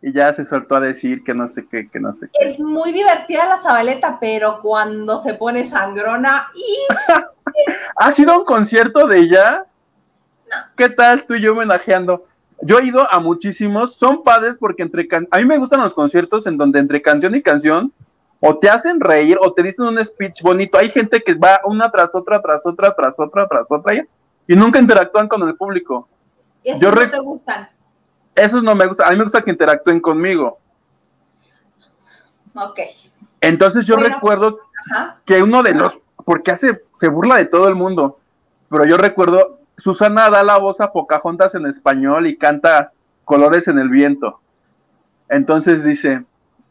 Y 0.02 0.12
ya 0.12 0.32
se 0.32 0.44
soltó 0.44 0.76
a 0.76 0.80
decir 0.80 1.22
que 1.24 1.34
no 1.34 1.46
sé 1.46 1.66
qué, 1.66 1.88
que 1.88 2.00
no 2.00 2.14
sé 2.14 2.28
qué. 2.32 2.48
Es 2.48 2.58
muy 2.58 2.92
divertida 2.92 3.46
la 3.46 3.58
Zabaleta, 3.58 4.18
pero 4.18 4.60
cuando 4.62 5.20
se 5.22 5.34
pone 5.34 5.64
sangrona 5.64 6.46
y... 6.54 6.76
¿Ha 7.96 8.12
sido 8.12 8.38
un 8.38 8.44
concierto 8.44 9.06
de 9.06 9.18
ella? 9.18 9.66
¿Qué 10.76 10.88
tal 10.88 11.26
tú 11.26 11.34
y 11.34 11.42
yo 11.42 11.52
homenajeando? 11.52 12.26
Yo 12.62 12.78
he 12.78 12.86
ido 12.86 13.10
a 13.10 13.20
muchísimos, 13.20 13.94
son 13.94 14.22
padres 14.22 14.56
porque 14.58 14.82
entre 14.82 15.08
a 15.30 15.38
mí 15.38 15.44
me 15.44 15.58
gustan 15.58 15.80
los 15.80 15.94
conciertos 15.94 16.46
en 16.46 16.56
donde 16.56 16.78
entre 16.78 17.02
canción 17.02 17.34
y 17.34 17.42
canción 17.42 17.92
o 18.38 18.58
te 18.58 18.70
hacen 18.70 19.00
reír 19.00 19.36
o 19.40 19.52
te 19.52 19.62
dicen 19.62 19.86
un 19.86 20.02
speech 20.02 20.42
bonito. 20.42 20.78
Hay 20.78 20.88
gente 20.88 21.20
que 21.20 21.34
va 21.34 21.60
una 21.64 21.90
tras 21.90 22.14
otra, 22.14 22.40
tras 22.40 22.64
otra, 22.66 22.94
tras 22.94 23.18
otra, 23.18 23.46
tras 23.46 23.70
otra 23.70 23.94
y 24.46 24.56
nunca 24.56 24.78
interactúan 24.78 25.28
con 25.28 25.46
el 25.46 25.56
público. 25.56 26.08
¿Esos 26.64 26.80
Yo 26.80 26.90
no 26.90 27.10
te 27.10 27.20
gustan? 27.20 27.68
Esos 28.40 28.62
no 28.62 28.74
me 28.74 28.86
gustan. 28.86 29.08
A 29.08 29.10
mí 29.10 29.16
me 29.16 29.24
gusta 29.24 29.42
que 29.42 29.50
interactúen 29.50 30.00
conmigo. 30.00 30.58
Ok. 32.54 32.80
Entonces 33.40 33.86
yo 33.86 33.96
recuerdo 33.96 34.58
que 35.24 35.42
uno 35.42 35.62
de 35.62 35.74
los, 35.74 35.98
porque 36.24 36.50
hace, 36.50 36.82
se 36.98 37.08
burla 37.08 37.36
de 37.36 37.46
todo 37.46 37.68
el 37.68 37.74
mundo, 37.74 38.18
pero 38.68 38.84
yo 38.84 38.96
recuerdo, 38.96 39.60
Susana 39.76 40.30
da 40.30 40.42
la 40.42 40.58
voz 40.58 40.80
a 40.80 40.92
Pocahontas 40.92 41.54
en 41.54 41.66
español 41.66 42.26
y 42.26 42.36
canta 42.36 42.92
Colores 43.24 43.68
en 43.68 43.78
el 43.78 43.88
Viento. 43.88 44.40
Entonces 45.28 45.84
dice, 45.84 46.24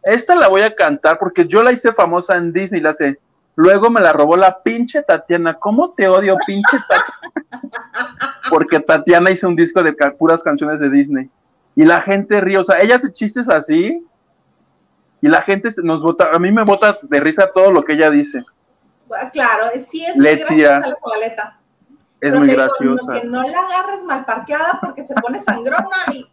esta 0.04 0.36
la 0.36 0.48
voy 0.48 0.62
a 0.62 0.76
cantar 0.76 1.18
porque 1.18 1.48
yo 1.48 1.64
la 1.64 1.72
hice 1.72 1.94
famosa 1.94 2.38
en 2.38 2.52
Disney, 2.52 2.82
la 2.82 2.94
sé. 2.94 3.20
Luego 3.56 3.90
me 3.90 4.00
la 4.00 4.14
robó 4.14 4.38
la 4.38 4.62
pinche 4.64 5.02
Tatiana. 5.02 5.56
¿Cómo 5.56 5.92
te 5.92 6.08
odio, 6.08 6.38
pinche 6.46 6.78
Tatiana? 6.88 7.60
Porque 8.50 8.80
Tatiana 8.80 9.30
hizo 9.32 9.48
un 9.48 9.56
disco 9.56 9.84
de 9.84 9.94
puras 9.94 10.42
canciones 10.42 10.80
de 10.80 10.90
Disney. 10.90 11.30
Y 11.76 11.86
la 11.86 12.02
gente 12.02 12.42
ríe, 12.42 12.58
o 12.58 12.64
sea, 12.64 12.82
ella 12.82 12.96
hace 12.96 13.12
chistes 13.12 13.50
así. 13.50 14.06
Y 15.22 15.28
la 15.28 15.42
gente 15.42 15.70
nos 15.84 16.02
vota, 16.02 16.30
a 16.34 16.40
mí 16.40 16.52
me 16.52 16.64
vota 16.64 16.98
de 17.02 17.20
risa 17.20 17.52
todo 17.54 17.72
lo 17.72 17.84
que 17.84 17.94
ella 17.94 18.10
dice. 18.10 18.44
Claro, 19.34 19.66
sí 19.78 20.06
es 20.06 20.16
muy 20.16 20.36
graciosa 20.36 20.88
la 20.88 20.96
paleta. 20.96 21.60
Es 22.22 22.36
muy 22.36 22.48
graciosa. 22.48 23.14
que 23.14 23.28
no 23.28 23.44
la 23.44 23.60
agarres 23.60 24.04
mal 24.04 24.26
parqueada 24.26 24.80
porque 24.82 25.06
se 25.06 25.14
pone 25.16 25.40
sangrona 25.40 25.98
y... 26.12 26.30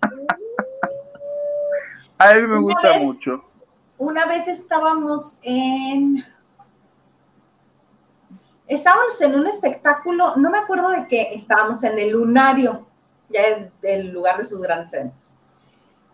A 2.19 2.35
mí 2.35 2.43
me 2.43 2.61
gusta 2.61 2.99
mucho. 3.01 3.45
Una 3.99 4.27
vez 4.27 4.49
estábamos 4.49 5.39
en 5.43 6.25
estábamos 8.67 9.21
en 9.21 9.35
un 9.35 9.47
espectáculo, 9.47 10.37
no 10.37 10.51
me 10.51 10.59
acuerdo 10.59 10.91
de 10.91 11.07
qué, 11.07 11.35
estábamos 11.35 11.83
en 11.85 11.99
el 11.99 12.11
Lunario, 12.11 12.87
ya 13.29 13.43
es 13.43 13.69
el 13.83 14.09
lugar 14.09 14.39
de 14.39 14.45
sus 14.45 14.63
grandes 14.63 14.93
eventos. 14.93 15.37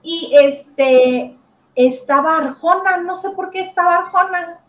Y 0.03 0.33
este, 0.35 1.37
estaba 1.75 2.39
Arjona, 2.39 2.99
no 2.99 3.17
sé 3.17 3.31
por 3.31 3.51
qué 3.51 3.61
estaba 3.61 3.97
Arjona. 3.97 4.61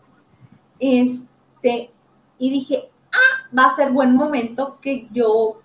Este, 0.78 1.90
y 2.38 2.50
dije, 2.50 2.90
ah, 3.12 3.48
va 3.56 3.66
a 3.66 3.76
ser 3.76 3.90
buen 3.92 4.14
momento 4.14 4.78
que 4.80 5.08
yo 5.12 5.60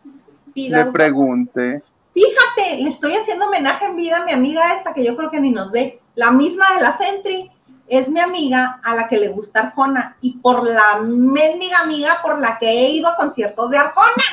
pida. 0.53 0.85
Le 0.85 0.91
pregunte. 0.91 1.83
Fíjate, 2.13 2.81
le 2.81 2.89
estoy 2.89 3.13
haciendo 3.13 3.45
homenaje 3.45 3.85
en 3.85 3.95
vida 3.95 4.17
a 4.17 4.25
mi 4.25 4.31
amiga 4.31 4.73
esta, 4.75 4.93
que 4.93 5.05
yo 5.05 5.15
creo 5.15 5.29
que 5.29 5.39
ni 5.39 5.51
nos 5.51 5.71
ve, 5.71 6.01
la 6.15 6.31
misma 6.31 6.65
de 6.75 6.81
la 6.81 6.97
Sentry 6.97 7.51
es 7.87 8.09
mi 8.09 8.19
amiga 8.19 8.79
a 8.83 8.95
la 8.95 9.07
que 9.07 9.17
le 9.17 9.29
gusta 9.29 9.61
Arjona 9.61 10.17
y 10.21 10.37
por 10.37 10.63
la 10.63 10.99
mendiga 11.01 11.79
amiga 11.79 12.17
por 12.21 12.39
la 12.39 12.57
que 12.59 12.67
he 12.69 12.89
ido 12.91 13.07
a 13.07 13.15
conciertos 13.15 13.69
de 13.71 13.77
Arjona. 13.77 14.23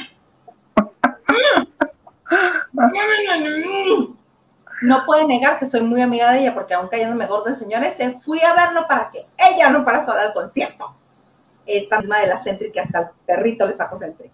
No 4.83 5.07
puede 5.07 5.27
negar 5.27 5.59
que 5.59 5.69
soy 5.69 5.83
muy 5.83 6.03
amiga 6.03 6.33
de 6.33 6.41
ella 6.41 6.55
porque 6.55 6.75
aún 6.75 6.89
cayéndome 6.89 7.27
gordo 7.27 7.47
el 7.47 7.57
señor 7.57 7.83
ese, 7.83 8.21
fui 8.21 8.41
a 8.43 8.55
verlo 8.55 8.87
para 8.87 9.11
que 9.11 9.27
ella 9.39 9.71
no 9.71 9.85
para 9.85 10.05
sola 10.05 10.23
al 10.23 10.35
concierto. 10.35 10.95
Esta 11.65 11.99
misma 11.99 12.21
de 12.21 12.29
la 12.29 12.37
Centri 12.37 12.71
que 12.71 12.81
hasta 12.81 12.99
el 13.01 13.09
perrito 13.27 13.67
le 13.67 13.75
sacó 13.75 13.99
Centri. 13.99 14.31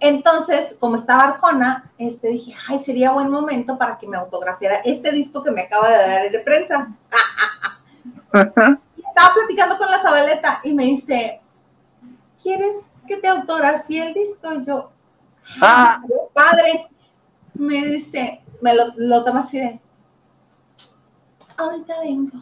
Entonces, 0.00 0.76
como 0.80 0.96
estaba 0.96 1.22
Arjona, 1.24 1.92
este, 1.96 2.28
dije, 2.28 2.54
ay, 2.68 2.80
sería 2.80 3.12
buen 3.12 3.30
momento 3.30 3.78
para 3.78 3.98
que 3.98 4.08
me 4.08 4.16
autografiara 4.16 4.80
este 4.84 5.12
disco 5.12 5.44
que 5.44 5.52
me 5.52 5.60
acaba 5.62 5.90
de 5.90 5.96
dar 5.96 6.30
de 6.30 6.40
prensa. 6.40 6.88
Estaba 8.32 9.34
platicando 9.34 9.78
con 9.78 9.90
la 9.90 10.00
Zabaleta 10.00 10.60
y 10.64 10.72
me 10.72 10.84
dice, 10.84 11.40
¿quieres 12.42 12.96
que 13.06 13.18
te 13.18 13.28
autografie 13.28 14.06
el 14.08 14.14
disco? 14.14 14.52
Y 14.54 14.64
yo, 14.64 14.90
ah. 15.60 16.00
padre, 16.32 16.88
me 17.54 17.84
dice, 17.86 18.42
me 18.60 18.74
lo, 18.74 18.84
lo 18.96 19.24
toma 19.24 19.40
así 19.40 19.58
de, 19.58 19.80
ahorita 21.56 22.00
vengo. 22.00 22.38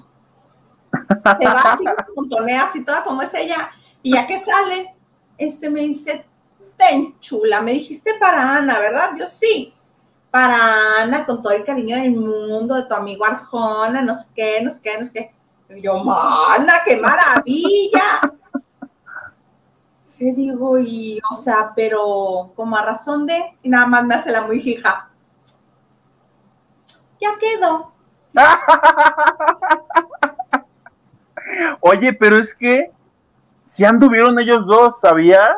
Se 1.40 1.46
va 1.46 1.60
así, 1.60 1.84
puntonea 2.14 2.64
así 2.64 2.84
toda 2.84 3.04
como 3.04 3.22
es 3.22 3.32
ella. 3.34 3.70
Y 4.02 4.14
ya 4.14 4.26
que 4.26 4.40
sale, 4.40 4.94
este 5.38 5.70
me 5.70 5.80
dice, 5.80 6.26
ten 6.76 7.18
chula, 7.20 7.60
me 7.60 7.72
dijiste 7.72 8.12
para 8.18 8.56
Ana, 8.56 8.78
¿verdad? 8.78 9.10
Yo 9.18 9.26
sí, 9.26 9.74
para 10.30 11.02
Ana, 11.02 11.26
con 11.26 11.42
todo 11.42 11.52
el 11.52 11.64
cariño 11.64 11.96
del 11.96 12.12
mundo, 12.12 12.74
de 12.74 12.84
tu 12.84 12.94
amigo 12.94 13.24
Arjona, 13.24 14.02
no 14.02 14.18
sé 14.18 14.28
qué, 14.34 14.60
no 14.62 14.70
sé 14.70 14.80
qué, 14.82 14.98
no 14.98 15.04
sé 15.04 15.12
qué 15.12 15.34
yo, 15.78 16.02
mana, 16.02 16.74
qué 16.84 16.96
maravilla. 16.96 18.20
Le 20.20 20.34
digo, 20.34 20.78
y, 20.78 21.18
o 21.30 21.34
sea, 21.34 21.72
pero 21.74 22.52
como 22.54 22.76
a 22.76 22.84
razón 22.84 23.24
de, 23.24 23.56
y 23.62 23.70
nada 23.70 23.86
más 23.86 24.04
me 24.04 24.14
hace 24.14 24.30
la 24.30 24.42
muy 24.42 24.58
hija. 24.58 25.08
Ya 27.18 27.30
quedó. 27.40 27.94
Oye, 31.80 32.12
pero 32.12 32.36
es 32.36 32.54
que 32.54 32.90
si 33.64 33.86
anduvieron 33.86 34.38
ellos 34.38 34.66
dos, 34.66 35.00
¿sabías? 35.00 35.56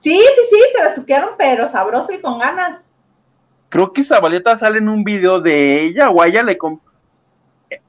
Sí, 0.00 0.18
sí, 0.18 0.42
sí, 0.50 0.58
se 0.76 0.82
besuquearon, 0.82 1.36
pero 1.38 1.68
sabroso 1.68 2.12
y 2.12 2.20
con 2.20 2.40
ganas. 2.40 2.88
Creo 3.68 3.92
que 3.92 4.02
Zabaleta 4.02 4.56
sale 4.56 4.78
en 4.78 4.88
un 4.88 5.04
video 5.04 5.40
de 5.40 5.84
ella 5.84 6.10
o 6.10 6.20
a 6.20 6.26
ella 6.26 6.42
le, 6.42 6.58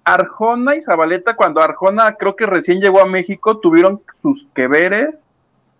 Arjona 0.04 0.76
y 0.76 0.82
Zabaleta, 0.82 1.36
cuando 1.36 1.60
Arjona 1.60 2.18
creo 2.18 2.36
que 2.36 2.46
recién 2.46 2.82
llegó 2.82 3.02
a 3.02 3.08
México, 3.08 3.58
tuvieron 3.58 4.04
sus 4.22 4.48
que 4.54 4.68
veres, 4.68 5.16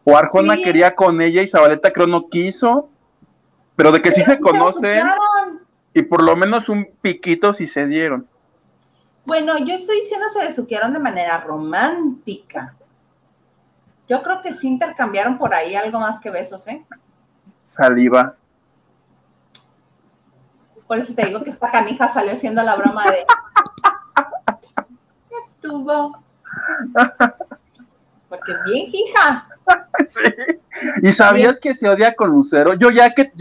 o 0.10 0.16
Arjona 0.16 0.56
quería 0.56 0.96
con 0.96 1.22
ella 1.22 1.42
y 1.42 1.50
Zabaleta 1.50 1.92
creo 1.92 2.08
no 2.08 2.30
quiso, 2.30 2.90
pero 3.76 3.92
de 3.92 4.02
que 4.02 4.14
sí 4.14 4.22
se 4.22 4.40
conocen, 4.40 5.06
y 5.94 6.02
por 6.04 6.24
lo 6.24 6.38
menos 6.38 6.70
un 6.70 6.88
piquito 7.02 7.54
sí 7.54 7.68
se 7.68 7.86
dieron. 7.86 8.26
Bueno, 9.26 9.58
yo 9.58 9.74
estoy 9.74 10.00
diciendo 10.00 10.30
se 10.30 10.46
besuquearon 10.46 10.94
de 10.94 11.00
manera 11.00 11.42
romántica. 11.42 12.74
Yo 14.08 14.24
creo 14.24 14.42
que 14.42 14.54
sí 14.54 14.70
intercambiaron 14.70 15.38
por 15.38 15.54
ahí 15.54 15.76
algo 15.76 16.00
más 16.00 16.22
que 16.22 16.30
besos, 16.30 16.66
¿eh? 16.70 16.86
Saliva. 17.62 18.36
Por 20.88 21.00
eso 21.00 21.14
te 21.14 21.26
digo 21.26 21.44
que 21.44 21.50
esta 21.50 21.70
canija 21.70 22.08
salió 22.08 22.32
haciendo 22.32 22.64
la 22.64 22.78
broma 22.78 23.04
de 23.12 23.26
estuvo. 25.38 26.24
Porque 28.30 28.52
es 28.52 28.58
bien 28.66 28.88
hija. 28.94 29.48
Sí. 30.06 30.24
¿Y 31.02 31.12
sabías 31.12 31.60
que 31.60 31.76
se 31.76 31.90
odia 31.90 32.16
con 32.16 32.30
Lucero? 32.30 32.76
Yo 32.76 32.90
ya 32.90 33.14
que 33.14 33.34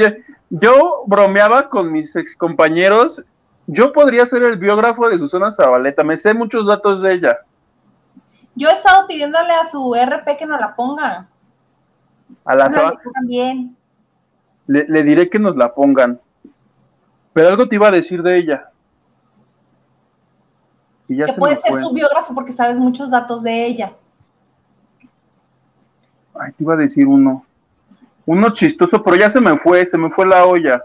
yo, 0.51 1.05
bromeaba 1.07 1.68
con 1.68 1.93
mis 1.93 2.16
ex 2.16 2.34
compañeros, 2.34 3.22
yo 3.68 3.93
podría 3.93 4.26
ser 4.26 4.43
el 4.43 4.57
biógrafo 4.57 5.09
de 5.09 5.18
Susana 5.18 5.53
Zabaleta, 5.53 6.03
me 6.03 6.16
sé 6.16 6.34
muchos 6.34 6.66
datos 6.66 7.03
de 7.03 7.12
ella. 7.12 7.39
Yo 8.57 8.68
he 8.68 8.72
estado 8.72 9.07
pidiéndole 9.07 9.53
a 9.53 9.68
su 9.68 9.95
RP 9.95 10.37
que 10.37 10.47
nos 10.47 10.59
la 10.59 10.74
ponga. 10.74 11.28
A 12.45 12.55
la 12.57 12.99
también. 13.14 13.76
Le, 14.66 14.87
le 14.89 15.03
diré 15.05 15.30
que 15.30 15.39
nos 15.39 15.55
la 15.57 15.72
pongan. 15.72 16.20
Pero 17.34 17.49
algo 17.49 17.68
te 17.68 17.76
iba 17.76 17.87
a 17.87 17.93
decir 17.93 18.20
de 18.20 18.37
ella 18.37 18.72
que 21.09 21.32
puede 21.34 21.57
ser 21.57 21.80
su 21.80 21.93
biógrafo 21.93 22.34
porque 22.34 22.53
sabes 22.53 22.78
muchos 22.78 23.11
datos 23.11 23.43
de 23.43 23.66
ella. 23.66 23.93
Ay, 26.41 26.53
te 26.53 26.64
iba 26.64 26.74
a 26.74 26.78
decir 26.78 27.07
uno. 27.07 27.45
Uno 28.24 28.51
chistoso, 28.51 29.03
pero 29.03 29.16
ya 29.16 29.30
se 29.30 29.41
me 29.41 29.57
fue, 29.57 29.87
se 29.87 29.97
me 29.97 30.11
fue 30.11 30.26
la 30.26 30.45
olla. 30.45 30.82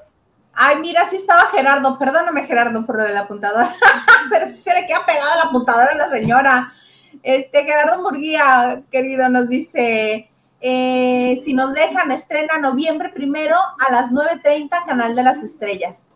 Ay, 0.54 0.80
mira, 0.80 1.08
sí 1.08 1.16
estaba 1.16 1.48
Gerardo. 1.48 1.98
Perdóname, 1.98 2.46
Gerardo, 2.46 2.86
por 2.86 2.98
lo 2.98 3.04
de 3.04 3.14
la 3.14 3.22
apuntadora. 3.22 3.76
pero 4.30 4.48
sí 4.48 4.58
se 4.58 4.74
le 4.74 4.86
queda 4.86 5.06
pegada 5.06 5.38
la 5.38 5.44
apuntadora 5.44 5.92
a 5.92 5.98
la 5.98 6.10
señora. 6.10 6.74
Este, 7.24 7.64
Gerardo 7.64 8.02
Murguía, 8.02 8.82
querido, 8.92 9.30
nos 9.30 9.48
dice, 9.48 10.30
eh, 10.60 11.40
si 11.42 11.54
nos 11.54 11.74
dejan, 11.74 12.12
estrena 12.12 12.60
noviembre 12.60 13.10
primero 13.10 13.56
a 13.56 13.92
las 13.92 14.12
9.30, 14.12 14.86
Canal 14.86 15.16
de 15.16 15.24
las 15.24 15.42
Estrellas 15.42 16.08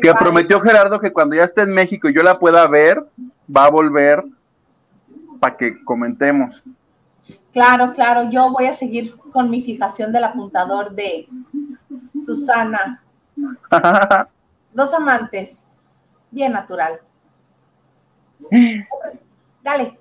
que 0.00 0.14
prometió 0.14 0.60
Gerardo 0.60 1.00
que 1.00 1.12
cuando 1.12 1.36
ya 1.36 1.44
esté 1.44 1.62
en 1.62 1.72
México 1.72 2.08
y 2.08 2.14
yo 2.14 2.22
la 2.22 2.38
pueda 2.38 2.66
ver, 2.66 3.04
va 3.54 3.66
a 3.66 3.70
volver 3.70 4.24
para 5.38 5.56
que 5.56 5.82
comentemos. 5.84 6.64
Claro, 7.52 7.92
claro, 7.92 8.30
yo 8.30 8.50
voy 8.50 8.66
a 8.66 8.72
seguir 8.72 9.16
con 9.16 9.50
mi 9.50 9.62
fijación 9.62 10.12
del 10.12 10.24
apuntador 10.24 10.92
de 10.92 11.28
Susana. 12.24 13.02
Dos 14.72 14.94
amantes, 14.94 15.66
bien 16.30 16.52
natural. 16.52 17.00
Dale. 19.62 19.98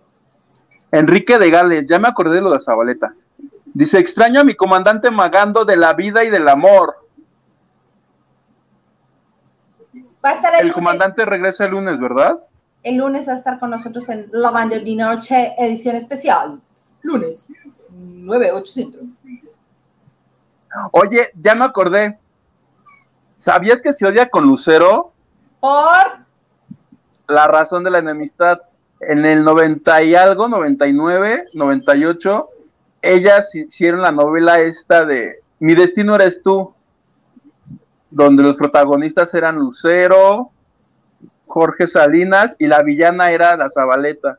Enrique 0.92 1.38
de 1.38 1.50
Gales, 1.50 1.86
ya 1.88 2.00
me 2.00 2.08
acordé 2.08 2.36
de 2.36 2.42
lo 2.42 2.52
de 2.52 2.60
Zabaleta. 2.60 3.14
Dice, 3.74 4.00
extraño 4.00 4.42
a 4.42 4.44
mi 4.44 4.56
comandante 4.56 5.12
magando 5.12 5.66
de 5.66 5.78
la 5.78 5.94
vida 5.94 6.24
y 6.24 6.30
del 6.30 6.48
amor. 6.48 6.96
Va 10.24 10.32
a 10.32 10.34
estar 10.34 10.54
el, 10.60 10.74
comandante 10.74 11.26
regresa 11.26 11.66
el 11.66 11.72
lunes, 11.72 12.00
¿verdad? 12.00 12.40
El 12.84 12.98
lunes 12.98 13.28
va 13.28 13.34
a 13.34 13.38
estar 13.38 13.60
con 13.60 13.70
nosotros 13.70 14.10
en 14.10 14.28
La 14.32 14.52
Banda 14.52 14.78
de 14.78 14.96
Noche, 14.96 15.56
edición 15.58 15.96
especial. 15.96 16.60
Lunes, 17.02 17.50
9, 17.90 18.52
8 18.54 18.72
centro. 18.72 19.02
Oye, 20.92 21.32
ya 21.40 21.56
me 21.56 21.66
acordé. 21.66 22.20
¿Sabías 23.36 23.82
que 23.82 23.94
se 23.94 24.06
odia 24.06 24.30
con 24.30 24.46
Lucero? 24.46 25.14
Por 25.60 26.26
la 27.28 27.48
razón 27.48 27.84
de 27.84 27.92
la 27.92 28.00
enemistad. 28.00 28.60
En 29.02 29.26
el 29.26 29.44
90 29.44 30.04
y 30.04 30.16
algo, 30.16 30.50
99, 30.50 31.48
98, 31.54 32.50
ellas 33.02 33.56
hicieron 33.56 34.02
la 34.02 34.12
novela 34.12 34.60
esta 34.60 35.06
de 35.06 35.42
Mi 35.60 35.74
destino 35.74 36.16
eres 36.16 36.44
tú, 36.44 36.74
donde 38.12 38.44
los 38.44 38.58
protagonistas 38.58 39.34
eran 39.34 39.56
Lucero, 39.56 40.52
Jorge 41.48 41.88
Salinas 41.88 42.56
y 42.60 42.68
la 42.68 42.84
villana 42.84 43.32
era 43.32 43.56
la 43.56 43.70
Zabaleta. 43.70 44.38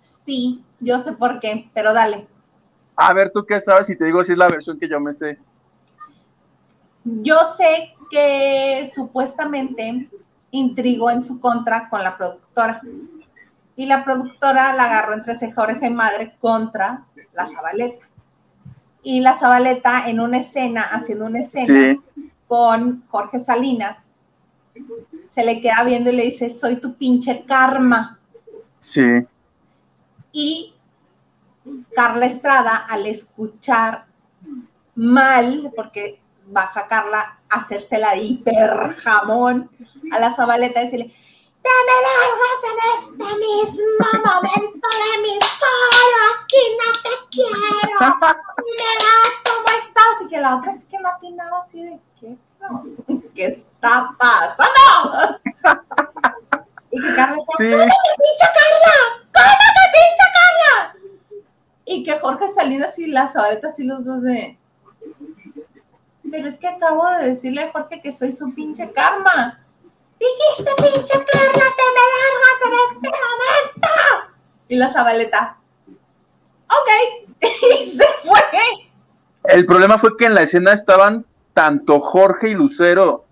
Sí, 0.00 0.62
yo 0.80 0.98
sé 0.98 1.12
por 1.12 1.40
qué, 1.40 1.70
pero 1.74 1.92
dale. 1.92 2.26
A 2.96 3.12
ver, 3.14 3.30
¿tú 3.32 3.44
qué 3.46 3.60
sabes? 3.60 3.88
Y 3.90 3.96
te 3.96 4.04
digo 4.04 4.24
si 4.24 4.32
es 4.32 4.38
la 4.38 4.48
versión 4.48 4.78
que 4.78 4.88
yo 4.88 5.00
me 5.00 5.14
sé. 5.14 5.38
Yo 7.04 7.36
sé 7.56 7.94
que 8.10 8.90
supuestamente 8.92 10.10
intrigó 10.50 11.10
en 11.10 11.22
su 11.22 11.40
contra 11.40 11.88
con 11.88 12.02
la 12.02 12.16
productora. 12.16 12.82
Y 13.76 13.86
la 13.86 14.04
productora 14.04 14.74
la 14.74 14.84
agarró 14.84 15.14
entre 15.14 15.34
ceja, 15.34 15.62
oreja 15.62 15.86
y 15.86 15.90
madre 15.90 16.36
contra 16.38 17.04
la 17.32 17.46
Zabaleta. 17.46 18.06
Y 19.02 19.20
la 19.20 19.34
Zabaleta 19.34 20.08
en 20.10 20.20
una 20.20 20.38
escena, 20.38 20.82
haciendo 20.82 21.24
una 21.24 21.38
escena 21.38 21.98
con 22.46 23.04
Jorge 23.08 23.38
Salinas, 23.38 24.08
se 25.28 25.44
le 25.44 25.60
queda 25.60 25.82
viendo 25.84 26.10
y 26.10 26.16
le 26.16 26.24
dice, 26.24 26.50
soy 26.50 26.76
tu 26.76 26.94
pinche 26.96 27.44
karma. 27.46 28.18
Sí. 28.80 29.26
Y 30.32 30.74
Carla 31.94 32.26
Estrada, 32.26 32.76
al 32.88 33.06
escuchar 33.06 34.06
mal, 34.94 35.72
porque 35.74 36.20
baja 36.46 36.88
Carla 36.88 37.38
a 37.48 37.56
hacerse 37.56 37.98
la 37.98 38.16
hiper 38.16 38.94
jamón 38.96 39.70
a 40.12 40.18
la 40.18 40.30
Zabaleta 40.30 40.80
y 40.80 40.84
decirle, 40.84 41.14
te 41.62 41.68
me 41.86 41.96
largas 42.08 42.62
en 42.70 42.78
este 42.96 43.28
mismo 43.38 44.08
momento 44.24 44.88
de 44.88 45.22
mi 45.22 45.34
vida, 45.34 46.20
aquí 46.34 46.62
no 46.78 46.88
te 47.02 47.14
quiero, 47.30 47.98
me 48.56 48.92
das 49.04 49.34
como 49.44 49.68
estás, 49.78 50.14
y 50.22 50.28
que 50.28 50.40
la 50.40 50.56
otra 50.56 50.72
sí 50.72 50.86
que 50.90 50.98
no 50.98 51.08
atinaba 51.08 51.58
así 51.58 51.84
de, 51.84 52.00
¿qué, 52.18 52.36
¿qué 53.34 53.46
está 53.46 54.16
pasando? 54.18 55.40
Y 56.90 57.00
que 57.00 57.14
Carla 57.14 57.36
está, 57.36 57.52
sí. 57.58 57.68
¡cómete, 57.68 57.94
pinche 58.16 58.46
Carla! 58.54 58.94
¡cómete, 59.32 59.82
pinche 59.94 60.26
Carla! 60.34 60.96
Y 61.84 62.04
que 62.04 62.18
Jorge 62.18 62.48
Salinas 62.48 62.98
y 62.98 63.06
la 63.06 63.26
Zabaleta 63.26 63.68
así 63.68 63.84
los 63.84 64.04
dos 64.04 64.22
de... 64.22 64.58
Pero 66.30 66.46
es 66.46 66.58
que 66.58 66.68
acabo 66.68 67.08
de 67.10 67.28
decirle 67.28 67.64
a 67.64 67.72
Jorge 67.72 68.00
que 68.00 68.12
soy 68.12 68.30
su 68.30 68.54
pinche 68.54 68.92
karma. 68.92 69.58
Dijiste, 70.20 70.70
pinche 70.76 71.24
Carla, 71.24 71.52
te 71.52 71.84
me 71.96 72.04
largas 72.14 72.60
en 72.66 72.72
este 72.86 73.10
momento. 73.18 73.88
Y 74.68 74.76
la 74.76 74.88
Zabaleta, 74.88 75.58
ok, 76.68 77.40
y 77.80 77.86
se 77.86 78.04
fue. 78.22 78.40
El 79.44 79.66
problema 79.66 79.98
fue 79.98 80.16
que 80.16 80.26
en 80.26 80.34
la 80.34 80.42
escena 80.42 80.72
estaban 80.72 81.24
tanto 81.54 81.98
Jorge 81.98 82.50
y 82.50 82.54
Lucero. 82.54 83.24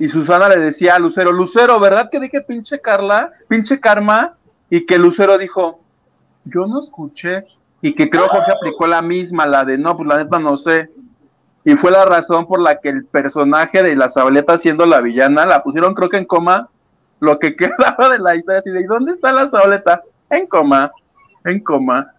Y 0.00 0.08
Susana 0.08 0.48
le 0.48 0.58
decía 0.58 0.96
a 0.96 0.98
Lucero, 0.98 1.30
Lucero, 1.30 1.78
¿verdad 1.78 2.08
que 2.10 2.20
dije 2.20 2.40
pinche 2.40 2.80
Carla, 2.80 3.32
pinche 3.48 3.78
karma? 3.78 4.36
Y 4.68 4.86
que 4.86 4.98
Lucero 4.98 5.38
dijo, 5.38 5.80
yo 6.44 6.66
no 6.66 6.80
escuché. 6.80 7.46
Y 7.82 7.94
que 7.94 8.10
creo 8.10 8.28
Jorge 8.28 8.52
aplicó 8.52 8.86
la 8.86 9.02
misma, 9.02 9.46
la 9.46 9.64
de 9.64 9.78
no, 9.78 9.96
pues 9.96 10.08
la 10.08 10.16
neta 10.18 10.38
no 10.38 10.56
sé 10.56 10.90
y 11.64 11.74
fue 11.76 11.90
la 11.90 12.04
razón 12.04 12.46
por 12.46 12.60
la 12.60 12.80
que 12.80 12.88
el 12.88 13.04
personaje 13.04 13.82
de 13.82 13.94
la 13.94 14.08
Zabaleta 14.08 14.56
siendo 14.56 14.86
la 14.86 15.00
villana 15.00 15.44
la 15.44 15.62
pusieron 15.62 15.94
creo 15.94 16.08
que 16.08 16.16
en 16.16 16.24
coma 16.24 16.68
lo 17.20 17.38
que 17.38 17.54
quedaba 17.56 18.08
de 18.08 18.18
la 18.18 18.34
historia 18.34 18.60
así 18.60 18.70
de 18.70 18.84
dónde 18.84 19.12
está 19.12 19.32
la 19.32 19.48
Zabaleta? 19.48 20.02
En 20.30 20.46
coma, 20.46 20.90
en 21.44 21.60
coma. 21.60 22.14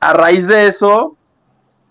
A 0.00 0.12
raíz 0.12 0.48
de 0.48 0.66
eso 0.66 1.16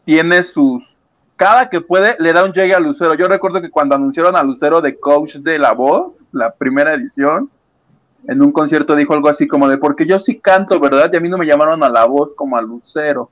tiene 0.04 0.44
sus 0.44 0.95
cada 1.36 1.70
que 1.70 1.82
puede 1.82 2.16
le 2.20 2.34
da 2.34 2.46
un 2.46 2.54
llegue 2.54 2.74
a 2.74 2.80
Lucero. 2.80 3.14
Yo 3.16 3.28
recuerdo 3.28 3.62
que 3.62 3.70
cuando 3.70 3.96
anunciaron 3.96 4.36
a 4.36 4.44
Lucero 4.44 4.82
de 4.82 4.98
coach 4.98 5.36
de 5.36 5.60
la 5.60 5.74
voz, 5.74 6.14
la 6.32 6.54
primera 6.54 6.94
edición, 6.94 7.50
en 8.28 8.42
un 8.42 8.52
concierto 8.52 8.96
dijo 8.96 9.14
algo 9.14 9.30
así 9.30 9.48
como 9.48 9.68
de 9.68 9.78
porque 9.78 10.06
yo 10.06 10.20
sí 10.20 10.40
canto, 10.40 10.80
¿verdad? 10.80 11.10
Y 11.12 11.18
a 11.18 11.20
mí 11.20 11.30
no 11.30 11.38
me 11.38 11.46
llamaron 11.46 11.84
a 11.84 11.90
la 11.90 12.06
voz 12.06 12.34
como 12.36 12.58
a 12.58 12.62
Lucero. 12.62 13.30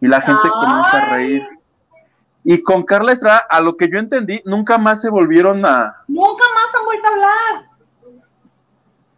Y 0.00 0.08
la 0.08 0.20
gente 0.20 0.48
comienza 0.48 0.98
a 0.98 1.16
reír. 1.16 1.42
Y 2.44 2.60
con 2.62 2.82
Carla 2.82 3.12
Estrada, 3.12 3.46
a 3.48 3.60
lo 3.60 3.76
que 3.76 3.88
yo 3.88 3.98
entendí, 3.98 4.42
nunca 4.44 4.78
más 4.78 5.00
se 5.00 5.08
volvieron 5.08 5.64
a. 5.64 5.96
Nunca 6.08 6.44
más 6.54 6.74
han 6.74 6.84
vuelto 6.84 7.06
a 7.06 7.10
hablar. 7.10 7.70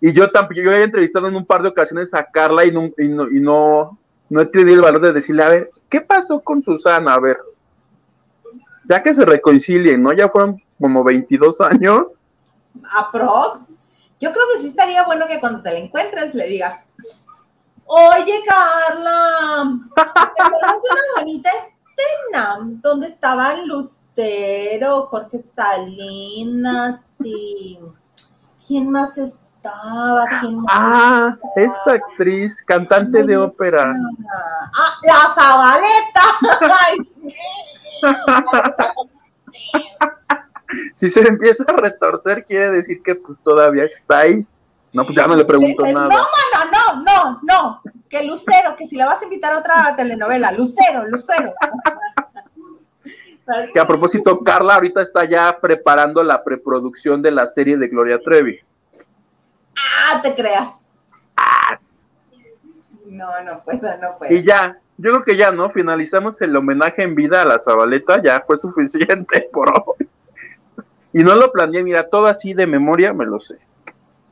Y 0.00 0.12
yo 0.12 0.30
tampoco, 0.30 0.60
yo 0.60 0.72
he 0.72 0.82
entrevistado 0.82 1.28
en 1.28 1.36
un 1.36 1.46
par 1.46 1.62
de 1.62 1.68
ocasiones 1.68 2.12
a 2.12 2.24
Carla 2.24 2.66
y 2.66 2.70
no, 2.70 2.90
y 2.98 3.08
no, 3.08 3.30
y 3.30 3.40
no, 3.40 3.98
no 4.28 4.40
he 4.40 4.46
tenido 4.46 4.74
el 4.74 4.82
valor 4.82 5.00
de 5.00 5.12
decirle, 5.14 5.42
a 5.42 5.48
ver, 5.48 5.70
¿qué 5.88 6.02
pasó 6.02 6.40
con 6.40 6.62
Susana? 6.62 7.14
A 7.14 7.20
ver, 7.20 7.38
ya 8.88 9.02
que 9.02 9.14
se 9.14 9.24
reconcilien, 9.24 10.02
¿no? 10.02 10.12
Ya 10.12 10.28
fueron 10.28 10.62
como 10.80 11.04
22 11.04 11.60
años. 11.60 12.18
Aprox. 12.98 13.68
Yo 14.20 14.32
creo 14.32 14.44
que 14.52 14.60
sí 14.60 14.68
estaría 14.68 15.04
bueno 15.04 15.26
que 15.26 15.40
cuando 15.40 15.62
te 15.62 15.72
la 15.72 15.78
encuentres 15.78 16.34
le 16.34 16.46
digas, 16.46 16.84
oye 17.84 18.42
Carla, 18.46 19.70
¿te 19.94 20.42
una 20.42 21.00
bonita 21.16 21.50
Tenam, 21.96 22.80
donde 22.80 23.06
estaban 23.06 23.68
Lucero, 23.68 25.06
Jorge 25.06 25.44
Salinas 25.54 27.00
¿quién 28.66 28.90
más 28.90 29.14
ah, 30.68 31.36
esta 31.56 31.92
actriz, 31.92 32.62
cantante 32.64 33.22
de 33.22 33.36
ópera. 33.36 33.94
Ah, 34.74 34.94
la 35.02 35.32
Zabaleta. 35.34 36.22
si 40.94 41.10
se 41.10 41.26
empieza 41.26 41.64
a 41.66 41.72
retorcer, 41.72 42.44
quiere 42.44 42.70
decir 42.70 43.02
que 43.02 43.14
pues, 43.14 43.38
todavía 43.42 43.84
está 43.84 44.20
ahí. 44.20 44.46
No, 44.92 45.04
pues 45.04 45.16
ya 45.16 45.26
no 45.26 45.34
le 45.34 45.44
pregunto 45.44 45.84
nada. 45.86 46.08
No, 46.08 46.08
no, 46.08 46.64
no, 46.70 47.02
no, 47.02 47.40
no. 47.42 47.82
Que 48.08 48.24
Lucero, 48.24 48.76
que 48.76 48.86
si 48.86 48.96
le 48.96 49.04
vas 49.04 49.20
a 49.20 49.24
invitar 49.24 49.52
a 49.52 49.58
otra 49.58 49.96
telenovela, 49.96 50.52
Lucero, 50.52 51.04
Lucero. 51.08 51.52
que 53.72 53.80
a 53.80 53.86
propósito, 53.86 54.38
Carla 54.40 54.76
ahorita 54.76 55.02
está 55.02 55.24
ya 55.24 55.58
preparando 55.60 56.22
la 56.22 56.44
preproducción 56.44 57.20
de 57.22 57.32
la 57.32 57.48
serie 57.48 57.76
de 57.76 57.88
Gloria 57.88 58.20
Trevi. 58.20 58.60
Ah, 59.76 60.20
te 60.22 60.34
creas. 60.34 60.80
Ah. 61.36 61.76
No, 63.06 63.42
no 63.42 63.62
puedo, 63.62 63.96
no 63.98 64.18
puedo. 64.18 64.34
Y 64.34 64.42
ya, 64.42 64.78
yo 64.96 65.10
creo 65.10 65.24
que 65.24 65.36
ya, 65.36 65.50
¿no? 65.50 65.70
Finalizamos 65.70 66.40
el 66.40 66.56
homenaje 66.56 67.02
en 67.02 67.14
vida 67.14 67.42
a 67.42 67.44
la 67.44 67.58
Zabaleta, 67.58 68.22
ya 68.22 68.42
fue 68.46 68.56
suficiente 68.56 69.48
por 69.52 69.70
hoy. 69.70 70.08
Y 71.12 71.22
no 71.22 71.34
lo 71.34 71.52
planeé, 71.52 71.82
mira, 71.82 72.08
todo 72.08 72.26
así 72.26 72.54
de 72.54 72.66
memoria 72.66 73.12
me 73.12 73.24
lo 73.24 73.40
sé. 73.40 73.58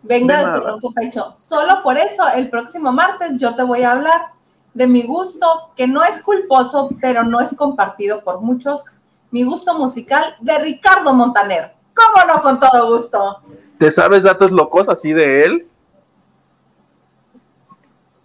Venga 0.03 0.59
de 0.59 0.81
tu 0.81 0.93
pecho. 0.93 1.33
Solo 1.33 1.83
por 1.83 1.97
eso, 1.97 2.25
el 2.35 2.51
próximo 2.51 2.93
martes 2.93 3.41
yo 3.41 3.55
te 3.55 3.63
voy 3.63 3.83
a 3.83 3.93
hablar 3.93 4.33
de 4.75 4.87
mi 4.87 5.07
gusto, 5.07 5.71
que 5.77 5.87
no 5.87 6.03
es 6.03 6.23
culposo, 6.23 6.91
pero 7.01 7.23
no 7.23 7.41
es 7.41 7.55
compartido 7.55 8.25
por 8.25 8.41
muchos, 8.41 8.87
mi 9.31 9.45
gusto 9.45 9.79
musical 9.79 10.37
de 10.41 10.59
Ricardo 10.59 11.13
Montaner. 11.13 11.75
¿Cómo 11.95 12.27
no? 12.27 12.43
Con 12.43 12.59
todo 12.59 12.95
gusto. 12.95 13.43
¿Te 13.83 13.91
sabes 13.91 14.23
datos 14.23 14.53
locos 14.53 14.89
así 14.89 15.13
de 15.13 15.43
él? 15.43 15.69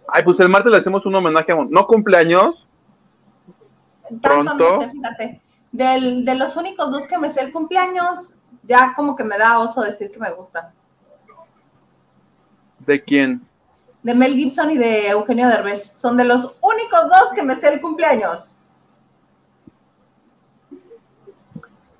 Ay, 0.06 0.22
pues 0.22 0.38
el 0.38 0.48
martes 0.48 0.70
le 0.70 0.78
hacemos 0.78 1.04
un 1.04 1.16
homenaje 1.16 1.50
a... 1.50 1.56
¿No 1.68 1.84
cumpleaños? 1.84 2.64
Pronto. 4.22 4.88
fíjate. 4.92 5.42
de 5.72 6.34
los 6.36 6.54
únicos 6.54 6.92
dos 6.92 7.08
que 7.08 7.18
me 7.18 7.28
sé 7.28 7.42
el 7.42 7.50
cumpleaños, 7.50 8.36
ya 8.62 8.92
como 8.94 9.16
que 9.16 9.24
me 9.24 9.36
da 9.36 9.58
oso 9.58 9.82
decir 9.82 10.12
que 10.12 10.20
me 10.20 10.32
gustan. 10.32 10.66
¿De 12.86 13.02
quién? 13.02 13.44
De 14.04 14.14
Mel 14.14 14.36
Gibson 14.36 14.70
y 14.70 14.78
de 14.78 15.08
Eugenio 15.08 15.48
Derbez. 15.48 15.90
Son 15.90 16.16
de 16.16 16.24
los 16.24 16.56
únicos 16.62 17.00
dos 17.08 17.32
que 17.34 17.42
me 17.42 17.56
sé 17.56 17.74
el 17.74 17.80
cumpleaños. 17.80 18.54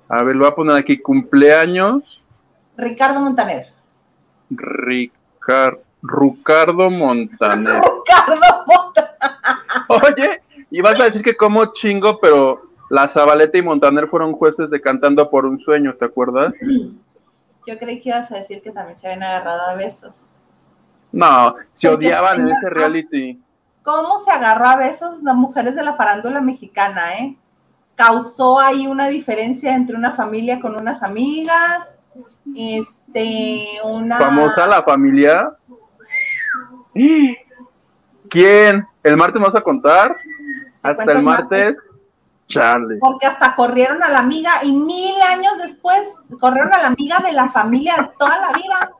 A 0.07 0.23
ver, 0.23 0.37
lo 0.37 0.45
voy 0.45 0.51
a 0.53 0.55
poner 0.55 0.77
aquí. 0.77 0.97
Cumpleaños. 0.97 2.18
Ricardo 2.79 3.19
Montaner. 3.19 3.67
Ricardo 6.01 6.89
Montaner. 6.89 7.81
Ricardo 8.07 8.65
Montaner. 8.67 9.09
Oye, 9.89 10.41
y 10.71 10.81
vas 10.81 10.99
a 10.99 11.05
decir 11.05 11.21
que 11.21 11.35
como 11.35 11.65
chingo, 11.67 12.19
pero 12.19 12.69
la 12.89 13.07
Zabaleta 13.07 13.57
y 13.57 13.61
Montaner 13.61 14.07
fueron 14.07 14.33
jueces 14.33 14.69
de 14.69 14.81
Cantando 14.81 15.29
por 15.29 15.45
un 15.45 15.59
Sueño, 15.59 15.93
¿te 15.95 16.05
acuerdas? 16.05 16.53
Yo 17.67 17.77
creí 17.77 18.01
que 18.01 18.09
ibas 18.09 18.31
a 18.31 18.35
decir 18.35 18.61
que 18.61 18.71
también 18.71 18.97
se 18.97 19.07
habían 19.07 19.23
agarrado 19.23 19.61
a 19.69 19.75
besos. 19.75 20.25
No, 21.11 21.55
se 21.73 21.89
odiaban 21.89 22.41
en 22.41 22.49
ese 22.49 22.69
reality. 22.69 23.41
¿Cómo 23.83 24.21
se 24.23 24.31
agarró 24.31 24.67
a 24.67 24.75
besos 24.77 25.21
las 25.23 25.35
mujeres 25.35 25.75
de 25.75 25.83
la 25.83 25.95
farándula 25.95 26.41
mexicana, 26.41 27.15
eh? 27.15 27.35
Causó 27.95 28.59
ahí 28.59 28.87
una 28.87 29.07
diferencia 29.07 29.75
entre 29.75 29.95
una 29.95 30.13
familia 30.13 30.59
con 30.61 30.75
unas 30.75 31.03
amigas, 31.03 31.98
este, 32.55 33.65
una... 33.83 34.17
¿Famosa 34.17 34.67
la 34.67 34.83
familia? 34.83 35.51
¿Quién? 38.29 38.87
¿El 39.03 39.17
martes 39.17 39.41
vas 39.41 39.55
a 39.55 39.61
contar? 39.61 40.15
Hasta 40.81 41.11
el 41.11 41.23
martes. 41.23 41.77
Charlie. 42.47 42.97
Porque 42.99 43.27
hasta 43.27 43.55
corrieron 43.55 44.03
a 44.03 44.09
la 44.09 44.19
amiga 44.19 44.63
y 44.63 44.71
mil 44.71 45.21
años 45.21 45.53
después 45.59 46.01
corrieron 46.39 46.73
a 46.73 46.79
la 46.79 46.87
amiga 46.87 47.19
de 47.19 47.31
la 47.31 47.49
familia 47.49 48.11
toda 48.17 48.39
la 48.39 48.51
vida. 48.53 48.91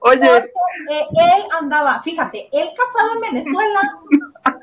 Oye. 0.00 0.52
Él 0.88 1.42
andaba, 1.60 2.02
fíjate, 2.02 2.48
él 2.50 2.68
casado 2.76 3.14
en 3.14 3.32
Venezuela, 3.32 3.80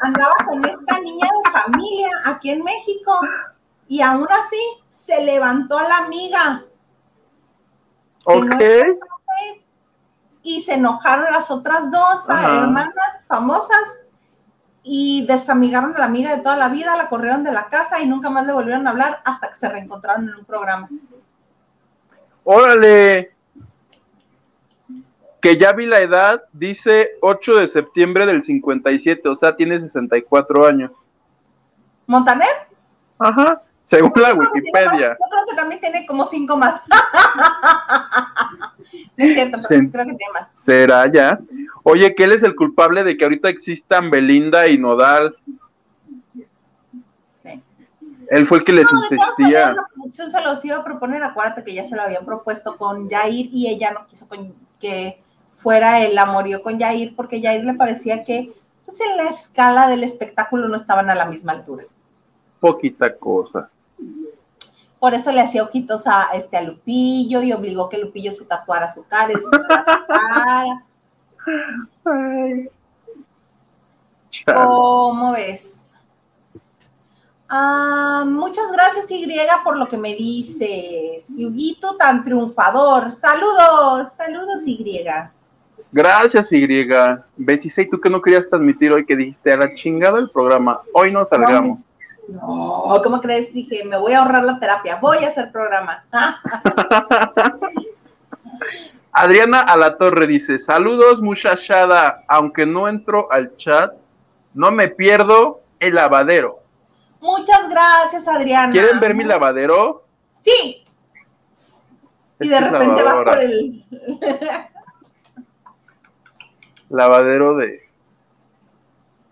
andaba 0.02 0.36
con 0.46 0.64
esta 0.66 1.00
niña 1.00 1.26
de 1.26 1.52
familia 1.52 2.10
aquí 2.26 2.52
en 2.52 2.64
México 2.64 3.18
y 3.88 4.02
aún 4.02 4.28
así 4.30 4.60
se 4.90 5.24
levantó 5.24 5.78
a 5.78 5.88
la 5.88 5.98
amiga. 6.00 6.66
Ok. 8.30 8.62
Y 10.44 10.62
se 10.62 10.74
enojaron 10.74 11.32
las 11.32 11.50
otras 11.50 11.90
dos 11.90 12.28
hermanas 12.30 13.26
famosas 13.26 14.02
y 14.84 15.26
desamigaron 15.26 15.96
a 15.96 16.00
la 16.00 16.06
amiga 16.06 16.36
de 16.36 16.42
toda 16.42 16.58
la 16.58 16.68
vida, 16.68 16.98
la 16.98 17.08
corrieron 17.08 17.46
de 17.46 17.54
la 17.54 17.70
casa 17.70 18.02
y 18.02 18.08
nunca 18.08 18.30
más 18.30 18.46
le 18.46 18.52
volvieron 18.52 18.86
a 18.86 18.90
hablar 18.92 19.22
hasta 19.24 19.50
que 19.50 19.56
se 19.56 19.70
reencontraron 19.70 20.28
en 20.28 20.36
un 20.36 20.46
programa. 20.46 20.90
Órale. 22.44 23.34
Que 25.42 25.58
ya 25.58 25.72
vi 25.72 25.86
la 25.86 26.02
edad, 26.02 26.44
dice 26.52 27.12
8 27.22 27.56
de 27.56 27.68
septiembre 27.68 28.26
del 28.26 28.44
57, 28.44 29.28
o 29.30 29.36
sea, 29.38 29.56
tiene 29.56 29.80
64 29.80 30.66
años. 30.66 30.92
¿Montaner? 32.08 32.50
Ajá, 33.20 33.62
según 33.88 34.12
la 34.18 34.34
Wikipedia. 34.34 35.18
yo 35.18 35.30
creo 35.30 35.46
que 35.50 35.56
también 35.56 35.80
tiene 35.80 36.06
como 36.06 36.26
5 36.26 36.58
más. 36.58 36.82
No 39.18 39.26
es 39.26 39.34
cierto, 39.34 39.58
pero 39.68 39.90
creo 39.90 40.06
que 40.06 40.14
tiene 40.14 40.34
más. 40.34 40.52
¿Será 40.52 41.08
ya? 41.08 41.40
Oye, 41.82 42.14
que 42.14 42.24
él 42.26 42.34
es 42.34 42.44
el 42.44 42.56
culpable 42.56 43.04
de 43.04 43.18
que 43.18 43.24
ahorita 43.24 43.50
existan 43.50 44.12
Belinda 44.12 44.68
y 44.68 44.78
Nodal. 44.78 45.36
Sí. 47.24 47.60
Él 48.30 48.46
fue 48.46 48.60
el 48.60 48.64
que 48.64 48.74
les 48.74 48.88
insistía. 48.92 49.76
Yo 50.12 50.30
se 50.30 50.42
los 50.42 50.64
iba 50.66 50.78
a 50.78 50.84
proponer, 50.84 51.24
acuérdate 51.24 51.64
que 51.64 51.74
ya 51.74 51.84
se 51.84 51.96
lo 51.96 52.04
habían 52.04 52.26
propuesto 52.26 52.78
con 52.78 53.10
Jair 53.10 53.50
y 53.52 53.68
ella 53.68 53.92
no 53.92 54.06
quiso 54.06 54.28
que 54.80 55.20
fuera 55.56 56.06
el 56.06 56.16
amorío 56.16 56.62
con 56.62 56.80
Jair 56.80 57.16
porque 57.16 57.42
Jair 57.42 57.66
le 57.66 57.74
parecía 57.74 58.24
que 58.24 58.54
pues, 58.86 59.02
en 59.02 59.18
la 59.18 59.30
escala 59.30 59.90
del 59.90 60.04
espectáculo 60.04 60.68
no 60.68 60.76
estaban 60.76 61.10
a 61.10 61.16
la 61.16 61.26
misma 61.26 61.54
altura. 61.54 61.86
Poquita 62.60 63.16
cosa. 63.16 63.72
Por 65.00 65.14
eso 65.14 65.32
le 65.32 65.42
hacía 65.42 65.64
ojitos 65.64 66.08
a, 66.08 66.30
este, 66.34 66.58
a 66.58 66.62
Lupillo 66.62 67.42
y 67.42 67.54
obligó 67.54 67.88
que 67.88 68.00
Lupillo 68.00 68.32
se 68.32 68.46
tatuara 68.46 68.92
su 68.92 69.04
cara 69.06 69.32
y 69.32 69.36
después 69.36 69.62
¿Cómo 74.46 75.34
ves? 75.34 75.92
Ah, 77.50 78.26
muchas 78.28 78.72
gracias, 78.72 79.10
Y, 79.10 79.26
por 79.64 79.78
lo 79.78 79.88
que 79.88 79.98
me 79.98 80.16
dices. 80.16 81.28
Yuguito 81.38 81.96
tan 81.96 82.24
triunfador. 82.24 83.12
Saludos, 83.12 84.14
saludos, 84.14 84.66
Y. 84.66 85.06
Gracias, 85.92 86.52
Y. 86.52 86.68
B6, 86.68 87.90
¿tú 87.90 88.02
que 88.02 88.10
no 88.10 88.22
querías 88.22 88.50
transmitir 88.50 88.92
hoy 88.92 89.06
que 89.06 89.16
dijiste 89.16 89.54
a 89.54 89.58
la 89.58 89.74
chingada 89.74 90.20
el 90.20 90.30
programa? 90.30 90.82
Hoy 90.94 91.12
no 91.12 91.26
salgamos. 91.26 91.80
No, 92.28 93.02
¿cómo 93.04 93.22
crees? 93.22 93.54
Dije, 93.54 93.86
me 93.86 93.98
voy 93.98 94.14
a 94.14 94.20
ahorrar 94.20 94.44
la 94.44 94.60
terapia, 94.60 94.98
voy 95.02 95.24
a 95.24 95.28
hacer 95.28 95.52
programa. 95.52 96.06
Adriana 99.12 99.62
Alatorre 99.62 100.28
dice, 100.28 100.60
saludos 100.60 101.22
muchachada, 101.22 102.24
aunque 102.28 102.66
no 102.66 102.88
entro 102.88 103.32
al 103.32 103.56
chat, 103.56 103.96
no 104.54 104.72
me 104.72 104.90
pierdo 104.90 105.62
el 105.80 105.96
lavadero. 105.96 106.60
Muchas 107.20 107.70
gracias, 107.70 108.28
Adriana. 108.28 108.72
¿Quieren 108.72 109.00
ver 109.00 109.16
mi 109.16 109.24
lavadero? 109.24 110.04
Sí. 110.42 110.86
Y 112.40 112.48
de 112.48 112.60
repente 112.60 113.02
vas 113.02 113.24
por 113.24 113.42
el... 113.42 113.84
lavadero 116.90 117.56
de 117.58 117.87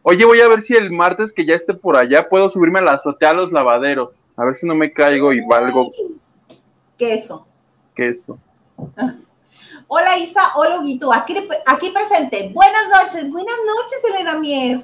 Oye, 0.08 0.24
voy 0.24 0.40
a 0.40 0.48
ver 0.48 0.62
si 0.62 0.76
el 0.76 0.92
martes 0.92 1.34
que 1.34 1.48
ya 1.48 1.56
esté 1.56 1.74
por 1.74 1.98
allá 1.98 2.30
puedo 2.30 2.52
subirme 2.52 2.78
a 2.78 2.84
la 2.84 2.92
azotea 2.92 3.32
a 3.32 3.34
los 3.34 3.52
lavaderos. 3.52 4.22
A 4.38 4.46
ver 4.46 4.56
si 4.56 4.68
no 4.68 4.76
me 4.76 4.94
caigo 4.94 5.34
y 5.34 5.42
valgo. 5.48 5.92
Queso. 6.96 7.48
Queso. 7.96 8.38
Hola 9.88 10.18
Isa, 10.18 10.42
hola 10.58 10.82
Guito, 10.84 11.12
aquí, 11.12 11.36
aquí 11.66 11.90
presente. 11.90 12.52
Buenas 12.54 12.88
noches, 12.88 13.32
buenas 13.32 13.56
noches 13.66 14.04
Elena 14.14 14.40
Mier. 14.40 14.84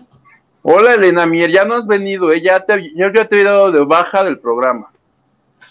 Hola 0.64 0.94
Elena 0.94 1.28
Mier, 1.28 1.52
ya 1.52 1.66
no 1.66 1.76
has 1.76 1.86
venido, 1.86 2.32
¿eh? 2.32 2.42
ya, 2.42 2.64
te, 2.64 2.92
ya 2.96 3.12
te 3.12 3.42
he 3.42 3.44
dado 3.44 3.72
de 3.72 3.84
baja 3.84 4.24
del 4.24 4.40
programa. 4.40 4.92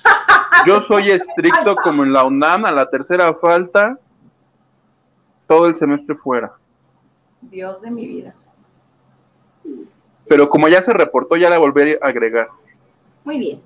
Yo 0.67 0.81
soy 0.81 1.11
estricto 1.11 1.77
como 1.77 2.03
en 2.03 2.13
la 2.13 2.25
UNAM, 2.25 2.67
a 2.67 2.73
la 2.73 2.91
tercera 2.91 3.35
falta, 3.35 3.99
todo 5.47 5.67
el 5.67 5.77
semestre 5.77 6.17
fuera. 6.17 6.53
Dios 7.41 7.83
de 7.83 7.91
mi 7.93 8.07
vida 8.07 8.35
pero 10.31 10.49
como 10.49 10.69
ya 10.69 10.81
se 10.81 10.93
reportó, 10.93 11.37
ya 11.37 11.51
la 11.51 11.59
volveré 11.59 11.99
a 12.01 12.07
agregar. 12.07 12.51
Muy 13.25 13.37
bien. 13.41 13.61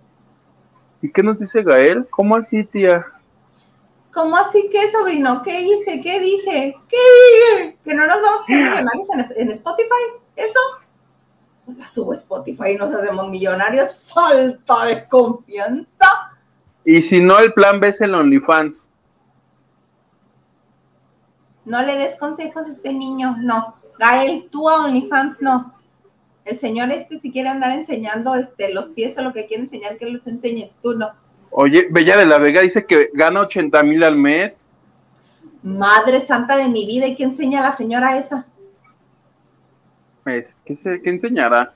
¿Y 1.03 1.12
qué 1.12 1.23
nos 1.23 1.37
dice 1.37 1.62
Gael? 1.62 2.09
¿Cómo 2.09 2.37
así, 2.37 2.65
tía? 2.65 3.05
¿Cómo 4.15 4.35
así 4.35 4.71
qué, 4.73 4.91
sobrino? 4.91 5.43
¿Qué 5.43 5.61
hice? 5.61 6.01
¿Qué 6.01 6.21
dije? 6.21 6.75
¿Qué 6.89 6.97
dije? 6.97 7.79
¿Que 7.85 7.93
no 7.93 8.07
nos 8.07 8.17
vamos 8.17 8.41
a 8.41 8.45
hacer 8.45 8.57
millonarios 8.57 9.09
en, 9.37 9.51
Spotify? 9.51 10.23
¿Eso? 10.37 10.59
Pues 11.67 11.77
la 11.77 11.87
subo 11.87 12.12
a 12.12 12.15
Spotify 12.15 12.71
y 12.71 12.77
nos 12.77 12.95
hacemos 12.95 13.29
millonarios. 13.29 14.03
Falta 14.11 14.87
de 14.87 15.07
confianza. 15.07 16.33
Y 16.83 17.03
si 17.03 17.21
no, 17.21 17.41
el 17.41 17.53
plan 17.53 17.79
B 17.79 17.89
es 17.89 18.01
el 18.01 18.15
OnlyFans. 18.15 18.87
No 21.67 21.83
le 21.83 21.95
des 21.95 22.17
consejos 22.17 22.67
a 22.67 22.71
este 22.71 22.91
niño, 22.91 23.37
no. 23.41 23.77
Gael, 23.99 24.49
tú 24.51 24.67
a 24.71 24.87
OnlyFans 24.87 25.43
no 25.43 25.75
el 26.45 26.59
señor 26.59 26.90
este 26.90 27.18
si 27.18 27.32
quiere 27.32 27.49
andar 27.49 27.72
enseñando 27.72 28.34
este, 28.34 28.72
los 28.72 28.88
pies 28.88 29.16
o 29.18 29.22
lo 29.22 29.32
que 29.32 29.47
quiere 29.47 29.62
enseñar, 29.62 29.97
que 29.97 30.07
los 30.07 30.26
enseñe, 30.26 30.70
tú 30.82 30.95
no. 30.95 31.12
Oye, 31.51 31.86
Bella 31.90 32.16
de 32.16 32.26
la 32.26 32.38
Vega 32.38 32.61
dice 32.61 32.84
que 32.84 33.11
gana 33.14 33.42
80 33.42 33.82
mil 33.84 34.03
al 34.03 34.16
mes. 34.16 34.62
Madre 35.62 36.20
santa 36.20 36.57
de 36.57 36.68
mi 36.68 36.86
vida, 36.86 37.07
¿y 37.07 37.16
qué 37.16 37.24
enseña 37.24 37.62
la 37.62 37.72
señora 37.72 38.18
esa? 38.18 38.47
Pues, 40.24 40.61
¿qué, 40.64 40.76
se, 40.76 41.01
qué 41.01 41.11
enseñará? 41.11 41.72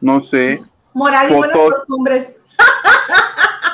No 0.00 0.20
sé. 0.20 0.62
Moral 0.92 1.30
y 1.30 1.34
buenas 1.34 1.56
costumbres. 1.56 2.36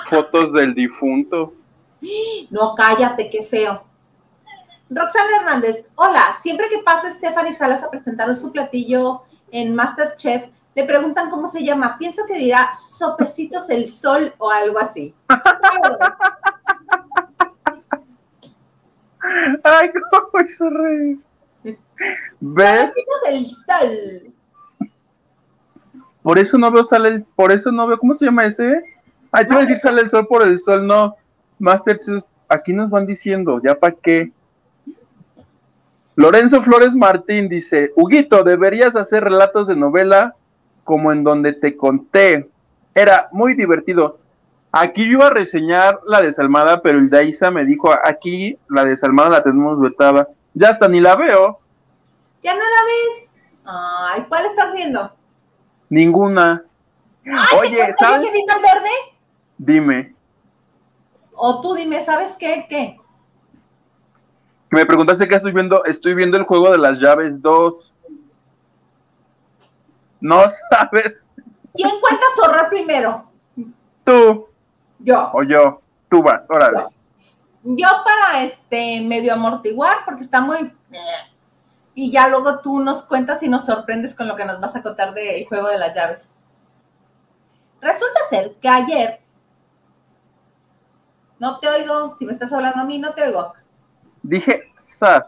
Fotos 0.08 0.52
del 0.52 0.74
difunto. 0.74 1.54
No, 2.50 2.74
cállate, 2.76 3.30
qué 3.30 3.42
feo. 3.42 3.82
Roxana 4.94 5.38
Hernández, 5.40 5.90
hola, 5.96 6.36
siempre 6.40 6.68
que 6.68 6.78
pasa 6.78 7.10
Stephanie 7.10 7.52
Salas 7.52 7.82
a 7.82 7.90
presentar 7.90 8.34
su 8.36 8.52
platillo 8.52 9.22
en 9.50 9.74
Masterchef, 9.74 10.44
le 10.76 10.84
preguntan 10.84 11.30
cómo 11.30 11.50
se 11.50 11.64
llama. 11.64 11.98
Pienso 11.98 12.24
que 12.26 12.38
dirá 12.38 12.72
sopecitos 12.72 13.68
el 13.70 13.92
sol 13.92 14.32
o 14.38 14.52
algo 14.52 14.78
así. 14.78 15.12
Ay, 19.64 19.90
cómo 20.10 20.44
hizo 20.46 20.70
reír. 20.70 21.18
¿Ves? 22.38 22.90
Sopecitos 22.90 23.22
del 23.26 23.46
sol. 23.46 24.32
Por 26.22 26.38
eso 26.38 26.56
no 26.56 26.70
veo 26.70 26.84
sale 26.84 27.08
el, 27.08 27.24
por 27.24 27.50
eso 27.50 27.72
no 27.72 27.88
veo, 27.88 27.98
¿cómo 27.98 28.14
se 28.14 28.26
llama 28.26 28.44
ese? 28.44 28.80
Ay, 29.32 29.44
te 29.44 29.52
iba 29.52 29.58
a 29.58 29.62
decir 29.62 29.78
sale 29.78 30.02
el 30.02 30.10
sol 30.10 30.28
por 30.28 30.42
el 30.42 30.60
sol, 30.60 30.86
no. 30.86 31.16
Masterchef, 31.58 32.22
aquí 32.48 32.72
nos 32.72 32.90
van 32.90 33.06
diciendo, 33.06 33.60
ya 33.62 33.74
para 33.74 33.96
qué. 34.00 34.32
Lorenzo 36.16 36.62
Flores 36.62 36.94
Martín 36.94 37.48
dice, 37.48 37.92
Huguito, 37.96 38.44
deberías 38.44 38.94
hacer 38.94 39.24
relatos 39.24 39.66
de 39.66 39.74
novela 39.74 40.36
como 40.84 41.12
en 41.12 41.24
donde 41.24 41.52
te 41.52 41.76
conté. 41.76 42.48
Era 42.94 43.28
muy 43.32 43.54
divertido. 43.54 44.18
Aquí 44.70 45.06
yo 45.06 45.12
iba 45.12 45.26
a 45.26 45.30
reseñar 45.30 46.00
la 46.06 46.20
desalmada, 46.20 46.82
pero 46.82 46.98
el 46.98 47.10
Daisa 47.10 47.50
me 47.50 47.64
dijo, 47.64 47.90
aquí 48.04 48.58
la 48.68 48.84
desalmada 48.84 49.30
la 49.30 49.42
tenemos 49.42 49.80
vetada. 49.80 50.28
Ya 50.52 50.68
hasta 50.68 50.88
ni 50.88 51.00
la 51.00 51.16
veo. 51.16 51.58
¿Ya 52.42 52.54
no 52.54 52.60
la 52.60 52.84
ves? 52.84 53.30
Ay, 53.64 54.26
¿cuál 54.28 54.46
estás 54.46 54.72
viendo? 54.72 55.12
Ninguna. 55.88 56.64
Oye, 57.58 57.92
¿sabes? 57.98 58.30
qué 58.30 58.38
el 58.38 58.62
verde? 58.62 58.90
Dime. 59.58 60.14
O 61.34 61.60
tú 61.60 61.74
dime, 61.74 62.04
¿sabes 62.04 62.36
qué? 62.38 62.66
¿Qué? 62.68 63.00
Que 64.74 64.80
me 64.80 64.86
preguntaste 64.86 65.28
qué 65.28 65.36
estoy 65.36 65.52
viendo. 65.52 65.84
Estoy 65.84 66.14
viendo 66.14 66.36
el 66.36 66.42
juego 66.42 66.68
de 66.72 66.78
las 66.78 66.98
llaves 66.98 67.40
2. 67.40 67.94
No 70.20 70.42
sabes. 70.68 71.28
¿Quién 71.72 72.00
cuenta 72.00 72.24
zorrar 72.34 72.68
primero? 72.68 73.30
Tú. 74.02 74.48
Yo. 74.98 75.30
O 75.32 75.44
yo. 75.44 75.80
Tú 76.08 76.24
vas, 76.24 76.44
órale. 76.50 76.86
Yo 77.62 77.86
para 78.04 78.42
este 78.42 79.00
medio 79.00 79.34
amortiguar, 79.34 79.98
porque 80.04 80.22
está 80.22 80.40
muy. 80.40 80.72
Y 81.94 82.10
ya 82.10 82.26
luego 82.26 82.60
tú 82.60 82.80
nos 82.80 83.04
cuentas 83.04 83.44
y 83.44 83.48
nos 83.48 83.66
sorprendes 83.66 84.16
con 84.16 84.26
lo 84.26 84.34
que 84.34 84.44
nos 84.44 84.60
vas 84.60 84.74
a 84.74 84.82
contar 84.82 85.14
del 85.14 85.46
juego 85.46 85.68
de 85.68 85.78
las 85.78 85.94
llaves. 85.94 86.34
Resulta 87.80 88.18
ser 88.28 88.56
que 88.60 88.68
ayer. 88.68 89.20
No 91.38 91.60
te 91.60 91.68
oigo. 91.68 92.16
Si 92.16 92.26
me 92.26 92.32
estás 92.32 92.52
hablando 92.52 92.80
a 92.80 92.84
mí, 92.84 92.98
no 92.98 93.14
te 93.14 93.22
oigo. 93.22 93.54
Dije 94.24 94.72
SAS. 94.76 95.24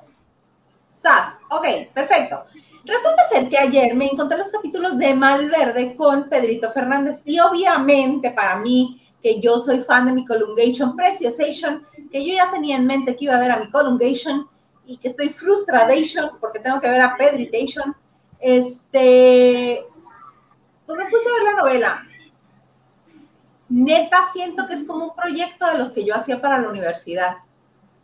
SAS. 1.03 1.34
Ok, 1.51 1.66
perfecto. 1.92 2.44
Resulta 2.82 3.24
ser 3.28 3.49
que 3.51 3.59
ayer 3.59 3.94
me 3.94 4.07
encontré 4.07 4.38
los 4.38 4.51
capítulos 4.51 4.97
de 4.97 5.12
Malverde 5.12 5.94
con 5.94 6.30
Pedrito 6.30 6.72
Fernández 6.72 7.20
y 7.26 7.38
obviamente 7.38 8.30
para 8.30 8.57
mí, 8.57 9.07
que 9.22 9.38
yo 9.38 9.59
soy 9.59 9.80
fan 9.80 10.07
de 10.07 10.12
mi 10.12 10.24
Colungation 10.24 10.97
Preciosation, 10.97 11.86
que 12.11 12.24
yo 12.24 12.32
ya 12.32 12.51
tenía 12.51 12.76
en 12.76 12.86
mente 12.86 13.14
que 13.16 13.26
iba 13.26 13.36
a 13.36 13.40
ver 13.40 13.51
a 13.51 13.59
mi 13.59 13.70
Colungation 13.70 14.49
y 14.86 14.97
que 14.97 15.09
estoy 15.09 15.28
frustradation 15.28 16.30
porque 16.40 16.61
tengo 16.61 16.80
que 16.80 16.88
ver 16.88 17.03
a 17.03 17.16
Pedritation, 17.18 17.94
este, 18.38 19.84
pues 20.86 20.99
me 20.99 21.11
puse 21.11 21.28
a 21.28 21.34
ver 21.34 21.55
la 21.55 21.62
novela. 21.62 22.03
Neta, 23.68 24.22
siento 24.32 24.66
que 24.66 24.74
es 24.74 24.84
como 24.84 25.05
un 25.05 25.14
proyecto 25.14 25.66
de 25.66 25.76
los 25.76 25.92
que 25.92 26.05
yo 26.05 26.14
hacía 26.14 26.40
para 26.40 26.59
la 26.59 26.70
universidad. 26.70 27.38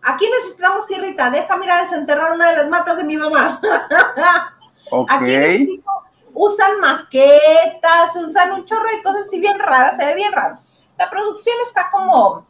Aquí 0.03 0.29
necesitamos 0.29 0.87
tierrita, 0.87 1.31
déjame 1.31 1.67
ir 1.67 1.71
a 1.71 1.83
desenterrar 1.83 2.33
una 2.33 2.51
de 2.51 2.57
las 2.57 2.69
matas 2.69 2.97
de 2.97 3.05
mi 3.05 3.17
mamá. 3.17 3.61
Aquí 5.09 5.25
necesito, 5.25 5.91
usan 6.35 6.81
maquetas, 6.81 8.17
usan 8.17 8.53
un 8.53 8.65
chorro 8.65 8.89
de 8.91 9.03
cosas 9.03 9.27
así 9.27 9.39
bien 9.39 9.59
raras, 9.59 9.97
se 9.97 10.05
ve 10.05 10.15
bien 10.15 10.33
raro. 10.33 10.59
La 10.99 11.09
producción 11.09 11.57
está 11.65 11.89
como 11.91 12.47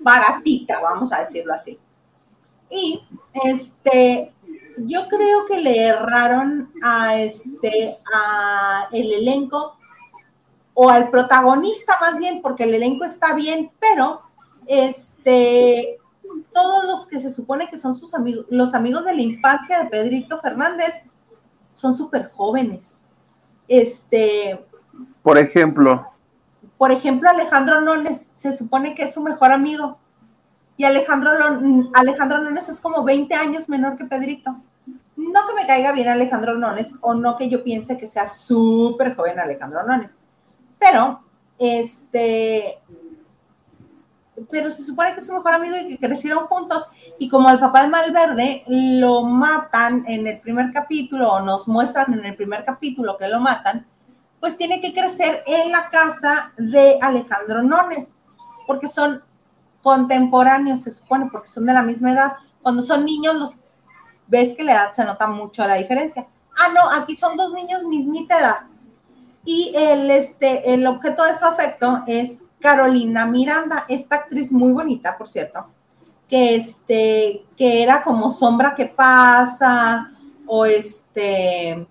baratita, 0.00 0.80
vamos 0.80 1.12
a 1.12 1.20
decirlo 1.20 1.54
así. 1.54 1.78
Y 2.68 3.02
este, 3.44 4.32
yo 4.76 5.06
creo 5.08 5.46
que 5.46 5.60
le 5.60 5.84
erraron 5.84 6.72
a 6.82 7.18
este, 7.18 7.98
a 8.12 8.88
el 8.92 9.12
elenco 9.12 9.78
o 10.74 10.90
al 10.90 11.10
protagonista 11.10 11.98
más 12.00 12.18
bien, 12.18 12.42
porque 12.42 12.64
el 12.64 12.74
elenco 12.74 13.04
está 13.04 13.34
bien, 13.34 13.70
pero 13.78 14.22
este, 14.66 15.98
todos 16.52 16.84
los 16.84 17.06
que 17.06 17.18
se 17.18 17.30
supone 17.30 17.68
que 17.68 17.78
son 17.78 17.94
sus 17.94 18.14
amigos, 18.14 18.46
los 18.50 18.74
amigos 18.74 19.04
de 19.04 19.14
la 19.14 19.22
infancia 19.22 19.78
de 19.78 19.90
Pedrito 19.90 20.38
Fernández, 20.40 21.04
son 21.72 21.94
súper 21.94 22.30
jóvenes. 22.32 23.00
Este. 23.68 24.64
Por 25.22 25.38
ejemplo. 25.38 26.08
Por 26.76 26.90
ejemplo, 26.90 27.30
Alejandro 27.30 27.80
Nones, 27.80 28.30
se 28.34 28.56
supone 28.56 28.94
que 28.94 29.04
es 29.04 29.14
su 29.14 29.22
mejor 29.22 29.52
amigo. 29.52 29.98
Y 30.76 30.84
Alejandro, 30.84 31.30
Alejandro 31.94 32.38
Nones 32.38 32.68
es 32.68 32.80
como 32.80 33.04
20 33.04 33.34
años 33.34 33.68
menor 33.68 33.96
que 33.96 34.04
Pedrito. 34.04 34.56
No 35.16 35.40
que 35.46 35.54
me 35.54 35.66
caiga 35.66 35.92
bien 35.92 36.08
Alejandro 36.08 36.56
Nones, 36.56 36.94
o 37.00 37.14
no 37.14 37.36
que 37.36 37.48
yo 37.48 37.62
piense 37.62 37.96
que 37.96 38.06
sea 38.06 38.26
súper 38.26 39.14
joven 39.14 39.38
Alejandro 39.38 39.86
Nones. 39.86 40.18
Pero, 40.78 41.20
este, 41.58 42.80
pero 44.50 44.70
se 44.70 44.82
supone 44.82 45.14
que 45.14 45.20
es 45.20 45.26
su 45.26 45.32
mejor 45.32 45.54
amigo 45.54 45.76
y 45.76 45.88
que 45.88 46.06
crecieron 46.06 46.46
juntos. 46.46 46.86
Y 47.18 47.28
como 47.28 47.48
al 47.48 47.60
papá 47.60 47.82
de 47.82 47.88
Malverde 47.88 48.64
lo 48.66 49.22
matan 49.22 50.04
en 50.06 50.26
el 50.26 50.40
primer 50.40 50.72
capítulo, 50.72 51.32
o 51.32 51.40
nos 51.40 51.68
muestran 51.68 52.12
en 52.14 52.24
el 52.24 52.36
primer 52.36 52.64
capítulo 52.64 53.16
que 53.18 53.28
lo 53.28 53.40
matan, 53.40 53.86
pues 54.40 54.56
tiene 54.56 54.80
que 54.80 54.92
crecer 54.92 55.42
en 55.46 55.70
la 55.70 55.88
casa 55.90 56.52
de 56.56 56.98
Alejandro 57.00 57.62
Nones, 57.62 58.14
porque 58.66 58.88
son 58.88 59.22
contemporáneos, 59.82 60.82
se 60.82 60.90
supone, 60.90 61.28
porque 61.30 61.48
son 61.48 61.66
de 61.66 61.74
la 61.74 61.82
misma 61.82 62.12
edad. 62.12 62.32
Cuando 62.62 62.82
son 62.82 63.04
niños, 63.04 63.34
los 63.34 63.56
ves 64.26 64.54
que 64.54 64.64
la 64.64 64.72
edad 64.72 64.92
se 64.92 65.04
nota 65.04 65.26
mucho 65.26 65.66
la 65.66 65.74
diferencia. 65.74 66.26
Ah, 66.58 66.68
no, 66.74 66.90
aquí 66.90 67.16
son 67.16 67.36
dos 67.36 67.52
niños 67.52 67.84
mismita 67.84 68.38
edad. 68.38 68.60
Y 69.44 69.72
el, 69.76 70.10
este, 70.10 70.72
el 70.72 70.86
objeto 70.86 71.24
de 71.24 71.36
su 71.36 71.44
afecto 71.44 72.02
es 72.06 72.42
Carolina 72.62 73.26
Miranda, 73.26 73.84
esta 73.88 74.16
actriz 74.16 74.52
muy 74.52 74.72
bonita, 74.72 75.18
por 75.18 75.28
cierto, 75.28 75.66
que, 76.28 76.54
este, 76.54 77.44
que 77.56 77.82
era 77.82 78.02
como 78.02 78.30
Sombra 78.30 78.74
que 78.74 78.86
pasa, 78.86 80.12
o 80.46 80.64
este, 80.64 81.86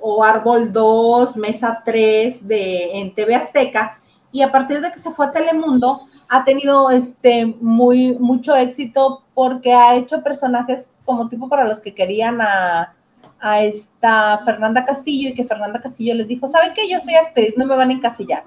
o 0.00 0.24
Árbol 0.24 0.72
2, 0.72 1.36
Mesa 1.36 1.82
3 1.84 2.48
de, 2.48 2.98
en 2.98 3.14
TV 3.14 3.34
Azteca, 3.34 4.00
y 4.32 4.42
a 4.42 4.50
partir 4.50 4.80
de 4.80 4.90
que 4.90 4.98
se 4.98 5.12
fue 5.12 5.26
a 5.26 5.32
Telemundo, 5.32 6.08
ha 6.28 6.44
tenido 6.44 6.90
este, 6.90 7.46
muy, 7.60 8.18
mucho 8.18 8.56
éxito 8.56 9.22
porque 9.34 9.72
ha 9.72 9.94
hecho 9.94 10.22
personajes 10.22 10.92
como 11.04 11.28
tipo 11.28 11.48
para 11.48 11.64
los 11.64 11.80
que 11.80 11.94
querían 11.94 12.40
a, 12.40 12.94
a 13.40 13.62
esta 13.62 14.38
Fernanda 14.44 14.84
Castillo 14.84 15.28
y 15.28 15.34
que 15.34 15.44
Fernanda 15.44 15.80
Castillo 15.80 16.14
les 16.14 16.26
dijo, 16.26 16.48
¿saben 16.48 16.72
qué? 16.74 16.88
Yo 16.88 16.98
soy 16.98 17.14
actriz, 17.14 17.54
no 17.56 17.66
me 17.66 17.76
van 17.76 17.90
a 17.90 17.92
encasillar. 17.92 18.44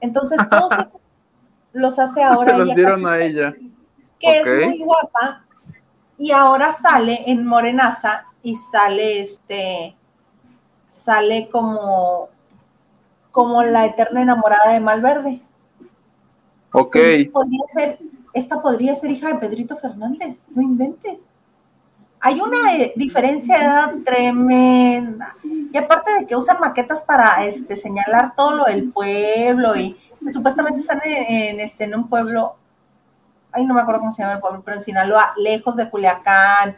Entonces, 0.00 0.40
todos 0.50 0.70
los 1.72 1.98
hace 1.98 2.22
ahora. 2.22 2.56
los 2.58 2.74
dieron 2.74 3.06
a 3.06 3.18
ella. 3.18 3.54
Que 4.18 4.40
es 4.40 4.66
muy 4.66 4.78
guapa. 4.78 5.44
Y 6.18 6.30
ahora 6.30 6.70
sale 6.70 7.24
en 7.26 7.44
Morenaza 7.44 8.26
y 8.42 8.54
sale 8.54 9.20
este, 9.20 9.96
sale 10.88 11.48
como, 11.50 12.28
como 13.30 13.62
la 13.62 13.86
eterna 13.86 14.22
enamorada 14.22 14.72
de 14.72 14.80
Malverde. 14.80 15.42
Ok. 16.72 16.96
esta 18.34 18.62
podría 18.62 18.94
ser 18.94 19.10
hija 19.10 19.28
de 19.28 19.34
Pedrito 19.40 19.76
Fernández, 19.76 20.46
no 20.54 20.62
inventes. 20.62 21.18
Hay 22.24 22.40
una 22.40 22.76
eh, 22.76 22.92
diferencia 22.94 23.58
de 23.58 23.64
edad 23.64 23.94
tremenda. 24.04 25.34
Y 25.42 25.76
aparte 25.76 26.20
de 26.20 26.26
que 26.26 26.36
usan 26.36 26.60
maquetas 26.60 27.02
para 27.02 27.44
este, 27.44 27.74
señalar 27.74 28.36
todo 28.36 28.52
lo 28.52 28.64
del 28.66 28.92
pueblo 28.92 29.74
y 29.74 29.96
supuestamente 30.32 30.78
están 30.78 31.00
en, 31.04 31.58
este, 31.58 31.82
en, 31.82 31.96
un 31.96 32.08
pueblo, 32.08 32.54
ay, 33.50 33.64
no 33.64 33.74
me 33.74 33.80
acuerdo 33.80 34.02
cómo 34.02 34.12
se 34.12 34.22
llama 34.22 34.34
el 34.34 34.40
pueblo, 34.40 34.62
pero 34.64 34.76
en 34.76 34.84
Sinaloa, 34.84 35.32
lejos 35.36 35.74
de 35.74 35.90
Culiacán, 35.90 36.76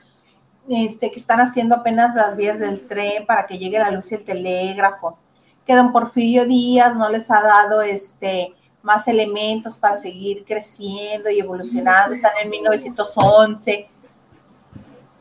este, 0.66 1.10
que 1.10 1.18
están 1.18 1.40
haciendo 1.40 1.74
apenas 1.74 2.14
las 2.14 2.36
vías 2.36 2.58
del 2.58 2.88
tren 2.88 3.26
para 3.26 3.46
que 3.46 3.58
llegue 3.58 3.78
la 3.78 3.90
luz 3.90 4.12
y 4.12 4.14
el 4.14 4.24
telégrafo, 4.24 5.18
que 5.66 5.74
don 5.76 5.92
Porfirio 5.92 6.46
Díaz 6.46 6.96
no 6.96 7.10
les 7.10 7.30
ha 7.30 7.42
dado 7.42 7.82
este, 7.82 8.54
más 8.80 9.06
elementos 9.08 9.76
para 9.76 9.94
seguir 9.94 10.42
creciendo 10.46 11.28
y 11.28 11.40
evolucionando, 11.40 12.14
están 12.14 12.32
en 12.42 12.48
1911. 12.48 13.90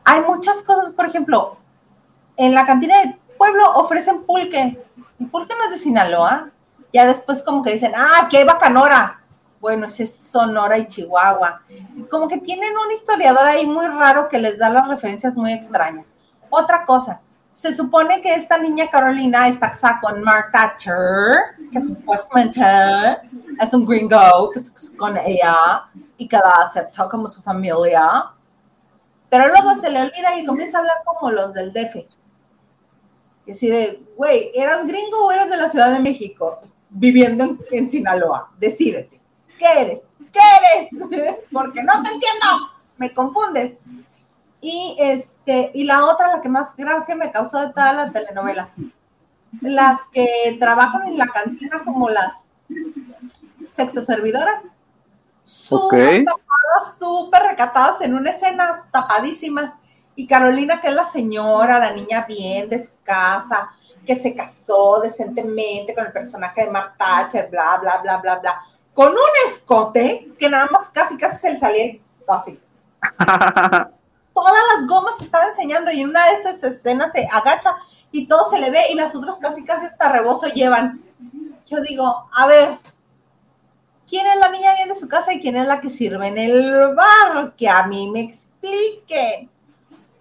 Hay 0.06 0.22
muchas 0.22 0.64
cosas, 0.64 0.92
por 0.92 1.06
ejemplo, 1.06 1.58
en 2.38 2.54
la 2.54 2.66
cantina 2.66 3.00
del 3.00 3.16
pueblo 3.38 3.64
ofrecen 3.76 4.24
pulque. 4.24 4.84
¿El 5.20 5.30
pulque 5.30 5.54
no 5.58 5.66
es 5.66 5.72
de 5.72 5.78
Sinaloa? 5.78 6.50
Ya 6.92 7.06
después 7.06 7.44
como 7.44 7.64
que 7.64 7.74
dicen, 7.74 7.94
ah, 7.96 8.22
aquí 8.24 8.38
hay 8.38 8.46
Bacanora. 8.46 9.22
Bueno, 9.60 9.86
ese 9.86 10.04
es 10.04 10.14
Sonora 10.14 10.78
y 10.78 10.88
Chihuahua. 10.88 11.62
Como 12.10 12.28
que 12.28 12.38
tienen 12.38 12.74
un 12.78 12.92
historiador 12.92 13.46
ahí 13.46 13.66
muy 13.66 13.88
raro 13.88 14.28
que 14.28 14.38
les 14.38 14.58
da 14.58 14.70
las 14.70 14.88
referencias 14.90 15.36
muy 15.36 15.54
extrañas. 15.54 16.16
Otra 16.50 16.84
cosa, 16.84 17.22
se 17.54 17.72
supone 17.72 18.22
que 18.22 18.34
esta 18.34 18.58
niña 18.58 18.90
Carolina 18.92 19.48
está 19.48 19.72
casada 19.72 20.00
con 20.02 20.22
Mark 20.22 20.52
Thatcher, 20.52 21.56
que 21.72 21.80
supuestamente 21.80 22.62
es 23.60 23.74
un 23.74 23.86
gringo 23.86 24.50
que 24.52 24.60
es 24.60 24.94
con 24.98 25.18
ella 25.18 25.86
y 26.18 26.28
que 26.28 26.38
la 26.38 26.66
aceptó 26.68 27.08
como 27.08 27.28
su 27.28 27.42
familia. 27.42 28.32
Pero 29.34 29.48
luego 29.48 29.74
se 29.82 29.90
le 29.90 30.00
olvida 30.00 30.38
y 30.38 30.46
comienza 30.46 30.78
a 30.78 30.82
hablar 30.82 30.98
como 31.04 31.32
los 31.32 31.56
del 31.56 31.74
DF. 31.74 32.06
Y 33.48 33.52
así 33.52 33.68
de, 33.68 34.04
güey, 34.16 34.52
¿eras 34.54 34.86
gringo 34.86 35.26
o 35.26 35.32
eras 35.32 35.50
de 35.50 35.58
la 35.58 35.72
Ciudad 35.72 35.92
de 35.92 36.00
México? 36.00 36.60
viviendo 36.94 37.58
en, 37.72 37.90
Sinaloa. 37.90 38.52
Decídete. 38.60 39.20
¿Qué 39.58 39.66
eres? 39.82 40.08
¿Qué 40.32 40.40
eres? 40.60 41.40
Porque 41.52 41.82
no 41.82 41.94
te 42.04 42.10
entiendo. 42.10 42.46
Me 42.98 43.12
confundes. 43.12 43.76
Y 44.62 44.98
este, 45.00 45.72
y 45.74 45.84
la 45.84 46.06
otra, 46.06 46.28
la 46.28 46.40
que 46.40 46.50
más 46.50 46.76
gracia 46.76 47.16
me 47.16 47.32
causó 47.32 47.60
de 47.60 47.74
toda 47.74 47.92
la 47.92 48.12
telenovela. 48.12 48.70
Las 49.62 50.00
que 50.12 50.58
trabajan 50.60 51.08
en 51.08 51.18
la 51.18 51.26
cantina 51.26 51.82
como 51.84 52.08
las 52.08 52.52
sexoservidoras. 53.74 54.62
Súper 55.44 56.24
tapadas, 56.24 56.43
súper 56.98 57.44
recatadas 57.44 58.02
en 58.02 58.14
una 58.14 58.32
escena, 58.32 58.88
tapadísimas. 58.92 59.74
Y 60.16 60.28
Carolina, 60.28 60.80
que 60.80 60.90
es 60.90 60.94
la 60.94 61.06
señora, 61.06 61.80
la 61.80 61.92
niña 61.92 62.26
bien 62.28 62.70
de 62.70 62.84
su 62.84 62.92
casa, 63.04 63.72
que 64.06 64.16
se 64.16 64.36
casó 64.36 65.00
decentemente 65.02 65.96
con 65.96 66.06
el 66.06 66.12
personaje 66.12 66.66
de 66.66 66.72
Mark 66.72 66.96
Thatcher, 66.98 67.50
bla, 67.50 67.78
bla, 67.82 67.98
bla, 67.98 68.18
bla, 68.18 68.40
bla, 68.40 68.62
con 68.94 69.12
un 69.12 69.52
escote 69.52 70.32
que 70.38 70.50
nada 70.50 70.68
más 70.72 70.90
casi 70.90 71.18
casi 71.18 71.38
se 71.38 71.52
le 71.52 71.60
salía 71.60 72.00
así. 72.28 72.60
todas 74.34 74.54
las 74.76 74.88
gomas 74.88 75.18
se 75.18 75.26
estaba 75.26 75.46
enseñando 75.46 75.92
y 75.92 76.02
en 76.02 76.10
una 76.10 76.26
de 76.26 76.34
esas 76.34 76.64
escenas 76.64 77.12
se 77.14 77.28
agacha 77.32 77.76
y 78.12 78.28
todo 78.28 78.50
se 78.50 78.60
le 78.60 78.72
ve 78.72 78.82
y 78.92 78.96
las 78.96 79.16
otras 79.16 79.40
casi 79.40 79.64
casi 79.64 79.86
hasta 79.86 80.12
rebozo 80.12 80.48
llevan. 80.48 81.04
Yo 81.68 81.82
digo, 81.82 82.28
a 82.34 82.48
ver, 82.48 82.80
¿quién 84.14 84.28
es 84.28 84.38
la 84.38 84.50
niña 84.50 84.76
bien 84.76 84.90
de 84.90 84.96
su 84.96 85.08
casa 85.08 85.34
y 85.34 85.40
quién 85.40 85.56
es 85.56 85.66
la 85.66 85.82
que 85.82 85.90
sirve 85.90 86.28
en 86.28 86.38
el 86.38 86.94
bar? 86.94 87.56
Que 87.56 87.68
a 87.68 87.88
mí 87.88 88.12
me 88.12 88.20
explique. 88.20 89.50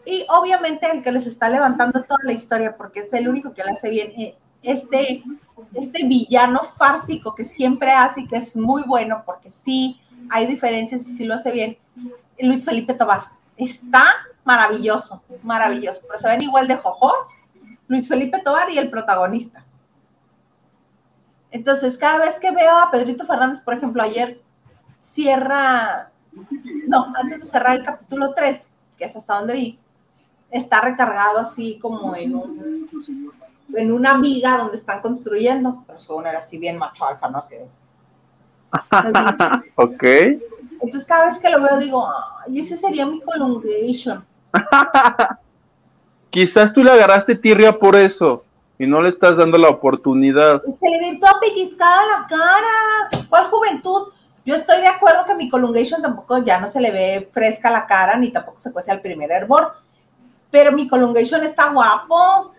Y 0.07 0.25
obviamente 0.31 0.91
el 0.91 1.03
que 1.03 1.13
les 1.13 1.27
está 1.27 1.51
levantando 1.51 2.03
toda 2.03 2.21
la 2.25 2.33
historia, 2.33 2.75
porque 2.75 3.01
es 3.01 3.13
el 3.13 3.29
único 3.29 3.53
que 3.53 3.63
le 3.63 3.73
hace 3.73 3.91
bien, 3.91 4.11
eh, 4.17 4.35
este, 4.63 5.23
este 5.75 6.07
villano 6.07 6.61
fársico 6.65 7.35
que 7.35 7.45
siempre 7.45 7.91
hace 7.91 8.23
y 8.23 8.27
que 8.27 8.37
es 8.37 8.57
muy 8.57 8.83
bueno, 8.85 9.25
porque 9.27 9.51
sí 9.51 10.01
hay 10.31 10.47
diferencias 10.47 11.07
y 11.07 11.15
sí 11.15 11.27
lo 11.27 11.35
hace 11.35 11.53
bien, 11.53 11.77
Luis 12.39 12.65
Felipe 12.65 12.95
Tobar. 12.95 13.25
Está 13.59 14.07
maravilloso, 14.43 15.23
maravilloso, 15.43 16.01
pero 16.07 16.19
se 16.19 16.29
ven 16.29 16.41
igual 16.41 16.67
de 16.67 16.77
jojos 16.77 17.29
Luis 17.89 18.09
Felipe 18.09 18.41
Tobar 18.43 18.71
y 18.71 18.79
el 18.79 18.89
protagonista. 18.89 19.67
Entonces, 21.53 21.99
cada 21.99 22.19
vez 22.19 22.41
que 22.41 22.51
veo 22.51 22.79
a 22.79 22.91
Pedrito 22.91 23.27
Fernández, 23.27 23.63
por 23.63 23.75
ejemplo, 23.75 24.03
ayer 24.03 24.41
cierra, 24.97 26.11
no, 26.89 27.13
antes 27.15 27.41
de 27.41 27.47
cerrar 27.47 27.77
el 27.77 27.85
capítulo 27.85 28.33
3, 28.35 28.71
que 28.97 29.05
es 29.05 29.15
hasta 29.15 29.35
donde 29.37 29.53
vi, 29.53 29.79
está 30.51 30.81
recargado 30.81 31.39
así 31.39 31.79
como 31.79 32.17
en, 32.17 32.35
un, 32.35 32.89
en 33.75 33.93
una 33.93 34.19
viga 34.19 34.57
donde 34.57 34.77
están 34.77 35.03
construyendo, 35.03 35.85
pero 35.87 36.01
según 36.01 36.27
era 36.27 36.39
así 36.39 36.57
bien 36.59 36.79
macho 36.79 37.07
alfa, 37.07 37.29
no 37.29 37.43
sé. 37.43 37.69
ok. 39.77 40.03
Entonces 40.81 41.05
cada 41.05 41.27
vez 41.27 41.39
que 41.39 41.51
lo 41.51 41.61
veo 41.63 41.77
digo, 41.77 42.09
ay, 42.47 42.61
ese 42.61 42.79
sería 42.79 43.05
mi 43.05 43.21
colongation. 43.21 44.25
Quizás 46.31 46.73
tú 46.73 46.83
le 46.83 46.91
agarraste 46.91 47.35
tirria 47.35 47.79
por 47.79 47.95
eso 47.95 48.43
y 48.79 48.87
no 48.87 49.03
le 49.03 49.09
estás 49.09 49.37
dando 49.37 49.59
la 49.59 49.69
oportunidad. 49.69 50.63
Se 50.67 50.89
le 50.89 50.99
ve 50.99 51.19
toda 51.19 51.39
pellizcada 51.41 52.03
la 52.07 52.27
cara. 52.27 53.25
¿Cuál 53.29 53.45
juventud? 53.47 54.13
Yo 54.45 54.55
estoy 54.55 54.81
de 54.81 54.89
acuerdo 54.89 55.25
que 55.25 55.35
mi 55.35 55.49
colungation 55.49 56.03
tampoco 56.03 56.39
ya 56.39 56.61
no 56.61 56.67
se 56.67 56.81
le 56.81 56.91
ve 56.91 57.29
fresca 57.33 57.71
la 57.71 57.87
cara, 57.87 58.17
ni 58.17 58.33
tampoco 58.33 58.59
se 58.59 58.73
cuece 58.73 58.91
al 58.91 59.01
primer 59.01 59.31
hervor. 59.31 59.73
Pero 60.51 60.73
mi 60.73 60.89
colungation 60.89 61.45
está 61.45 61.71
guapo. 61.73 62.53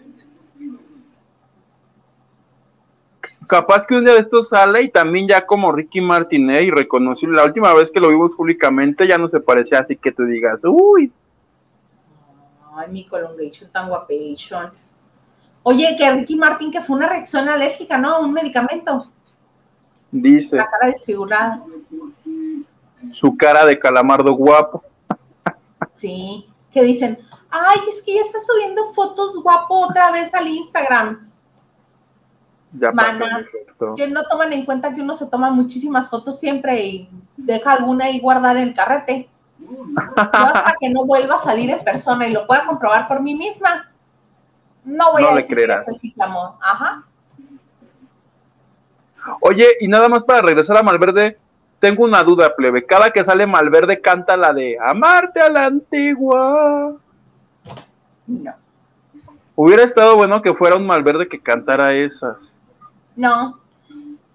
Capaz 3.46 3.86
que 3.86 3.96
un 3.96 4.06
día 4.06 4.14
de 4.14 4.22
esto 4.22 4.42
sale 4.42 4.84
y 4.84 4.90
también 4.90 5.28
ya 5.28 5.46
como 5.46 5.74
Ricky 5.74 6.00
Martinez 6.00 6.64
y 6.64 6.72
reconocí 6.72 7.28
la 7.28 7.44
última 7.44 7.74
vez 7.74 7.92
que 7.92 8.00
lo 8.00 8.08
vimos 8.08 8.32
públicamente 8.32 9.06
ya 9.06 9.18
no 9.18 9.28
se 9.28 9.42
parecía 9.42 9.80
así 9.80 9.98
que 9.98 10.14
tú 10.14 10.24
digas, 10.24 10.62
uy, 10.64 11.12
Ay, 12.76 12.90
mi 12.90 13.06
colongation 13.06 13.70
tan 13.70 13.88
guapation. 13.88 14.72
Oye, 15.64 15.96
que 15.98 16.12
Ricky 16.12 16.36
Martin, 16.36 16.72
que 16.72 16.82
fue 16.82 16.98
una 16.98 17.08
reacción 17.08 17.48
alérgica, 17.48 17.98
¿no? 17.98 18.20
Un 18.20 18.34
medicamento. 18.34 19.10
Dice. 20.12 20.58
La 20.58 20.70
cara 20.70 20.88
desfigurada. 20.88 21.64
Su 23.12 23.36
cara 23.36 23.66
de 23.66 23.80
calamardo 23.80 24.34
guapo. 24.34 24.84
Sí, 25.94 26.48
que 26.72 26.84
dicen, 26.84 27.20
ay, 27.50 27.80
es 27.90 28.02
que 28.04 28.16
ya 28.16 28.22
está 28.22 28.40
subiendo 28.40 28.94
fotos 28.94 29.42
guapo 29.42 29.88
otra 29.88 30.12
vez 30.12 30.34
al 30.34 30.48
Instagram. 30.48 31.32
Ya 32.74 32.92
Manas, 32.92 33.46
que 33.96 34.08
no 34.08 34.24
toman 34.24 34.52
en 34.52 34.66
cuenta 34.66 34.94
que 34.94 35.02
uno 35.02 35.14
se 35.14 35.28
toma 35.28 35.52
muchísimas 35.52 36.10
fotos 36.10 36.40
siempre 36.40 36.84
y 36.84 37.10
deja 37.38 37.74
alguna 37.74 38.06
ahí 38.06 38.20
guardar 38.20 38.58
en 38.58 38.70
el 38.70 38.76
carrete 38.76 39.30
hasta 40.16 40.76
que 40.80 40.90
no 40.90 41.06
vuelva 41.06 41.36
a 41.36 41.40
salir 41.40 41.70
en 41.70 41.84
persona 41.84 42.28
y 42.28 42.34
lo 42.34 42.48
pueda 42.48 42.66
comprobar 42.66 43.08
por 43.08 43.22
mí 43.22 43.36
misma, 43.36 43.92
no 44.86 45.12
voy 45.12 45.24
a 45.24 45.36
decir 45.36 45.56
que 45.56 45.74
Ajá. 46.62 47.04
Oye, 49.40 49.68
y 49.80 49.88
nada 49.88 50.10
más 50.10 50.24
para 50.24 50.42
regresar 50.42 50.78
a 50.78 50.84
Malverde, 50.84 51.38
tengo 51.80 52.04
una 52.04 52.24
duda, 52.24 52.56
plebe. 52.56 52.86
Cada 52.86 53.12
que 53.12 53.24
sale 53.24 53.48
Malverde 53.48 54.02
canta 54.02 54.38
la 54.38 54.54
de 54.54 54.78
Amarte 54.82 55.42
a 55.42 55.50
la 55.50 55.66
antigua. 55.66 56.96
No. 58.28 58.54
Hubiera 59.56 59.84
estado 59.84 60.16
bueno 60.16 60.42
que 60.42 60.54
fuera 60.54 60.76
un 60.76 60.86
Malverde 60.86 61.28
que 61.28 61.40
cantara 61.40 61.94
esas. 61.94 62.38
No. 63.16 63.60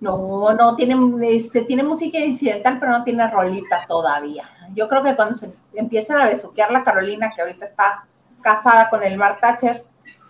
No, 0.00 0.54
no, 0.54 0.76
tiene, 0.76 0.96
este, 1.34 1.62
tiene 1.62 1.82
música 1.82 2.18
incidental, 2.18 2.78
pero 2.78 2.92
no 2.92 3.02
tiene 3.02 3.28
rolita 3.28 3.84
todavía. 3.88 4.48
Yo 4.74 4.86
creo 4.86 5.02
que 5.02 5.16
cuando 5.16 5.34
se 5.34 5.52
empiecen 5.74 6.18
a 6.18 6.26
besuquear 6.26 6.70
la 6.70 6.84
Carolina, 6.84 7.32
que 7.34 7.42
ahorita 7.42 7.64
está 7.64 8.04
casada 8.40 8.90
con 8.90 9.02
el 9.02 9.18
Mark 9.18 9.38
Thatcher, 9.40 9.84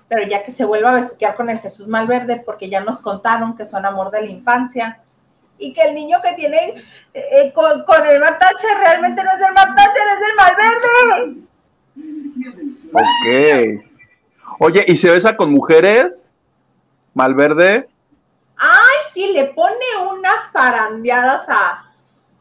pero 0.09 0.27
ya 0.27 0.43
que 0.43 0.51
se 0.51 0.65
vuelva 0.65 0.91
a 0.91 0.95
besuquear 0.95 1.37
con 1.37 1.51
el 1.51 1.61
Jesús 1.61 1.87
Malverde, 1.87 2.43
porque 2.45 2.69
ya 2.71 2.83
nos 2.83 3.01
contaron 3.01 3.57
que 3.57 3.65
son 3.65 3.85
amor 3.85 4.11
de 4.11 4.23
la 4.23 4.31
infancia, 4.31 5.03
y 5.59 5.73
que 5.73 5.83
el 5.83 5.95
niño 5.95 6.19
que 6.23 6.35
tiene 6.35 6.83
eh, 7.13 7.53
con, 7.53 8.07
el 8.07 8.21
Mark 8.21 8.39
Thatcher 8.39 8.79
realmente 8.79 9.23
no 9.23 9.31
es 9.31 9.41
el 9.47 9.55
Mark 9.55 9.75
Thatcher, 9.75 10.03
es 10.15 10.23
el 10.29 10.35
Malverde. 10.37 11.49
Ok. 12.93 13.85
Oye, 14.61 14.85
¿y 14.89 14.97
se 14.97 15.11
besa 15.11 15.37
con 15.37 15.53
mujeres? 15.53 16.27
Malverde. 17.15 17.89
Ay, 18.57 18.97
sí, 19.13 19.33
le 19.33 19.47
pone 19.47 19.77
unas 20.11 20.51
zarandeadas 20.53 21.49
a, 21.49 21.93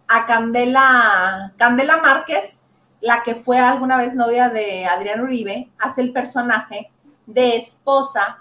a 0.07 0.25
Candela, 0.25 1.53
Candela 1.57 1.97
Márquez, 1.97 2.59
la 3.01 3.23
que 3.23 3.35
fue 3.35 3.59
alguna 3.59 3.97
vez 3.97 4.15
novia 4.15 4.49
de 4.49 4.85
Adrián 4.85 5.21
Uribe, 5.21 5.69
hace 5.77 6.01
el 6.01 6.13
personaje 6.13 6.91
de 7.27 7.57
esposa 7.57 8.37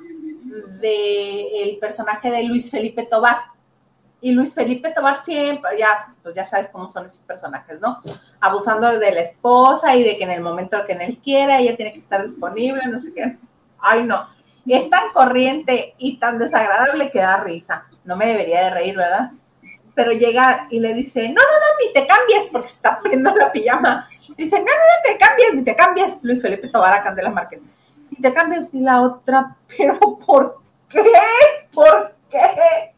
del 0.80 1.76
personaje 1.78 2.30
de 2.30 2.44
Luis 2.44 2.70
Felipe 2.70 3.04
Tobar. 3.04 3.42
Y 4.22 4.32
Luis 4.32 4.54
Felipe 4.54 4.90
Tobar 4.90 5.18
siempre, 5.18 5.78
ya, 5.78 6.14
pues 6.22 6.34
ya 6.34 6.46
sabes 6.46 6.70
cómo 6.70 6.88
son 6.88 7.04
esos 7.04 7.22
personajes, 7.24 7.78
¿no? 7.80 8.00
Abusando 8.40 8.98
de 8.98 9.12
la 9.12 9.20
esposa 9.20 9.94
y 9.94 10.02
de 10.02 10.16
que 10.16 10.24
en 10.24 10.30
el 10.30 10.40
momento 10.40 10.82
que 10.86 10.94
él 10.94 11.18
quiera, 11.22 11.58
ella 11.58 11.76
tiene 11.76 11.92
que 11.92 11.98
estar 11.98 12.22
disponible, 12.22 12.86
no 12.86 12.98
sé 12.98 13.12
qué. 13.12 13.36
Ay, 13.78 14.04
no. 14.04 14.26
Es 14.66 14.88
tan 14.88 15.10
corriente 15.12 15.94
y 15.98 16.16
tan 16.16 16.38
desagradable 16.38 17.10
que 17.10 17.20
da 17.20 17.44
risa. 17.44 17.84
No 18.04 18.16
me 18.16 18.26
debería 18.26 18.64
de 18.64 18.70
reír, 18.70 18.96
¿verdad? 18.96 19.32
pero 19.96 20.12
llega 20.12 20.68
y 20.70 20.78
le 20.78 20.92
dice, 20.92 21.22
no, 21.30 21.34
no, 21.34 21.40
no, 21.40 21.86
ni 21.86 21.92
te 21.94 22.06
cambies, 22.06 22.48
porque 22.52 22.68
se 22.68 22.76
está 22.76 23.00
poniendo 23.00 23.34
la 23.34 23.50
pijama. 23.50 24.06
Dice, 24.36 24.58
no, 24.58 24.64
no, 24.64 24.70
no 24.70 25.02
te 25.02 25.18
cambies, 25.18 25.54
ni 25.54 25.64
te 25.64 25.74
cambies, 25.74 26.22
Luis 26.22 26.42
Felipe 26.42 26.68
Tobar 26.68 27.02
Candela 27.02 27.30
Márquez. 27.30 27.60
Te 28.20 28.32
cambies, 28.32 28.72
y 28.74 28.80
la 28.80 29.02
otra, 29.02 29.56
pero 29.76 29.98
¿por 29.98 30.60
qué? 30.88 31.04
¿Por 31.72 32.14
qué? 32.30 32.94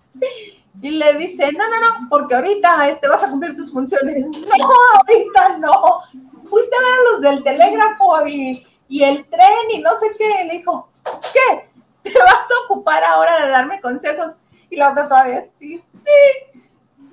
Y 0.81 0.91
le 0.91 1.15
dice, 1.15 1.51
no, 1.53 1.69
no, 1.69 1.81
no, 1.81 2.09
porque 2.09 2.35
ahorita 2.37 2.89
este, 2.89 3.09
vas 3.09 3.23
a 3.25 3.31
cumplir 3.31 3.57
tus 3.57 3.73
funciones. 3.73 4.25
No, 4.59 4.71
ahorita 4.95 5.59
no. 5.59 6.03
Fuiste 6.49 6.77
a 6.77 6.81
ver 6.81 6.89
a 6.89 7.11
los 7.11 7.21
del 7.21 7.43
telégrafo 7.43 8.27
y, 8.27 8.67
y 8.89 9.03
el 9.03 9.29
tren 9.29 9.71
y 9.73 9.81
no 9.81 9.99
sé 9.99 10.11
qué. 10.17 10.45
Le 10.45 10.59
dijo, 10.59 10.89
¿qué? 11.33 11.69
¿Te 12.03 12.19
vas 12.19 12.47
a 12.51 12.65
ocupar 12.65 13.03
ahora 13.05 13.45
de 13.45 13.51
darme 13.51 13.81
consejos? 13.81 14.35
Y 14.71 14.77
la 14.77 14.93
otra 14.93 15.09
todavía, 15.09 15.47
sí, 15.59 15.77
sí, 15.77 16.59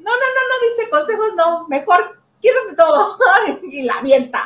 no, 0.06 0.12
no, 0.12 0.18
no, 0.18 0.42
no 0.50 0.70
dice 0.70 0.90
consejos, 0.90 1.34
no, 1.36 1.68
mejor 1.68 2.22
quédate 2.42 2.76
todo. 2.76 3.18
y 3.64 3.82
la 3.82 3.94
avienta. 3.96 4.42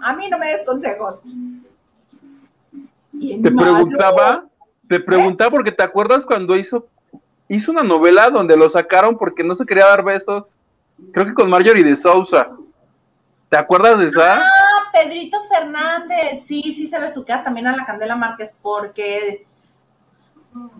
A 0.00 0.12
mí 0.14 0.28
no 0.28 0.38
me 0.38 0.48
des 0.48 0.64
consejos. 0.64 1.20
Te 3.18 3.50
preguntaba, 3.50 4.46
te 4.88 4.96
¿Eh? 4.96 5.00
preguntaba 5.00 5.50
porque 5.50 5.72
te 5.72 5.82
acuerdas 5.82 6.24
cuando 6.24 6.56
hizo, 6.56 6.88
hizo 7.48 7.72
una 7.72 7.82
novela 7.82 8.30
donde 8.30 8.56
lo 8.56 8.68
sacaron 8.68 9.16
porque 9.16 9.44
no 9.44 9.54
se 9.54 9.66
quería 9.66 9.86
dar 9.86 10.04
besos, 10.04 10.56
creo 11.12 11.26
que 11.26 11.34
con 11.34 11.50
Marjorie 11.50 11.84
de 11.84 11.96
Sousa. 11.96 12.50
¿Te 13.48 13.56
acuerdas 13.56 13.98
de 13.98 14.06
esa? 14.06 14.36
Ah, 14.36 14.90
Pedrito 14.92 15.38
Fernández, 15.48 16.42
sí, 16.42 16.62
sí 16.62 16.86
se 16.86 16.98
besuquea 16.98 17.42
también 17.42 17.66
a 17.66 17.76
la 17.76 17.86
Candela 17.86 18.14
Márquez 18.14 18.54
porque 18.60 19.46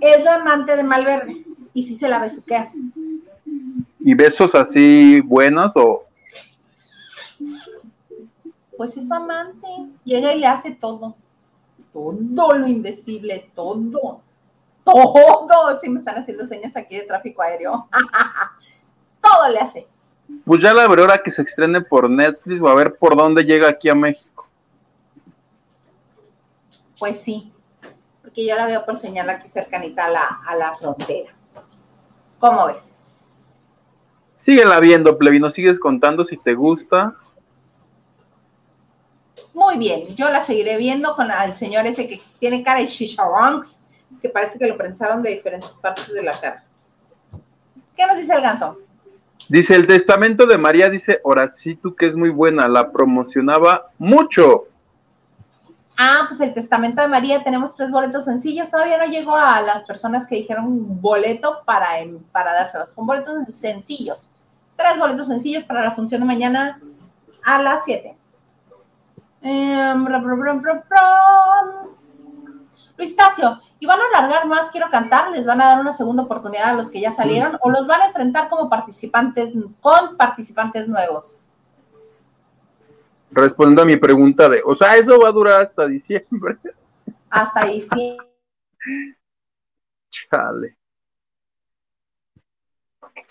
es 0.00 0.24
la 0.24 0.36
amante 0.36 0.76
de 0.76 0.82
Malverde 0.82 1.44
y 1.72 1.82
sí 1.82 1.94
se 1.94 2.08
la 2.08 2.18
besuquea. 2.18 2.68
¿Y 4.00 4.14
besos 4.14 4.54
así 4.54 5.20
buenos 5.20 5.72
o...? 5.74 6.04
Pues 8.76 8.96
es 8.96 9.08
su 9.08 9.14
amante. 9.14 9.66
Llega 10.04 10.32
y 10.32 10.40
le 10.40 10.46
hace 10.46 10.70
todo. 10.70 11.16
Todo 12.34 12.54
lo 12.54 12.66
indecible, 12.66 13.50
todo. 13.54 14.22
Todo. 14.84 15.80
Si 15.80 15.88
me 15.90 15.98
están 15.98 16.16
haciendo 16.16 16.44
señas 16.44 16.76
aquí 16.76 16.96
de 16.96 17.02
tráfico 17.02 17.42
aéreo. 17.42 17.88
todo 19.20 19.52
le 19.52 19.58
hace. 19.58 19.86
Pues 20.44 20.62
ya 20.62 20.72
la 20.74 20.86
veré 20.88 21.02
ahora 21.02 21.22
que 21.22 21.30
se 21.30 21.42
estrene 21.42 21.80
por 21.80 22.08
Netflix, 22.08 22.62
va 22.62 22.72
a 22.72 22.74
ver 22.74 22.96
por 22.96 23.16
dónde 23.16 23.44
llega 23.44 23.68
aquí 23.68 23.88
a 23.88 23.94
México. 23.94 24.46
Pues 26.98 27.20
sí, 27.20 27.52
porque 28.22 28.46
yo 28.46 28.54
la 28.56 28.66
veo 28.66 28.84
por 28.84 28.98
señal 28.98 29.30
aquí 29.30 29.48
cercanita 29.48 30.06
a 30.06 30.10
la, 30.10 30.40
a 30.46 30.56
la 30.56 30.76
frontera. 30.76 31.34
¿Cómo 32.38 32.66
ves? 32.66 32.98
Síguela 34.36 34.80
viendo, 34.80 35.16
Plebino, 35.16 35.50
sigues 35.50 35.78
contando 35.78 36.24
si 36.24 36.36
te 36.36 36.54
gusta. 36.54 37.16
Muy 39.54 39.78
bien, 39.78 40.04
yo 40.16 40.30
la 40.30 40.44
seguiré 40.44 40.76
viendo 40.76 41.14
con 41.14 41.30
el 41.30 41.56
señor 41.56 41.86
ese 41.86 42.08
que 42.08 42.20
tiene 42.38 42.62
cara 42.62 42.80
de 42.80 42.86
chicharronks, 42.86 43.82
que 44.20 44.28
parece 44.28 44.58
que 44.58 44.66
lo 44.66 44.76
prensaron 44.76 45.22
de 45.22 45.30
diferentes 45.30 45.70
partes 45.70 46.12
de 46.12 46.22
la 46.22 46.32
cara. 46.32 46.64
¿Qué 47.96 48.06
nos 48.06 48.16
dice 48.16 48.34
el 48.34 48.40
ganso? 48.40 48.78
Dice, 49.48 49.74
el 49.74 49.86
testamento 49.86 50.46
de 50.46 50.58
María 50.58 50.90
dice, 50.90 51.20
tú 51.80 51.94
que 51.94 52.06
es 52.06 52.16
muy 52.16 52.28
buena, 52.28 52.68
la 52.68 52.92
promocionaba 52.92 53.90
mucho. 53.98 54.64
Ah, 55.96 56.26
pues 56.28 56.40
el 56.40 56.54
testamento 56.54 57.02
de 57.02 57.08
María, 57.08 57.42
tenemos 57.42 57.74
tres 57.74 57.90
boletos 57.90 58.24
sencillos, 58.24 58.70
todavía 58.70 58.98
no 58.98 59.06
llegó 59.06 59.34
a 59.34 59.62
las 59.62 59.84
personas 59.84 60.26
que 60.26 60.36
dijeron 60.36 61.00
boleto 61.00 61.62
para, 61.64 61.88
para 62.30 62.52
dárselos, 62.52 62.90
son 62.90 63.06
boletos 63.06 63.52
sencillos, 63.54 64.28
tres 64.76 64.98
boletos 64.98 65.26
sencillos 65.26 65.64
para 65.64 65.82
la 65.82 65.94
función 65.94 66.20
de 66.20 66.26
mañana 66.26 66.80
a 67.42 67.62
las 67.62 67.84
7. 67.84 68.17
Eh, 69.42 69.94
Luis 72.96 73.14
Tacio, 73.14 73.60
y 73.78 73.86
van 73.86 74.00
a 74.00 74.18
alargar 74.18 74.46
más, 74.48 74.70
quiero 74.72 74.90
cantar, 74.90 75.30
les 75.30 75.46
van 75.46 75.60
a 75.60 75.66
dar 75.66 75.80
una 75.80 75.92
segunda 75.92 76.24
oportunidad 76.24 76.70
a 76.70 76.74
los 76.74 76.90
que 76.90 77.00
ya 77.00 77.12
salieron 77.12 77.56
o 77.60 77.70
los 77.70 77.86
van 77.86 78.00
a 78.02 78.06
enfrentar 78.06 78.48
como 78.48 78.68
participantes, 78.68 79.52
con 79.80 80.16
participantes 80.16 80.88
nuevos. 80.88 81.38
Respondiendo 83.30 83.82
a 83.82 83.84
mi 83.84 83.96
pregunta 83.96 84.48
de, 84.48 84.62
o 84.64 84.74
sea, 84.74 84.96
eso 84.96 85.20
va 85.20 85.28
a 85.28 85.32
durar 85.32 85.62
hasta 85.62 85.86
diciembre. 85.86 86.58
Hasta 87.30 87.66
diciembre. 87.66 88.26
Chale. 90.10 90.76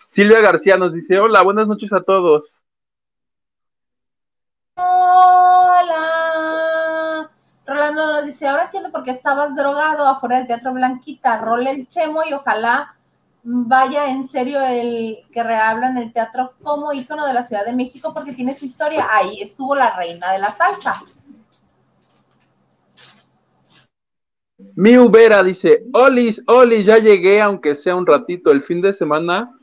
Silvia 0.08 0.42
García 0.42 0.78
nos 0.78 0.94
dice, 0.94 1.20
hola, 1.20 1.42
buenas 1.42 1.68
noches 1.68 1.92
a 1.92 2.02
todos. 2.02 2.62
Rolando 7.88 8.14
nos 8.14 8.26
dice, 8.26 8.48
ahora 8.48 8.66
entiendo 8.66 8.92
por 8.92 9.04
qué 9.04 9.12
estabas 9.12 9.56
drogado 9.56 10.06
afuera 10.06 10.38
del 10.38 10.48
Teatro 10.48 10.74
Blanquita. 10.74 11.38
Role 11.38 11.72
el 11.72 11.88
chemo 11.88 12.22
y 12.30 12.34
ojalá 12.34 12.96
vaya 13.44 14.10
en 14.10 14.28
serio 14.28 14.60
el 14.62 15.20
que 15.32 15.42
rehablan 15.42 15.98
el 15.98 16.12
teatro 16.12 16.54
como 16.62 16.92
ícono 16.92 17.26
de 17.26 17.34
la 17.34 17.46
Ciudad 17.46 17.66
de 17.66 17.74
México 17.74 18.14
porque 18.14 18.34
tiene 18.34 18.54
su 18.54 18.66
historia. 18.66 19.08
Ahí 19.10 19.42
estuvo 19.42 19.74
la 19.74 19.96
reina 19.96 20.34
de 20.34 20.40
la 20.40 20.50
salsa. 20.50 21.02
Mi 24.76 24.98
Ubera 24.98 25.44
dice, 25.44 25.86
Olis, 25.94 26.44
Olis, 26.48 26.86
ya 26.86 26.98
llegué, 26.98 27.42
aunque 27.42 27.74
sea 27.74 27.96
un 27.96 28.06
ratito. 28.06 28.52
El 28.52 28.62
fin 28.62 28.82
de 28.82 28.92
semana 28.92 29.58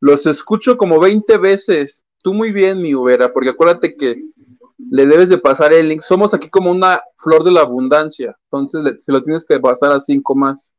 los 0.00 0.26
escucho 0.26 0.76
como 0.76 1.00
20 1.00 1.38
veces. 1.38 2.02
Tú 2.22 2.34
muy 2.34 2.52
bien, 2.52 2.82
mi 2.82 2.94
Ubera, 2.94 3.32
porque 3.32 3.50
acuérdate 3.50 3.96
que 3.96 4.20
le 4.78 5.06
debes 5.06 5.28
de 5.28 5.38
pasar 5.38 5.72
el 5.72 5.88
link. 5.88 6.02
Somos 6.02 6.34
aquí 6.34 6.48
como 6.48 6.70
una 6.70 7.00
flor 7.16 7.44
de 7.44 7.52
la 7.52 7.62
abundancia, 7.62 8.36
entonces 8.44 8.98
se 9.04 9.12
lo 9.12 9.22
tienes 9.22 9.44
que 9.44 9.58
pasar 9.58 9.92
a 9.92 10.00
cinco 10.00 10.34
más. 10.34 10.70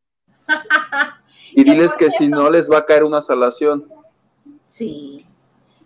y 1.53 1.63
diles 1.63 1.95
que 1.95 2.11
si 2.11 2.27
no 2.27 2.49
les 2.49 2.69
va 2.69 2.79
a 2.79 2.85
caer 2.85 3.03
una 3.03 3.21
salación. 3.21 3.85
Sí. 4.65 5.25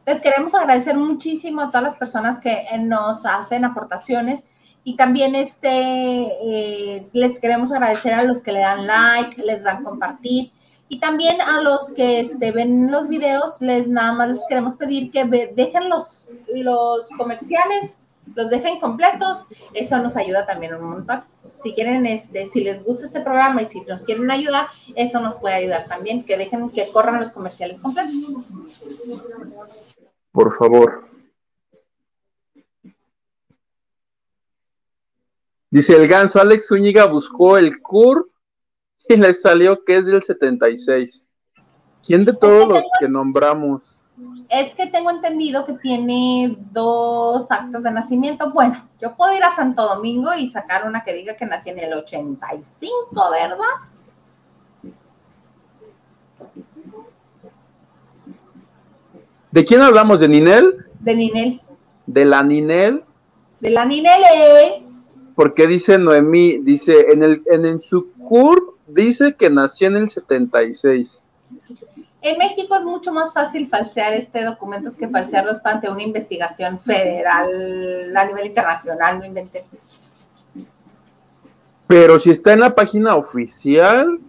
Les 0.06 0.20
queremos 0.20 0.54
agradecer 0.56 0.98
muchísimo 0.98 1.62
a 1.62 1.68
todas 1.68 1.84
las 1.84 1.96
personas 1.96 2.40
que 2.40 2.64
nos 2.80 3.26
hacen 3.26 3.64
aportaciones 3.66 4.48
y 4.84 4.96
también 4.96 5.36
este 5.36 5.70
eh, 5.70 7.08
les 7.14 7.40
queremos 7.40 7.72
agradecer 7.72 8.14
a 8.14 8.24
los 8.24 8.42
que 8.42 8.52
le 8.52 8.62
dan 8.62 8.88
like, 8.88 9.42
les 9.44 9.64
dan 9.64 9.84
compartir 9.84 10.52
y 10.92 11.00
también 11.00 11.40
a 11.40 11.62
los 11.62 11.94
que 11.94 12.20
este, 12.20 12.52
ven 12.52 12.92
los 12.92 13.08
videos, 13.08 13.62
les 13.62 13.88
nada 13.88 14.12
más 14.12 14.28
les 14.28 14.46
queremos 14.50 14.76
pedir 14.76 15.10
que 15.10 15.24
dejen 15.24 15.88
los, 15.88 16.30
los 16.54 17.08
comerciales, 17.18 18.02
los 18.36 18.50
dejen 18.50 18.78
completos. 18.82 19.46
Eso 19.74 20.00
nos 20.00 20.18
ayuda 20.18 20.46
también 20.46 20.76
un 20.76 20.84
montón. 20.84 21.24
Si 21.64 21.74
quieren, 21.74 22.06
este, 22.06 22.48
si 22.48 22.62
les 22.62 22.84
gusta 22.84 23.06
este 23.06 23.22
programa 23.22 23.62
y 23.62 23.68
si 23.68 23.80
nos 23.86 24.04
quieren 24.04 24.30
ayudar, 24.30 24.68
eso 24.94 25.22
nos 25.22 25.36
puede 25.36 25.56
ayudar 25.56 25.88
también, 25.88 26.26
que 26.26 26.36
dejen 26.36 26.70
que 26.70 26.90
corran 26.90 27.22
los 27.22 27.32
comerciales 27.32 27.80
completos. 27.80 28.14
Por 30.34 30.54
favor. 30.58 31.06
Dice 35.70 35.96
el 35.96 36.06
ganso, 36.10 36.42
Alex 36.42 36.68
Zúñiga 36.68 37.06
buscó 37.06 37.58
el 37.58 37.82
CUR 37.82 38.31
y 39.14 39.18
le 39.18 39.34
salió 39.34 39.84
que 39.84 39.98
es 39.98 40.06
del 40.06 40.24
76. 40.24 41.26
¿Quién 42.06 42.26
de 42.26 42.34
todos 42.34 42.68
los 42.68 42.84
que 43.00 43.08
nombramos? 43.08 44.02
Es 44.50 44.76
que 44.76 44.88
tengo 44.88 45.10
entendido 45.10 45.66
que 45.66 45.74
tiene 45.74 46.56
dos 46.72 47.52
actas 47.52 47.84
de 47.84 47.92
nacimiento. 47.92 48.52
Bueno, 48.52 48.88
yo 49.00 49.16
puedo 49.16 49.36
ir 49.36 49.44
a 49.44 49.52
Santo 49.52 49.88
Domingo 49.88 50.34
y 50.34 50.50
sacar 50.50 50.88
una 50.88 51.04
que 51.04 51.14
diga 51.14 51.36
que 51.36 51.46
nací 51.46 51.70
en 51.70 51.80
el 51.80 51.94
85, 51.94 53.32
¿verdad? 53.32 53.66
¿De 59.52 59.66
quién 59.66 59.82
hablamos? 59.82 60.20
¿De 60.20 60.28
Ninel? 60.28 60.86
De 61.00 61.16
Ninel. 61.16 61.62
¿De 62.06 62.26
la 62.26 62.44
Ninel? 62.44 63.04
De 63.60 63.70
la 63.70 63.86
Ninel. 63.86 64.24
¿eh? 64.34 64.84
Porque 65.36 65.68
dice 65.68 65.98
Noemí, 65.98 66.60
dice, 66.60 67.12
en 67.12 67.24
el 67.24 67.44
en, 67.48 67.66
en 67.66 67.80
su 67.80 68.12
CURP 68.14 68.81
dice 68.94 69.36
que 69.36 69.50
nació 69.50 69.88
en 69.88 69.98
el 69.98 70.10
76. 70.10 71.26
En 72.22 72.38
México 72.38 72.76
es 72.76 72.86
mucho 72.86 73.12
más 73.12 73.34
fácil 73.34 73.68
falsear 73.68 74.14
este 74.14 74.44
documento 74.44 74.90
que 74.98 75.08
falsearlos 75.08 75.66
ante 75.66 75.90
una 75.90 76.04
investigación 76.04 76.80
federal 76.80 78.16
a 78.16 78.26
nivel 78.26 78.46
internacional, 78.46 79.18
no 79.18 79.26
inventé. 79.26 79.64
Pero 81.88 82.20
si 82.20 82.30
está 82.30 82.54
en 82.54 82.60
la 82.60 82.76
página 82.76 83.16
oficial, 83.16 84.20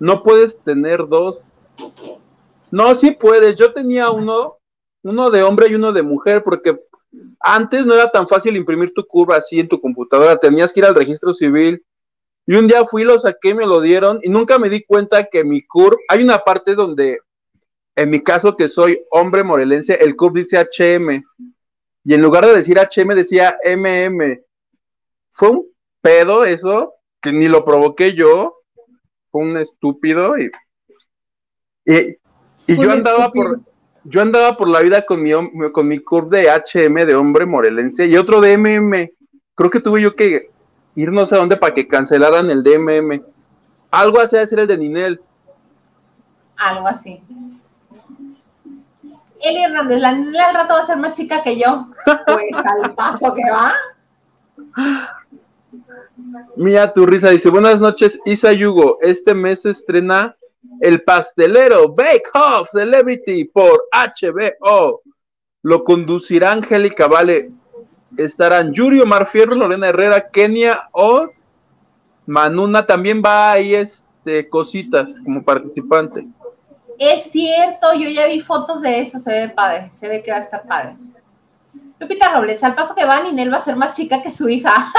no 0.00 0.22
puedes 0.22 0.58
tener 0.58 1.06
dos. 1.08 1.46
No, 2.70 2.94
sí 2.96 3.12
puedes. 3.12 3.54
Yo 3.56 3.72
tenía 3.72 4.10
uno, 4.10 4.58
uno 5.04 5.30
de 5.30 5.44
hombre 5.44 5.68
y 5.68 5.76
uno 5.76 5.92
de 5.92 6.02
mujer, 6.02 6.42
porque 6.42 6.78
antes 7.38 7.86
no 7.86 7.94
era 7.94 8.10
tan 8.10 8.26
fácil 8.26 8.56
imprimir 8.56 8.92
tu 8.92 9.06
curva 9.06 9.36
así 9.36 9.60
en 9.60 9.68
tu 9.68 9.80
computadora. 9.80 10.36
Tenías 10.36 10.72
que 10.72 10.80
ir 10.80 10.86
al 10.86 10.96
registro 10.96 11.32
civil 11.32 11.82
y 12.46 12.56
un 12.56 12.66
día 12.66 12.84
fui, 12.84 13.04
lo 13.04 13.18
saqué, 13.18 13.54
me 13.54 13.66
lo 13.66 13.80
dieron 13.80 14.20
y 14.22 14.28
nunca 14.28 14.58
me 14.58 14.68
di 14.68 14.84
cuenta 14.84 15.24
que 15.24 15.44
mi 15.44 15.62
CURP, 15.62 15.98
hay 16.08 16.22
una 16.22 16.40
parte 16.40 16.74
donde, 16.74 17.20
en 17.96 18.10
mi 18.10 18.22
caso 18.22 18.56
que 18.56 18.68
soy 18.68 19.00
hombre 19.10 19.42
morelense, 19.42 19.94
el 19.94 20.14
CURP 20.14 20.36
dice 20.36 20.58
HM. 20.58 21.22
Y 22.06 22.12
en 22.12 22.20
lugar 22.20 22.44
de 22.44 22.54
decir 22.54 22.78
HM 22.78 23.14
decía 23.14 23.56
MM. 23.64 24.42
Fue 25.30 25.50
un 25.50 25.66
pedo 26.02 26.44
eso, 26.44 26.92
que 27.22 27.32
ni 27.32 27.48
lo 27.48 27.64
provoqué 27.64 28.14
yo. 28.14 28.58
Fue 29.30 29.42
un 29.42 29.56
estúpido 29.56 30.36
y, 30.38 30.50
y, 31.86 32.16
yo 32.66 32.90
andaba 32.90 33.32
por 33.32 33.60
yo 34.04 34.20
andaba 34.20 34.56
por 34.56 34.68
la 34.68 34.80
vida 34.80 35.06
con 35.06 35.22
mi, 35.22 35.32
con 35.72 35.88
mi 35.88 35.98
CURP 35.98 36.30
de 36.30 36.50
HM 36.50 37.06
de 37.06 37.14
hombre 37.14 37.46
morelense 37.46 38.06
y 38.06 38.18
otro 38.18 38.42
de 38.42 38.58
MM. 38.58 39.10
Creo 39.54 39.70
que 39.70 39.80
tuve 39.80 40.02
yo 40.02 40.14
que 40.14 40.50
ir 40.94 41.12
no 41.12 41.26
sé 41.26 41.36
dónde 41.36 41.56
para 41.56 41.74
que 41.74 41.88
cancelaran 41.88 42.50
el 42.50 42.62
DMM. 42.62 43.22
Algo 43.90 44.20
así 44.20 44.36
de 44.36 44.46
ser 44.46 44.60
el 44.60 44.66
de 44.66 44.78
Ninel. 44.78 45.20
Algo 46.56 46.88
así. 46.88 47.22
Eli 49.40 49.62
Hernández, 49.62 50.00
la 50.00 50.12
Ninel 50.12 50.40
al 50.40 50.54
rato 50.54 50.74
va 50.74 50.80
a 50.80 50.86
ser 50.86 50.96
más 50.96 51.16
chica 51.16 51.42
que 51.42 51.58
yo. 51.58 51.88
Pues 52.26 52.54
al 52.64 52.94
paso 52.94 53.34
que 53.34 53.42
va. 53.50 53.74
Mía, 56.56 56.92
tu 56.92 57.06
risa 57.06 57.30
dice: 57.30 57.50
Buenas 57.50 57.80
noches, 57.80 58.18
Isa 58.24 58.52
Yugo. 58.52 58.98
Este 59.00 59.34
mes 59.34 59.62
se 59.62 59.70
estrena 59.70 60.36
El 60.80 61.02
Pastelero 61.02 61.92
Bake 61.92 62.30
Off 62.34 62.70
Celebrity 62.70 63.44
por 63.44 63.84
HBO. 63.92 65.02
Lo 65.62 65.84
conducirá 65.84 66.52
Angélica 66.52 67.06
Vale 67.08 67.50
estarán 68.18 68.72
Yuri 68.72 69.00
Omar 69.00 69.26
Fierro, 69.26 69.54
Lorena 69.54 69.88
Herrera, 69.88 70.28
Kenia 70.30 70.88
Oz, 70.92 71.42
Manuna 72.26 72.86
también 72.86 73.22
va 73.24 73.52
ahí 73.52 73.74
este 73.74 74.48
cositas 74.48 75.20
como 75.20 75.42
participante. 75.42 76.26
Es 76.98 77.24
cierto, 77.24 77.92
yo 77.94 78.08
ya 78.08 78.26
vi 78.26 78.40
fotos 78.40 78.80
de 78.82 79.00
eso, 79.00 79.18
se 79.18 79.32
ve 79.32 79.48
padre, 79.50 79.90
se 79.92 80.08
ve 80.08 80.22
que 80.22 80.30
va 80.30 80.38
a 80.38 80.40
estar 80.40 80.64
padre. 80.64 80.96
Lupita 81.98 82.32
Robles, 82.32 82.62
al 82.64 82.74
paso 82.74 82.94
que 82.94 83.04
va, 83.04 83.22
Ninel 83.22 83.52
va 83.52 83.58
a 83.58 83.62
ser 83.62 83.76
más 83.76 83.96
chica 83.96 84.22
que 84.22 84.30
su 84.30 84.48
hija. 84.48 84.72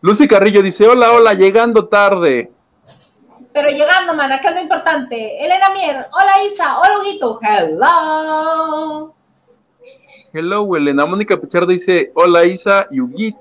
Lucy 0.00 0.28
Carrillo 0.28 0.62
dice, 0.62 0.86
hola, 0.86 1.10
hola, 1.12 1.34
llegando 1.34 1.88
tarde. 1.88 2.52
Pero 3.52 3.70
llegando, 3.70 4.14
man, 4.14 4.32
acá 4.32 4.50
es 4.50 4.54
lo 4.54 4.60
importante. 4.60 5.44
Elena 5.44 5.70
Mier, 5.70 6.06
hola 6.12 6.44
Isa, 6.44 6.78
hola 6.78 6.98
Huguito, 7.00 7.38
hello. 7.42 9.14
Hello, 10.32 10.76
Elena. 10.76 11.06
Mónica 11.06 11.40
Pichardo 11.40 11.68
dice, 11.68 12.12
hola 12.14 12.44
Isa 12.44 12.86
y 12.90 13.00
Huguito. 13.00 13.38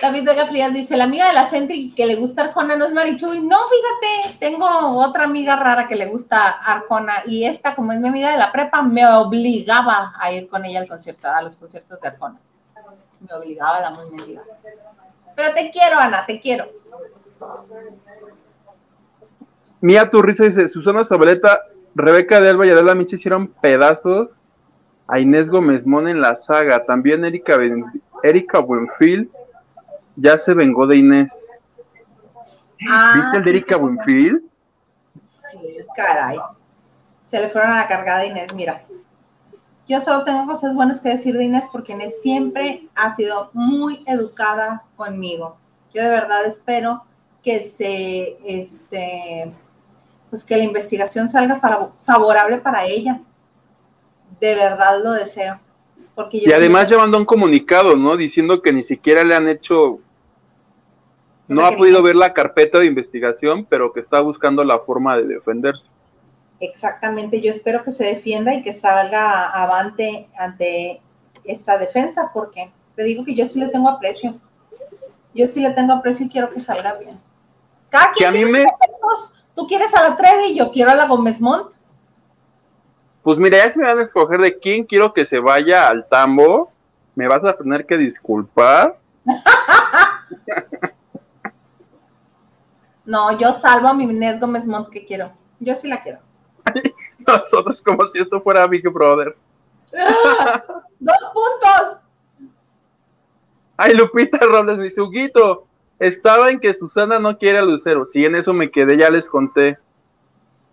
David 0.02 0.26
Vega 0.26 0.48
Frías 0.48 0.74
dice, 0.74 0.98
la 0.98 1.04
amiga 1.04 1.28
de 1.28 1.34
la 1.34 1.46
Sentry 1.46 1.92
que 1.92 2.08
le 2.08 2.16
gusta 2.16 2.46
Arjona 2.46 2.76
no 2.76 2.86
es 2.86 2.94
Marichuy. 2.94 3.42
No, 3.42 3.58
fíjate, 3.68 4.38
tengo 4.40 4.66
otra 4.98 5.26
amiga 5.26 5.56
rara 5.56 5.88
que 5.88 5.96
le 5.96 6.08
gusta 6.08 6.50
Arjona 6.50 7.24
y 7.26 7.44
esta, 7.44 7.76
como 7.76 7.92
es 7.92 8.00
mi 8.00 8.08
amiga 8.08 8.32
de 8.32 8.38
la 8.38 8.52
prepa, 8.52 8.82
me 8.82 9.08
obligaba 9.08 10.14
a 10.20 10.34
ir 10.34 10.48
con 10.50 10.66
ella 10.66 10.80
al 10.80 10.88
concierto, 10.88 11.28
a 11.28 11.42
los 11.44 11.56
conciertos 11.56 12.00
de 12.00 12.08
Arjona. 12.08 12.40
Me 13.22 13.34
obligaba 13.34 13.82
la 13.82 13.92
muy 13.92 14.10
mendiga. 14.10 14.42
Pero 15.36 15.54
te 15.54 15.72
quiero, 15.72 16.00
Ana, 16.00 16.26
te 16.26 16.40
quiero. 16.40 16.66
Mía 19.80 20.10
Turriza 20.10 20.44
dice, 20.44 20.68
Susana 20.68 21.04
Zabaleta, 21.04 21.64
Rebeca 21.96 22.40
de 22.40 22.50
Alba 22.50 22.68
y 22.68 22.70
Adela 22.70 22.96
Michi 22.96 23.16
hicieron 23.16 23.48
pedazos 23.48 24.40
a 25.08 25.20
Inés 25.20 25.50
Gómez 25.50 25.86
Mon 25.86 26.08
en 26.08 26.22
la 26.22 26.36
saga. 26.36 26.86
También 26.86 27.26
Erika, 27.26 27.58
Erika 28.24 28.60
Buenfil 28.60 29.30
ya 30.16 30.38
se 30.38 30.54
vengó 30.54 30.88
de 30.88 30.98
Inés. 30.98 31.50
Ah, 32.88 33.14
¿Viste 33.16 33.38
el 33.38 33.44
de 33.44 33.50
Erika 33.50 33.78
Buenfil? 33.78 34.50
Sí, 35.28 35.78
caray. 35.96 36.40
Se 37.26 37.40
le 37.40 37.50
fueron 37.50 37.72
a 37.72 37.78
la 37.78 37.88
cargada 37.88 38.20
de 38.20 38.28
Inés, 38.28 38.54
mira. 38.54 38.84
Yo 39.92 40.00
solo 40.00 40.24
tengo 40.24 40.46
cosas 40.46 40.74
buenas 40.74 41.02
que 41.02 41.10
decir 41.10 41.36
de 41.36 41.44
Inés 41.44 41.68
porque 41.70 41.92
Inés 41.92 42.22
siempre 42.22 42.88
ha 42.96 43.14
sido 43.14 43.50
muy 43.52 44.02
educada 44.08 44.86
conmigo. 44.96 45.58
Yo 45.94 46.02
de 46.02 46.10
verdad 46.10 46.46
espero 46.46 47.04
que 47.44 47.60
se, 47.60 48.38
este, 48.46 49.52
pues 50.30 50.46
que 50.46 50.56
la 50.56 50.64
investigación 50.64 51.30
salga 51.30 51.60
favorable 52.06 52.60
para 52.60 52.86
ella. 52.86 53.20
De 54.40 54.56
verdad 54.56 55.04
lo 55.04 55.12
deseo. 55.12 55.60
Porque 56.16 56.38
y 56.38 56.54
además 56.54 56.90
llevando 56.90 57.18
un 57.18 57.26
comunicado, 57.26 57.98
¿no? 57.98 58.16
Diciendo 58.16 58.62
que 58.62 58.72
ni 58.72 58.86
siquiera 58.86 59.26
le 59.26 59.36
han 59.36 59.50
hecho, 59.50 60.00
no 61.50 61.66
ha 61.66 61.76
podido 61.76 62.02
ver 62.02 62.16
la 62.16 62.32
carpeta 62.32 62.80
de 62.80 62.86
investigación, 62.86 63.68
pero 63.70 63.92
que 63.92 64.00
está 64.00 64.22
buscando 64.22 64.64
la 64.64 64.80
forma 64.80 65.18
de 65.18 65.26
defenderse. 65.28 65.90
Exactamente, 66.62 67.42
yo 67.42 67.50
espero 67.50 67.84
que 67.84 67.90
se 67.90 68.06
defienda 68.06 68.54
y 68.54 68.62
que 68.62 68.72
salga 68.72 69.50
avante 69.50 70.30
ante 70.38 71.02
esta 71.44 71.80
defensa, 71.80 72.30
porque 72.32 72.72
te 72.96 73.04
digo 73.04 73.26
que 73.26 73.34
yo 73.34 73.48
sí 73.48 73.60
le 73.60 73.70
tengo 73.70 73.90
aprecio. 73.90 74.40
Yo 75.34 75.48
sí 75.48 75.60
le 75.60 75.72
tengo 75.72 75.94
aprecio 75.94 76.28
y 76.28 76.30
quiero 76.30 76.52
que 76.52 76.60
salga 76.60 76.94
bien. 77.00 77.20
Cada 77.90 78.14
quien 78.14 78.32
tiene 78.32 78.66
Tú 79.56 79.66
quieres 79.66 79.96
a 79.96 80.08
la 80.08 80.16
Trevi 80.16 80.52
y 80.52 80.60
yo 80.60 80.72
quiero 80.72 80.92
a 80.92 80.96
la 80.96 81.08
Gómez 81.08 81.42
Montt. 81.42 81.74
Pues 83.24 83.40
mira, 83.40 83.58
ya 83.58 83.72
se 83.72 83.80
me 83.80 83.88
van 83.88 83.98
a 83.98 84.04
escoger 84.04 84.40
de 84.40 84.60
quién 84.60 84.86
quiero 84.86 85.14
que 85.14 85.26
se 85.26 85.40
vaya 85.40 85.88
al 85.88 86.08
tambo. 86.08 86.72
Me 87.16 87.28
vas 87.28 87.44
a 87.44 87.58
tener 87.58 87.88
que 87.88 87.98
disculpar. 87.98 89.00
no, 93.06 93.36
yo 93.40 93.52
salvo 93.52 93.88
a 93.88 93.96
mi 93.96 94.04
Inés 94.04 94.40
Gómez 94.40 94.68
Montt 94.68 94.90
que 94.90 95.06
quiero. 95.06 95.32
Yo 95.60 95.74
sí 95.74 95.88
la 95.88 96.04
quiero. 96.04 96.20
Nosotros 97.28 97.82
como 97.82 98.06
si 98.06 98.20
esto 98.20 98.42
fuera 98.42 98.68
Big 98.68 98.88
Brother. 98.90 99.36
¡Dos 101.00 101.18
puntos! 101.34 102.02
Ay, 103.78 103.96
Lupita 103.96 104.38
Robles, 104.40 104.78
mi 104.78 104.90
suguito. 104.90 105.66
Estaba 106.00 106.50
en 106.50 106.60
que 106.60 106.74
Susana 106.74 107.20
no 107.20 107.38
quiere 107.38 107.60
a 107.60 107.64
Lucero. 107.64 108.06
Sí, 108.08 108.26
en 108.26 108.36
eso 108.36 108.54
me 108.54 108.72
quedé, 108.72 108.98
ya 108.98 109.10
les 109.10 109.30
conté. 109.30 109.78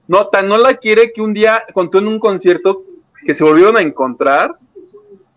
No, 0.06 0.28
tan 0.28 0.48
no 0.48 0.56
la 0.56 0.74
quiere 0.74 1.12
que 1.12 1.20
un 1.20 1.34
día 1.34 1.64
contó 1.74 1.98
en 1.98 2.08
un 2.08 2.18
concierto 2.18 2.82
que 3.26 3.34
se 3.34 3.44
volvieron 3.44 3.76
a 3.76 3.82
encontrar 3.82 4.52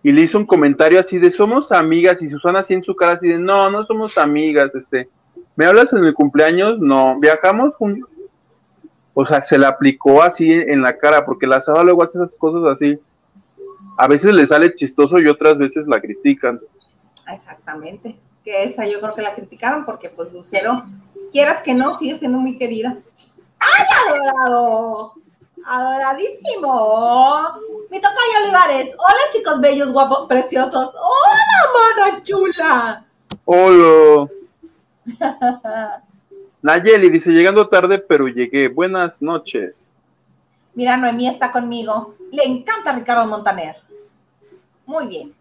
y 0.04 0.12
le 0.12 0.22
hizo 0.22 0.38
un 0.38 0.46
comentario 0.46 1.00
así 1.00 1.20
de 1.20 1.30
somos 1.30 1.72
amigas 1.72 2.22
y 2.22 2.30
Susana 2.30 2.60
así 2.60 2.74
en 2.74 2.84
su 2.84 2.96
cara 2.96 3.14
así 3.14 3.28
de 3.28 3.38
no, 3.38 3.70
no 3.70 3.84
somos 3.84 4.18
amigas, 4.18 4.74
este, 4.76 5.10
¿me 5.56 5.66
hablas 5.66 5.92
en 5.94 6.02
mi 6.02 6.14
cumpleaños? 6.14 6.80
No, 6.80 7.20
viajamos 7.20 7.76
juntos 7.76 8.10
o 9.14 9.26
sea, 9.26 9.42
se 9.42 9.58
le 9.58 9.66
aplicó 9.66 10.22
así 10.22 10.52
en 10.52 10.82
la 10.82 10.98
cara, 10.98 11.26
porque 11.26 11.48
la 11.48 11.62
Saba 11.62 11.84
luego 11.84 12.04
hace 12.04 12.18
esas 12.18 12.38
cosas 12.38 12.64
así. 12.74 13.00
A 13.98 14.08
veces 14.08 14.34
le 14.34 14.46
sale 14.46 14.74
chistoso 14.74 15.20
y 15.20 15.28
otras 15.28 15.58
veces 15.58 15.86
la 15.88 16.00
critican. 16.00 16.62
Exactamente. 17.28 18.18
Que 18.44 18.64
esa 18.64 18.88
yo 18.88 19.00
creo 19.02 19.14
que 19.14 19.22
la 19.22 19.36
criticaron 19.36 19.86
porque 19.86 20.10
pues 20.10 20.32
Lucero, 20.32 20.86
quieras 21.32 21.62
que 21.62 21.74
no, 21.74 21.98
sigue 21.98 22.16
siendo 22.16 22.38
muy 22.38 22.58
querida. 22.58 22.98
¡Ay, 23.60 23.86
adorado! 24.08 25.14
Adoradísimo. 25.66 27.40
Mi 27.92 28.02
tocayo 28.02 28.44
Olivares. 28.44 28.96
Hola, 28.98 29.22
chicos 29.32 29.62
bellos, 29.62 29.92
guapos, 29.92 30.26
preciosos. 30.26 30.96
Hola, 30.96 32.08
mano 32.08 32.24
chula. 32.24 33.06
Hola. 33.46 34.30
Nayeli 36.62 37.10
dice, 37.10 37.32
llegando 37.32 37.68
tarde, 37.68 37.98
pero 37.98 38.28
llegué. 38.28 38.68
Buenas 38.68 39.22
noches. 39.22 39.80
Mira, 40.74 40.96
Noemí 40.98 41.28
está 41.28 41.52
conmigo. 41.52 42.16
Le 42.32 42.44
encanta 42.44 42.94
Ricardo 42.94 43.26
Montaner. 43.26 43.76
Muy 44.86 45.08
bien. 45.08 45.34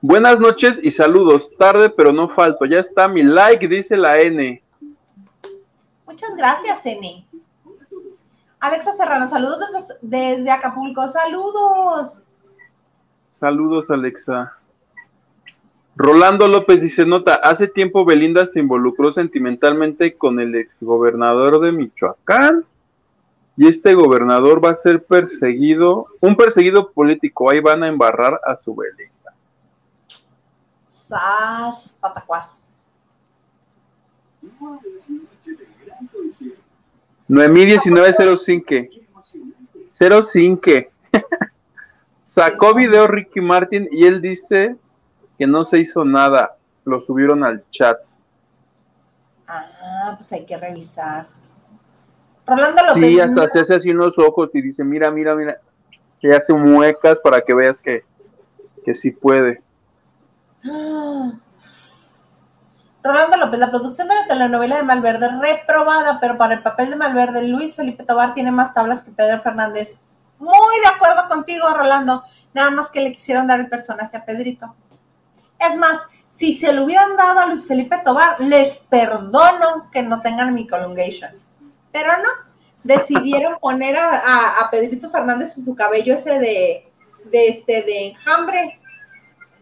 Buenas 0.00 0.38
noches 0.38 0.78
y 0.82 0.90
saludos. 0.90 1.50
Tarde, 1.56 1.90
pero 1.90 2.12
no 2.12 2.28
falto. 2.28 2.66
Ya 2.66 2.80
está 2.80 3.08
mi 3.08 3.22
like, 3.22 3.66
dice 3.66 3.96
la 3.96 4.20
N. 4.20 4.62
Muchas 6.06 6.36
gracias, 6.36 6.84
N. 6.86 7.26
Alexa 8.60 8.92
Serrano, 8.92 9.28
saludos 9.28 9.60
desde, 9.72 9.94
desde 10.02 10.50
Acapulco. 10.50 11.06
Saludos. 11.08 12.22
Saludos, 13.38 13.90
Alexa. 13.90 14.57
Rolando 16.00 16.46
López 16.46 16.80
dice, 16.80 17.04
nota, 17.04 17.34
hace 17.34 17.66
tiempo 17.66 18.04
Belinda 18.04 18.46
se 18.46 18.60
involucró 18.60 19.10
sentimentalmente 19.10 20.16
con 20.16 20.38
el 20.38 20.54
exgobernador 20.54 21.58
de 21.60 21.72
Michoacán 21.72 22.64
y 23.56 23.66
este 23.66 23.94
gobernador 23.94 24.64
va 24.64 24.70
a 24.70 24.74
ser 24.76 25.04
perseguido, 25.04 26.06
un 26.20 26.36
perseguido 26.36 26.92
político, 26.92 27.50
ahí 27.50 27.58
van 27.58 27.82
a 27.82 27.88
embarrar 27.88 28.40
a 28.46 28.54
su 28.54 28.76
Belinda. 28.76 29.34
Sas, 30.88 31.96
patacuas. 32.00 32.60
Noemí 37.26 37.66
1905. 37.66 38.74
05. 39.90 40.70
Sacó 42.22 42.72
video 42.72 43.08
Ricky 43.08 43.40
Martin 43.40 43.88
y 43.90 44.04
él 44.04 44.22
dice 44.22 44.76
que 45.38 45.46
no 45.46 45.64
se 45.64 45.78
hizo 45.78 46.04
nada, 46.04 46.56
lo 46.84 47.00
subieron 47.00 47.44
al 47.44 47.64
chat. 47.70 47.98
Ah, 49.46 50.14
pues 50.16 50.32
hay 50.32 50.44
que 50.44 50.56
revisar. 50.56 51.26
Rolando 52.46 52.82
López. 52.82 53.02
Sí, 53.02 53.20
hasta 53.20 53.48
se 53.48 53.60
hace 53.60 53.74
así 53.76 53.90
unos 53.90 54.18
ojos 54.18 54.50
y 54.52 54.62
dice, 54.62 54.84
mira, 54.84 55.10
mira, 55.10 55.34
mira. 55.34 55.60
Y 56.20 56.30
hace 56.30 56.52
muecas 56.52 57.18
para 57.22 57.40
que 57.42 57.54
veas 57.54 57.80
que, 57.80 58.04
que 58.84 58.94
sí 58.94 59.10
puede. 59.10 59.62
Rolando 63.02 63.36
López, 63.36 63.60
la 63.60 63.70
producción 63.70 64.08
de 64.08 64.14
la 64.14 64.26
telenovela 64.26 64.76
de 64.76 64.82
Malverde 64.82 65.28
reprobada, 65.40 66.18
pero 66.20 66.36
para 66.36 66.54
el 66.54 66.62
papel 66.62 66.90
de 66.90 66.96
Malverde, 66.96 67.46
Luis 67.46 67.76
Felipe 67.76 68.02
Tobar 68.04 68.34
tiene 68.34 68.50
más 68.50 68.74
tablas 68.74 69.02
que 69.02 69.12
Pedro 69.12 69.40
Fernández. 69.40 69.98
Muy 70.38 70.80
de 70.82 70.88
acuerdo 70.88 71.28
contigo, 71.28 71.68
Rolando. 71.74 72.24
Nada 72.52 72.70
más 72.70 72.90
que 72.90 73.00
le 73.00 73.12
quisieron 73.12 73.46
dar 73.46 73.60
el 73.60 73.68
personaje 73.68 74.16
a 74.16 74.24
Pedrito. 74.24 74.74
Es 75.58 75.76
más, 75.76 75.98
si 76.30 76.52
se 76.52 76.72
lo 76.72 76.84
hubieran 76.84 77.16
dado 77.16 77.40
a 77.40 77.46
Luis 77.46 77.66
Felipe 77.66 78.00
Tobar, 78.04 78.40
les 78.40 78.78
perdono 78.88 79.90
que 79.92 80.02
no 80.02 80.22
tengan 80.22 80.54
mi 80.54 80.66
colungation. 80.66 81.32
Pero 81.90 82.12
no, 82.18 82.28
decidieron 82.84 83.58
poner 83.60 83.96
a, 83.96 84.68
Pedrito 84.70 85.10
Fernández 85.10 85.56
en 85.56 85.64
su 85.64 85.74
cabello 85.74 86.14
ese 86.14 86.38
de, 86.38 86.92
de, 87.24 87.48
este, 87.48 87.82
de 87.82 88.08
enjambre, 88.08 88.80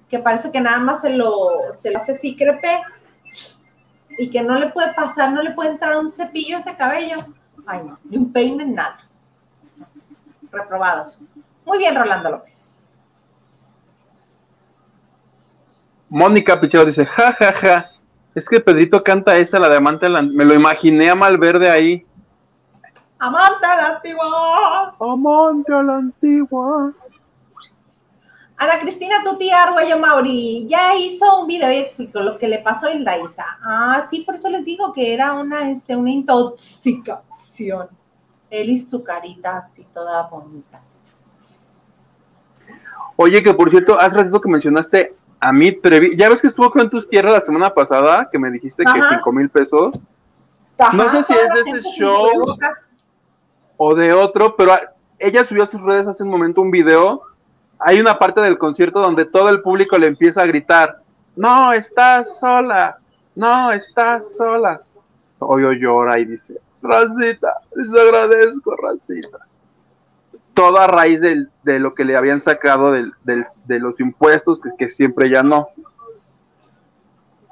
que 0.08 0.18
parece 0.18 0.52
que 0.52 0.60
nada 0.60 0.78
más 0.78 1.00
se 1.00 1.10
lo, 1.10 1.72
se 1.76 1.90
lo 1.90 1.98
hace 1.98 2.12
así 2.12 2.36
crepe 2.36 2.80
y 4.18 4.30
que 4.30 4.42
no 4.42 4.58
le 4.58 4.68
puede 4.68 4.94
pasar, 4.94 5.32
no 5.32 5.42
le 5.42 5.52
puede 5.52 5.70
entrar 5.70 5.96
un 5.96 6.10
cepillo 6.10 6.56
a 6.56 6.60
ese 6.60 6.76
cabello. 6.76 7.16
Ay, 7.66 7.82
no, 7.84 7.98
ni 8.04 8.16
un 8.16 8.32
peine, 8.32 8.64
nada. 8.64 9.08
Reprobados. 10.50 11.20
Muy 11.64 11.78
bien, 11.78 11.96
Rolando 11.96 12.30
López. 12.30 12.65
Mónica 16.16 16.58
Pichero 16.58 16.86
dice, 16.86 17.04
ja, 17.04 17.30
ja, 17.34 17.52
ja, 17.52 17.90
es 18.34 18.48
que 18.48 18.58
Pedrito 18.58 19.04
canta 19.04 19.36
esa, 19.36 19.58
la 19.58 19.68
de 19.68 19.76
Amante 19.76 20.08
la 20.08 20.22
Me 20.22 20.46
lo 20.46 20.54
imaginé 20.54 21.10
a 21.10 21.14
Malverde 21.14 21.68
ahí. 21.68 22.06
Amante 23.18 23.66
a 23.66 23.76
la 23.76 23.86
antigua. 23.96 24.96
Amante 24.98 25.74
a 25.74 25.82
la 25.82 25.96
antigua. 25.96 26.94
Ana 28.56 28.78
Cristina 28.80 29.16
Tuti 29.22 29.50
Arguello 29.50 29.98
Mauri 29.98 30.66
ya 30.66 30.96
hizo 30.96 31.42
un 31.42 31.46
video 31.46 31.70
y 31.70 31.76
explicó 31.76 32.20
lo 32.20 32.38
que 32.38 32.48
le 32.48 32.60
pasó 32.60 32.86
a 32.86 32.92
Hilda 32.92 33.12
Ah, 33.62 34.06
sí, 34.08 34.22
por 34.22 34.36
eso 34.36 34.48
les 34.48 34.64
digo 34.64 34.94
que 34.94 35.12
era 35.12 35.34
una, 35.34 35.70
este, 35.70 35.94
una 35.96 36.12
intoxicación. 36.12 37.90
Él 38.48 38.70
y 38.70 38.78
su 38.78 39.04
carita 39.04 39.58
así 39.58 39.86
toda 39.92 40.22
bonita. 40.28 40.80
Oye, 43.16 43.42
que 43.42 43.52
por 43.52 43.68
cierto, 43.68 44.00
hace 44.00 44.16
ratito 44.16 44.40
que 44.40 44.48
mencionaste 44.48 45.14
A 45.40 45.52
mí, 45.52 45.72
Trevi, 45.72 46.16
ya 46.16 46.28
ves 46.28 46.40
que 46.40 46.48
estuvo 46.48 46.70
con 46.70 46.88
tus 46.88 47.08
tierras 47.08 47.34
la 47.34 47.40
semana 47.40 47.74
pasada, 47.74 48.28
que 48.30 48.38
me 48.38 48.50
dijiste 48.50 48.84
que 48.84 49.02
cinco 49.10 49.32
mil 49.32 49.48
pesos. 49.50 49.98
no 50.92 51.10
sé 51.10 51.22
si 51.22 51.32
es 51.32 51.54
de 51.54 51.78
ese 51.78 51.88
show 51.98 52.30
o 53.76 53.94
de 53.94 54.12
otro, 54.12 54.56
pero 54.56 54.72
ella 55.18 55.44
subió 55.44 55.64
a 55.64 55.68
sus 55.68 55.82
redes 55.82 56.06
hace 56.06 56.22
un 56.22 56.30
momento 56.30 56.60
un 56.60 56.70
video. 56.70 57.22
Hay 57.78 58.00
una 58.00 58.18
parte 58.18 58.40
del 58.40 58.56
concierto 58.56 59.00
donde 59.00 59.26
todo 59.26 59.50
el 59.50 59.60
público 59.60 59.98
le 59.98 60.06
empieza 60.06 60.42
a 60.42 60.46
gritar, 60.46 61.02
no, 61.36 61.74
estás 61.74 62.38
sola, 62.38 62.98
no, 63.34 63.70
estás 63.70 64.36
sola. 64.36 64.80
Oyo 65.38 65.72
llora 65.72 66.18
y 66.18 66.24
dice, 66.24 66.58
Racita, 66.82 67.52
les 67.74 67.88
agradezco, 67.90 68.74
Racita. 68.76 69.38
Todo 70.56 70.78
a 70.78 70.86
raíz 70.86 71.20
de 71.20 71.78
lo 71.78 71.94
que 71.94 72.04
le 72.04 72.16
habían 72.16 72.40
sacado 72.40 72.90
de 72.92 73.78
los 73.78 74.00
impuestos, 74.00 74.60
que, 74.60 74.70
que 74.76 74.90
siempre 74.90 75.30
ya 75.30 75.42
no. 75.42 75.68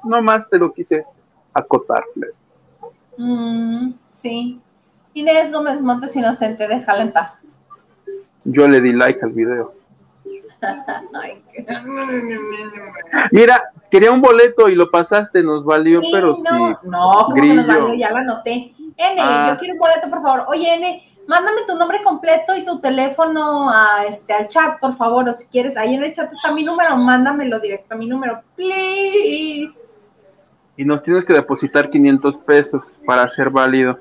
No 0.03 0.21
más 0.21 0.49
te 0.49 0.57
lo 0.57 0.73
quise 0.73 1.05
acotar. 1.53 2.03
Mm, 3.17 3.93
sí. 4.11 4.59
Inés 5.13 5.51
Gómez 5.53 5.81
Montes 5.81 6.15
Inocente, 6.15 6.67
déjala 6.67 7.03
en 7.03 7.13
paz. 7.13 7.43
Yo 8.43 8.67
le 8.67 8.81
di 8.81 8.91
like 8.91 9.23
al 9.23 9.31
video. 9.31 9.73
Mira, 13.31 13.71
quería 13.89 14.11
un 14.11 14.21
boleto 14.21 14.67
y 14.67 14.75
lo 14.75 14.89
pasaste, 14.91 15.43
nos 15.43 15.63
valió, 15.63 16.01
pero 16.11 16.29
no, 16.29 16.35
sí. 16.35 16.75
No, 16.83 17.25
¿cómo 17.25 17.35
que 17.35 17.53
nos 17.53 17.67
valió? 17.67 17.93
Ya 17.93 18.09
lo 18.11 18.17
anoté. 18.17 18.73
N, 18.97 19.17
ah. 19.19 19.51
yo 19.51 19.59
quiero 19.59 19.73
un 19.73 19.79
boleto, 19.79 20.09
por 20.09 20.21
favor. 20.21 20.45
Oye, 20.47 20.75
N, 20.75 21.14
mándame 21.27 21.61
tu 21.67 21.75
nombre 21.75 22.01
completo 22.03 22.55
y 22.55 22.65
tu 22.65 22.79
teléfono 22.79 23.69
a, 23.69 24.05
este, 24.07 24.33
al 24.33 24.47
chat, 24.47 24.79
por 24.79 24.95
favor, 24.95 25.27
o 25.29 25.33
si 25.33 25.47
quieres, 25.47 25.77
ahí 25.77 25.95
en 25.95 26.03
el 26.03 26.13
chat 26.13 26.31
está 26.31 26.51
mi 26.51 26.63
número, 26.63 26.95
mándamelo 26.97 27.59
directo 27.59 27.95
a 27.95 27.97
mi 27.97 28.07
número, 28.07 28.41
please. 28.55 29.73
Y 30.77 30.83
nos 30.83 31.01
tienes 31.01 31.23
que 31.23 31.33
depositar 31.33 31.89
500 31.89 32.37
pesos 32.39 32.95
para 33.05 33.27
ser 33.29 33.49
válido. 33.49 33.97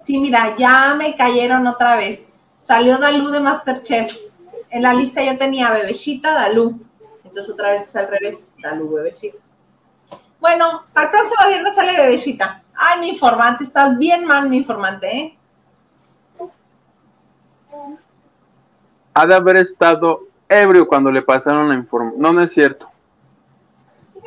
Sí, 0.00 0.18
mira, 0.18 0.54
ya 0.56 0.94
me 0.94 1.16
cayeron 1.16 1.66
otra 1.66 1.96
vez. 1.96 2.28
Salió 2.60 2.98
Dalú 2.98 3.30
de 3.30 3.40
Masterchef. 3.40 4.16
En 4.70 4.82
la 4.82 4.94
lista 4.94 5.22
yo 5.22 5.36
tenía 5.36 5.70
Bebecita, 5.70 6.32
Dalú. 6.32 6.80
Entonces 7.24 7.52
otra 7.52 7.72
vez 7.72 7.82
es 7.82 7.96
al 7.96 8.08
revés, 8.08 8.48
Dalú, 8.62 8.94
Bebecita. 8.94 9.38
Bueno, 10.40 10.84
para 10.92 11.06
el 11.06 11.10
próximo 11.10 11.48
viernes 11.48 11.74
sale 11.74 11.96
Bebecita. 11.96 12.62
Ay, 12.80 13.00
mi 13.00 13.08
informante, 13.08 13.64
estás 13.64 13.98
bien 13.98 14.24
mal, 14.24 14.48
mi 14.48 14.58
informante, 14.58 15.08
¿eh? 15.08 15.38
Ha 19.14 19.26
de 19.26 19.34
haber 19.34 19.56
estado 19.56 20.28
ebrio 20.48 20.86
cuando 20.86 21.10
le 21.10 21.22
pasaron 21.22 21.68
la 21.68 21.74
información. 21.74 22.22
No, 22.22 22.32
no 22.32 22.40
es 22.40 22.52
cierto. 22.52 22.88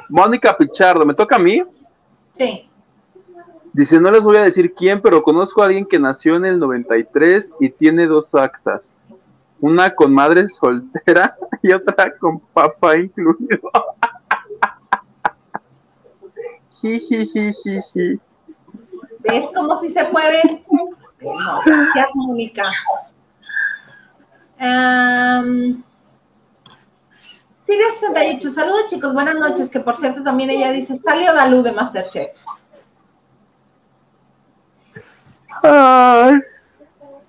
Mónica 0.09 0.57
Pichardo, 0.57 1.05
¿me 1.05 1.13
toca 1.13 1.37
a 1.37 1.39
mí? 1.39 1.63
Sí. 2.33 2.69
Dice, 3.71 4.01
no 4.01 4.11
les 4.11 4.21
voy 4.21 4.35
a 4.35 4.41
decir 4.41 4.73
quién, 4.73 5.01
pero 5.01 5.23
conozco 5.23 5.61
a 5.61 5.67
alguien 5.67 5.85
que 5.85 5.97
nació 5.97 6.35
en 6.35 6.43
el 6.43 6.59
93 6.59 7.53
y 7.61 7.69
tiene 7.69 8.05
dos 8.05 8.35
actas. 8.35 8.91
Una 9.61 9.95
con 9.95 10.13
madre 10.13 10.49
soltera 10.49 11.37
y 11.63 11.71
otra 11.71 12.17
con 12.17 12.41
papá 12.41 12.97
incluido. 12.97 13.61
Jijijijiji. 16.69 18.19
¿Ves 19.23 19.45
cómo 19.53 19.77
si 19.79 19.89
se 19.89 20.03
puede? 20.05 20.63
No, 21.21 21.61
gracias, 21.65 22.07
Mónica. 22.15 22.63
Um, 24.59 25.83
Siria 27.63 27.85
68, 27.99 28.49
saludos 28.49 28.87
chicos, 28.87 29.13
buenas 29.13 29.35
noches, 29.35 29.69
que 29.69 29.79
por 29.79 29.95
cierto 29.95 30.23
también 30.23 30.49
ella 30.49 30.71
dice, 30.71 30.93
está 30.93 31.15
Leo 31.15 31.33
Dalú 31.33 31.61
de 31.61 31.71
Masterchef. 31.71 32.43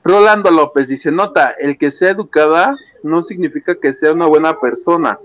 Rolando 0.04 0.50
López 0.50 0.88
dice, 0.88 1.12
nota, 1.12 1.50
el 1.58 1.78
que 1.78 1.90
sea 1.90 2.10
educada 2.10 2.74
no 3.02 3.22
significa 3.24 3.74
que 3.74 3.92
sea 3.92 4.12
una 4.12 4.26
buena 4.26 4.58
persona. 4.58 5.18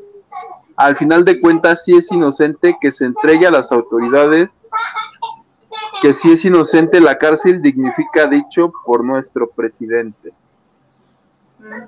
Al 0.76 0.95
final 0.95 1.26
de 1.26 1.41
cuentas, 1.41 1.84
si 1.84 1.95
es 1.95 2.11
inocente 2.11 2.77
que 2.80 2.91
se 2.91 3.06
entregue 3.06 3.48
a 3.48 3.52
las 3.52 3.72
autoridades, 3.72 4.49
que 6.02 6.14
si 6.14 6.32
es 6.32 6.45
inocente 6.45 7.02
la 7.02 7.18
cárcel 7.18 7.61
dignifica 7.61 8.28
dicho 8.28 8.72
por 8.86 9.03
nuestro 9.03 9.49
presidente. 9.49 10.32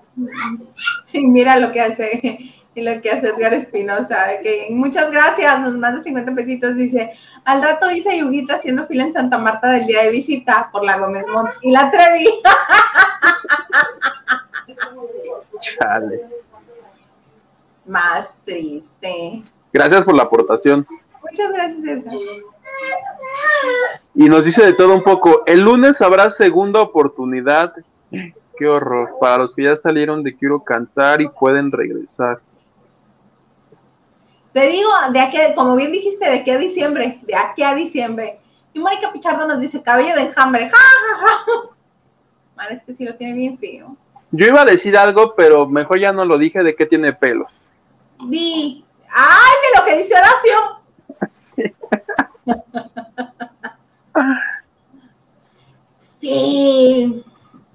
Y 1.12 1.26
mira 1.26 1.60
lo 1.60 1.72
que 1.72 1.82
hace 1.82 2.54
y 2.76 2.82
lo 2.82 3.02
que 3.02 3.12
hace 3.12 3.30
Edgar 3.30 3.54
Espinosa, 3.54 4.40
que 4.42 4.68
muchas 4.70 5.12
gracias, 5.12 5.60
nos 5.60 5.76
manda 5.76 6.02
50 6.02 6.36
pesitos, 6.36 6.76
dice, 6.76 7.14
al 7.44 7.62
rato 7.62 7.90
hice 7.92 8.18
yuguita 8.18 8.56
haciendo 8.56 8.86
fila 8.86 9.06
en 9.06 9.14
Santa 9.14 9.38
Marta 9.38 9.72
del 9.72 9.88
día 9.88 10.04
de 10.04 10.12
visita 10.12 10.70
por 10.72 10.86
la 10.86 10.98
Gómez 10.98 11.26
Mont 11.28 11.50
y 11.62 11.72
la 11.72 11.92
Trevi. 11.92 12.28
Chale. 15.60 16.26
Más 17.86 18.38
triste. 18.46 19.44
Gracias 19.74 20.04
por 20.04 20.16
la 20.16 20.24
aportación. 20.24 20.88
Muchas 21.22 21.52
gracias, 21.52 21.84
Edgar. 21.84 22.14
Y 24.16 24.28
nos 24.28 24.46
dice 24.46 24.66
de 24.66 24.74
todo 24.74 24.94
un 24.94 25.04
poco, 25.04 25.44
el 25.46 25.62
lunes 25.62 26.02
habrá 26.02 26.30
segunda 26.30 26.82
oportunidad. 26.82 27.74
Qué 28.12 28.68
horror. 28.68 29.16
Para 29.22 29.38
los 29.40 29.56
que 29.56 29.64
ya 29.64 29.76
salieron 29.76 30.24
de 30.24 30.36
Quiero 30.36 30.62
Cantar 30.62 31.22
y 31.22 31.30
pueden 31.30 31.72
regresar. 31.72 32.42
Te 34.52 34.68
digo, 34.68 34.90
de 35.14 35.20
aquí, 35.20 35.38
como 35.56 35.76
bien 35.76 35.92
dijiste, 35.92 36.26
de 36.26 36.40
aquí 36.40 36.52
a 36.52 36.58
diciembre, 36.58 37.20
de 37.22 37.36
aquí 37.36 37.64
a 37.64 37.76
diciembre. 37.76 38.40
Y 38.74 38.80
Mónica 38.80 39.12
Pichardo 39.14 39.48
nos 39.48 39.60
dice 39.60 39.82
cabello 39.82 40.16
de 40.16 40.24
enjambre. 40.24 40.70
¡Ja, 40.70 40.78
ja, 42.58 42.66
es 42.70 42.84
que 42.84 42.94
sí 42.94 43.06
lo 43.06 43.16
tiene 43.16 43.34
bien 43.34 43.58
feo. 43.58 43.96
Yo 44.32 44.48
iba 44.48 44.62
a 44.62 44.66
decir 44.66 44.98
algo, 44.98 45.34
pero 45.36 45.68
mejor 45.68 46.00
ya 46.00 46.12
no 46.12 46.26
lo 46.26 46.38
dije 46.38 46.62
de 46.62 46.76
que 46.76 46.86
tiene 46.86 47.14
pelos. 47.14 47.68
Di. 48.28 48.84
¡Ay, 49.12 49.54
de 49.64 49.80
lo 49.80 49.86
que 49.86 49.98
dice 49.98 50.14
Horacio! 50.16 51.32
sí. 51.32 51.64
Este, 55.96 57.24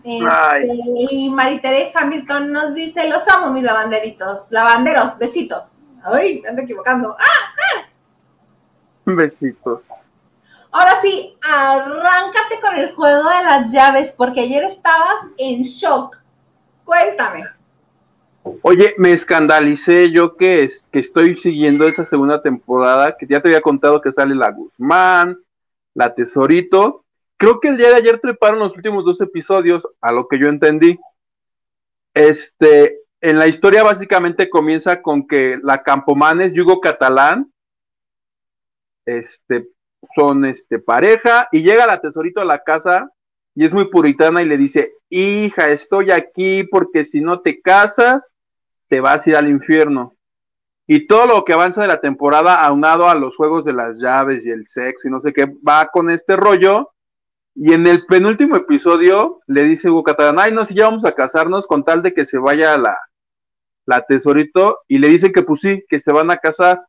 y 0.04 1.30
Maritere 1.30 1.90
Hamilton 1.94 2.52
nos 2.52 2.74
dice, 2.74 3.08
los 3.08 3.26
amo 3.28 3.50
mis 3.50 3.62
lavanderitos, 3.62 4.50
lavanderos, 4.50 5.16
besitos. 5.18 5.72
Ay, 6.02 6.42
me 6.42 6.48
ando 6.50 6.62
equivocando. 6.62 7.16
¡Ah! 7.18 7.24
¡Ah! 7.24 7.88
Besitos. 9.06 9.84
Ahora 10.70 11.00
sí, 11.00 11.38
arráncate 11.48 12.60
con 12.60 12.74
el 12.74 12.92
juego 12.94 13.30
de 13.30 13.44
las 13.44 13.72
llaves, 13.72 14.12
porque 14.12 14.40
ayer 14.40 14.64
estabas 14.64 15.20
en 15.38 15.62
shock. 15.62 16.20
Cuéntame. 16.84 17.46
Oye, 18.60 18.94
me 18.98 19.12
escandalicé 19.12 20.10
yo 20.10 20.36
que, 20.36 20.64
es, 20.64 20.86
que 20.92 20.98
estoy 20.98 21.36
siguiendo 21.36 21.88
esa 21.88 22.04
segunda 22.04 22.42
temporada, 22.42 23.16
que 23.16 23.26
ya 23.26 23.40
te 23.40 23.48
había 23.48 23.62
contado 23.62 24.02
que 24.02 24.12
sale 24.12 24.34
la 24.34 24.50
Guzmán, 24.50 25.38
la 25.94 26.14
Tesorito. 26.14 27.04
Creo 27.38 27.58
que 27.58 27.68
el 27.68 27.78
día 27.78 27.88
de 27.88 27.96
ayer 27.96 28.18
treparon 28.20 28.58
los 28.58 28.76
últimos 28.76 29.04
dos 29.04 29.20
episodios, 29.22 29.86
a 30.00 30.12
lo 30.12 30.28
que 30.28 30.38
yo 30.38 30.48
entendí. 30.48 30.98
Este, 32.12 33.00
en 33.22 33.38
la 33.38 33.46
historia 33.46 33.82
básicamente 33.82 34.50
comienza 34.50 35.00
con 35.00 35.26
que 35.26 35.58
la 35.62 35.82
Campomanes, 35.82 36.52
Yugo 36.52 36.80
Catalán, 36.80 37.50
este, 39.06 39.68
son 40.14 40.44
este, 40.44 40.78
pareja 40.78 41.48
y 41.50 41.62
llega 41.62 41.86
la 41.86 42.00
tesorito 42.00 42.42
a 42.42 42.44
la 42.44 42.62
casa 42.62 43.10
y 43.54 43.64
es 43.64 43.72
muy 43.72 43.88
puritana 43.88 44.42
y 44.42 44.46
le 44.46 44.56
dice, 44.56 44.94
hija, 45.08 45.70
estoy 45.70 46.10
aquí 46.10 46.64
porque 46.64 47.04
si 47.04 47.20
no 47.20 47.40
te 47.40 47.60
casas, 47.60 48.34
te 48.88 49.00
vas 49.00 49.26
a 49.26 49.30
ir 49.30 49.36
al 49.36 49.48
infierno. 49.48 50.14
Y 50.86 51.06
todo 51.06 51.26
lo 51.26 51.44
que 51.44 51.52
avanza 51.52 51.82
de 51.82 51.88
la 51.88 52.00
temporada, 52.00 52.62
aunado 52.62 53.08
a 53.08 53.14
los 53.14 53.36
juegos 53.36 53.64
de 53.64 53.72
las 53.72 53.96
llaves 53.96 54.44
y 54.44 54.50
el 54.50 54.66
sexo 54.66 55.08
y 55.08 55.10
no 55.10 55.20
sé 55.20 55.32
qué, 55.32 55.46
va 55.66 55.88
con 55.92 56.10
este 56.10 56.36
rollo. 56.36 56.90
Y 57.54 57.72
en 57.72 57.86
el 57.86 58.04
penúltimo 58.06 58.56
episodio 58.56 59.36
le 59.46 59.62
dice 59.62 59.88
Hugo 59.88 60.02
Catalán, 60.02 60.38
ay, 60.40 60.52
no, 60.52 60.64
si 60.64 60.74
ya 60.74 60.86
vamos 60.86 61.04
a 61.04 61.14
casarnos 61.14 61.66
con 61.66 61.84
tal 61.84 62.02
de 62.02 62.12
que 62.12 62.26
se 62.26 62.38
vaya 62.38 62.76
la, 62.76 62.98
la 63.86 64.02
tesorito 64.02 64.80
y 64.88 64.98
le 64.98 65.08
dicen 65.08 65.32
que 65.32 65.42
pues 65.42 65.60
sí, 65.60 65.84
que 65.88 66.00
se 66.00 66.12
van 66.12 66.30
a 66.30 66.38
casar. 66.38 66.84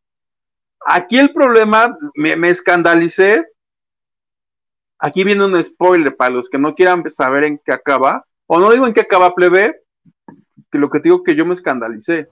Aquí 0.86 1.18
el 1.18 1.32
problema, 1.32 1.96
me, 2.16 2.36
me 2.36 2.50
escandalicé. 2.50 3.46
Aquí 5.00 5.24
viene 5.24 5.44
un 5.44 5.62
spoiler 5.62 6.16
para 6.16 6.32
los 6.32 6.50
que 6.50 6.58
no 6.58 6.74
quieran 6.74 7.10
saber 7.12 7.44
en 7.44 7.60
qué 7.64 7.74
acaba, 7.74 8.26
o 8.48 8.60
no 8.60 8.72
digo 8.72 8.88
en 8.88 8.94
qué 8.94 9.02
acaba 9.02 9.36
plebe, 9.36 9.84
que 10.72 10.78
lo 10.78 10.90
que 10.90 11.00
te 11.00 11.10
digo 11.10 11.24
que 11.24 11.36
yo 11.36 11.46
me 11.46 11.54
escandalicé. 11.54 12.30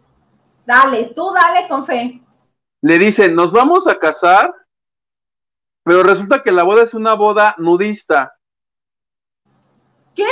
Dale, 0.66 1.12
tú 1.16 1.32
dale 1.34 1.68
con 1.68 1.86
fe. 1.86 2.22
Le 2.82 2.98
dicen, 2.98 3.36
nos 3.36 3.52
vamos 3.52 3.88
a 3.88 4.00
casar, 4.00 4.54
pero 5.84 6.04
resulta 6.04 6.42
que 6.42 6.52
la 6.52 6.64
boda 6.64 6.84
es 6.84 6.94
una 6.94 7.14
boda 7.16 7.56
nudista. 7.58 8.34
¿Qué? 10.16 10.28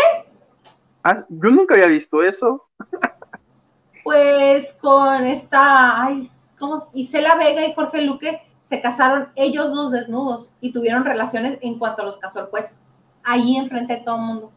Ah, 1.04 1.26
yo 1.28 1.50
nunca 1.50 1.74
había 1.74 1.88
visto 1.88 2.24
eso. 2.24 2.70
pues 4.04 4.78
con 4.82 5.26
esta, 5.26 6.06
ay, 6.06 6.30
¿cómo? 6.58 6.78
Isela 6.94 7.36
Vega 7.36 7.66
y 7.66 7.74
Jorge 7.74 8.02
Luque 8.04 8.42
se 8.72 8.82
casaron 8.82 9.28
ellos 9.36 9.74
dos 9.74 9.92
desnudos 9.92 10.56
y 10.62 10.72
tuvieron 10.72 11.04
relaciones 11.04 11.60
en 11.62 11.78
cuanto 11.78 12.06
los 12.06 12.18
casó 12.18 12.50
pues 12.50 12.80
ahí 13.22 13.58
enfrente 13.58 13.96
de 13.96 14.00
todo 14.00 14.16
el 14.16 14.22
mundo. 14.22 14.52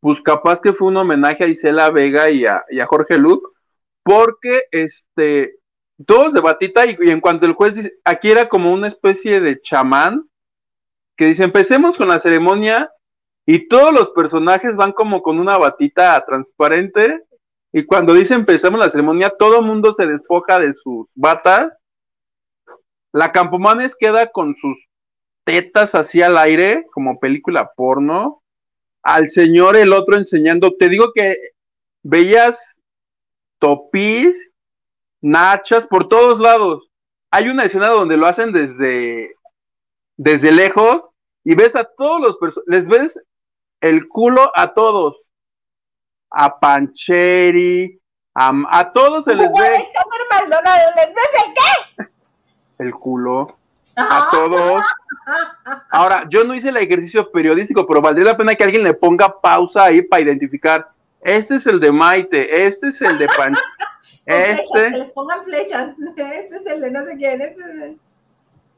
Pues 0.00 0.20
capaz 0.20 0.60
que 0.60 0.74
fue 0.74 0.88
un 0.88 0.98
homenaje 0.98 1.44
a 1.44 1.46
Isela 1.46 1.90
Vega 1.90 2.28
y 2.28 2.44
a, 2.44 2.62
Jorge 2.86 3.16
Luque, 3.16 3.48
porque 4.02 4.64
este, 4.70 5.54
todos 6.04 6.34
de 6.34 6.40
batita 6.40 6.84
y, 6.84 6.94
y, 7.00 7.08
en 7.08 7.22
cuanto 7.22 7.46
el 7.46 7.54
juez 7.54 7.76
dice, 7.76 7.94
aquí 8.04 8.30
era 8.30 8.50
como 8.50 8.70
una 8.70 8.88
especie 8.88 9.40
de 9.40 9.62
chamán, 9.62 10.28
que 11.16 11.24
dice, 11.24 11.42
empecemos 11.42 11.96
con 11.96 12.08
la 12.08 12.18
ceremonia 12.18 12.92
y 13.46 13.66
todos 13.66 13.94
los 13.94 14.10
personajes 14.10 14.76
van 14.76 14.92
como 14.92 15.22
con 15.22 15.38
una 15.38 15.56
batita 15.56 16.22
transparente 16.26 17.24
y 17.72 17.86
cuando 17.86 18.12
dice 18.12 18.34
empezamos 18.34 18.78
la 18.78 18.90
ceremonia, 18.90 19.30
todo 19.30 19.60
el 19.60 19.66
mundo 19.66 19.94
se 19.94 20.06
despoja 20.06 20.58
de 20.58 20.74
sus 20.74 21.10
batas. 21.16 21.83
La 23.14 23.30
Campomanes 23.30 23.94
queda 23.94 24.32
con 24.32 24.56
sus 24.56 24.88
tetas 25.44 25.94
así 25.94 26.20
al 26.20 26.36
aire, 26.36 26.84
como 26.92 27.20
película 27.20 27.70
porno. 27.76 28.42
Al 29.04 29.28
señor 29.28 29.76
el 29.76 29.92
otro 29.92 30.16
enseñando, 30.16 30.72
te 30.76 30.88
digo 30.88 31.12
que 31.14 31.36
veías 32.02 32.80
topis, 33.60 34.50
nachas 35.20 35.86
por 35.86 36.08
todos 36.08 36.40
lados. 36.40 36.90
Hay 37.30 37.48
una 37.48 37.66
escena 37.66 37.86
donde 37.86 38.16
lo 38.16 38.26
hacen 38.26 38.50
desde, 38.50 39.36
desde 40.16 40.50
lejos 40.50 41.08
y 41.44 41.54
ves 41.54 41.76
a 41.76 41.84
todos 41.84 42.20
los 42.20 42.36
personajes, 42.38 42.68
les 42.68 42.88
ves 42.88 43.22
el 43.80 44.08
culo 44.08 44.50
a 44.56 44.74
todos. 44.74 45.30
A 46.30 46.58
Pancheri, 46.58 47.96
a, 48.34 48.90
todos 48.92 49.24
se 49.24 49.36
les 49.36 49.52
ve. 49.52 49.66
Alexander 49.66 50.20
Maldonado, 50.30 50.90
¿les 50.96 51.14
ves 51.14 51.46
el 51.46 51.54
qué? 51.54 52.13
El 52.84 52.92
culo. 52.92 53.56
A 53.96 54.28
todos. 54.30 54.82
Ahora, 55.90 56.26
yo 56.28 56.44
no 56.44 56.54
hice 56.54 56.70
el 56.70 56.76
ejercicio 56.76 57.30
periodístico, 57.30 57.86
pero 57.86 58.02
valdría 58.02 58.32
la 58.32 58.36
pena 58.36 58.54
que 58.54 58.64
alguien 58.64 58.82
le 58.82 58.94
ponga 58.94 59.40
pausa 59.40 59.84
ahí 59.84 60.02
para 60.02 60.22
identificar. 60.22 60.88
Este 61.20 61.56
es 61.56 61.66
el 61.66 61.80
de 61.80 61.92
Maite, 61.92 62.66
este 62.66 62.88
es 62.88 63.00
el 63.00 63.16
de 63.16 63.26
Pancheri. 63.28 63.66
este. 64.26 64.90
que 64.90 64.98
les 64.98 65.10
pongan 65.10 65.44
flechas. 65.44 65.94
Este 66.16 66.56
es 66.56 66.66
el 66.66 66.80
de 66.80 66.90
no 66.90 67.04
sé 67.04 67.16
quién. 67.16 67.40
Este 67.40 67.60
es 67.60 67.68
el... 67.68 67.98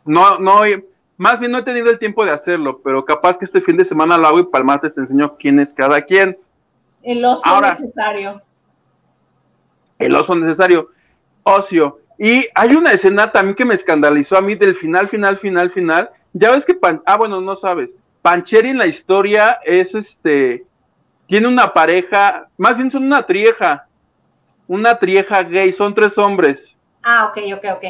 No, 0.04 0.38
no, 0.38 0.62
más 1.16 1.40
bien 1.40 1.50
no 1.50 1.58
he 1.58 1.62
tenido 1.62 1.90
el 1.90 1.98
tiempo 1.98 2.24
de 2.24 2.30
hacerlo, 2.30 2.80
pero 2.82 3.04
capaz 3.04 3.38
que 3.38 3.46
este 3.46 3.60
fin 3.60 3.76
de 3.76 3.84
semana 3.84 4.18
lo 4.18 4.26
hago 4.26 4.38
y 4.38 4.44
para 4.44 4.60
el 4.60 4.66
martes 4.66 4.94
te 4.94 5.00
enseño 5.00 5.36
quién 5.36 5.58
es 5.58 5.72
cada 5.72 6.02
quien. 6.02 6.38
El 7.02 7.24
ocio 7.24 7.60
necesario. 7.60 8.42
El 9.98 10.14
oso 10.14 10.36
necesario. 10.36 10.90
Ocio. 11.42 12.00
Y 12.18 12.46
hay 12.54 12.74
una 12.74 12.92
escena 12.92 13.30
también 13.30 13.54
que 13.54 13.64
me 13.64 13.74
escandalizó 13.74 14.36
a 14.36 14.40
mí 14.40 14.54
del 14.54 14.74
final, 14.74 15.08
final, 15.08 15.38
final, 15.38 15.70
final. 15.70 16.10
Ya 16.32 16.50
ves 16.50 16.64
que, 16.64 16.74
Pan 16.74 17.02
ah, 17.06 17.16
bueno, 17.16 17.40
no 17.40 17.56
sabes. 17.56 17.94
Pancheri 18.22 18.70
en 18.70 18.78
la 18.78 18.86
historia 18.86 19.58
es 19.64 19.94
este, 19.94 20.64
tiene 21.26 21.46
una 21.48 21.72
pareja, 21.72 22.48
más 22.56 22.76
bien 22.76 22.90
son 22.90 23.04
una 23.04 23.24
trieja, 23.24 23.86
una 24.66 24.98
trieja 24.98 25.42
gay, 25.42 25.72
son 25.72 25.94
tres 25.94 26.18
hombres. 26.18 26.74
Ah, 27.02 27.26
ok, 27.26 27.38
ok, 27.54 27.64
ok 27.76 27.84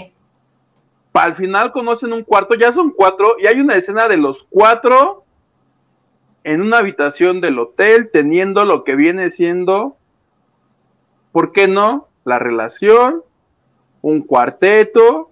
al 1.18 1.34
final 1.34 1.72
conocen 1.72 2.12
un 2.12 2.22
cuarto, 2.22 2.54
ya 2.54 2.72
son 2.72 2.90
cuatro, 2.90 3.36
y 3.38 3.46
hay 3.46 3.60
una 3.60 3.74
escena 3.74 4.08
de 4.08 4.16
los 4.16 4.46
cuatro 4.50 5.24
en 6.44 6.60
una 6.60 6.78
habitación 6.78 7.40
del 7.40 7.58
hotel, 7.58 8.10
teniendo 8.12 8.64
lo 8.64 8.84
que 8.84 8.96
viene 8.96 9.30
siendo, 9.30 9.96
¿por 11.32 11.52
qué 11.52 11.66
no? 11.66 12.08
La 12.24 12.38
relación, 12.38 13.22
un 14.08 14.22
cuarteto. 14.22 15.30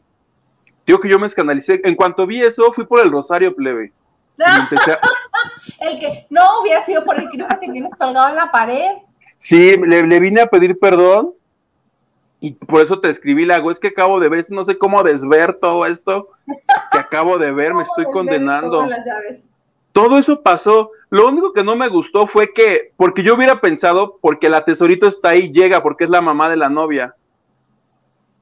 Digo 0.84 0.98
que 0.98 1.08
yo 1.08 1.18
me 1.18 1.26
escandalicé. 1.26 1.80
En 1.84 1.94
cuanto 1.94 2.26
vi 2.26 2.42
eso, 2.42 2.72
fui 2.72 2.84
por 2.84 3.00
el 3.00 3.10
Rosario 3.10 3.54
Plebe. 3.54 3.92
el 5.80 6.00
que 6.00 6.26
no 6.28 6.60
hubiera 6.60 6.84
sido 6.84 7.04
por 7.04 7.16
el 7.18 7.28
Cristo 7.28 7.46
que 7.60 7.68
tienes 7.70 7.94
colgado 7.94 8.30
en 8.30 8.36
la 8.36 8.50
pared. 8.50 8.90
Sí, 9.38 9.76
le, 9.76 10.04
le 10.04 10.20
vine 10.20 10.40
a 10.40 10.46
pedir 10.46 10.78
perdón 10.78 11.34
y 12.40 12.52
por 12.52 12.82
eso 12.82 13.00
te 13.00 13.10
escribí, 13.10 13.46
la 13.46 13.56
hago, 13.56 13.70
es 13.70 13.78
que 13.78 13.88
acabo 13.88 14.18
de 14.18 14.28
ver, 14.28 14.44
no 14.50 14.64
sé 14.64 14.76
cómo 14.76 15.02
desver 15.02 15.54
todo 15.54 15.86
esto 15.86 16.30
que 16.90 16.98
acabo 16.98 17.38
de 17.38 17.52
ver, 17.52 17.74
me 17.74 17.84
estoy 17.84 18.04
condenando. 18.06 18.86
Todo 19.92 20.18
eso 20.18 20.42
pasó. 20.42 20.90
Lo 21.10 21.28
único 21.28 21.52
que 21.52 21.62
no 21.62 21.76
me 21.76 21.88
gustó 21.88 22.26
fue 22.26 22.52
que, 22.52 22.92
porque 22.96 23.22
yo 23.22 23.36
hubiera 23.36 23.60
pensado, 23.60 24.18
porque 24.20 24.48
la 24.48 24.64
tesorito 24.64 25.06
está 25.06 25.30
ahí, 25.30 25.52
llega, 25.52 25.82
porque 25.82 26.04
es 26.04 26.10
la 26.10 26.20
mamá 26.20 26.50
de 26.50 26.56
la 26.56 26.68
novia. 26.68 27.14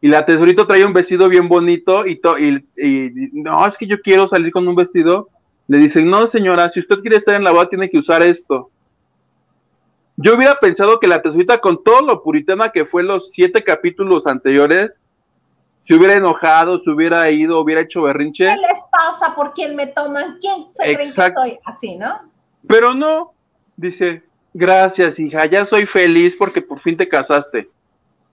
Y 0.03 0.09
la 0.09 0.27
tesorito 0.27 0.67
trae 0.67 0.85
un 0.85 0.93
vestido 0.93 1.29
bien 1.29 1.49
bonito 1.49 2.05
y, 2.05 2.21
y, 2.37 2.49
y, 2.77 3.31
no, 3.35 3.65
es 3.65 3.79
que 3.79 3.87
yo 3.87 4.01
quiero 4.03 4.27
salir 4.27 4.53
con 4.53 4.67
un 4.67 4.75
vestido. 4.75 5.29
Le 5.69 5.79
dicen, 5.79 6.11
no 6.11 6.27
señora, 6.27 6.69
si 6.71 6.81
usted 6.81 6.99
quiere 6.99 7.19
estar 7.19 7.37
en 7.37 7.45
la 7.45 7.53
boda 7.53 7.69
tiene 7.69 7.89
que 7.89 7.99
usar 7.99 8.21
esto. 8.21 8.69
Yo 10.17 10.35
hubiera 10.35 10.57
pensado 10.57 10.99
que 10.99 11.07
la 11.07 11.23
tesorita, 11.23 11.59
con 11.59 11.85
todo 11.85 12.03
lo 12.03 12.21
puritana 12.23 12.71
que 12.71 12.85
fue 12.85 13.05
los 13.05 13.31
siete 13.31 13.63
capítulos 13.63 14.27
anteriores, 14.27 14.91
se 15.87 15.95
hubiera 15.95 16.15
enojado, 16.15 16.81
se 16.81 16.91
hubiera 16.91 17.31
ido, 17.31 17.61
hubiera 17.61 17.83
hecho 17.83 18.03
berrinche. 18.03 18.49
¿Qué 18.49 18.57
les 18.57 18.85
pasa? 18.91 19.37
¿Por 19.37 19.53
quién 19.53 19.77
me 19.77 19.87
toman? 19.87 20.39
¿Quién 20.41 20.67
se 20.75 20.83
creen 20.83 20.99
que 21.15 21.33
soy? 21.33 21.59
Así, 21.65 21.95
¿no? 21.95 22.23
Pero 22.67 22.93
no, 22.93 23.35
dice, 23.77 24.25
gracias, 24.53 25.21
hija, 25.21 25.47
ya 25.47 25.65
soy 25.65 25.87
feliz 25.87 26.35
porque 26.37 26.61
por 26.61 26.81
fin 26.81 26.97
te 26.97 27.09
casaste. 27.09 27.71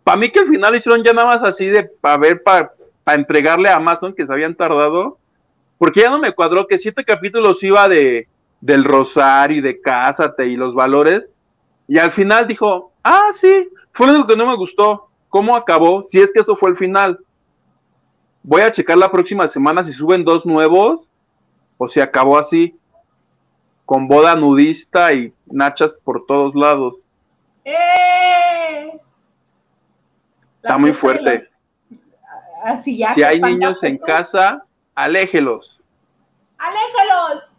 Para 0.09 0.17
mí 0.17 0.31
que 0.31 0.39
al 0.39 0.47
final 0.47 0.75
hicieron 0.75 1.03
ya 1.03 1.13
nada 1.13 1.27
más 1.27 1.43
así 1.43 1.67
de 1.67 1.83
para 1.83 2.17
ver, 2.17 2.41
para 2.41 2.71
entregarle 3.13 3.69
a 3.69 3.75
Amazon 3.75 4.11
que 4.11 4.25
se 4.25 4.33
habían 4.33 4.55
tardado, 4.55 5.19
porque 5.77 5.99
ya 5.99 6.09
no 6.09 6.17
me 6.17 6.33
cuadró 6.33 6.65
que 6.65 6.79
siete 6.79 7.05
capítulos 7.05 7.61
iba 7.61 7.87
de 7.87 8.27
del 8.59 8.85
rosario 8.85 9.57
y 9.57 9.61
de 9.61 9.79
cásate 9.79 10.47
y 10.47 10.55
los 10.55 10.73
valores, 10.73 11.27
y 11.87 11.99
al 11.99 12.09
final 12.09 12.47
dijo, 12.47 12.91
ah, 13.03 13.29
sí, 13.35 13.69
fue 13.91 14.07
lo 14.07 14.25
que 14.25 14.35
no 14.35 14.47
me 14.47 14.55
gustó. 14.55 15.09
¿Cómo 15.29 15.55
acabó? 15.55 16.03
Si 16.07 16.19
es 16.19 16.31
que 16.31 16.39
eso 16.39 16.55
fue 16.55 16.71
el 16.71 16.75
final. 16.75 17.19
Voy 18.41 18.63
a 18.63 18.71
checar 18.71 18.97
la 18.97 19.11
próxima 19.11 19.47
semana 19.47 19.83
si 19.83 19.93
suben 19.93 20.25
dos 20.25 20.43
nuevos 20.43 21.07
o 21.77 21.87
si 21.87 21.99
acabó 21.99 22.39
así, 22.39 22.75
con 23.85 24.07
boda 24.07 24.35
nudista 24.35 25.13
y 25.13 25.31
nachas 25.45 25.93
por 26.03 26.25
todos 26.25 26.55
lados. 26.55 26.95
¡Eh! 27.63 28.99
Está 30.61 30.77
muy 30.77 30.93
fuerte. 30.93 31.47
si 32.83 33.03
hay 33.03 33.41
niños 33.41 33.81
en 33.83 33.97
casa, 33.97 34.63
aléjelos. 34.93 35.79
¡Aléjelos! 36.57 37.55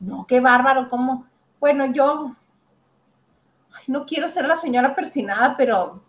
No, 0.00 0.26
qué 0.26 0.40
bárbaro, 0.40 0.88
¿cómo? 0.88 1.26
Bueno, 1.60 1.86
yo 1.92 2.34
no 3.86 4.06
quiero 4.06 4.28
ser 4.28 4.46
la 4.46 4.56
señora 4.56 4.94
persinada, 4.94 5.56
pero 5.56 6.02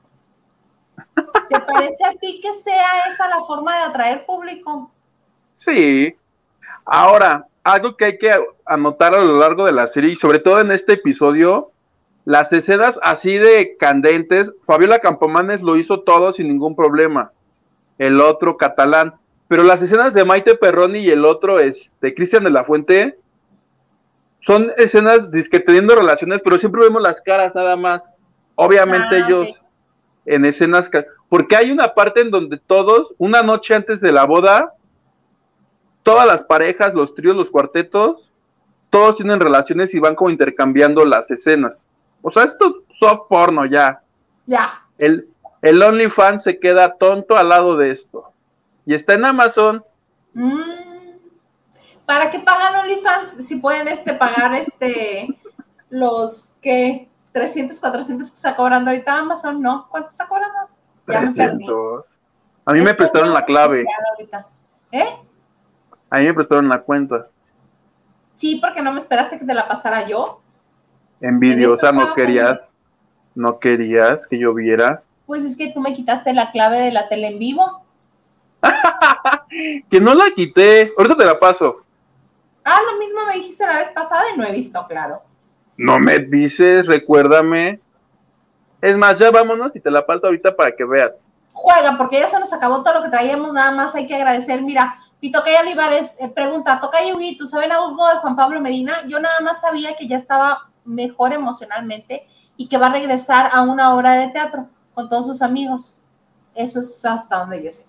¿te 1.49 1.59
parece 1.59 2.05
a 2.05 2.13
ti 2.13 2.39
que 2.41 2.53
sea 2.53 3.07
esa 3.09 3.27
la 3.27 3.43
forma 3.43 3.75
de 3.77 3.83
atraer 3.83 4.25
público? 4.25 4.91
Sí. 5.55 6.15
Ahora, 6.85 7.47
algo 7.63 7.95
que 7.95 8.05
hay 8.05 8.17
que 8.17 8.31
anotar 8.65 9.13
a 9.13 9.19
lo 9.19 9.37
largo 9.37 9.65
de 9.65 9.73
la 9.73 9.87
serie 9.87 10.11
y 10.11 10.15
sobre 10.15 10.39
todo 10.39 10.61
en 10.61 10.71
este 10.71 10.93
episodio, 10.93 11.70
las 12.31 12.53
escenas 12.53 12.97
así 13.03 13.37
de 13.37 13.75
candentes, 13.75 14.53
Fabiola 14.61 14.99
Campomanes 14.99 15.61
lo 15.61 15.75
hizo 15.75 15.99
todo 15.99 16.31
sin 16.31 16.47
ningún 16.47 16.77
problema. 16.77 17.33
El 17.97 18.21
otro 18.21 18.55
catalán, 18.55 19.15
pero 19.49 19.63
las 19.63 19.81
escenas 19.81 20.13
de 20.13 20.23
Maite 20.23 20.55
Perroni 20.55 20.99
y 20.99 21.11
el 21.11 21.25
otro 21.25 21.59
este 21.59 22.15
Cristian 22.15 22.45
de 22.45 22.51
la 22.51 22.63
Fuente 22.63 23.17
son 24.39 24.71
escenas 24.77 25.29
que 25.29 25.59
teniendo 25.59 25.93
relaciones, 25.93 26.41
pero 26.41 26.57
siempre 26.57 26.83
vemos 26.83 27.01
las 27.01 27.19
caras 27.21 27.53
nada 27.53 27.75
más. 27.75 28.09
Obviamente 28.55 29.17
ah, 29.17 29.25
ellos 29.27 29.61
en 30.25 30.45
escenas, 30.45 30.89
porque 31.27 31.57
hay 31.57 31.69
una 31.69 31.93
parte 31.93 32.21
en 32.21 32.31
donde 32.31 32.55
todos, 32.55 33.13
una 33.17 33.41
noche 33.41 33.75
antes 33.75 33.99
de 33.99 34.13
la 34.13 34.23
boda, 34.23 34.73
todas 36.01 36.25
las 36.25 36.43
parejas, 36.43 36.93
los 36.93 37.13
tríos, 37.13 37.35
los 37.35 37.51
cuartetos, 37.51 38.31
todos 38.89 39.17
tienen 39.17 39.41
relaciones 39.41 39.93
y 39.93 39.99
van 39.99 40.15
como 40.15 40.29
intercambiando 40.29 41.03
las 41.03 41.29
escenas. 41.29 41.87
O 42.21 42.31
sea, 42.31 42.43
esto 42.43 42.67
es 42.67 42.97
soft 42.97 43.23
porno 43.29 43.65
ya. 43.65 44.01
Ya. 44.45 44.81
El, 44.97 45.27
el 45.61 45.81
OnlyFans 45.81 46.43
se 46.43 46.59
queda 46.59 46.95
tonto 46.95 47.37
al 47.37 47.49
lado 47.49 47.77
de 47.77 47.91
esto. 47.91 48.31
Y 48.85 48.93
está 48.93 49.13
en 49.13 49.25
Amazon. 49.25 49.83
Mm. 50.33 50.81
¿Para 52.05 52.29
qué 52.29 52.39
pagan 52.39 52.75
OnlyFans 52.75 53.45
si 53.45 53.55
pueden 53.57 53.87
este, 53.87 54.13
pagar 54.13 54.53
este, 54.55 55.27
los 55.89 56.53
que 56.61 57.09
300, 57.31 57.79
400 57.79 58.29
que 58.29 58.35
está 58.35 58.55
cobrando 58.55 58.89
ahorita 58.91 59.19
Amazon? 59.19 59.61
¿No? 59.61 59.87
¿Cuánto 59.89 60.09
está 60.09 60.27
cobrando? 60.27 60.69
300. 61.05 62.05
A 62.65 62.73
mí 62.73 62.81
me 62.81 62.93
prestaron 62.93 63.33
la 63.33 63.45
clave. 63.45 63.85
¿Eh? 64.91 65.15
A 66.09 66.19
mí 66.19 66.25
me 66.25 66.33
prestaron 66.33 66.67
la 66.67 66.79
cuenta. 66.79 67.27
Sí, 68.35 68.59
porque 68.61 68.81
no 68.81 68.91
me 68.91 68.99
esperaste 68.99 69.39
que 69.39 69.45
te 69.45 69.53
la 69.53 69.67
pasara 69.67 70.07
yo. 70.07 70.41
Envidiosa, 71.21 71.91
no 71.91 72.13
querías. 72.13 72.69
¿No 73.33 73.59
querías 73.59 74.27
que 74.27 74.37
yo 74.37 74.53
viera? 74.53 75.03
Pues 75.25 75.45
es 75.45 75.55
que 75.55 75.71
tú 75.71 75.79
me 75.79 75.93
quitaste 75.93 76.33
la 76.33 76.51
clave 76.51 76.79
de 76.79 76.91
la 76.91 77.07
tele 77.07 77.27
en 77.27 77.39
vivo. 77.39 77.85
que 79.89 80.01
no 80.01 80.13
la 80.13 80.31
quité. 80.31 80.91
Ahorita 80.97 81.15
te 81.15 81.25
la 81.25 81.39
paso. 81.39 81.83
Ah, 82.63 82.79
lo 82.91 82.99
mismo 82.99 83.25
me 83.25 83.35
dijiste 83.35 83.65
la 83.65 83.77
vez 83.77 83.89
pasada 83.91 84.23
y 84.33 84.37
no 84.37 84.43
he 84.43 84.51
visto, 84.51 84.85
claro. 84.87 85.21
No 85.77 85.99
me 85.99 86.19
dices, 86.19 86.85
recuérdame. 86.85 87.79
Es 88.81 88.97
más, 88.97 89.19
ya 89.19 89.31
vámonos 89.31 89.75
y 89.75 89.79
te 89.79 89.89
la 89.89 90.05
paso 90.05 90.27
ahorita 90.27 90.55
para 90.55 90.75
que 90.75 90.83
veas. 90.83 91.29
Juega, 91.53 91.97
porque 91.97 92.19
ya 92.19 92.27
se 92.27 92.39
nos 92.39 92.51
acabó 92.51 92.83
todo 92.83 92.95
lo 92.95 93.03
que 93.03 93.09
traíamos, 93.09 93.53
nada 93.53 93.71
más 93.71 93.95
hay 93.95 94.07
que 94.07 94.15
agradecer. 94.15 94.61
Mira, 94.61 94.95
Pitocaya 95.19 95.61
Olivares 95.61 96.17
eh, 96.19 96.27
pregunta, 96.27 96.81
¿toca 96.81 96.97
Yugi, 97.05 97.37
¿tú 97.37 97.47
sabes 97.47 97.69
algo 97.69 98.07
de 98.07 98.17
Juan 98.17 98.35
Pablo 98.35 98.59
Medina? 98.59 99.05
Yo 99.07 99.19
nada 99.19 99.39
más 99.41 99.61
sabía 99.61 99.95
que 99.95 100.07
ya 100.07 100.15
estaba 100.15 100.70
mejor 100.85 101.33
emocionalmente 101.33 102.27
y 102.57 102.67
que 102.67 102.77
va 102.77 102.87
a 102.87 102.93
regresar 102.93 103.49
a 103.53 103.61
una 103.61 103.95
obra 103.95 104.13
de 104.13 104.29
teatro 104.29 104.67
con 104.93 105.09
todos 105.09 105.27
sus 105.27 105.41
amigos. 105.41 105.99
Eso 106.53 106.79
es 106.79 107.05
hasta 107.05 107.37
donde 107.37 107.63
yo 107.63 107.71
sé. 107.71 107.85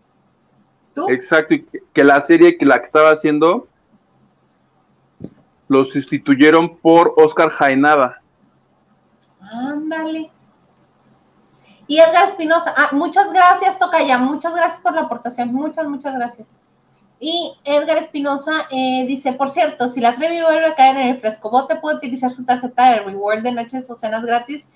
¿Tú? 0.94 1.08
Exacto, 1.08 1.54
y 1.54 1.66
que 1.92 2.04
la 2.04 2.20
serie 2.20 2.56
que 2.56 2.66
la 2.66 2.78
que 2.78 2.84
estaba 2.84 3.10
haciendo 3.10 3.66
lo 5.68 5.84
sustituyeron 5.84 6.76
por 6.76 7.14
Oscar 7.16 7.48
Jaenada. 7.48 8.20
Ándale. 9.40 10.30
Y 11.86 11.98
Edgar 11.98 12.24
Espinosa, 12.24 12.74
ah, 12.76 12.90
muchas 12.92 13.32
gracias, 13.32 13.78
Tocaya, 13.78 14.18
muchas 14.18 14.54
gracias 14.54 14.80
por 14.82 14.94
la 14.94 15.02
aportación, 15.02 15.52
muchas, 15.52 15.86
muchas 15.86 16.14
gracias. 16.14 16.48
Y 17.24 17.56
Edgar 17.62 17.98
Espinosa 17.98 18.66
eh, 18.68 19.04
dice, 19.06 19.32
por 19.34 19.48
cierto, 19.48 19.86
si 19.86 20.00
la 20.00 20.16
Trevi 20.16 20.42
vuelve 20.42 20.66
a 20.66 20.74
caer 20.74 20.96
en 20.96 21.06
el 21.06 21.20
frescobote, 21.20 21.76
puede 21.76 21.98
utilizar 21.98 22.32
su 22.32 22.44
tarjeta 22.44 22.90
de 22.90 22.98
reward 22.98 23.44
de 23.44 23.52
noches 23.52 23.88
o 23.88 23.94
cenas 23.94 24.26
gratis 24.26 24.68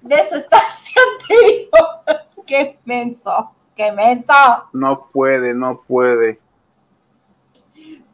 de 0.00 0.16
su 0.22 0.36
estancia 0.36 1.02
anterior. 1.20 1.66
¡Qué 2.46 2.78
menso! 2.84 3.50
¡Qué 3.74 3.90
menso! 3.90 4.32
No 4.72 5.08
puede, 5.12 5.52
no 5.52 5.80
puede. 5.80 6.38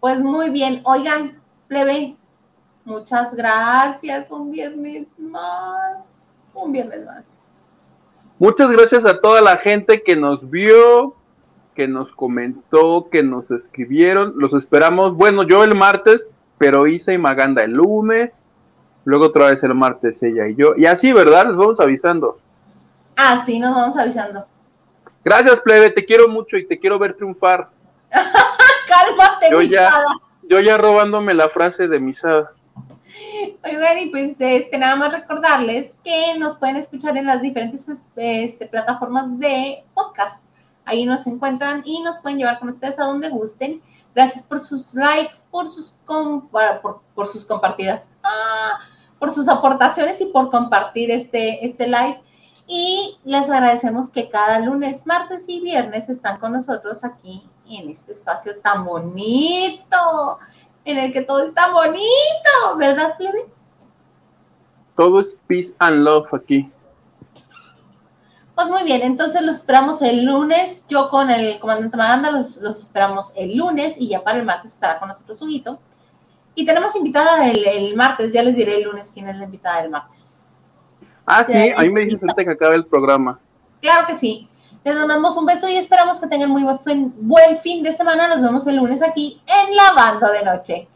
Pues 0.00 0.20
muy 0.20 0.48
bien. 0.48 0.80
Oigan, 0.84 1.38
plebe, 1.68 2.16
muchas 2.86 3.34
gracias. 3.34 4.30
Un 4.30 4.52
viernes 4.52 5.08
más. 5.18 6.06
Un 6.54 6.72
viernes 6.72 7.04
más. 7.04 7.26
Muchas 8.38 8.70
gracias 8.70 9.04
a 9.04 9.20
toda 9.20 9.42
la 9.42 9.58
gente 9.58 10.02
que 10.02 10.16
nos 10.16 10.48
vio, 10.48 11.14
que 11.76 11.86
nos 11.86 12.10
comentó, 12.10 13.08
que 13.10 13.22
nos 13.22 13.52
escribieron. 13.52 14.32
Los 14.36 14.54
esperamos. 14.54 15.14
Bueno, 15.14 15.44
yo 15.44 15.62
el 15.62 15.76
martes, 15.76 16.24
pero 16.58 16.86
Isa 16.86 17.12
y 17.12 17.18
Maganda 17.18 17.62
el 17.62 17.72
lunes. 17.72 18.32
Luego 19.04 19.26
otra 19.26 19.50
vez 19.50 19.62
el 19.62 19.74
martes 19.74 20.20
ella 20.22 20.48
y 20.48 20.56
yo. 20.56 20.74
Y 20.76 20.86
así, 20.86 21.12
¿verdad? 21.12 21.46
Les 21.46 21.56
vamos 21.56 21.78
avisando. 21.78 22.40
Así 23.14 23.60
nos 23.60 23.74
vamos 23.74 23.96
avisando. 23.96 24.46
Gracias, 25.24 25.60
plebe. 25.60 25.90
Te 25.90 26.04
quiero 26.04 26.28
mucho 26.28 26.56
y 26.56 26.66
te 26.66 26.78
quiero 26.78 26.98
ver 26.98 27.14
triunfar. 27.14 27.68
Cálmate, 28.88 29.50
yo 29.50 29.62
ya, 29.62 29.90
yo 30.48 30.60
ya 30.60 30.78
robándome 30.78 31.34
la 31.34 31.48
frase 31.48 31.88
de 31.88 32.00
Misada. 32.00 32.52
Oigan, 33.64 33.98
y 33.98 34.10
pues 34.10 34.36
este, 34.38 34.78
nada 34.78 34.96
más 34.96 35.12
recordarles 35.12 35.98
que 36.04 36.38
nos 36.38 36.56
pueden 36.56 36.76
escuchar 36.76 37.16
en 37.16 37.26
las 37.26 37.42
diferentes 37.42 37.88
este, 38.16 38.66
plataformas 38.66 39.38
de 39.38 39.84
podcast. 39.94 40.45
Ahí 40.86 41.04
nos 41.04 41.26
encuentran 41.26 41.82
y 41.84 42.00
nos 42.00 42.20
pueden 42.20 42.38
llevar 42.38 42.60
con 42.60 42.68
ustedes 42.68 42.98
a 43.00 43.04
donde 43.04 43.28
gusten. 43.28 43.82
Gracias 44.14 44.46
por 44.46 44.60
sus 44.60 44.94
likes, 44.94 45.38
por 45.50 45.68
sus, 45.68 45.98
por, 46.04 47.28
sus 47.28 47.44
compartidas, 47.44 48.04
ah, 48.22 48.78
por 49.18 49.32
sus 49.32 49.48
aportaciones 49.48 50.20
y 50.20 50.26
por 50.26 50.48
compartir 50.48 51.10
este, 51.10 51.66
este 51.66 51.86
live. 51.88 52.22
Y 52.68 53.18
les 53.24 53.50
agradecemos 53.50 54.10
que 54.10 54.30
cada 54.30 54.60
lunes, 54.60 55.06
martes 55.06 55.48
y 55.48 55.60
viernes 55.60 56.08
están 56.08 56.38
con 56.38 56.52
nosotros 56.52 57.04
aquí 57.04 57.46
en 57.68 57.90
este 57.90 58.12
espacio 58.12 58.58
tan 58.60 58.84
bonito, 58.84 60.38
en 60.84 60.98
el 60.98 61.12
que 61.12 61.22
todo 61.22 61.44
está 61.44 61.72
bonito, 61.72 62.78
¿verdad, 62.78 63.16
Plebe? 63.16 63.46
Todo 64.94 65.18
es 65.18 65.36
peace 65.48 65.74
and 65.80 66.04
love 66.04 66.32
aquí. 66.32 66.72
Pues 68.56 68.68
muy 68.68 68.84
bien, 68.84 69.02
entonces 69.02 69.42
los 69.42 69.58
esperamos 69.58 70.00
el 70.00 70.24
lunes. 70.24 70.86
Yo 70.88 71.10
con 71.10 71.30
el 71.30 71.58
comandante 71.58 71.94
Maganda 71.94 72.30
los, 72.30 72.56
esperamos 72.56 73.34
el 73.36 73.54
lunes 73.54 74.00
y 74.00 74.08
ya 74.08 74.24
para 74.24 74.38
el 74.38 74.46
martes 74.46 74.72
estará 74.72 74.98
con 74.98 75.10
nosotros 75.10 75.42
Huguito. 75.42 75.78
Y 76.54 76.64
tenemos 76.64 76.96
invitada 76.96 77.46
el, 77.50 77.94
martes, 77.94 78.32
ya 78.32 78.42
les 78.42 78.56
diré 78.56 78.78
el 78.78 78.84
lunes 78.84 79.10
quién 79.12 79.28
es 79.28 79.36
la 79.36 79.44
invitada 79.44 79.82
del 79.82 79.90
martes. 79.90 80.46
Ah, 81.26 81.44
sí, 81.44 81.52
ahí 81.52 81.90
me 81.90 82.06
dices 82.06 82.22
antes 82.22 82.46
que 82.46 82.52
acabe 82.52 82.76
el 82.76 82.86
programa. 82.86 83.38
Claro 83.82 84.06
que 84.06 84.14
sí. 84.14 84.48
Les 84.84 84.96
mandamos 84.96 85.36
un 85.36 85.44
beso 85.44 85.68
y 85.68 85.76
esperamos 85.76 86.18
que 86.18 86.26
tengan 86.26 86.48
muy 86.48 86.62
buen 86.62 86.78
fin, 86.78 87.14
buen 87.18 87.58
fin 87.58 87.82
de 87.82 87.92
semana. 87.92 88.26
Nos 88.26 88.40
vemos 88.40 88.66
el 88.66 88.76
lunes 88.76 89.02
aquí 89.02 89.38
en 89.46 89.76
la 89.76 89.92
banda 89.92 90.32
de 90.32 90.42
noche. 90.42 90.88